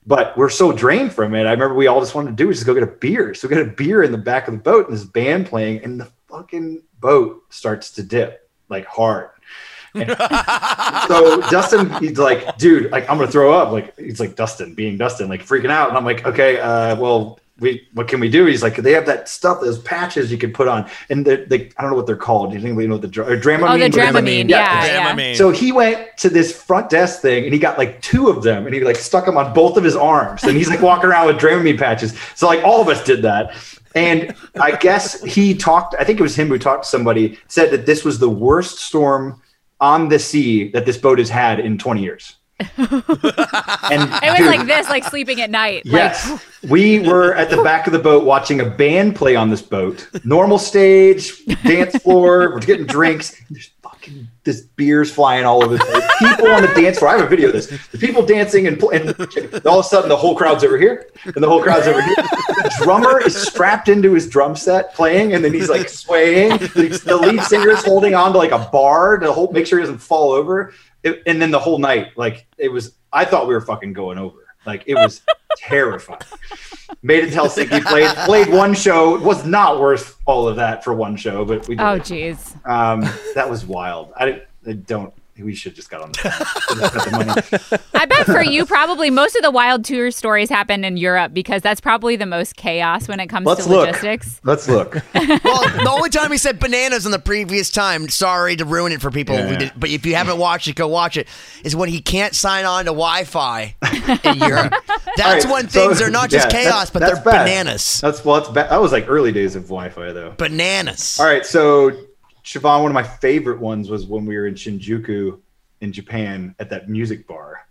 But 0.07 0.37
we're 0.37 0.51
so 0.51 0.73
drained 0.73 1.13
from 1.13 1.35
it. 1.35 1.47
I 1.47 1.53
remember 1.53 1.75
we 1.75 1.87
all 1.87 2.01
just 2.01 2.15
wanted 2.15 2.37
to 2.37 2.45
do 2.45 2.51
is 2.51 2.59
just 2.59 2.67
go 2.67 2.75
get 2.75 2.83
a 2.83 2.87
beer. 2.87 3.35
So 3.35 3.49
we 3.49 3.55
got 3.55 3.63
a 3.63 3.71
beer 3.71 4.03
in 4.03 4.13
the 4.13 4.19
back 4.19 4.49
of 4.49 4.55
the 4.55 4.61
boat 4.61 4.89
and 4.89 4.97
this 4.97 5.05
band 5.05 5.47
playing 5.47 5.83
and 5.85 6.01
the 6.01 6.11
fucking 6.29 6.83
boat 7.01 7.43
starts 7.51 7.91
to 7.93 8.03
dip 8.03 8.51
like 8.69 8.85
hard. 8.87 9.31
so 9.95 11.41
Dustin, 11.51 11.93
he's 12.01 12.19
like, 12.19 12.57
dude, 12.57 12.91
like 12.91 13.09
I'm 13.11 13.19
gonna 13.19 13.31
throw 13.31 13.53
up. 13.53 13.73
Like 13.73 13.97
he's 13.99 14.21
like 14.21 14.37
Dustin, 14.37 14.75
being 14.75 14.97
Dustin, 14.97 15.29
like 15.29 15.45
freaking 15.45 15.71
out. 15.71 15.91
And 15.91 15.99
I'm 15.99 16.05
like, 16.05 16.27
okay, 16.27 16.59
uh, 16.59 16.97
well, 16.97 17.39
we 17.59 17.87
what 17.93 18.09
can 18.09 18.21
we 18.21 18.29
do? 18.29 18.47
He's 18.47 18.63
like, 18.63 18.77
they 18.77 18.93
have 18.93 19.07
that 19.07 19.29
stuff, 19.29 19.61
those 19.61 19.79
patches 19.79 20.33
you 20.33 20.39
can 20.39 20.53
put 20.53 20.69
on, 20.69 20.89
and 21.11 21.25
they, 21.25 21.45
they 21.45 21.71
I 21.77 21.83
don't 21.83 21.91
know 21.91 21.97
what 21.97 22.07
they're 22.07 22.17
called. 22.17 22.53
Does 22.53 22.65
anybody 22.65 22.87
know 22.87 22.95
what 22.95 23.03
the 23.03 23.09
dra- 23.09 23.27
or 23.27 23.37
Dramamine? 23.37 23.71
Oh, 23.71 23.79
the 23.79 23.85
whatever. 23.85 24.19
Dramamine. 24.21 24.49
Yeah, 24.49 24.85
yeah. 24.85 25.15
Dramamine. 25.15 25.37
So 25.37 25.51
he 25.51 25.73
went 25.73 26.17
to 26.19 26.29
this 26.29 26.61
front 26.61 26.91
desk 26.91 27.21
thing 27.21 27.45
and 27.45 27.53
he 27.53 27.59
got 27.59 27.79
like 27.79 28.01
two 28.03 28.29
of 28.29 28.43
them 28.43 28.67
and 28.67 28.75
he 28.75 28.83
like 28.83 28.97
stuck 28.97 29.27
them 29.27 29.37
on 29.37 29.53
both 29.55 29.77
of 29.77 29.85
his 29.85 29.97
arms 29.97 30.43
and 30.45 30.57
he's 30.57 30.69
like 30.69 30.83
walking 30.83 31.11
around 31.11 31.27
with 31.27 31.37
Dramamine 31.37 31.79
patches. 31.79 32.19
So 32.35 32.47
like 32.47 32.65
all 32.65 32.81
of 32.81 32.89
us 32.89 33.05
did 33.05 33.23
that. 33.23 33.55
And 33.95 34.35
I 34.61 34.77
guess 34.77 35.23
he 35.23 35.55
talked, 35.55 35.95
I 35.99 36.05
think 36.05 36.19
it 36.19 36.23
was 36.23 36.35
him 36.35 36.49
who 36.49 36.59
talked 36.59 36.85
to 36.85 36.89
somebody, 36.89 37.39
said 37.49 37.71
that 37.73 37.87
this 37.87 38.05
was 38.05 38.19
the 38.19 38.31
worst 38.31 38.79
storm 38.79 39.43
on 39.81 40.09
the 40.09 40.19
sea 40.19 40.71
that 40.71 40.87
this 40.87 40.97
boat 40.97 41.19
has 41.19 41.29
had 41.29 41.61
in 41.61 41.77
20 41.77 42.03
years. 42.03 42.37
And 42.77 44.11
It 44.23 44.31
was 44.31 44.39
dude, 44.39 44.47
like 44.47 44.67
this, 44.67 44.89
like 44.89 45.05
sleeping 45.05 45.41
at 45.41 45.51
night. 45.51 45.83
Yes. 45.85 46.43
we 46.69 47.01
were 47.01 47.35
at 47.35 47.51
the 47.51 47.63
back 47.63 47.87
of 47.87 47.93
the 47.93 47.99
boat 47.99 48.25
watching 48.25 48.61
a 48.61 48.65
band 48.65 49.17
play 49.17 49.37
on 49.37 49.51
this 49.51 49.63
boat. 49.63 50.09
Normal 50.25 50.59
stage, 50.59 51.45
dance 51.65 51.97
floor, 52.03 52.51
we're 52.53 52.61
getting 52.61 52.87
drinks. 52.87 53.41
There's 53.51 53.71
fucking 53.83 54.29
this 54.45 54.63
beer's 54.63 55.13
flying 55.13 55.45
all 55.45 55.63
over 55.63 55.77
the 55.77 55.85
place. 55.85 56.05
People 56.19 56.49
on 56.49 56.63
the 56.63 56.69
dance 56.69 56.99
floor. 56.99 57.11
I 57.13 57.17
have 57.17 57.27
a 57.27 57.29
video 57.29 57.49
of 57.49 57.53
this. 57.53 57.67
The 57.89 57.99
people 57.99 58.25
dancing 58.25 58.67
and, 58.67 58.83
and 58.83 59.67
all 59.67 59.79
of 59.79 59.87
a 59.87 59.89
sudden 59.89 60.09
the 60.09 60.17
whole 60.17 60.35
crowd's 60.35 60.65
over 60.65 60.79
here 60.79 61.07
and 61.25 61.35
the 61.35 61.49
whole 61.49 61.63
crowd's 61.63 61.87
over 61.87 62.03
here. 62.03 62.15
The 62.17 62.75
drummer 62.83 63.21
is 63.21 63.41
strapped 63.41 63.89
into 63.89 64.15
his 64.15 64.29
drum 64.29 64.57
set 64.57 64.95
playing 64.95 65.35
and 65.35 65.45
then 65.45 65.53
he's 65.53 65.69
like 65.69 65.89
swaying. 65.89 66.59
The, 66.59 67.01
the 67.05 67.17
lead 67.17 67.43
singer 67.43 67.71
is 67.71 67.85
holding 67.85 68.15
on 68.15 68.33
to 68.33 68.39
like 68.39 68.51
a 68.53 68.69
bar 68.73 69.19
to 69.19 69.33
hold, 69.33 69.53
make 69.53 69.67
sure 69.67 69.79
he 69.79 69.83
doesn't 69.83 69.99
fall 69.99 70.33
over. 70.33 70.73
It- 71.03 71.23
and 71.27 71.41
then 71.41 71.51
the 71.51 71.59
whole 71.59 71.79
night, 71.79 72.17
like 72.17 72.47
it 72.59 72.69
was, 72.69 72.95
I 73.13 73.25
thought 73.25 73.47
we 73.49 73.55
were 73.55 73.61
fucking 73.61 73.93
going 73.93 74.19
over. 74.19 74.39
Like 74.65 74.85
it 74.87 74.95
was 74.95 75.23
terrifying. 75.57 76.21
Made 77.03 77.25
it 77.25 77.31
to 77.33 77.37
Helsinki, 77.39 77.83
played 77.85 78.09
played 78.27 78.49
one 78.49 78.75
show. 78.75 79.17
It 79.17 79.23
was 79.23 79.45
not 79.45 79.81
worth 79.81 80.19
all 80.25 80.47
of 80.47 80.57
that 80.57 80.85
for 80.85 80.95
one 80.95 81.17
show, 81.17 81.45
but 81.45 81.67
we 81.67 81.75
did. 81.75 81.83
Oh, 81.83 81.99
jeez. 81.99 82.55
Um, 82.69 83.01
that 83.35 83.49
was 83.51 83.65
wild. 83.65 84.13
I, 84.17 84.43
I 84.67 84.73
don't. 84.75 85.13
We 85.39 85.55
should 85.55 85.75
just 85.75 85.89
got 85.91 86.03
on 86.03 86.13
the, 86.13 86.19
phone. 86.19 86.79
The 86.79 87.71
money. 87.71 87.83
I 87.95 88.05
bet 88.05 88.27
for 88.27 88.43
you, 88.43 88.67
probably 88.67 89.09
most 89.11 89.35
of 89.35 89.43
the 89.43 89.51
wild 89.51 89.83
tour 89.85 90.11
stories 90.11 90.51
happen 90.51 90.85
in 90.85 90.99
Europe 90.99 91.33
because 91.33 91.63
that's 91.63 91.81
probably 91.81 92.17
the 92.17 92.27
most 92.27 92.55
chaos 92.55 93.09
when 93.09 93.19
it 93.19 93.29
comes 93.29 93.47
Let's 93.47 93.65
to 93.65 93.71
look. 93.71 93.87
logistics. 93.87 94.41
Let's 94.45 94.69
look. 94.69 94.95
well, 95.15 95.63
the 95.63 95.89
only 95.91 96.11
time 96.11 96.31
he 96.33 96.37
said 96.39 96.61
bananas 96.61 97.07
on 97.07 97.13
the 97.13 97.19
previous 97.19 97.71
time, 97.71 98.09
sorry 98.11 98.57
to 98.57 98.67
ruin 98.67 98.93
it 98.93 99.01
for 99.01 99.11
people, 99.11 99.35
Yeah. 99.35 99.51
we 99.51 99.57
did, 99.57 99.73
but 99.75 99.89
if 99.89 100.05
you 100.05 100.15
haven't 100.15 100.37
watched 100.39 100.69
it, 100.69 100.77
go 100.77 100.87
watch 100.87 101.17
it, 101.17 101.27
is 101.65 101.75
when 101.75 101.89
he 101.89 102.01
can't 102.03 102.35
sign 102.35 102.67
on 102.67 102.85
to 102.85 102.91
Wi 102.91 103.25
Fi 103.25 103.75
in 104.25 104.39
Europe. 104.39 104.75
That's 105.17 105.47
All 105.47 105.51
right, 105.53 105.63
when 105.63 105.67
things 105.67 105.99
so- 105.99 106.05
are 106.07 106.11
not 106.11 106.29
just 106.29 106.49
yeah, 106.53 106.63
chaos, 106.63 106.91
that's- 106.91 106.91
but 106.91 106.99
they're 107.01 107.17
bad. 107.17 107.45
bananas. 107.47 108.01
That's 108.03 108.23
well, 108.25 108.37
that's 108.41 108.49
bad. 108.53 108.71
That 108.71 108.81
was 108.83 108.93
like 108.93 109.07
early 109.09 109.33
days 109.33 109.57
of 109.57 109.65
Wi-Fi 109.65 110.13
though. 110.13 110.35
Bananas. 110.37 111.19
All 111.19 111.27
right, 111.27 111.45
so 111.45 111.91
Siobhan, 112.45 112.83
one 112.83 112.91
of 112.91 112.95
my 112.95 113.03
favorite 113.03 113.61
ones 113.61 113.89
was 113.91 114.07
when 114.07 114.27
we 114.27 114.37
were 114.37 114.47
in 114.47 114.55
Shinjuku 114.55 115.39
in 115.81 115.93
Japan 115.93 116.55
at 116.59 116.71
that 116.71 116.89
music 116.89 117.27
bar, 117.27 117.67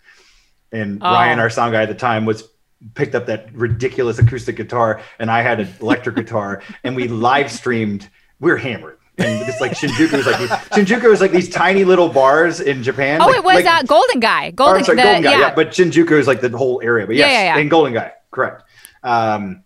and 0.72 1.00
Oh. 1.02 1.12
Ryan, 1.12 1.40
our 1.40 1.50
sound 1.50 1.74
guy 1.74 1.84
at 1.84 1.90
the 1.90 1.96
time, 1.96 2.26
was 2.26 2.48
picked 2.96 3.14
up 3.16 3.26
that 3.28 3.54
ridiculous 3.54 4.18
acoustic 4.20 4.56
guitar, 4.56 5.02
and 5.20 5.30
I 5.30 5.42
had 5.42 5.60
an 5.60 5.70
electric 5.82 6.16
guitar, 6.16 6.62
and 6.84 6.96
we 6.96 7.08
live 7.08 7.52
streamed. 7.52 8.10
We 8.40 8.50
were 8.52 8.58
hammered. 8.58 8.98
And 9.18 9.48
it's 9.48 9.62
like 9.62 9.74
Shinjuku 9.74 10.14
was 10.14 10.26
like 10.26 10.36
Shinjuku 10.72 11.08
was 11.10 11.22
like 11.22 11.32
these 11.32 11.50
tiny 11.50 11.84
little 11.84 12.10
bars 12.10 12.60
in 12.60 12.82
Japan. 12.82 13.22
Oh, 13.22 13.28
like- 13.28 13.36
it 13.38 13.44
was 13.44 13.56
like- 13.64 13.66
uh, 13.68 13.84
Golden 13.84 14.20
Gai. 14.20 14.50
Golden, 14.52 14.84
sorry, 14.84 14.96
the- 14.96 15.04
Golden 15.04 15.22
Gai. 15.22 15.32
yeah. 15.32 15.40
Yeah. 15.42 15.54
but 15.54 15.70
Shinjuku 15.72 16.14
is 16.14 16.26
like 16.28 16.42
the 16.42 16.50
whole 16.50 16.82
area. 16.84 17.06
But 17.06 17.18
Yeah, 17.18 17.28
yeah, 17.28 17.44
yeah. 17.44 17.58
and 17.60 17.70
Golden 17.70 17.94
Gai, 17.94 18.14
correct. 18.32 18.64
Um, 19.04 19.64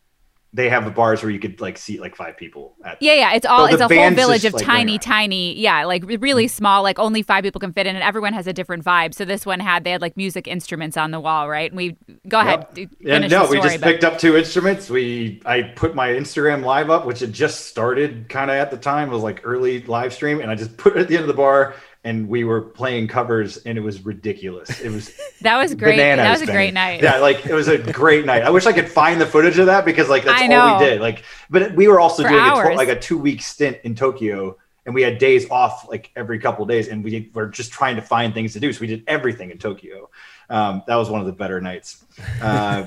they 0.56 0.70
have 0.70 0.86
the 0.86 0.92
bars 0.92 1.22
where 1.22 1.30
you 1.30 1.40
could 1.40 1.60
like 1.60 1.78
seat 1.78 2.00
like 2.00 2.16
five 2.16 2.38
people. 2.38 2.76
At, 2.86 3.02
Yeah, 3.02 3.14
yeah, 3.14 3.34
it's 3.34 3.46
all 3.46 3.68
So 3.68 3.74
it's 3.74 3.82
a 3.82 3.94
whole 3.94 4.12
village 4.12 4.44
just, 4.44 4.56
of 4.56 4.62
like, 4.62 4.66
tiny, 4.66 4.98
tiny, 4.98 5.60
yeah, 5.60 5.84
like 5.84 6.04
really 6.06 6.46
mm-hmm. 6.46 6.48
small, 6.48 6.82
like 6.82 6.98
only 6.98 7.24
five 7.24 7.44
people 7.44 7.60
can 7.60 7.74
fit 7.74 7.86
in, 7.86 7.96
and 7.96 8.04
everyone 8.04 8.32
has 8.32 8.48
a 8.48 8.54
different 8.54 8.86
vibe. 8.86 9.14
So 9.14 9.26
this 9.26 9.46
one 9.46 9.60
had 9.60 9.84
they 9.84 9.92
had 9.92 10.02
like 10.02 10.16
music 10.16 10.48
instruments 10.48 10.96
on 10.96 11.12
the 11.12 11.20
wall, 11.20 11.50
right? 11.50 11.70
And 11.70 11.78
we 11.78 11.98
go 12.28 12.40
ahead, 12.40 12.68
Yep. 12.76 12.90
And 13.06 13.30
no, 13.30 13.44
story. 13.44 13.60
we 13.60 13.64
just 13.64 13.82
but- 13.82 13.88
picked 13.88 14.04
up 14.06 14.18
two 14.18 14.38
instruments. 14.38 14.90
We 14.90 15.42
I 15.46 15.62
put 15.64 15.94
my 15.94 16.08
Instagram 16.08 16.64
live 16.64 16.90
up, 16.90 17.06
which 17.06 17.20
had 17.20 17.34
just 17.34 17.68
started 17.68 18.30
kind 18.30 18.50
of 18.50 18.56
at 18.56 18.72
the 18.72 18.78
time. 18.78 19.10
It 19.10 19.14
was 19.14 19.24
like 19.24 19.42
early 19.44 19.82
live 19.84 20.14
stream, 20.14 20.40
and 20.40 20.50
I 20.50 20.56
just 20.56 20.78
put 20.78 20.96
it 20.96 21.02
at 21.02 21.08
the 21.10 21.16
end 21.16 21.24
of 21.24 21.28
the 21.28 21.34
bar, 21.34 21.76
and 22.06 22.30
we 22.30 22.44
were 22.44 22.62
playing 22.62 23.08
covers, 23.08 23.58
and 23.58 23.78
it 23.78 23.82
was 23.82 24.06
ridiculous. 24.06 24.80
It 24.80 24.92
was 24.92 25.12
that 25.42 25.58
was 25.58 25.74
great. 25.74 25.98
that 25.98 26.32
was 26.32 26.44
a 26.44 26.46
great 26.46 26.74
night. 26.74 27.02
Yeah, 27.02 27.18
like 27.18 27.46
it 27.46 27.54
was 27.54 27.68
a 27.68 27.80
great 27.80 28.26
night. 28.26 28.44
I 28.44 28.52
wish 28.52 28.68
I 28.68 28.74
could 28.74 28.90
find 28.90 29.20
the 29.20 29.26
footage 29.26 29.58
of 29.58 29.66
that 29.66 29.84
because 29.84 30.08
like 30.08 30.24
that's 30.24 30.42
I 30.42 30.56
all 30.56 30.80
we 30.80 30.86
did. 30.86 31.02
Like, 31.02 31.24
but 31.50 31.74
we 31.76 31.88
were 31.88 32.00
also 32.00 32.24
For 32.24 32.30
doing 32.30 32.46
a 32.46 32.74
tw- 32.74 32.78
like 32.78 32.90
a 32.90 33.00
two 33.00 33.18
week 33.18 33.42
stint 33.42 33.80
in 33.84 33.96
Tokyo, 33.96 34.56
and 34.86 34.94
we 34.94 35.02
had 35.02 35.18
days 35.18 35.50
off 35.50 35.90
like 35.90 36.12
every 36.16 36.38
couple 36.38 36.64
of 36.64 36.70
days, 36.70 36.88
and 36.88 37.04
we 37.04 37.32
were 37.34 37.48
just 37.48 37.72
trying 37.72 37.96
to 37.96 38.04
find 38.04 38.36
things 38.36 38.54
to 38.54 38.60
do. 38.60 38.72
So 38.72 38.82
we 38.82 38.88
did 38.88 39.04
everything 39.08 39.50
in 39.50 39.58
Tokyo. 39.58 40.10
Um, 40.48 40.84
that 40.86 40.96
was 40.98 41.10
one 41.10 41.22
of 41.22 41.26
the 41.26 41.34
better 41.34 41.60
nights. 41.60 42.06
Uh, 42.40 42.86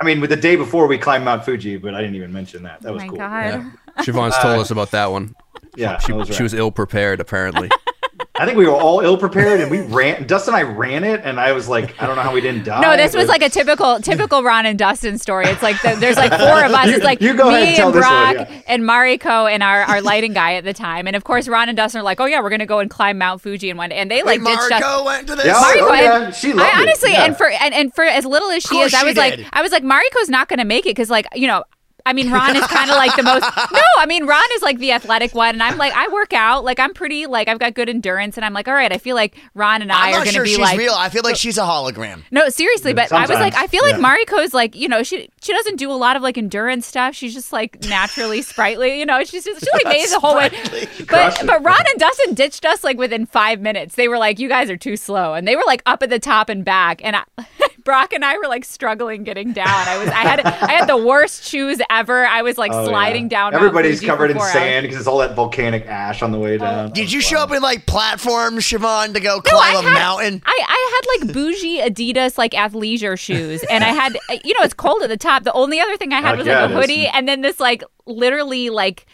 I 0.00 0.04
mean, 0.04 0.20
with 0.20 0.30
the 0.30 0.36
day 0.36 0.56
before 0.56 0.88
we 0.88 0.98
climbed 0.98 1.24
Mount 1.24 1.44
Fuji, 1.44 1.76
but 1.76 1.94
I 1.94 2.00
didn't 2.00 2.16
even 2.16 2.32
mention 2.32 2.64
that. 2.64 2.80
That 2.80 2.88
oh 2.88 2.94
was 2.94 3.02
my 3.02 3.08
cool. 3.08 3.18
god. 3.18 3.72
Siobhan's 4.00 4.36
told 4.38 4.58
us 4.58 4.72
about 4.72 4.90
that 4.90 5.12
one. 5.12 5.36
Yeah, 5.76 5.98
She, 5.98 6.08
that 6.08 6.18
was 6.18 6.34
she 6.34 6.42
was 6.42 6.52
ill 6.52 6.72
prepared, 6.72 7.20
apparently. 7.20 7.70
I 8.40 8.46
think 8.46 8.56
we 8.56 8.66
were 8.66 8.72
all 8.72 9.00
ill 9.00 9.18
prepared, 9.18 9.60
and 9.60 9.70
we 9.70 9.80
ran. 9.82 10.26
Dustin 10.26 10.54
and 10.54 10.66
I 10.66 10.72
ran 10.72 11.04
it, 11.04 11.20
and 11.24 11.38
I 11.38 11.52
was 11.52 11.68
like, 11.68 12.00
I 12.02 12.06
don't 12.06 12.16
know 12.16 12.22
how 12.22 12.32
we 12.32 12.40
didn't 12.40 12.64
die. 12.64 12.80
No, 12.80 12.96
this 12.96 13.14
was 13.14 13.28
like 13.28 13.42
a 13.42 13.50
typical 13.50 14.00
typical 14.00 14.42
Ron 14.42 14.64
and 14.64 14.78
Dustin 14.78 15.18
story. 15.18 15.44
It's 15.46 15.62
like 15.62 15.80
the, 15.82 15.94
there's 16.00 16.16
like 16.16 16.30
four 16.32 16.64
of 16.64 16.72
us. 16.72 16.86
You- 16.86 16.94
It's 16.94 17.04
like 17.04 17.20
you 17.20 17.34
go 17.36 17.50
me 17.50 17.68
and 17.68 17.76
tell 17.76 17.88
and 17.88 17.96
this 17.96 18.02
one, 18.06 18.34
Brock 18.36 18.48
yeah. 18.50 18.62
and 18.66 18.82
Mariko 18.82 19.50
and 19.52 19.62
our, 19.62 19.82
our 19.82 20.00
lighting 20.00 20.32
guy 20.32 20.54
at 20.54 20.64
the 20.64 20.72
time. 20.72 21.06
And 21.06 21.14
of 21.14 21.24
course, 21.24 21.48
Ron 21.48 21.68
and 21.68 21.76
Dustin 21.76 22.00
are 22.00 22.04
like, 22.04 22.18
oh 22.18 22.24
yeah, 22.24 22.40
we're 22.40 22.48
gonna 22.50 22.64
go 22.66 22.78
and 22.78 22.88
climb 22.88 23.18
Mount 23.18 23.42
Fuji 23.42 23.68
in 23.68 23.76
one 23.76 23.90
day. 23.90 23.96
And 23.96 24.10
they 24.10 24.22
like 24.22 24.40
Wait, 24.42 24.46
ditched 24.56 24.72
us. 24.72 24.80
Marco 24.80 25.04
went 25.04 25.26
to 25.28 25.36
this. 25.36 25.44
Yeah, 25.44 25.54
Mariko, 25.54 25.80
oh, 25.82 25.92
yeah, 25.94 26.30
she 26.30 26.52
loved 26.54 26.60
I 26.60 26.78
it. 26.78 26.82
honestly, 26.82 27.12
Yeah. 27.12 27.24
and 27.26 27.36
for 27.36 27.50
and, 27.50 27.74
and 27.74 27.94
for 27.94 28.04
as 28.04 28.24
little 28.24 28.48
as 28.50 28.62
she 28.62 28.78
is, 28.78 28.94
I 28.94 29.00
she 29.00 29.06
was 29.06 29.16
like. 29.16 29.40
I 29.52 29.60
was 29.62 29.70
like, 29.72 29.82
Mariko's 29.82 30.30
not 30.30 30.48
going 30.48 30.60
to 30.60 30.64
make 30.64 30.86
it 30.86 30.90
because, 30.90 31.10
like, 31.10 31.26
you 31.34 31.46
know. 31.46 31.64
I 32.10 32.12
mean, 32.12 32.28
Ron 32.28 32.56
is 32.56 32.66
kind 32.66 32.90
of 32.90 32.96
like 32.96 33.14
the 33.14 33.22
most. 33.22 33.46
No, 33.72 33.80
I 33.98 34.06
mean, 34.06 34.26
Ron 34.26 34.44
is 34.54 34.62
like 34.62 34.78
the 34.78 34.90
athletic 34.90 35.32
one, 35.32 35.50
and 35.50 35.62
I'm 35.62 35.78
like, 35.78 35.92
I 35.94 36.08
work 36.08 36.32
out, 36.32 36.64
like 36.64 36.80
I'm 36.80 36.92
pretty, 36.92 37.26
like 37.26 37.46
I've 37.46 37.60
got 37.60 37.74
good 37.74 37.88
endurance, 37.88 38.36
and 38.36 38.44
I'm 38.44 38.52
like, 38.52 38.66
all 38.66 38.74
right, 38.74 38.92
I 38.92 38.98
feel 38.98 39.14
like 39.14 39.36
Ron 39.54 39.80
and 39.80 39.92
I 39.92 40.08
I'm 40.08 40.14
are 40.14 40.24
going 40.24 40.26
to 40.26 40.32
sure 40.32 40.42
be 40.44 40.50
she's 40.50 40.58
like, 40.58 40.76
real. 40.78 40.92
I 40.94 41.08
feel 41.08 41.22
like 41.22 41.36
she's 41.36 41.56
a 41.56 41.62
hologram. 41.62 42.22
no, 42.32 42.48
seriously, 42.48 42.92
but 42.94 43.12
I 43.12 43.20
was 43.20 43.30
like, 43.30 43.54
I 43.54 43.68
feel 43.68 43.84
like 43.84 43.96
yeah. 44.00 44.02
Mariko's 44.02 44.52
like, 44.52 44.74
you 44.74 44.88
know, 44.88 45.04
she 45.04 45.28
she 45.40 45.52
doesn't 45.52 45.76
do 45.76 45.90
a 45.90 45.94
lot 45.94 46.16
of 46.16 46.22
like 46.22 46.36
endurance 46.36 46.84
stuff. 46.84 47.14
She's 47.14 47.32
just 47.32 47.52
like 47.52 47.80
naturally 47.88 48.42
sprightly, 48.50 48.98
you 48.98 49.06
know. 49.06 49.22
She's 49.22 49.44
just, 49.44 49.60
she 49.60 49.70
like 49.72 49.84
made 49.84 50.08
the 50.08 50.18
whole 50.18 50.34
way. 50.34 50.50
But 51.08 51.42
but 51.46 51.62
Ron 51.62 51.84
and 51.90 52.00
Dustin 52.00 52.34
ditched 52.34 52.64
us 52.64 52.82
like 52.82 52.98
within 52.98 53.24
five 53.24 53.60
minutes. 53.60 53.94
They 53.94 54.08
were 54.08 54.18
like, 54.18 54.40
you 54.40 54.48
guys 54.48 54.68
are 54.68 54.76
too 54.76 54.96
slow, 54.96 55.34
and 55.34 55.46
they 55.46 55.54
were 55.54 55.64
like 55.66 55.82
up 55.86 56.02
at 56.02 56.10
the 56.10 56.18
top 56.18 56.48
and 56.48 56.64
back, 56.64 57.00
and 57.04 57.14
I, 57.16 57.24
Brock 57.84 58.12
and 58.12 58.24
I 58.24 58.36
were 58.38 58.46
like 58.48 58.64
struggling 58.64 59.24
getting 59.24 59.52
down. 59.52 59.66
I 59.68 59.98
was 59.98 60.08
I 60.08 60.12
had 60.22 60.40
I 60.40 60.72
had 60.72 60.88
the 60.88 60.96
worst 60.96 61.44
shoes 61.44 61.80
ever. 61.90 62.26
I 62.26 62.42
was 62.42 62.58
like 62.58 62.72
Oh, 62.72 62.86
sliding 62.86 63.24
yeah. 63.24 63.28
down. 63.28 63.54
Everybody's 63.54 63.96
Fuji 64.00 64.06
covered 64.06 64.30
in 64.30 64.40
sand 64.40 64.84
because 64.84 64.98
it's 64.98 65.06
all 65.06 65.18
that 65.18 65.34
volcanic 65.34 65.86
ash 65.86 66.22
on 66.22 66.32
the 66.32 66.38
way 66.38 66.58
down. 66.58 66.92
Did 66.92 67.10
you 67.12 67.20
show 67.20 67.38
up 67.38 67.50
in 67.52 67.62
like 67.62 67.86
platforms, 67.86 68.64
Siobhan, 68.64 69.14
to 69.14 69.20
go 69.20 69.36
No, 69.36 69.40
climb 69.42 69.76
I 69.76 69.78
a 69.78 69.82
had- 69.82 69.92
mountain? 69.94 70.42
I, 70.44 70.60
I 70.66 71.02
had 71.20 71.26
like 71.26 71.34
bougie 71.34 71.80
Adidas 71.80 72.38
like 72.38 72.52
athleisure 72.52 73.18
shoes, 73.18 73.62
and 73.70 73.82
I 73.84 73.88
had 73.88 74.14
you 74.44 74.54
know 74.54 74.64
it's 74.64 74.74
cold 74.74 75.02
at 75.02 75.08
the 75.08 75.16
top. 75.16 75.44
The 75.44 75.52
only 75.52 75.80
other 75.80 75.96
thing 75.96 76.12
I 76.12 76.20
had 76.20 76.30
Like, 76.30 76.38
was 76.38 76.46
yeah, 76.46 76.62
like 76.62 76.70
a 76.70 76.74
it 76.74 76.76
is. 76.78 76.80
hoodie, 76.86 77.06
and 77.08 77.28
then 77.28 77.40
this 77.42 77.60
like 77.60 77.82
literally 78.06 78.70
like 78.70 79.06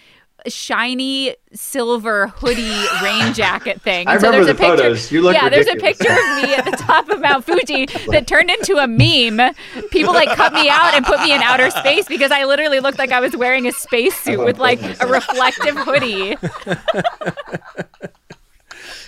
shiny 0.49 1.35
silver 1.53 2.29
hoodie 2.29 2.85
rain 3.03 3.33
jacket 3.35 3.81
thing. 3.83 4.07
I 4.09 4.13
And 4.13 4.21
so 4.21 4.29
remember 4.29 4.47
there's 4.47 4.59
the 4.59 4.65
a 4.65 4.69
picture, 4.69 4.83
photos. 4.85 5.13
You 5.13 5.23
look 5.23 5.35
yeah, 5.35 5.49
there's 5.49 5.67
a 5.69 5.77
picture 5.77 6.11
of 6.11 6.43
me 6.43 6.55
at 6.55 6.65
the 6.65 6.77
top 6.79 7.09
of 7.09 7.21
Mount 7.21 7.45
Fuji 7.45 7.87
that 8.11 8.27
turned 8.27 8.51
into 8.51 8.77
a 8.77 8.87
meme. 8.87 9.55
People 9.91 10.13
like 10.15 10.29
cut 10.37 10.53
me 10.53 10.69
out 10.69 10.95
and 10.95 11.05
put 11.07 11.21
me 11.21 11.33
in 11.35 11.41
outer 11.43 11.71
space 11.71 12.07
because 12.09 12.31
I 12.31 12.45
literally 12.45 12.81
looked 12.81 12.99
like 12.99 13.13
I 13.13 13.21
was 13.21 13.37
wearing 13.37 13.67
a 13.67 13.73
spacesuit 13.73 14.39
Oh, 14.39 14.45
with 14.45 14.59
like 14.59 14.81
a 15.01 15.07
reflective 15.07 15.77
hoodie. 15.77 16.37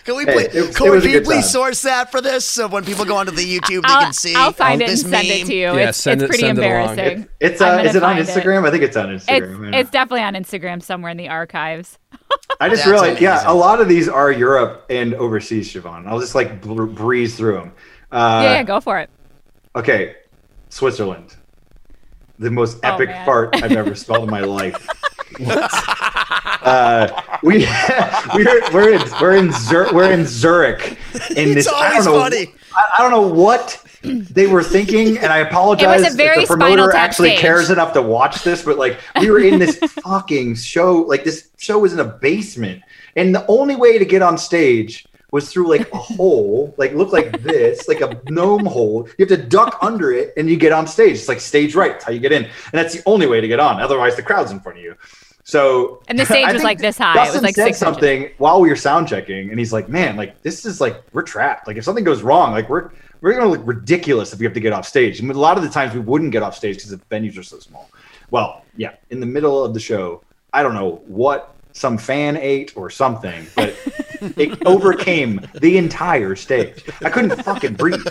Can 0.08 0.16
we 0.16 0.24
Hey, 0.24 0.32
please, 0.32 0.46
it 0.54 0.60
was- 0.60 0.70
it 0.70 0.74
Cory, 0.76 0.90
was 0.92 1.02
can 1.04 1.12
you 1.12 1.20
please 1.20 1.34
time. 1.42 1.50
source 1.50 1.82
that 1.82 2.10
for 2.10 2.22
this 2.22 2.46
so 2.46 2.66
when 2.66 2.82
people 2.82 3.04
go 3.04 3.16
onto 3.16 3.30
the 3.30 3.42
YouTube 3.44 3.82
they 3.82 3.88
I'll, 3.92 4.04
can 4.04 4.12
see 4.14 4.34
I'll 4.34 4.52
find 4.54 4.80
it 4.80 4.86
this 4.86 5.02
and 5.02 5.10
send 5.12 5.26
it 5.28 5.46
to 5.48 5.54
you. 5.54 5.66
Yeah, 5.66 5.88
it's 5.90 5.98
send 5.98 6.22
it's 6.22 6.24
it- 6.24 6.28
pretty 6.28 6.44
send 6.46 6.58
it 6.58 6.62
along. 6.64 6.88
embarrassing. 6.98 7.28
It's 7.40 7.60
uh, 7.60 7.82
is 7.84 7.94
it 7.94 8.02
on 8.02 8.14
find 8.16 8.26
Instagram? 8.26 8.66
I 8.66 8.70
think 8.70 8.84
it's 8.84 8.96
on 8.96 9.10
It's, 9.12 9.26
Instagram. 9.26 9.70
yeah. 9.74 9.78
it's 9.80 9.90
definitely 9.90 10.22
on 10.22 10.32
Instagram 10.32 10.82
somewhere 10.82 11.10
in 11.10 11.18
the 11.18 11.28
archives. 11.28 11.98
I 12.58 12.70
just 12.70 12.84
That's 12.84 12.86
realized, 12.86 13.20
yeah, 13.20 13.42
a 13.44 13.52
lot 13.52 13.82
of 13.82 13.88
these 13.88 14.08
are 14.08 14.32
Europe 14.32 14.86
and 14.88 15.12
overseas, 15.12 15.70
Siobhan. 15.74 16.06
I'll 16.06 16.20
just 16.20 16.34
like 16.34 16.62
br- 16.62 16.84
breeze 16.86 17.36
through 17.36 17.56
them. 17.58 17.72
Uh, 18.10 18.40
yeah, 18.44 18.52
yeah, 18.54 18.62
go 18.62 18.80
for 18.80 18.98
it. 18.98 19.10
Okay, 19.76 20.14
Switzerland. 20.70 21.36
The 22.38 22.50
most 22.50 22.78
Oh, 22.82 22.88
epic 22.94 23.10
man. 23.10 23.26
fart 23.26 23.62
I've 23.62 23.72
ever 23.72 23.94
smelled 23.94 24.24
in 24.24 24.30
my 24.30 24.40
life. 24.40 24.88
Uh, 25.40 27.22
we 27.42 27.66
we're 28.34 28.72
we're 28.72 28.94
in 28.94 29.02
we're 29.20 29.36
in 29.36 29.52
Zur- 29.52 29.92
we're 29.92 30.10
in 30.12 30.26
Zurich. 30.26 30.98
In 31.30 31.48
It's 31.56 31.66
this, 31.66 31.68
I 31.68 31.94
don't 31.94 32.04
know, 32.04 32.20
funny. 32.20 32.54
I, 32.74 32.82
I 32.98 33.02
don't 33.02 33.10
know 33.10 33.26
what 33.28 33.84
they 34.02 34.46
were 34.46 34.62
thinking, 34.62 35.18
and 35.18 35.32
I 35.32 35.38
apologize 35.38 36.00
It 36.00 36.04
was 36.04 36.14
a 36.14 36.16
very 36.16 36.42
if 36.42 36.48
the 36.48 36.54
Spinal 36.54 36.76
promoter 36.76 36.96
actually 36.96 37.30
stage. 37.30 37.40
cares 37.40 37.70
enough 37.70 37.92
to 37.94 38.02
watch 38.02 38.42
this. 38.44 38.62
But 38.62 38.78
like, 38.78 38.98
we 39.20 39.30
were 39.30 39.40
in 39.40 39.58
this 39.58 39.76
fucking 40.04 40.54
show. 40.56 40.98
Like, 40.98 41.24
this 41.24 41.50
show 41.58 41.78
was 41.80 41.92
in 41.92 42.00
a 42.00 42.04
basement, 42.04 42.82
and 43.16 43.34
the 43.34 43.44
only 43.48 43.76
way 43.76 43.98
to 43.98 44.04
get 44.04 44.22
on 44.22 44.38
stage 44.38 45.04
was 45.30 45.52
through 45.52 45.68
like 45.68 45.92
a 45.92 45.96
hole, 46.16 46.74
like 46.78 46.92
look 46.94 47.12
like 47.12 47.42
this, 47.42 47.86
like 47.88 48.00
a 48.00 48.20
gnome 48.30 48.64
hole. 48.64 49.08
You 49.18 49.26
have 49.26 49.36
to 49.38 49.44
duck 49.44 49.78
under 49.82 50.12
it, 50.12 50.32
and 50.36 50.48
you 50.48 50.56
get 50.56 50.72
on 50.72 50.86
stage. 50.86 51.12
It's 51.16 51.28
like 51.28 51.40
stage 51.40 51.74
right. 51.74 51.92
That's 51.92 52.04
how 52.04 52.12
you 52.12 52.20
get 52.20 52.32
in, 52.32 52.44
and 52.44 52.52
that's 52.72 52.94
the 52.94 53.02
only 53.06 53.26
way 53.26 53.40
to 53.40 53.48
get 53.48 53.60
on. 53.60 53.80
Otherwise, 53.80 54.16
the 54.16 54.22
crowd's 54.22 54.52
in 54.52 54.60
front 54.60 54.78
of 54.78 54.84
you. 54.84 54.94
So 55.48 56.02
And 56.08 56.18
the 56.18 56.26
stage 56.26 56.52
was 56.52 56.62
like 56.62 56.78
this 56.78 56.98
high. 56.98 57.14
It 57.14 57.20
was 57.20 57.28
Dustin 57.28 57.42
like 57.42 57.54
said 57.54 57.64
six 57.64 57.80
inches. 57.80 57.94
something 57.94 58.30
while 58.36 58.60
we 58.60 58.68
were 58.68 58.76
sound 58.76 59.08
checking, 59.08 59.48
and 59.48 59.58
he's 59.58 59.72
like, 59.72 59.88
"Man, 59.88 60.14
like 60.14 60.42
this 60.42 60.66
is 60.66 60.78
like 60.78 61.02
we're 61.14 61.22
trapped. 61.22 61.66
Like 61.66 61.78
if 61.78 61.84
something 61.84 62.04
goes 62.04 62.20
wrong, 62.20 62.52
like 62.52 62.68
we're 62.68 62.90
we're 63.22 63.32
gonna 63.32 63.48
look 63.48 63.62
ridiculous 63.64 64.34
if 64.34 64.40
we 64.40 64.44
have 64.44 64.52
to 64.52 64.60
get 64.60 64.74
off 64.74 64.86
stage." 64.86 65.20
And 65.20 65.30
a 65.30 65.34
lot 65.38 65.56
of 65.56 65.64
the 65.64 65.70
times 65.70 65.94
we 65.94 66.00
wouldn't 66.00 66.32
get 66.32 66.42
off 66.42 66.54
stage 66.54 66.76
because 66.76 66.90
the 66.90 66.98
venues 66.98 67.38
are 67.38 67.42
so 67.42 67.58
small. 67.60 67.88
Well, 68.30 68.62
yeah, 68.76 68.96
in 69.08 69.20
the 69.20 69.26
middle 69.26 69.64
of 69.64 69.72
the 69.72 69.80
show, 69.80 70.22
I 70.52 70.62
don't 70.62 70.74
know 70.74 71.00
what 71.06 71.56
some 71.72 71.96
fan 71.96 72.36
ate 72.36 72.76
or 72.76 72.90
something, 72.90 73.46
but 73.56 73.74
it 74.20 74.66
overcame 74.66 75.40
the 75.54 75.78
entire 75.78 76.34
stage. 76.36 76.84
I 77.02 77.10
couldn't 77.10 77.42
fucking 77.42 77.74
breathe. 77.74 78.06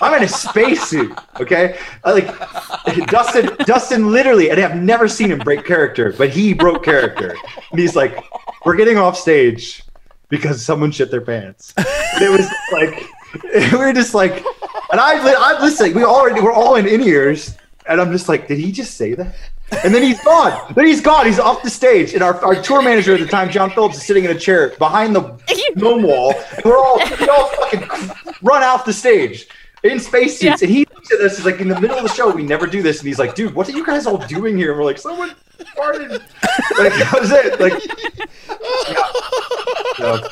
I'm 0.00 0.14
in 0.14 0.24
a 0.24 0.28
spacesuit, 0.28 1.16
okay? 1.40 1.78
I, 2.04 2.12
like 2.12 3.06
Dustin, 3.06 3.56
Dustin 3.60 4.10
literally, 4.10 4.50
and 4.50 4.60
I've 4.60 4.76
never 4.76 5.08
seen 5.08 5.30
him 5.30 5.38
break 5.38 5.64
character, 5.64 6.12
but 6.16 6.30
he 6.30 6.52
broke 6.54 6.84
character. 6.84 7.36
And 7.70 7.80
he's 7.80 7.96
like, 7.96 8.16
"We're 8.64 8.76
getting 8.76 8.98
off 8.98 9.16
stage 9.16 9.82
because 10.28 10.64
someone 10.64 10.90
shit 10.90 11.10
their 11.10 11.20
pants." 11.20 11.74
And 11.76 12.22
it 12.22 12.30
was 12.30 12.48
like 12.72 13.08
we 13.72 13.78
were 13.78 13.92
just 13.92 14.14
like, 14.14 14.44
and 14.90 15.00
I, 15.00 15.34
I'm 15.36 15.62
listening. 15.62 15.94
We 15.94 16.04
already 16.04 16.40
we're 16.40 16.52
all 16.52 16.76
in 16.76 16.86
in 16.86 17.02
ears, 17.02 17.56
and 17.86 18.00
I'm 18.00 18.12
just 18.12 18.28
like, 18.28 18.48
did 18.48 18.58
he 18.58 18.72
just 18.72 18.96
say 18.96 19.14
that? 19.14 19.34
And 19.84 19.94
then 19.94 20.02
he's 20.02 20.22
gone. 20.22 20.74
Then 20.74 20.86
he's 20.86 21.00
gone. 21.00 21.26
He's 21.26 21.38
off 21.38 21.62
the 21.62 21.70
stage. 21.70 22.14
And 22.14 22.22
our, 22.22 22.36
our 22.44 22.60
tour 22.60 22.82
manager 22.82 23.14
at 23.14 23.20
the 23.20 23.26
time, 23.26 23.50
John 23.50 23.70
Phillips, 23.70 23.96
is 23.96 24.04
sitting 24.04 24.24
in 24.24 24.30
a 24.30 24.38
chair 24.38 24.70
behind 24.78 25.14
the 25.14 25.38
gnome 25.76 26.02
wall. 26.02 26.34
And 26.56 26.64
we're 26.64 26.76
all, 26.76 26.98
we 26.98 27.28
all 27.28 27.48
fucking 27.48 27.88
run 28.42 28.62
off 28.62 28.84
the 28.84 28.92
stage 28.92 29.46
in 29.82 29.98
spacesuits. 29.98 30.62
Yeah. 30.62 30.66
And 30.66 30.70
he 30.76 30.86
looks 30.94 31.12
at 31.12 31.20
us, 31.20 31.36
he's 31.36 31.46
like, 31.46 31.60
in 31.60 31.68
the 31.68 31.80
middle 31.80 31.96
of 31.96 32.02
the 32.02 32.08
show, 32.08 32.30
we 32.30 32.42
never 32.42 32.66
do 32.66 32.82
this. 32.82 32.98
And 32.98 33.08
he's 33.08 33.18
like, 33.18 33.34
dude, 33.34 33.54
what 33.54 33.68
are 33.68 33.72
you 33.72 33.86
guys 33.86 34.06
all 34.06 34.18
doing 34.18 34.56
here? 34.56 34.70
And 34.70 34.78
we're 34.78 34.84
like, 34.84 34.98
someone 34.98 35.34
farted. 35.76 36.10
Like, 36.10 36.92
that 36.94 37.16
was 37.20 37.30
it. 37.30 37.60
Like, 37.60 37.72
yeah. 38.88 39.06
So, 39.96 40.28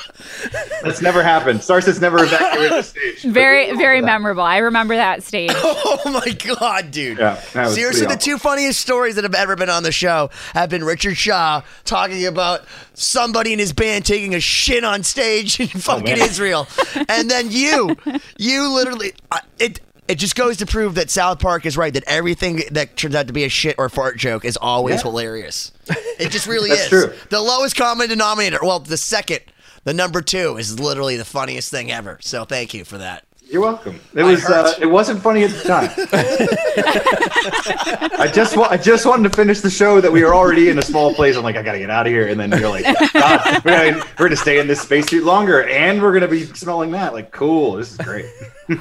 that's 0.82 1.00
never 1.02 1.22
happened. 1.22 1.60
Starset's 1.60 2.00
never 2.00 2.22
evacuated 2.24 2.72
the 2.72 2.82
stage. 2.82 3.22
Very, 3.24 3.76
very 3.76 4.00
memorable. 4.00 4.42
I 4.42 4.58
remember 4.58 4.94
that 4.96 5.22
stage. 5.22 5.50
Oh 6.00 6.10
my 6.10 6.32
god, 6.32 6.90
dude! 6.90 7.18
Yeah, 7.18 7.40
that 7.52 7.66
was 7.66 7.74
Seriously, 7.74 8.06
pretty 8.06 8.16
the 8.18 8.22
two 8.24 8.38
funniest 8.38 8.80
stories 8.80 9.16
that 9.16 9.24
have 9.24 9.34
ever 9.34 9.56
been 9.56 9.68
on 9.68 9.82
the 9.82 9.92
show 9.92 10.30
have 10.54 10.70
been 10.70 10.84
Richard 10.84 11.16
Shaw 11.16 11.62
talking 11.84 12.24
about 12.26 12.64
somebody 12.94 13.52
in 13.52 13.58
his 13.58 13.72
band 13.72 14.04
taking 14.06 14.34
a 14.34 14.40
shit 14.40 14.84
on 14.84 15.02
stage 15.02 15.58
in 15.60 15.66
fucking 15.68 16.20
Oh. 16.20 16.24
Israel, 16.24 16.68
and 17.08 17.30
then 17.30 17.50
you, 17.50 17.96
you 18.38 18.72
literally, 18.72 19.12
uh, 19.30 19.40
it. 19.58 19.80
It 20.06 20.14
just 20.18 20.36
goes 20.36 20.56
to 20.58 20.66
prove 20.66 20.94
that 20.94 21.10
South 21.10 21.38
Park 21.38 21.66
is 21.66 21.76
right. 21.76 21.92
That 21.92 22.04
everything 22.06 22.62
that 22.70 22.96
turns 22.96 23.14
out 23.14 23.26
to 23.26 23.34
be 23.34 23.44
a 23.44 23.50
shit 23.50 23.74
or 23.76 23.90
fart 23.90 24.16
joke 24.16 24.42
is 24.46 24.56
always 24.56 24.96
Yeah. 24.96 25.02
hilarious. 25.02 25.70
It 26.18 26.30
just 26.30 26.46
really 26.46 26.70
That's 26.70 26.84
is. 26.84 26.88
true. 26.88 27.12
The 27.28 27.42
lowest 27.42 27.76
common 27.76 28.08
denominator. 28.08 28.58
Well, 28.62 28.78
the 28.78 28.96
second, 28.96 29.40
the 29.88 29.94
number 29.94 30.20
two, 30.20 30.58
is 30.58 30.78
literally 30.78 31.16
the 31.16 31.24
funniest 31.24 31.70
thing 31.70 31.90
ever. 31.90 32.18
So 32.20 32.44
thank 32.44 32.74
you 32.74 32.84
for 32.84 32.98
that. 32.98 33.24
You're 33.50 33.62
welcome. 33.62 33.98
It 34.12 34.22
was. 34.22 34.44
Uh, 34.44 34.74
it 34.78 34.84
wasn't 34.84 35.22
funny 35.22 35.44
at 35.44 35.50
the 35.50 35.62
time. 35.62 35.90
I 38.20 38.30
just. 38.30 38.54
Wa- 38.54 38.68
I 38.68 38.76
just 38.76 39.06
wanted 39.06 39.30
to 39.30 39.34
finish 39.34 39.62
the 39.62 39.70
show 39.70 40.02
that 40.02 40.12
we 40.12 40.22
were 40.22 40.34
already 40.34 40.68
in 40.68 40.76
a 40.76 40.82
small 40.82 41.14
place. 41.14 41.38
I'm 41.38 41.42
like, 41.42 41.56
I 41.56 41.62
gotta 41.62 41.78
get 41.78 41.88
out 41.88 42.06
of 42.06 42.12
here. 42.12 42.28
And 42.28 42.38
then 42.38 42.50
you're 42.50 42.68
like, 42.68 42.84
God, 43.14 43.64
we're 43.64 43.92
gonna, 43.92 44.04
we're 44.18 44.26
gonna 44.26 44.36
stay 44.36 44.58
in 44.58 44.66
this 44.66 44.82
spacesuit 44.82 45.24
longer, 45.24 45.66
and 45.66 46.02
we're 46.02 46.12
gonna 46.12 46.28
be 46.28 46.44
smelling 46.44 46.90
that. 46.90 47.14
Like, 47.14 47.30
cool. 47.30 47.76
This 47.76 47.92
is 47.92 47.96
great. 47.96 48.26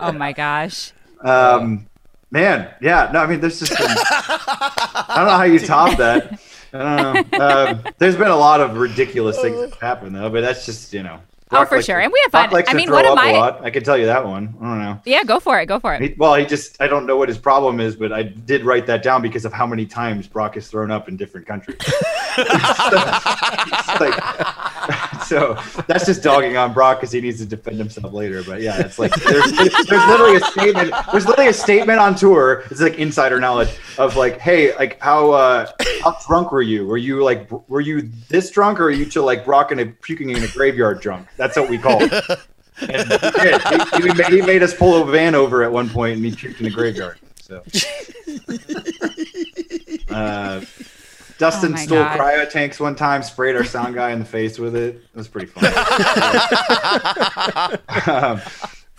Oh 0.00 0.10
my 0.10 0.32
gosh. 0.32 0.92
Um, 1.20 1.86
man, 2.32 2.74
yeah. 2.82 3.08
No, 3.12 3.20
I 3.20 3.28
mean, 3.28 3.40
there's 3.40 3.60
just. 3.60 3.78
Been, 3.78 3.86
I 3.88 5.14
don't 5.16 5.26
know 5.26 5.36
how 5.36 5.44
you 5.44 5.60
top 5.60 5.96
that. 5.98 6.40
I 6.72 7.02
don't 7.02 7.32
know. 7.32 7.66
Um, 7.66 7.82
there's 7.98 8.16
been 8.16 8.28
a 8.28 8.36
lot 8.36 8.60
of 8.60 8.76
ridiculous 8.76 9.40
things 9.40 9.56
that 9.60 9.70
have 9.70 9.80
happened 9.80 10.14
though, 10.14 10.30
but 10.30 10.40
that's 10.42 10.64
just 10.66 10.92
you 10.92 11.02
know. 11.02 11.20
Oh, 11.52 11.64
for 11.64 11.76
likes 11.76 11.86
sure. 11.86 11.96
to- 11.98 12.04
And 12.04 12.12
we 12.12 12.20
have 12.22 12.30
Brock 12.30 12.44
fun. 12.46 12.52
likes 12.54 12.68
I 12.68 12.72
to 12.72 12.76
mean, 12.76 12.86
throw 12.86 12.98
one 12.98 13.06
of 13.06 13.10
up 13.10 13.16
my- 13.16 13.32
lot. 13.32 13.64
I 13.64 13.70
can 13.70 13.82
tell 13.82 13.98
you 13.98 14.06
that 14.06 14.24
one. 14.24 14.54
I 14.60 14.64
don't 14.64 14.78
know. 14.78 15.00
Yeah, 15.04 15.24
go 15.24 15.40
for 15.40 15.58
it. 15.60 15.66
Go 15.66 15.80
for 15.80 15.92
it. 15.94 16.00
He, 16.00 16.14
well, 16.16 16.36
he 16.36 16.46
just, 16.46 16.80
I 16.80 16.86
don't 16.86 17.06
know 17.06 17.16
what 17.16 17.28
his 17.28 17.38
problem 17.38 17.80
is, 17.80 17.96
but 17.96 18.12
I 18.12 18.22
did 18.22 18.64
write 18.64 18.86
that 18.86 19.02
down 19.02 19.20
because 19.20 19.44
of 19.44 19.52
how 19.52 19.66
many 19.66 19.84
times 19.84 20.28
Brock 20.28 20.54
has 20.54 20.68
thrown 20.68 20.92
up 20.92 21.08
in 21.08 21.16
different 21.16 21.48
countries. 21.48 21.76
It's 22.38 24.00
like- 24.00 25.09
so 25.30 25.56
that's 25.86 26.06
just 26.06 26.24
dogging 26.24 26.56
on 26.56 26.72
Brock 26.72 26.98
because 26.98 27.12
he 27.12 27.20
needs 27.20 27.38
to 27.38 27.46
defend 27.46 27.78
himself 27.78 28.12
later. 28.12 28.42
But 28.42 28.62
yeah, 28.62 28.80
it's 28.80 28.98
like 28.98 29.14
there's, 29.24 29.52
there's 29.52 30.06
literally 30.08 30.36
a 30.36 30.40
statement. 30.40 30.92
There's 31.12 31.24
literally 31.24 31.50
a 31.50 31.54
statement 31.54 32.00
on 32.00 32.16
tour. 32.16 32.64
It's 32.68 32.80
like 32.80 32.98
insider 32.98 33.38
knowledge 33.38 33.70
of 33.96 34.16
like, 34.16 34.38
hey, 34.38 34.74
like 34.74 35.00
how 35.00 35.30
uh, 35.30 35.70
how 36.02 36.18
drunk 36.26 36.50
were 36.50 36.62
you? 36.62 36.84
Were 36.84 36.96
you 36.96 37.22
like 37.22 37.48
were 37.68 37.80
you 37.80 38.10
this 38.28 38.50
drunk 38.50 38.80
or 38.80 38.86
are 38.86 38.90
you 38.90 39.06
to 39.06 39.22
like 39.22 39.44
Brock 39.44 39.70
and 39.70 39.80
a 39.80 39.86
puking 39.86 40.30
in 40.30 40.42
a 40.42 40.48
graveyard 40.48 41.00
drunk? 41.00 41.28
That's 41.36 41.56
what 41.56 41.70
we 41.70 41.78
call 41.78 41.98
it. 42.02 42.12
And 42.80 43.12
he. 43.12 44.02
He, 44.02 44.08
he 44.08 44.14
made, 44.14 44.32
he 44.32 44.42
made 44.42 44.62
us 44.64 44.74
pull 44.74 45.00
a 45.00 45.06
van 45.12 45.36
over 45.36 45.62
at 45.62 45.70
one 45.70 45.88
point 45.88 46.16
and 46.16 46.24
he 46.24 46.32
puked 46.32 46.58
in 46.58 46.64
the 46.64 46.70
graveyard. 46.70 47.20
So, 47.36 47.62
uh, 50.14 50.64
Dustin 51.40 51.72
Oh 51.72 51.76
stole 51.76 51.98
God. 52.04 52.18
cryo 52.20 52.48
tanks 52.50 52.78
one 52.78 52.94
time, 52.94 53.22
sprayed 53.22 53.56
our 53.56 53.64
sound 53.64 53.94
guy 53.94 54.10
in 54.12 54.18
the 54.18 54.24
face 54.26 54.58
with 54.58 54.76
it. 54.76 54.96
It 54.96 55.16
was 55.16 55.26
pretty 55.26 55.46
funny. 55.46 55.68
um, 58.06 58.40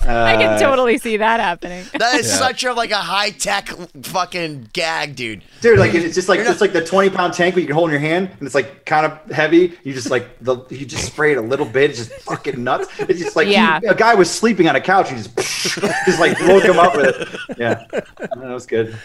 I 0.03 0.35
can 0.35 0.53
uh, 0.53 0.57
totally 0.59 0.97
see 0.97 1.17
that 1.17 1.39
happening. 1.39 1.85
That 1.99 2.15
is 2.19 2.27
Yeah. 2.27 2.37
such 2.37 2.63
a 2.63 2.73
like 2.73 2.89
a 2.89 2.95
high 2.95 3.29
tech 3.29 3.69
fucking 4.01 4.69
gag, 4.73 5.15
dude. 5.15 5.43
Dude, 5.61 5.77
like 5.77 5.93
it's 5.93 6.15
just 6.15 6.27
like 6.27 6.39
it's 6.39 6.59
like 6.61 6.73
the 6.73 6.83
twenty 6.83 7.11
pound 7.11 7.33
tank 7.35 7.53
where 7.55 7.61
you 7.61 7.67
can 7.67 7.75
hold 7.75 7.89
in 7.89 7.91
your 7.91 7.99
hand 7.99 8.29
and 8.39 8.41
it's 8.41 8.55
like 8.55 8.83
kind 8.87 9.05
of 9.05 9.19
heavy. 9.31 9.77
You 9.83 9.93
just 9.93 10.09
like 10.09 10.39
the 10.39 10.57
you 10.71 10.87
just 10.87 11.05
spray 11.05 11.33
it 11.33 11.37
a 11.37 11.41
little 11.41 11.67
bit. 11.67 11.91
It's 11.91 11.99
just 12.07 12.11
fucking 12.23 12.63
nuts. 12.63 12.87
It's 13.01 13.19
just 13.19 13.35
like 13.35 13.45
he- 13.47 13.53
Yeah. 13.53 13.79
a 13.87 13.93
guy 13.93 14.15
was 14.15 14.31
sleeping 14.31 14.67
on 14.67 14.75
a 14.75 14.81
couch. 14.81 15.11
You 15.11 15.17
just 15.17 15.35
just 16.07 16.19
like 16.19 16.39
woke 16.41 16.63
him 16.63 16.79
up 16.79 16.95
with 16.95 17.15
it. 17.15 17.57
Yeah, 17.59 17.83
that 17.91 18.39
was 18.41 18.65
good. 18.65 18.97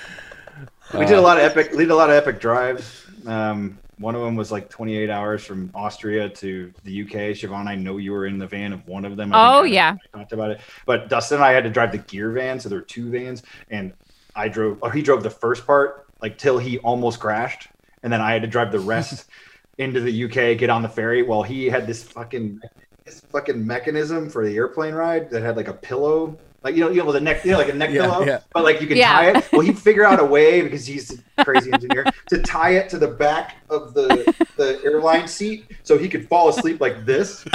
We 0.95 1.05
did 1.05 1.18
a 1.18 1.20
lot 1.20 1.37
of 1.37 1.43
epic. 1.43 1.72
We 1.72 1.78
did 1.78 1.91
a 1.91 1.97
lot 1.97 2.09
of 2.09 2.16
epic 2.16 2.41
drives. 2.41 3.05
Um, 3.26 3.78
one 3.98 4.14
of 4.14 4.20
them 4.20 4.36
was 4.36 4.52
like 4.52 4.68
28 4.68 5.08
hours 5.08 5.44
from 5.44 5.70
Austria 5.74 6.28
to 6.28 6.72
the 6.84 7.02
UK. 7.02 7.34
Siobhan, 7.34 7.66
I 7.66 7.74
know 7.74 7.96
you 7.96 8.12
were 8.12 8.26
in 8.26 8.38
the 8.38 8.46
van 8.46 8.72
of 8.72 8.86
one 8.86 9.04
of 9.04 9.16
them. 9.16 9.32
I 9.32 9.56
Oh, 9.56 9.62
yeah. 9.62 9.96
I 10.14 10.18
talked 10.18 10.32
about 10.32 10.50
it. 10.50 10.60
But 10.84 11.08
Dustin 11.08 11.36
and 11.36 11.44
I 11.44 11.52
had 11.52 11.64
to 11.64 11.70
drive 11.70 11.92
the 11.92 11.98
gear 11.98 12.30
van, 12.32 12.60
so 12.60 12.68
there 12.68 12.78
were 12.78 12.84
two 12.84 13.10
vans, 13.10 13.42
and 13.70 13.92
I 14.34 14.48
drove. 14.48 14.78
Or 14.82 14.92
he 14.92 15.02
drove 15.02 15.22
the 15.22 15.30
first 15.30 15.66
part 15.66 16.06
like 16.20 16.38
till 16.38 16.58
he 16.58 16.78
almost 16.78 17.20
crashed, 17.20 17.68
and 18.02 18.12
then 18.12 18.20
I 18.20 18.32
had 18.32 18.42
to 18.42 18.48
drive 18.48 18.70
the 18.70 18.80
rest 18.80 19.28
into 19.78 20.00
the 20.00 20.24
UK, 20.24 20.58
get 20.58 20.70
on 20.70 20.82
the 20.82 20.88
ferry. 20.88 21.22
While 21.22 21.42
he 21.42 21.66
had 21.66 21.86
this 21.86 22.02
fucking 22.02 22.60
this 23.06 23.20
fucking 23.20 23.64
mechanism 23.66 24.28
for 24.28 24.44
the 24.46 24.56
airplane 24.56 24.94
ride 24.94 25.30
that 25.30 25.42
had 25.42 25.56
like 25.56 25.68
a 25.68 25.74
pillow. 25.74 26.38
Like 26.66 26.74
you 26.74 26.80
know, 26.80 26.90
you 26.90 27.00
know, 27.04 27.12
the 27.12 27.20
neck, 27.20 27.44
you 27.44 27.52
know, 27.52 27.58
like 27.58 27.68
a 27.68 27.72
neck 27.74 27.90
Yeah, 27.92 28.02
pillow, 28.02 28.24
yeah. 28.26 28.40
but 28.52 28.64
like 28.64 28.80
you 28.80 28.88
can 28.88 28.96
Yeah. 28.96 29.12
tie 29.12 29.38
it. 29.38 29.48
Well, 29.52 29.60
he'd 29.60 29.78
figure 29.78 30.04
out 30.04 30.18
a 30.18 30.24
way 30.24 30.62
because 30.62 30.84
he's 30.84 31.16
a 31.38 31.44
crazy 31.44 31.72
engineer 31.72 32.04
to 32.30 32.42
tie 32.42 32.70
it 32.70 32.88
to 32.88 32.98
the 32.98 33.06
back 33.06 33.58
of 33.70 33.94
the 33.94 34.34
the 34.56 34.80
airline 34.84 35.28
seat 35.28 35.70
so 35.84 35.96
he 35.96 36.08
could 36.08 36.28
fall 36.28 36.48
asleep 36.48 36.80
like 36.80 37.06
this. 37.06 37.44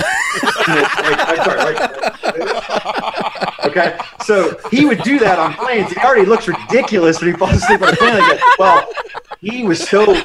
Like, 0.67 1.19
I'm 1.27 1.43
sorry, 1.43 1.73
like- 1.75 3.65
okay, 3.65 3.97
so 4.23 4.57
he 4.71 4.85
would 4.85 5.01
do 5.03 5.19
that 5.19 5.37
on 5.39 5.53
planes. 5.55 5.91
It 5.91 5.97
already 5.97 6.25
looks 6.25 6.47
ridiculous 6.47 7.19
when 7.21 7.31
he 7.33 7.37
falls 7.37 7.53
asleep 7.57 7.81
on 7.81 7.89
a 7.89 7.95
plane 7.97 8.17
like. 8.19 8.39
Well, 8.57 8.87
he 9.41 9.63
was 9.63 9.81
so, 9.81 10.13
and 10.13 10.23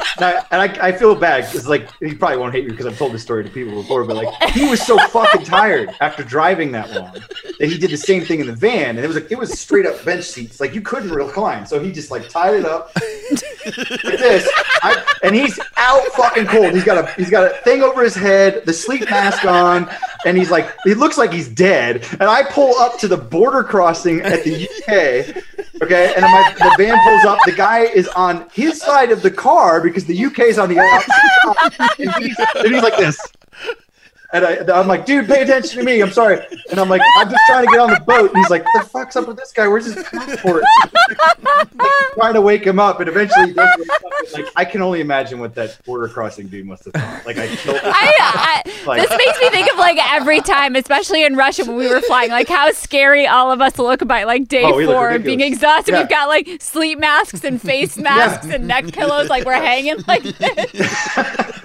I, 0.53 0.77
I 0.81 0.93
feel 0.93 1.14
bad. 1.14 1.47
Because 1.47 1.67
like 1.67 1.89
he 2.01 2.14
probably 2.14 2.37
won't 2.37 2.53
hate 2.53 2.64
me 2.64 2.71
because 2.71 2.85
I've 2.85 2.99
told 2.99 3.12
this 3.12 3.23
story 3.23 3.45
to 3.45 3.51
people 3.51 3.75
before, 3.81 4.05
but 4.05 4.17
like 4.17 4.53
he 4.53 4.69
was 4.69 4.83
so 4.83 4.99
fucking 5.09 5.45
tired 5.45 5.91
after 6.01 6.23
driving 6.23 6.73
that 6.73 6.91
long 6.91 7.14
that 7.59 7.69
he 7.69 7.79
did 7.79 7.91
the 7.91 7.97
same 7.97 8.25
thing 8.25 8.41
in 8.41 8.47
the 8.47 8.55
van, 8.55 8.97
and 8.97 8.99
it 8.99 9.07
was 9.07 9.17
like 9.17 9.33
it 9.33 9.39
was 9.39 9.59
straight 9.59 9.87
up 9.87 10.05
bench 10.05 10.25
seats, 10.25 10.61
like 10.61 10.75
you 10.75 10.83
couldn't 10.83 11.11
recline, 11.11 11.67
so 11.67 11.81
he 11.81 11.93
just 11.93 12.11
like 12.11 12.29
tied 12.29 12.55
it 12.55 12.67
up. 12.67 12.91
Like 13.67 14.19
this, 14.19 14.49
I, 14.83 15.03
and 15.23 15.35
he's 15.35 15.59
out 15.77 16.05
fucking 16.09 16.47
cold. 16.47 16.73
He's 16.75 16.85
got 16.85 16.99
a 17.03 17.12
he's 17.14 17.31
got 17.31 17.51
a 17.51 17.57
thing 17.62 17.83
over 17.83 18.05
his 18.05 18.14
head, 18.14 18.64
the 18.67 18.73
sleep 18.73 19.09
mask 19.11 19.45
on, 19.45 19.89
and 20.25 20.37
he's 20.37 20.51
like 20.51 20.71
he 20.85 20.95
looks 20.95 21.19
like 21.19 21.33
he's 21.33 21.49
dead. 21.49 22.07
And 22.12 22.25
I 22.25 22.43
pull 22.45 22.77
up 22.77 22.99
to 22.99 23.09
the 23.09 23.17
border 23.17 23.64
crossing 23.64 24.21
at 24.21 24.45
the 24.45 24.69
UK, 24.69 25.43
okay, 25.83 26.12
and 26.14 26.23
my, 26.23 26.55
the 26.59 26.75
van 26.77 26.99
pulls 27.03 27.25
up. 27.25 27.39
The 27.45 27.53
guy 27.53 27.81
is 27.81 28.09
on 28.09 28.49
his 28.53 28.81
side 28.81 29.06
of 29.13 29.23
the 29.23 29.31
car 29.31 29.81
because 29.81 30.05
the 30.05 30.25
UK 30.25 30.41
is 30.41 30.59
on 30.59 30.69
the 30.69 30.79
outside, 30.79 31.95
and 31.99 32.25
he's, 32.25 32.39
and 32.57 32.75
he's 32.75 32.83
like 32.83 32.97
this. 32.97 33.19
And 34.37 34.70
I, 34.70 34.78
I'm 34.80 34.87
like, 34.89 35.07
dude, 35.07 35.26
pay 35.26 35.43
attention 35.43 35.78
to 35.78 35.84
me. 35.84 36.01
I'm 36.01 36.11
sorry. 36.11 36.41
And 36.70 36.78
I'm 36.80 36.89
like, 36.89 37.01
I'm 37.18 37.30
just 37.30 37.43
trying 37.47 37.64
to 37.66 37.70
get 37.70 37.80
on 37.80 37.91
the 37.91 38.01
boat. 38.01 38.30
And 38.30 38.39
he's 38.39 38.51
like, 38.51 38.64
the 38.74 38.80
fuck's 38.82 39.16
up 39.16 39.26
with 39.28 39.37
this 39.37 39.53
guy? 39.53 39.66
Where's 39.68 39.87
his 39.87 40.03
passport? 40.05 40.62
like, 41.45 41.70
trying 42.14 42.34
to 42.34 42.41
wake 42.41 42.64
him 42.64 42.78
up. 42.78 43.01
And 43.01 43.09
eventually, 43.09 43.49
he 43.49 43.53
does 43.55 43.78
wake 43.78 43.89
up. 43.91 44.03
Like, 44.34 44.47
I 44.57 44.64
can 44.64 44.82
only 44.82 45.01
imagine 45.01 45.39
what 45.39 45.55
that 45.55 45.78
border 45.84 46.09
crossing 46.09 46.49
dude 46.49 46.66
must 46.66 46.84
have 46.87 46.95
thought. 46.95 47.24
Like, 47.26 47.39
I 47.39 47.47
killed. 47.49 47.80
I, 47.82 48.62
I, 48.64 48.87
Like- 48.87 49.09
this 49.09 49.16
makes 49.16 49.41
me 49.41 49.51
think 49.51 49.72
of 49.72 49.78
like 49.78 49.99
every 50.12 50.41
time, 50.41 50.76
especially 50.76 51.24
in 51.24 51.37
Russia 51.37 51.64
when 51.64 51.76
we 51.76 51.89
were 51.89 52.01
flying, 52.03 52.30
like 52.30 52.49
how 52.49 52.70
scary 52.72 53.26
all 53.26 53.51
of 53.53 53.61
us 53.61 53.78
look 53.78 54.07
by 54.07 54.24
like 54.24 54.49
day 54.49 54.62
Oh, 54.64 54.84
four 54.87 55.11
and 55.11 55.24
being 55.24 55.41
exhausted. 55.41 55.93
Yeah. 55.93 56.01
We've 56.01 56.09
got 56.09 56.28
like 56.28 56.61
sleep 56.61 56.99
masks 56.99 57.45
and 57.45 57.61
face 57.61 57.97
masks 57.97 58.47
and 58.47 58.66
neck 58.66 58.87
pillows, 58.93 59.28
like 59.28 59.45
we're 59.45 59.55
hanging 59.55 59.97
like 60.07 60.22
this. 60.39 61.16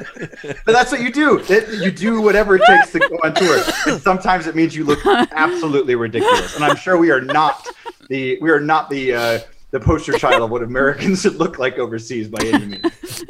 But 0.44 0.66
that's 0.74 0.92
what 0.92 1.02
you 1.02 1.12
do. 1.12 1.40
It, 1.50 1.82
you 1.84 1.92
do 1.92 2.22
whatever 2.22 2.56
it 2.56 2.64
takes 2.66 2.92
to 2.94 3.00
go 3.00 3.18
on 3.24 3.34
tour. 3.34 3.64
And 3.88 4.02
sometimes 4.02 4.48
it 4.48 4.56
means 4.56 4.76
you 4.76 4.84
look 4.86 5.06
absolutely 5.06 5.96
ridiculous. 5.96 6.56
And 6.56 6.64
I'm 6.66 6.76
sure 6.76 6.98
we 6.98 7.12
are 7.12 7.22
not 7.22 7.68
the 8.10 8.38
we 8.42 8.50
are 8.50 8.60
not 8.60 8.90
the 8.90 9.14
uh, 9.14 9.40
the 9.72 9.80
poster 9.80 10.14
child 10.14 10.44
of 10.44 10.50
what 10.50 10.64
Americans 10.64 11.22
should 11.22 11.36
look 11.36 11.58
like 11.60 11.78
overseas 11.80 12.28
by 12.28 12.46
any 12.46 12.66
means. 12.66 13.24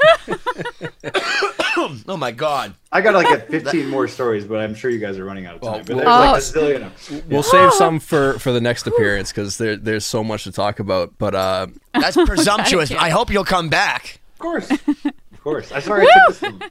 Oh 2.07 2.17
my 2.17 2.31
god. 2.31 2.75
I 2.91 3.01
got 3.01 3.13
like 3.13 3.29
a 3.29 3.39
15 3.39 3.87
more 3.89 4.07
stories, 4.07 4.45
but 4.45 4.59
I'm 4.59 4.75
sure 4.75 4.91
you 4.91 4.99
guys 4.99 5.17
are 5.17 5.25
running 5.25 5.45
out 5.45 5.55
of 5.55 5.61
time. 5.61 5.83
but 5.85 5.95
there's 5.95 6.05
well- 6.05 6.31
like 6.33 6.41
a 6.41 6.45
zillion. 6.45 6.85
of 6.85 7.07
them. 7.07 7.23
We'll 7.29 7.43
save 7.43 7.73
some 7.73 7.99
for 7.99 8.37
for 8.39 8.51
the 8.51 8.61
next 8.61 8.87
appearance 8.87 9.31
because 9.31 9.57
there 9.57 9.75
there's 9.75 10.05
so 10.05 10.23
much 10.23 10.43
to 10.43 10.51
talk 10.51 10.79
about. 10.79 11.17
But 11.17 11.35
uh, 11.35 11.67
That's 11.93 12.17
presumptuous. 12.25 12.91
I 12.91 13.09
hope 13.09 13.31
you'll 13.31 13.45
come 13.45 13.69
back. 13.69 14.19
Of 14.33 14.39
course, 14.39 14.71
of 14.71 15.41
course. 15.43 15.71
I'm 15.71 15.81
sorry 15.81 16.07
I 16.07 16.13
took 16.27 16.39
this. 16.39 16.41
One. 16.41 16.61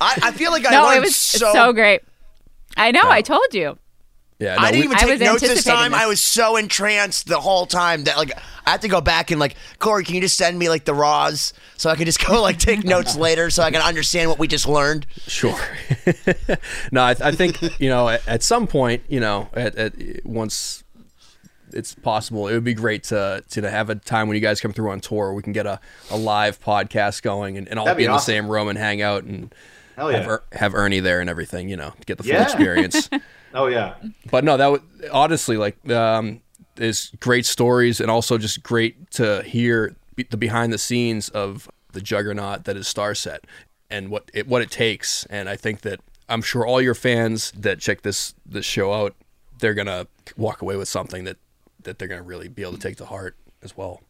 I, 0.00 0.18
I 0.22 0.32
feel 0.32 0.50
like 0.50 0.66
I 0.66 0.70
No, 0.70 0.84
learned 0.84 0.96
it 0.98 1.00
was 1.00 1.16
so, 1.16 1.52
so, 1.52 1.72
great. 1.72 2.00
I 2.76 2.90
know. 2.90 3.02
I 3.04 3.22
told 3.22 3.52
you. 3.54 3.78
yeah, 4.38 4.54
no, 4.54 4.60
I 4.62 4.70
didn't 4.70 4.90
we- 4.90 4.94
even 4.96 5.08
take 5.08 5.20
notes 5.20 5.40
this 5.42 5.64
time. 5.64 5.92
this. 5.92 6.00
I 6.00 6.06
was 6.06 6.22
so 6.22 6.56
entranced 6.56 7.26
the 7.26 7.40
whole 7.40 7.66
time 7.66 8.04
that 8.04 8.16
like 8.16 8.32
I 8.66 8.70
have 8.70 8.80
to 8.80 8.88
go 8.88 9.00
back 9.00 9.30
and 9.30 9.40
like 9.40 9.56
Cory, 9.78 10.04
can 10.04 10.14
you 10.14 10.20
just 10.20 10.36
send 10.36 10.58
me 10.58 10.68
like 10.68 10.84
the 10.84 10.94
raws 10.94 11.52
so 11.76 11.90
I 11.90 11.96
can 11.96 12.04
just 12.04 12.24
go 12.24 12.40
like 12.42 12.58
take 12.58 12.84
notes 12.94 13.16
later 13.16 13.50
so 13.50 13.62
I 13.62 13.70
can 13.70 13.82
understand 13.82 14.28
what 14.30 14.38
we 14.38 14.46
just 14.46 14.68
learned. 14.68 15.06
Sure. 15.26 15.58
no, 16.92 17.02
I, 17.02 17.16
I 17.20 17.32
think 17.32 17.60
you 17.80 17.88
know 17.88 18.08
at, 18.08 18.26
at 18.28 18.42
some 18.42 18.66
point, 18.66 19.02
you 19.08 19.20
know, 19.20 19.48
at, 19.54 19.74
at 19.76 19.94
once 20.24 20.84
it's 21.78 21.94
possible, 21.94 22.48
it 22.48 22.52
would 22.54 22.64
be 22.64 22.74
great 22.74 23.04
to 23.04 23.42
to 23.50 23.70
have 23.70 23.88
a 23.90 23.94
time 23.94 24.28
when 24.28 24.34
you 24.34 24.40
guys 24.42 24.60
come 24.60 24.72
through 24.72 24.90
on 24.90 25.00
tour. 25.00 25.32
We 25.32 25.42
can 25.42 25.52
get 25.52 25.66
a, 25.66 25.80
a 26.10 26.16
live 26.16 26.60
podcast 26.60 27.22
going 27.22 27.56
and, 27.56 27.68
and 27.68 27.78
all 27.78 27.84
That'd 27.86 27.98
be 27.98 28.04
in 28.04 28.10
awesome. 28.10 28.32
the 28.32 28.36
same 28.38 28.48
room 28.50 28.68
and 28.68 28.78
hang 28.78 29.00
out 29.02 29.24
and 29.24 29.54
Hell 29.96 30.08
have, 30.10 30.28
er, 30.28 30.44
have 30.52 30.74
Ernie 30.74 31.00
there 31.00 31.20
and 31.20 31.28
everything. 31.30 31.68
You 31.68 31.76
know, 31.76 31.90
to 31.98 32.04
get 32.06 32.18
the 32.18 32.24
full 32.24 32.32
Yeah. 32.32 32.42
experience. 32.44 33.08
Oh 33.54 33.66
yeah. 33.66 33.94
but 34.30 34.44
no, 34.44 34.58
that 34.58 34.70
would 34.70 34.82
honestly 35.10 35.56
like 35.56 35.76
um, 35.90 36.42
is 36.76 37.10
great 37.18 37.46
stories 37.46 37.98
and 37.98 38.10
also 38.10 38.36
just 38.36 38.62
great 38.62 39.10
to 39.12 39.42
hear 39.42 39.96
the 40.30 40.36
behind 40.36 40.70
the 40.70 40.76
scenes 40.78 41.30
of 41.30 41.66
the 41.92 42.02
juggernaut 42.02 42.64
that 42.64 42.76
is 42.76 42.86
Starset 42.86 43.38
and 43.90 44.10
what 44.10 44.30
it 44.34 44.46
what 44.48 44.60
it 44.60 44.70
takes. 44.70 45.24
And 45.30 45.48
I 45.48 45.56
think 45.56 45.80
that 45.80 46.00
I'm 46.28 46.42
sure 46.42 46.66
all 46.66 46.82
your 46.82 46.94
fans 46.94 47.50
that 47.52 47.78
check 47.80 48.02
this 48.02 48.34
this 48.44 48.66
show 48.66 48.92
out, 48.92 49.16
they're 49.60 49.74
gonna 49.74 50.06
walk 50.36 50.60
away 50.60 50.76
with 50.76 50.88
something 50.88 51.24
that 51.24 51.38
that 51.88 51.98
they're 51.98 52.08
gonna 52.08 52.22
really 52.22 52.48
be 52.48 52.62
able 52.62 52.72
to 52.74 52.78
take 52.78 52.96
to 52.98 53.06
heart 53.06 53.36
as 53.62 53.76
well. 53.76 54.00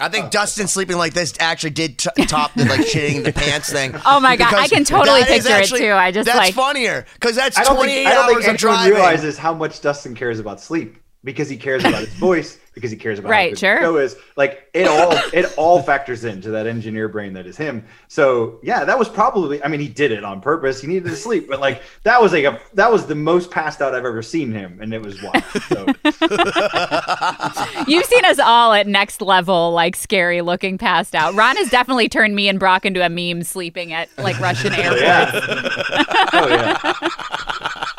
I 0.00 0.08
think 0.08 0.26
uh, 0.26 0.30
Dustin 0.30 0.64
uh, 0.64 0.68
sleeping 0.68 0.96
like 0.96 1.12
this 1.12 1.34
actually 1.40 1.70
did 1.70 1.98
t- 1.98 2.08
top 2.26 2.54
the 2.54 2.64
like 2.64 2.80
shitting 2.80 3.24
the 3.24 3.32
pants 3.32 3.70
thing. 3.72 3.92
Oh 4.06 4.20
my 4.20 4.36
God, 4.36 4.54
I 4.54 4.68
can 4.68 4.84
totally 4.84 5.20
that 5.22 5.30
is 5.30 5.46
picture 5.46 5.74
it, 5.76 5.78
too. 5.80 5.92
I 5.92 6.12
just, 6.12 6.26
that's 6.26 6.38
like- 6.38 6.54
funnier 6.54 7.04
because 7.14 7.34
that's 7.34 7.58
I 7.58 7.64
don't 7.64 7.74
28 7.74 7.94
think 7.94 8.06
I 8.08 8.14
don't 8.14 8.24
hours 8.24 8.28
think 8.28 8.40
of 8.40 8.44
anyone 8.44 8.58
driving. 8.58 8.92
realizes 8.94 9.36
how 9.38 9.52
much 9.52 9.80
Dustin 9.80 10.14
cares 10.14 10.38
about 10.38 10.60
sleep 10.60 10.98
because 11.24 11.48
he 11.48 11.56
cares 11.56 11.84
about 11.84 12.00
his 12.00 12.14
voice 12.14 12.58
because 12.74 12.92
he 12.92 12.96
cares 12.96 13.18
about 13.18 13.30
Right, 13.30 13.50
how 13.50 13.56
sure. 13.56 13.74
the 13.76 13.82
show 13.82 13.96
is. 13.98 14.16
Like 14.36 14.70
it 14.72 14.86
all 14.86 15.12
it 15.32 15.52
all 15.56 15.82
factors 15.82 16.24
into 16.24 16.50
that 16.50 16.66
engineer 16.68 17.08
brain 17.08 17.32
that 17.32 17.44
is 17.46 17.56
him. 17.56 17.84
So 18.06 18.60
yeah, 18.62 18.84
that 18.84 18.96
was 18.98 19.08
probably 19.08 19.62
I 19.64 19.68
mean 19.68 19.80
he 19.80 19.88
did 19.88 20.12
it 20.12 20.22
on 20.22 20.40
purpose. 20.40 20.80
He 20.80 20.86
needed 20.86 21.08
to 21.08 21.16
sleep, 21.16 21.48
but 21.48 21.60
like 21.60 21.82
that 22.04 22.22
was 22.22 22.32
like 22.32 22.44
a 22.44 22.60
that 22.74 22.90
was 22.92 23.06
the 23.06 23.16
most 23.16 23.50
passed 23.50 23.82
out 23.82 23.94
I've 23.94 24.04
ever 24.04 24.22
seen 24.22 24.52
him, 24.52 24.78
and 24.80 24.94
it 24.94 25.02
was 25.02 25.20
wild. 25.22 25.42
So 25.68 25.86
You've 27.88 28.06
seen 28.06 28.24
us 28.24 28.38
all 28.38 28.72
at 28.72 28.86
next 28.86 29.20
level, 29.20 29.72
like 29.72 29.96
scary 29.96 30.40
looking 30.40 30.78
passed 30.78 31.16
out. 31.16 31.34
Ron 31.34 31.56
has 31.56 31.68
definitely 31.70 32.08
turned 32.08 32.36
me 32.36 32.48
and 32.48 32.60
Brock 32.60 32.86
into 32.86 33.04
a 33.04 33.08
meme 33.08 33.42
sleeping 33.42 33.92
at 33.92 34.08
like 34.18 34.38
Russian 34.38 34.72
airports. 34.72 35.02
yeah. 35.02 36.28
oh 36.32 36.48
yeah. 36.48 37.08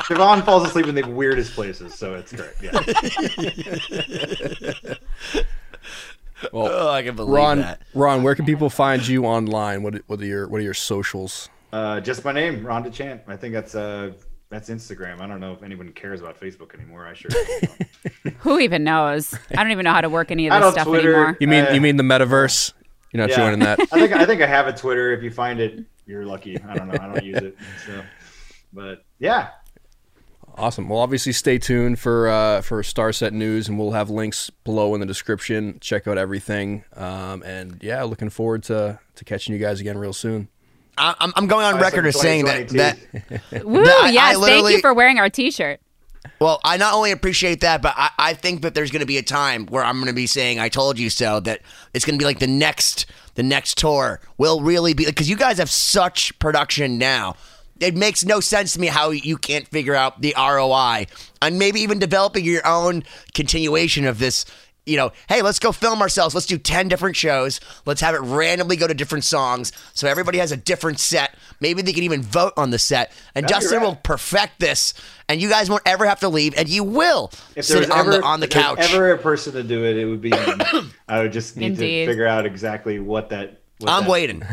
Siobhan 0.09 0.43
falls 0.43 0.65
asleep 0.67 0.87
in 0.87 0.95
the 0.95 1.03
weirdest 1.03 1.53
places, 1.53 1.93
so 1.93 2.15
it's 2.15 2.33
great. 2.33 2.53
Yeah. 2.61 2.71
Well, 6.53 6.69
Oh, 6.71 6.89
I 6.89 7.03
can 7.03 7.17
believe 7.17 7.33
Ron, 7.33 7.59
that. 7.59 7.81
Ron, 7.93 8.23
where 8.23 8.33
can 8.33 8.45
people 8.45 8.69
find 8.69 9.05
you 9.05 9.25
online? 9.25 9.83
What 9.83 9.95
what 10.07 10.21
are 10.21 10.25
your 10.25 10.47
what 10.47 10.59
are 10.61 10.63
your 10.63 10.73
socials? 10.73 11.49
Uh, 11.73 11.99
just 11.99 12.23
my 12.23 12.31
name, 12.31 12.65
Ron 12.65 12.81
DeChant. 12.85 13.23
I 13.27 13.35
think 13.35 13.53
that's 13.53 13.75
uh 13.75 14.13
that's 14.49 14.69
Instagram. 14.69 15.19
I 15.19 15.27
don't 15.27 15.41
know 15.41 15.51
if 15.51 15.63
anyone 15.63 15.91
cares 15.91 16.21
about 16.21 16.39
Facebook 16.39 16.73
anymore. 16.73 17.05
I 17.05 17.13
sure. 17.13 17.29
don't. 17.29 18.33
Who 18.39 18.57
even 18.59 18.85
knows? 18.85 19.33
I 19.51 19.55
don't 19.61 19.71
even 19.71 19.83
know 19.83 19.91
how 19.91 19.99
to 19.99 20.07
work 20.09 20.31
any 20.31 20.47
of 20.47 20.53
I 20.53 20.59
this 20.61 20.71
stuff 20.75 20.87
Twitter. 20.87 21.13
anymore. 21.13 21.37
You 21.41 21.47
mean 21.49 21.65
Uh, 21.65 21.71
you 21.71 21.81
mean 21.81 21.97
the 21.97 22.03
metaverse? 22.03 22.71
You're 23.11 23.21
not 23.21 23.31
Yeah. 23.31 23.35
joining 23.35 23.59
that? 23.59 23.79
I 23.91 23.99
think 23.99 24.13
I 24.13 24.25
think 24.25 24.41
I 24.41 24.47
have 24.47 24.67
a 24.67 24.73
Twitter. 24.73 25.11
If 25.11 25.21
you 25.23 25.31
find 25.31 25.59
it, 25.59 25.83
you're 26.05 26.25
lucky. 26.25 26.57
I 26.63 26.73
don't 26.73 26.87
know. 26.87 26.93
I 27.01 27.07
don't 27.07 27.21
use 27.25 27.37
it. 27.39 27.57
So, 27.85 28.01
but 28.71 29.03
yeah, 29.19 29.49
Awesome. 30.59 30.89
Well, 30.89 30.99
obviously, 30.99 31.31
stay 31.31 31.57
tuned 31.57 31.99
for 31.99 32.27
uh, 32.27 32.59
for 32.61 32.81
Starset 32.83 33.31
news, 33.31 33.69
and 33.69 33.79
we'll 33.79 33.91
have 33.91 34.09
links 34.09 34.49
below 34.65 34.93
in 34.93 34.99
the 34.99 35.05
description. 35.05 35.77
Check 35.79 36.05
out 36.05 36.17
everything, 36.17 36.83
um, 36.97 37.41
and 37.43 37.79
yeah, 37.81 38.03
looking 38.03 38.29
forward 38.29 38.63
to 38.63 38.99
to 39.15 39.25
catching 39.25 39.53
you 39.53 39.59
guys 39.59 39.79
again 39.79 39.97
real 39.97 40.11
soon. 40.11 40.49
I- 40.97 41.15
I'm, 41.21 41.31
I'm 41.37 41.47
going 41.47 41.65
on 41.65 41.79
record 41.79 42.05
as 42.07 42.19
saying 42.19 42.43
that, 42.45 42.67
2022. 42.67 43.39
that 43.51 43.65
Woo! 43.65 43.85
That- 43.85 44.01
I 44.03 44.09
yes, 44.11 44.37
thank 44.37 44.69
you 44.69 44.81
for 44.81 44.93
wearing 44.93 45.17
our 45.17 45.29
T-shirt. 45.29 45.79
Well, 46.41 46.59
I 46.65 46.75
not 46.75 46.93
only 46.93 47.11
appreciate 47.11 47.61
that, 47.61 47.81
but 47.81 47.93
I, 47.95 48.09
I 48.19 48.33
think 48.33 48.63
that 48.63 48.75
there's 48.75 48.91
going 48.91 48.99
to 48.99 49.05
be 49.05 49.17
a 49.17 49.23
time 49.23 49.65
where 49.67 49.83
I'm 49.85 49.95
going 49.95 50.07
to 50.07 50.13
be 50.13 50.27
saying 50.27 50.59
"I 50.59 50.67
told 50.67 50.99
you 50.99 51.09
so." 51.09 51.39
That 51.39 51.61
it's 51.93 52.03
going 52.03 52.19
to 52.19 52.21
be 52.21 52.25
like 52.25 52.39
the 52.39 52.47
next, 52.47 53.05
the 53.35 53.43
next 53.43 53.77
tour 53.77 54.19
will 54.37 54.59
really 54.59 54.93
be 54.93 55.05
because 55.05 55.29
you 55.29 55.37
guys 55.37 55.57
have 55.57 55.69
such 55.69 56.37
production 56.39 56.97
now. 56.97 57.37
It 57.79 57.95
makes 57.95 58.25
no 58.25 58.39
sense 58.39 58.73
to 58.73 58.79
me 58.79 58.87
how 58.87 59.11
you 59.11 59.37
can't 59.37 59.67
figure 59.67 59.95
out 59.95 60.21
the 60.21 60.33
ROI 60.37 61.07
and 61.41 61.57
maybe 61.57 61.81
even 61.81 61.99
developing 61.99 62.43
your 62.43 62.65
own 62.67 63.03
continuation 63.33 64.05
of 64.05 64.19
this. 64.19 64.45
You 64.85 64.97
know, 64.97 65.11
hey, 65.27 65.43
let's 65.43 65.59
go 65.59 65.71
film 65.71 66.01
ourselves. 66.01 66.33
Let's 66.33 66.47
do 66.47 66.57
10 66.57 66.87
different 66.87 67.15
shows. 67.15 67.59
Let's 67.85 68.01
have 68.01 68.15
it 68.15 68.21
randomly 68.21 68.75
go 68.75 68.87
to 68.87 68.93
different 68.95 69.23
songs 69.23 69.71
so 69.93 70.07
everybody 70.07 70.39
has 70.39 70.51
a 70.51 70.57
different 70.57 70.99
set. 70.99 71.35
Maybe 71.59 71.83
they 71.83 71.93
can 71.93 72.03
even 72.03 72.23
vote 72.23 72.53
on 72.57 72.71
the 72.71 72.79
set. 72.79 73.11
And 73.35 73.45
That'd 73.45 73.47
be 73.47 73.61
Justin 73.65 73.81
will 73.83 73.95
perfect 73.97 74.59
this, 74.59 74.95
and 75.27 75.39
you 75.39 75.47
guys 75.47 75.69
won't 75.69 75.83
ever 75.85 76.07
have 76.07 76.21
to 76.21 76.29
leave, 76.29 76.57
and 76.57 76.67
you 76.67 76.83
will 76.83 77.29
if 77.55 77.65
sit 77.65 77.91
on 77.91 77.99
ever 77.99 78.11
the 78.11 78.23
on 78.23 78.39
the 78.39 78.47
if 78.47 78.53
there's 78.53 78.65
couch. 78.65 78.93
ever 78.93 79.11
a 79.11 79.17
person 79.19 79.53
to 79.53 79.63
do 79.63 79.85
it, 79.85 79.95
it 79.97 80.05
would 80.05 80.21
be. 80.21 80.33
I 81.07 81.21
would 81.21 81.33
just 81.33 81.55
need 81.55 81.73
Indeed. 81.73 82.05
to 82.05 82.11
figure 82.11 82.25
out 82.27 82.47
exactly 82.47 82.99
what 82.99 83.29
that. 83.29 83.58
What 83.79 83.91
I'm 83.91 84.03
that- 84.03 84.09
waiting. 84.09 84.43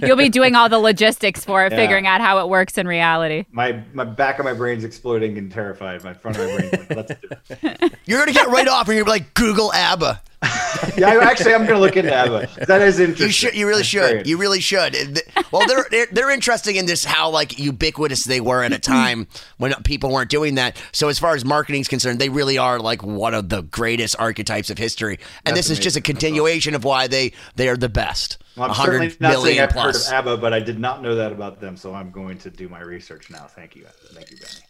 You'll 0.06 0.16
be 0.16 0.28
doing 0.28 0.54
all 0.54 0.68
the 0.68 0.78
logistics 0.78 1.44
for 1.44 1.64
it, 1.66 1.72
Yeah. 1.72 1.78
figuring 1.78 2.06
out 2.06 2.20
how 2.20 2.38
it 2.38 2.48
works 2.48 2.78
in 2.78 2.86
reality. 2.86 3.44
My 3.50 3.82
my 3.92 4.04
back 4.04 4.38
of 4.38 4.44
my 4.44 4.52
brain's 4.54 4.84
exploding 4.84 5.36
and 5.38 5.50
terrified. 5.50 6.04
My 6.04 6.14
front 6.14 6.36
of 6.38 6.46
my 6.46 6.56
brain's 6.56 6.72
like, 6.72 6.96
let's 6.96 7.12
do 7.20 7.28
it. 7.50 7.92
You're 8.06 8.18
gonna 8.20 8.32
get 8.32 8.48
right 8.48 8.68
off, 8.68 8.86
and 8.88 8.96
you're 8.96 9.04
like 9.06 9.34
Google 9.34 9.72
ABBA. 9.72 10.22
yeah, 10.96 11.18
actually, 11.20 11.52
I'm 11.52 11.66
going 11.66 11.74
to 11.74 11.80
look 11.80 11.96
into 11.96 12.14
ABBA. 12.14 12.66
That 12.66 12.80
is 12.80 13.00
interesting. 13.00 13.26
You 13.26 13.32
should. 13.32 13.54
You 13.54 13.66
really 13.66 13.80
That's 13.80 13.92
very 13.92 14.18
should. 14.18 14.26
You 14.28 14.38
really 14.38 14.60
should. 14.60 15.22
Well, 15.50 15.66
they're, 15.66 15.86
they're 15.90 16.06
they're 16.12 16.30
interesting 16.30 16.76
in 16.76 16.86
this 16.86 17.04
how 17.04 17.30
like 17.30 17.58
ubiquitous 17.58 18.24
they 18.24 18.40
were 18.40 18.62
at 18.62 18.72
a 18.72 18.76
mm-hmm. 18.76 18.92
time 18.92 19.26
when 19.56 19.74
people 19.82 20.12
weren't 20.12 20.30
doing 20.30 20.54
that. 20.54 20.80
So 20.92 21.08
as 21.08 21.18
far 21.18 21.34
as 21.34 21.44
marketing 21.44 21.80
is 21.80 21.88
concerned, 21.88 22.20
they 22.20 22.28
really 22.28 22.56
are 22.56 22.78
like 22.78 23.02
one 23.02 23.34
of 23.34 23.48
the 23.48 23.62
greatest 23.62 24.14
archetypes 24.20 24.70
of 24.70 24.78
history. 24.78 25.18
And 25.44 25.56
That's 25.56 25.68
this 25.68 25.78
is 25.78 25.84
just 25.84 25.96
a 25.96 25.98
amazing. 25.98 26.14
That's 26.14 26.20
continuation 26.20 26.74
of 26.76 26.84
why 26.84 27.08
they 27.08 27.32
they 27.56 27.68
are 27.68 27.76
the 27.76 27.88
best. 27.88 28.38
Well, 28.56 28.70
I'm 28.70 28.76
certainly 28.76 29.16
not 29.18 29.42
saying 29.42 29.60
I've 29.60 29.70
plus. 29.70 30.08
heard 30.08 30.18
of 30.18 30.26
ABBA, 30.26 30.36
but 30.36 30.52
I 30.52 30.60
did 30.60 30.78
not 30.78 31.02
know 31.02 31.16
that 31.16 31.32
about 31.32 31.60
them, 31.60 31.76
so 31.76 31.94
I'm 31.94 32.12
going 32.12 32.38
to 32.38 32.50
do 32.50 32.68
my 32.68 32.80
research 32.80 33.28
now. 33.30 33.46
Thank 33.46 33.74
you. 33.74 33.86
Thank 34.12 34.30
you, 34.30 34.36
Benny. 34.36 34.64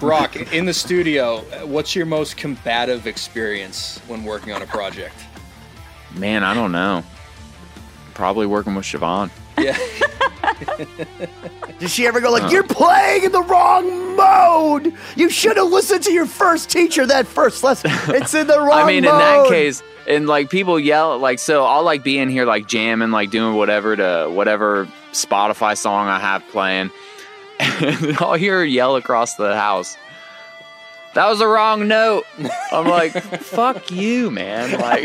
Brock, 0.00 0.36
in 0.54 0.64
the 0.64 0.72
studio, 0.72 1.40
what's 1.66 1.94
your 1.94 2.06
most 2.06 2.38
combative 2.38 3.06
experience 3.06 3.98
when 4.08 4.24
working 4.24 4.54
on 4.54 4.62
a 4.62 4.66
project? 4.66 5.16
Man, 6.14 6.44
I 6.44 6.54
don't 6.54 6.72
know. 6.72 7.04
Probably 8.14 8.46
working 8.46 8.74
with 8.74 8.86
Siobhan. 8.86 9.30
Yeah. 9.58 9.78
Did 11.78 11.90
she 11.90 12.06
ever 12.06 12.20
go 12.20 12.30
like, 12.30 12.50
"You're 12.50 12.62
playing 12.62 13.24
in 13.24 13.32
the 13.32 13.42
wrong 13.42 14.16
mode. 14.16 14.94
You 15.16 15.30
should 15.30 15.56
have 15.56 15.68
listened 15.68 16.02
to 16.04 16.12
your 16.12 16.26
first 16.26 16.70
teacher 16.70 17.06
that 17.06 17.26
first 17.26 17.62
lesson. 17.62 17.90
It's 18.08 18.34
in 18.34 18.46
the 18.46 18.58
wrong." 18.58 18.72
I 18.82 18.86
mean, 18.86 19.04
in 19.04 19.10
that 19.10 19.48
case, 19.48 19.82
and 20.06 20.26
like 20.26 20.50
people 20.50 20.78
yell, 20.78 21.18
like, 21.18 21.38
so 21.38 21.64
I'll 21.64 21.82
like 21.82 22.02
be 22.02 22.18
in 22.18 22.28
here 22.28 22.44
like 22.44 22.66
jamming, 22.68 23.10
like 23.10 23.30
doing 23.30 23.56
whatever 23.56 23.96
to 23.96 24.28
whatever 24.30 24.88
Spotify 25.12 25.76
song 25.76 26.08
I 26.08 26.18
have 26.18 26.46
playing. 26.48 26.90
And 27.60 28.16
I'll 28.18 28.34
hear 28.34 28.58
her 28.58 28.64
yell 28.64 28.96
across 28.96 29.36
the 29.36 29.54
house. 29.54 29.96
That 31.14 31.28
was 31.28 31.38
the 31.38 31.46
wrong 31.46 31.86
note. 31.86 32.24
I'm 32.72 32.88
like, 32.88 33.12
fuck 33.22 33.90
you, 33.90 34.30
man. 34.32 34.72
Like, 34.80 35.04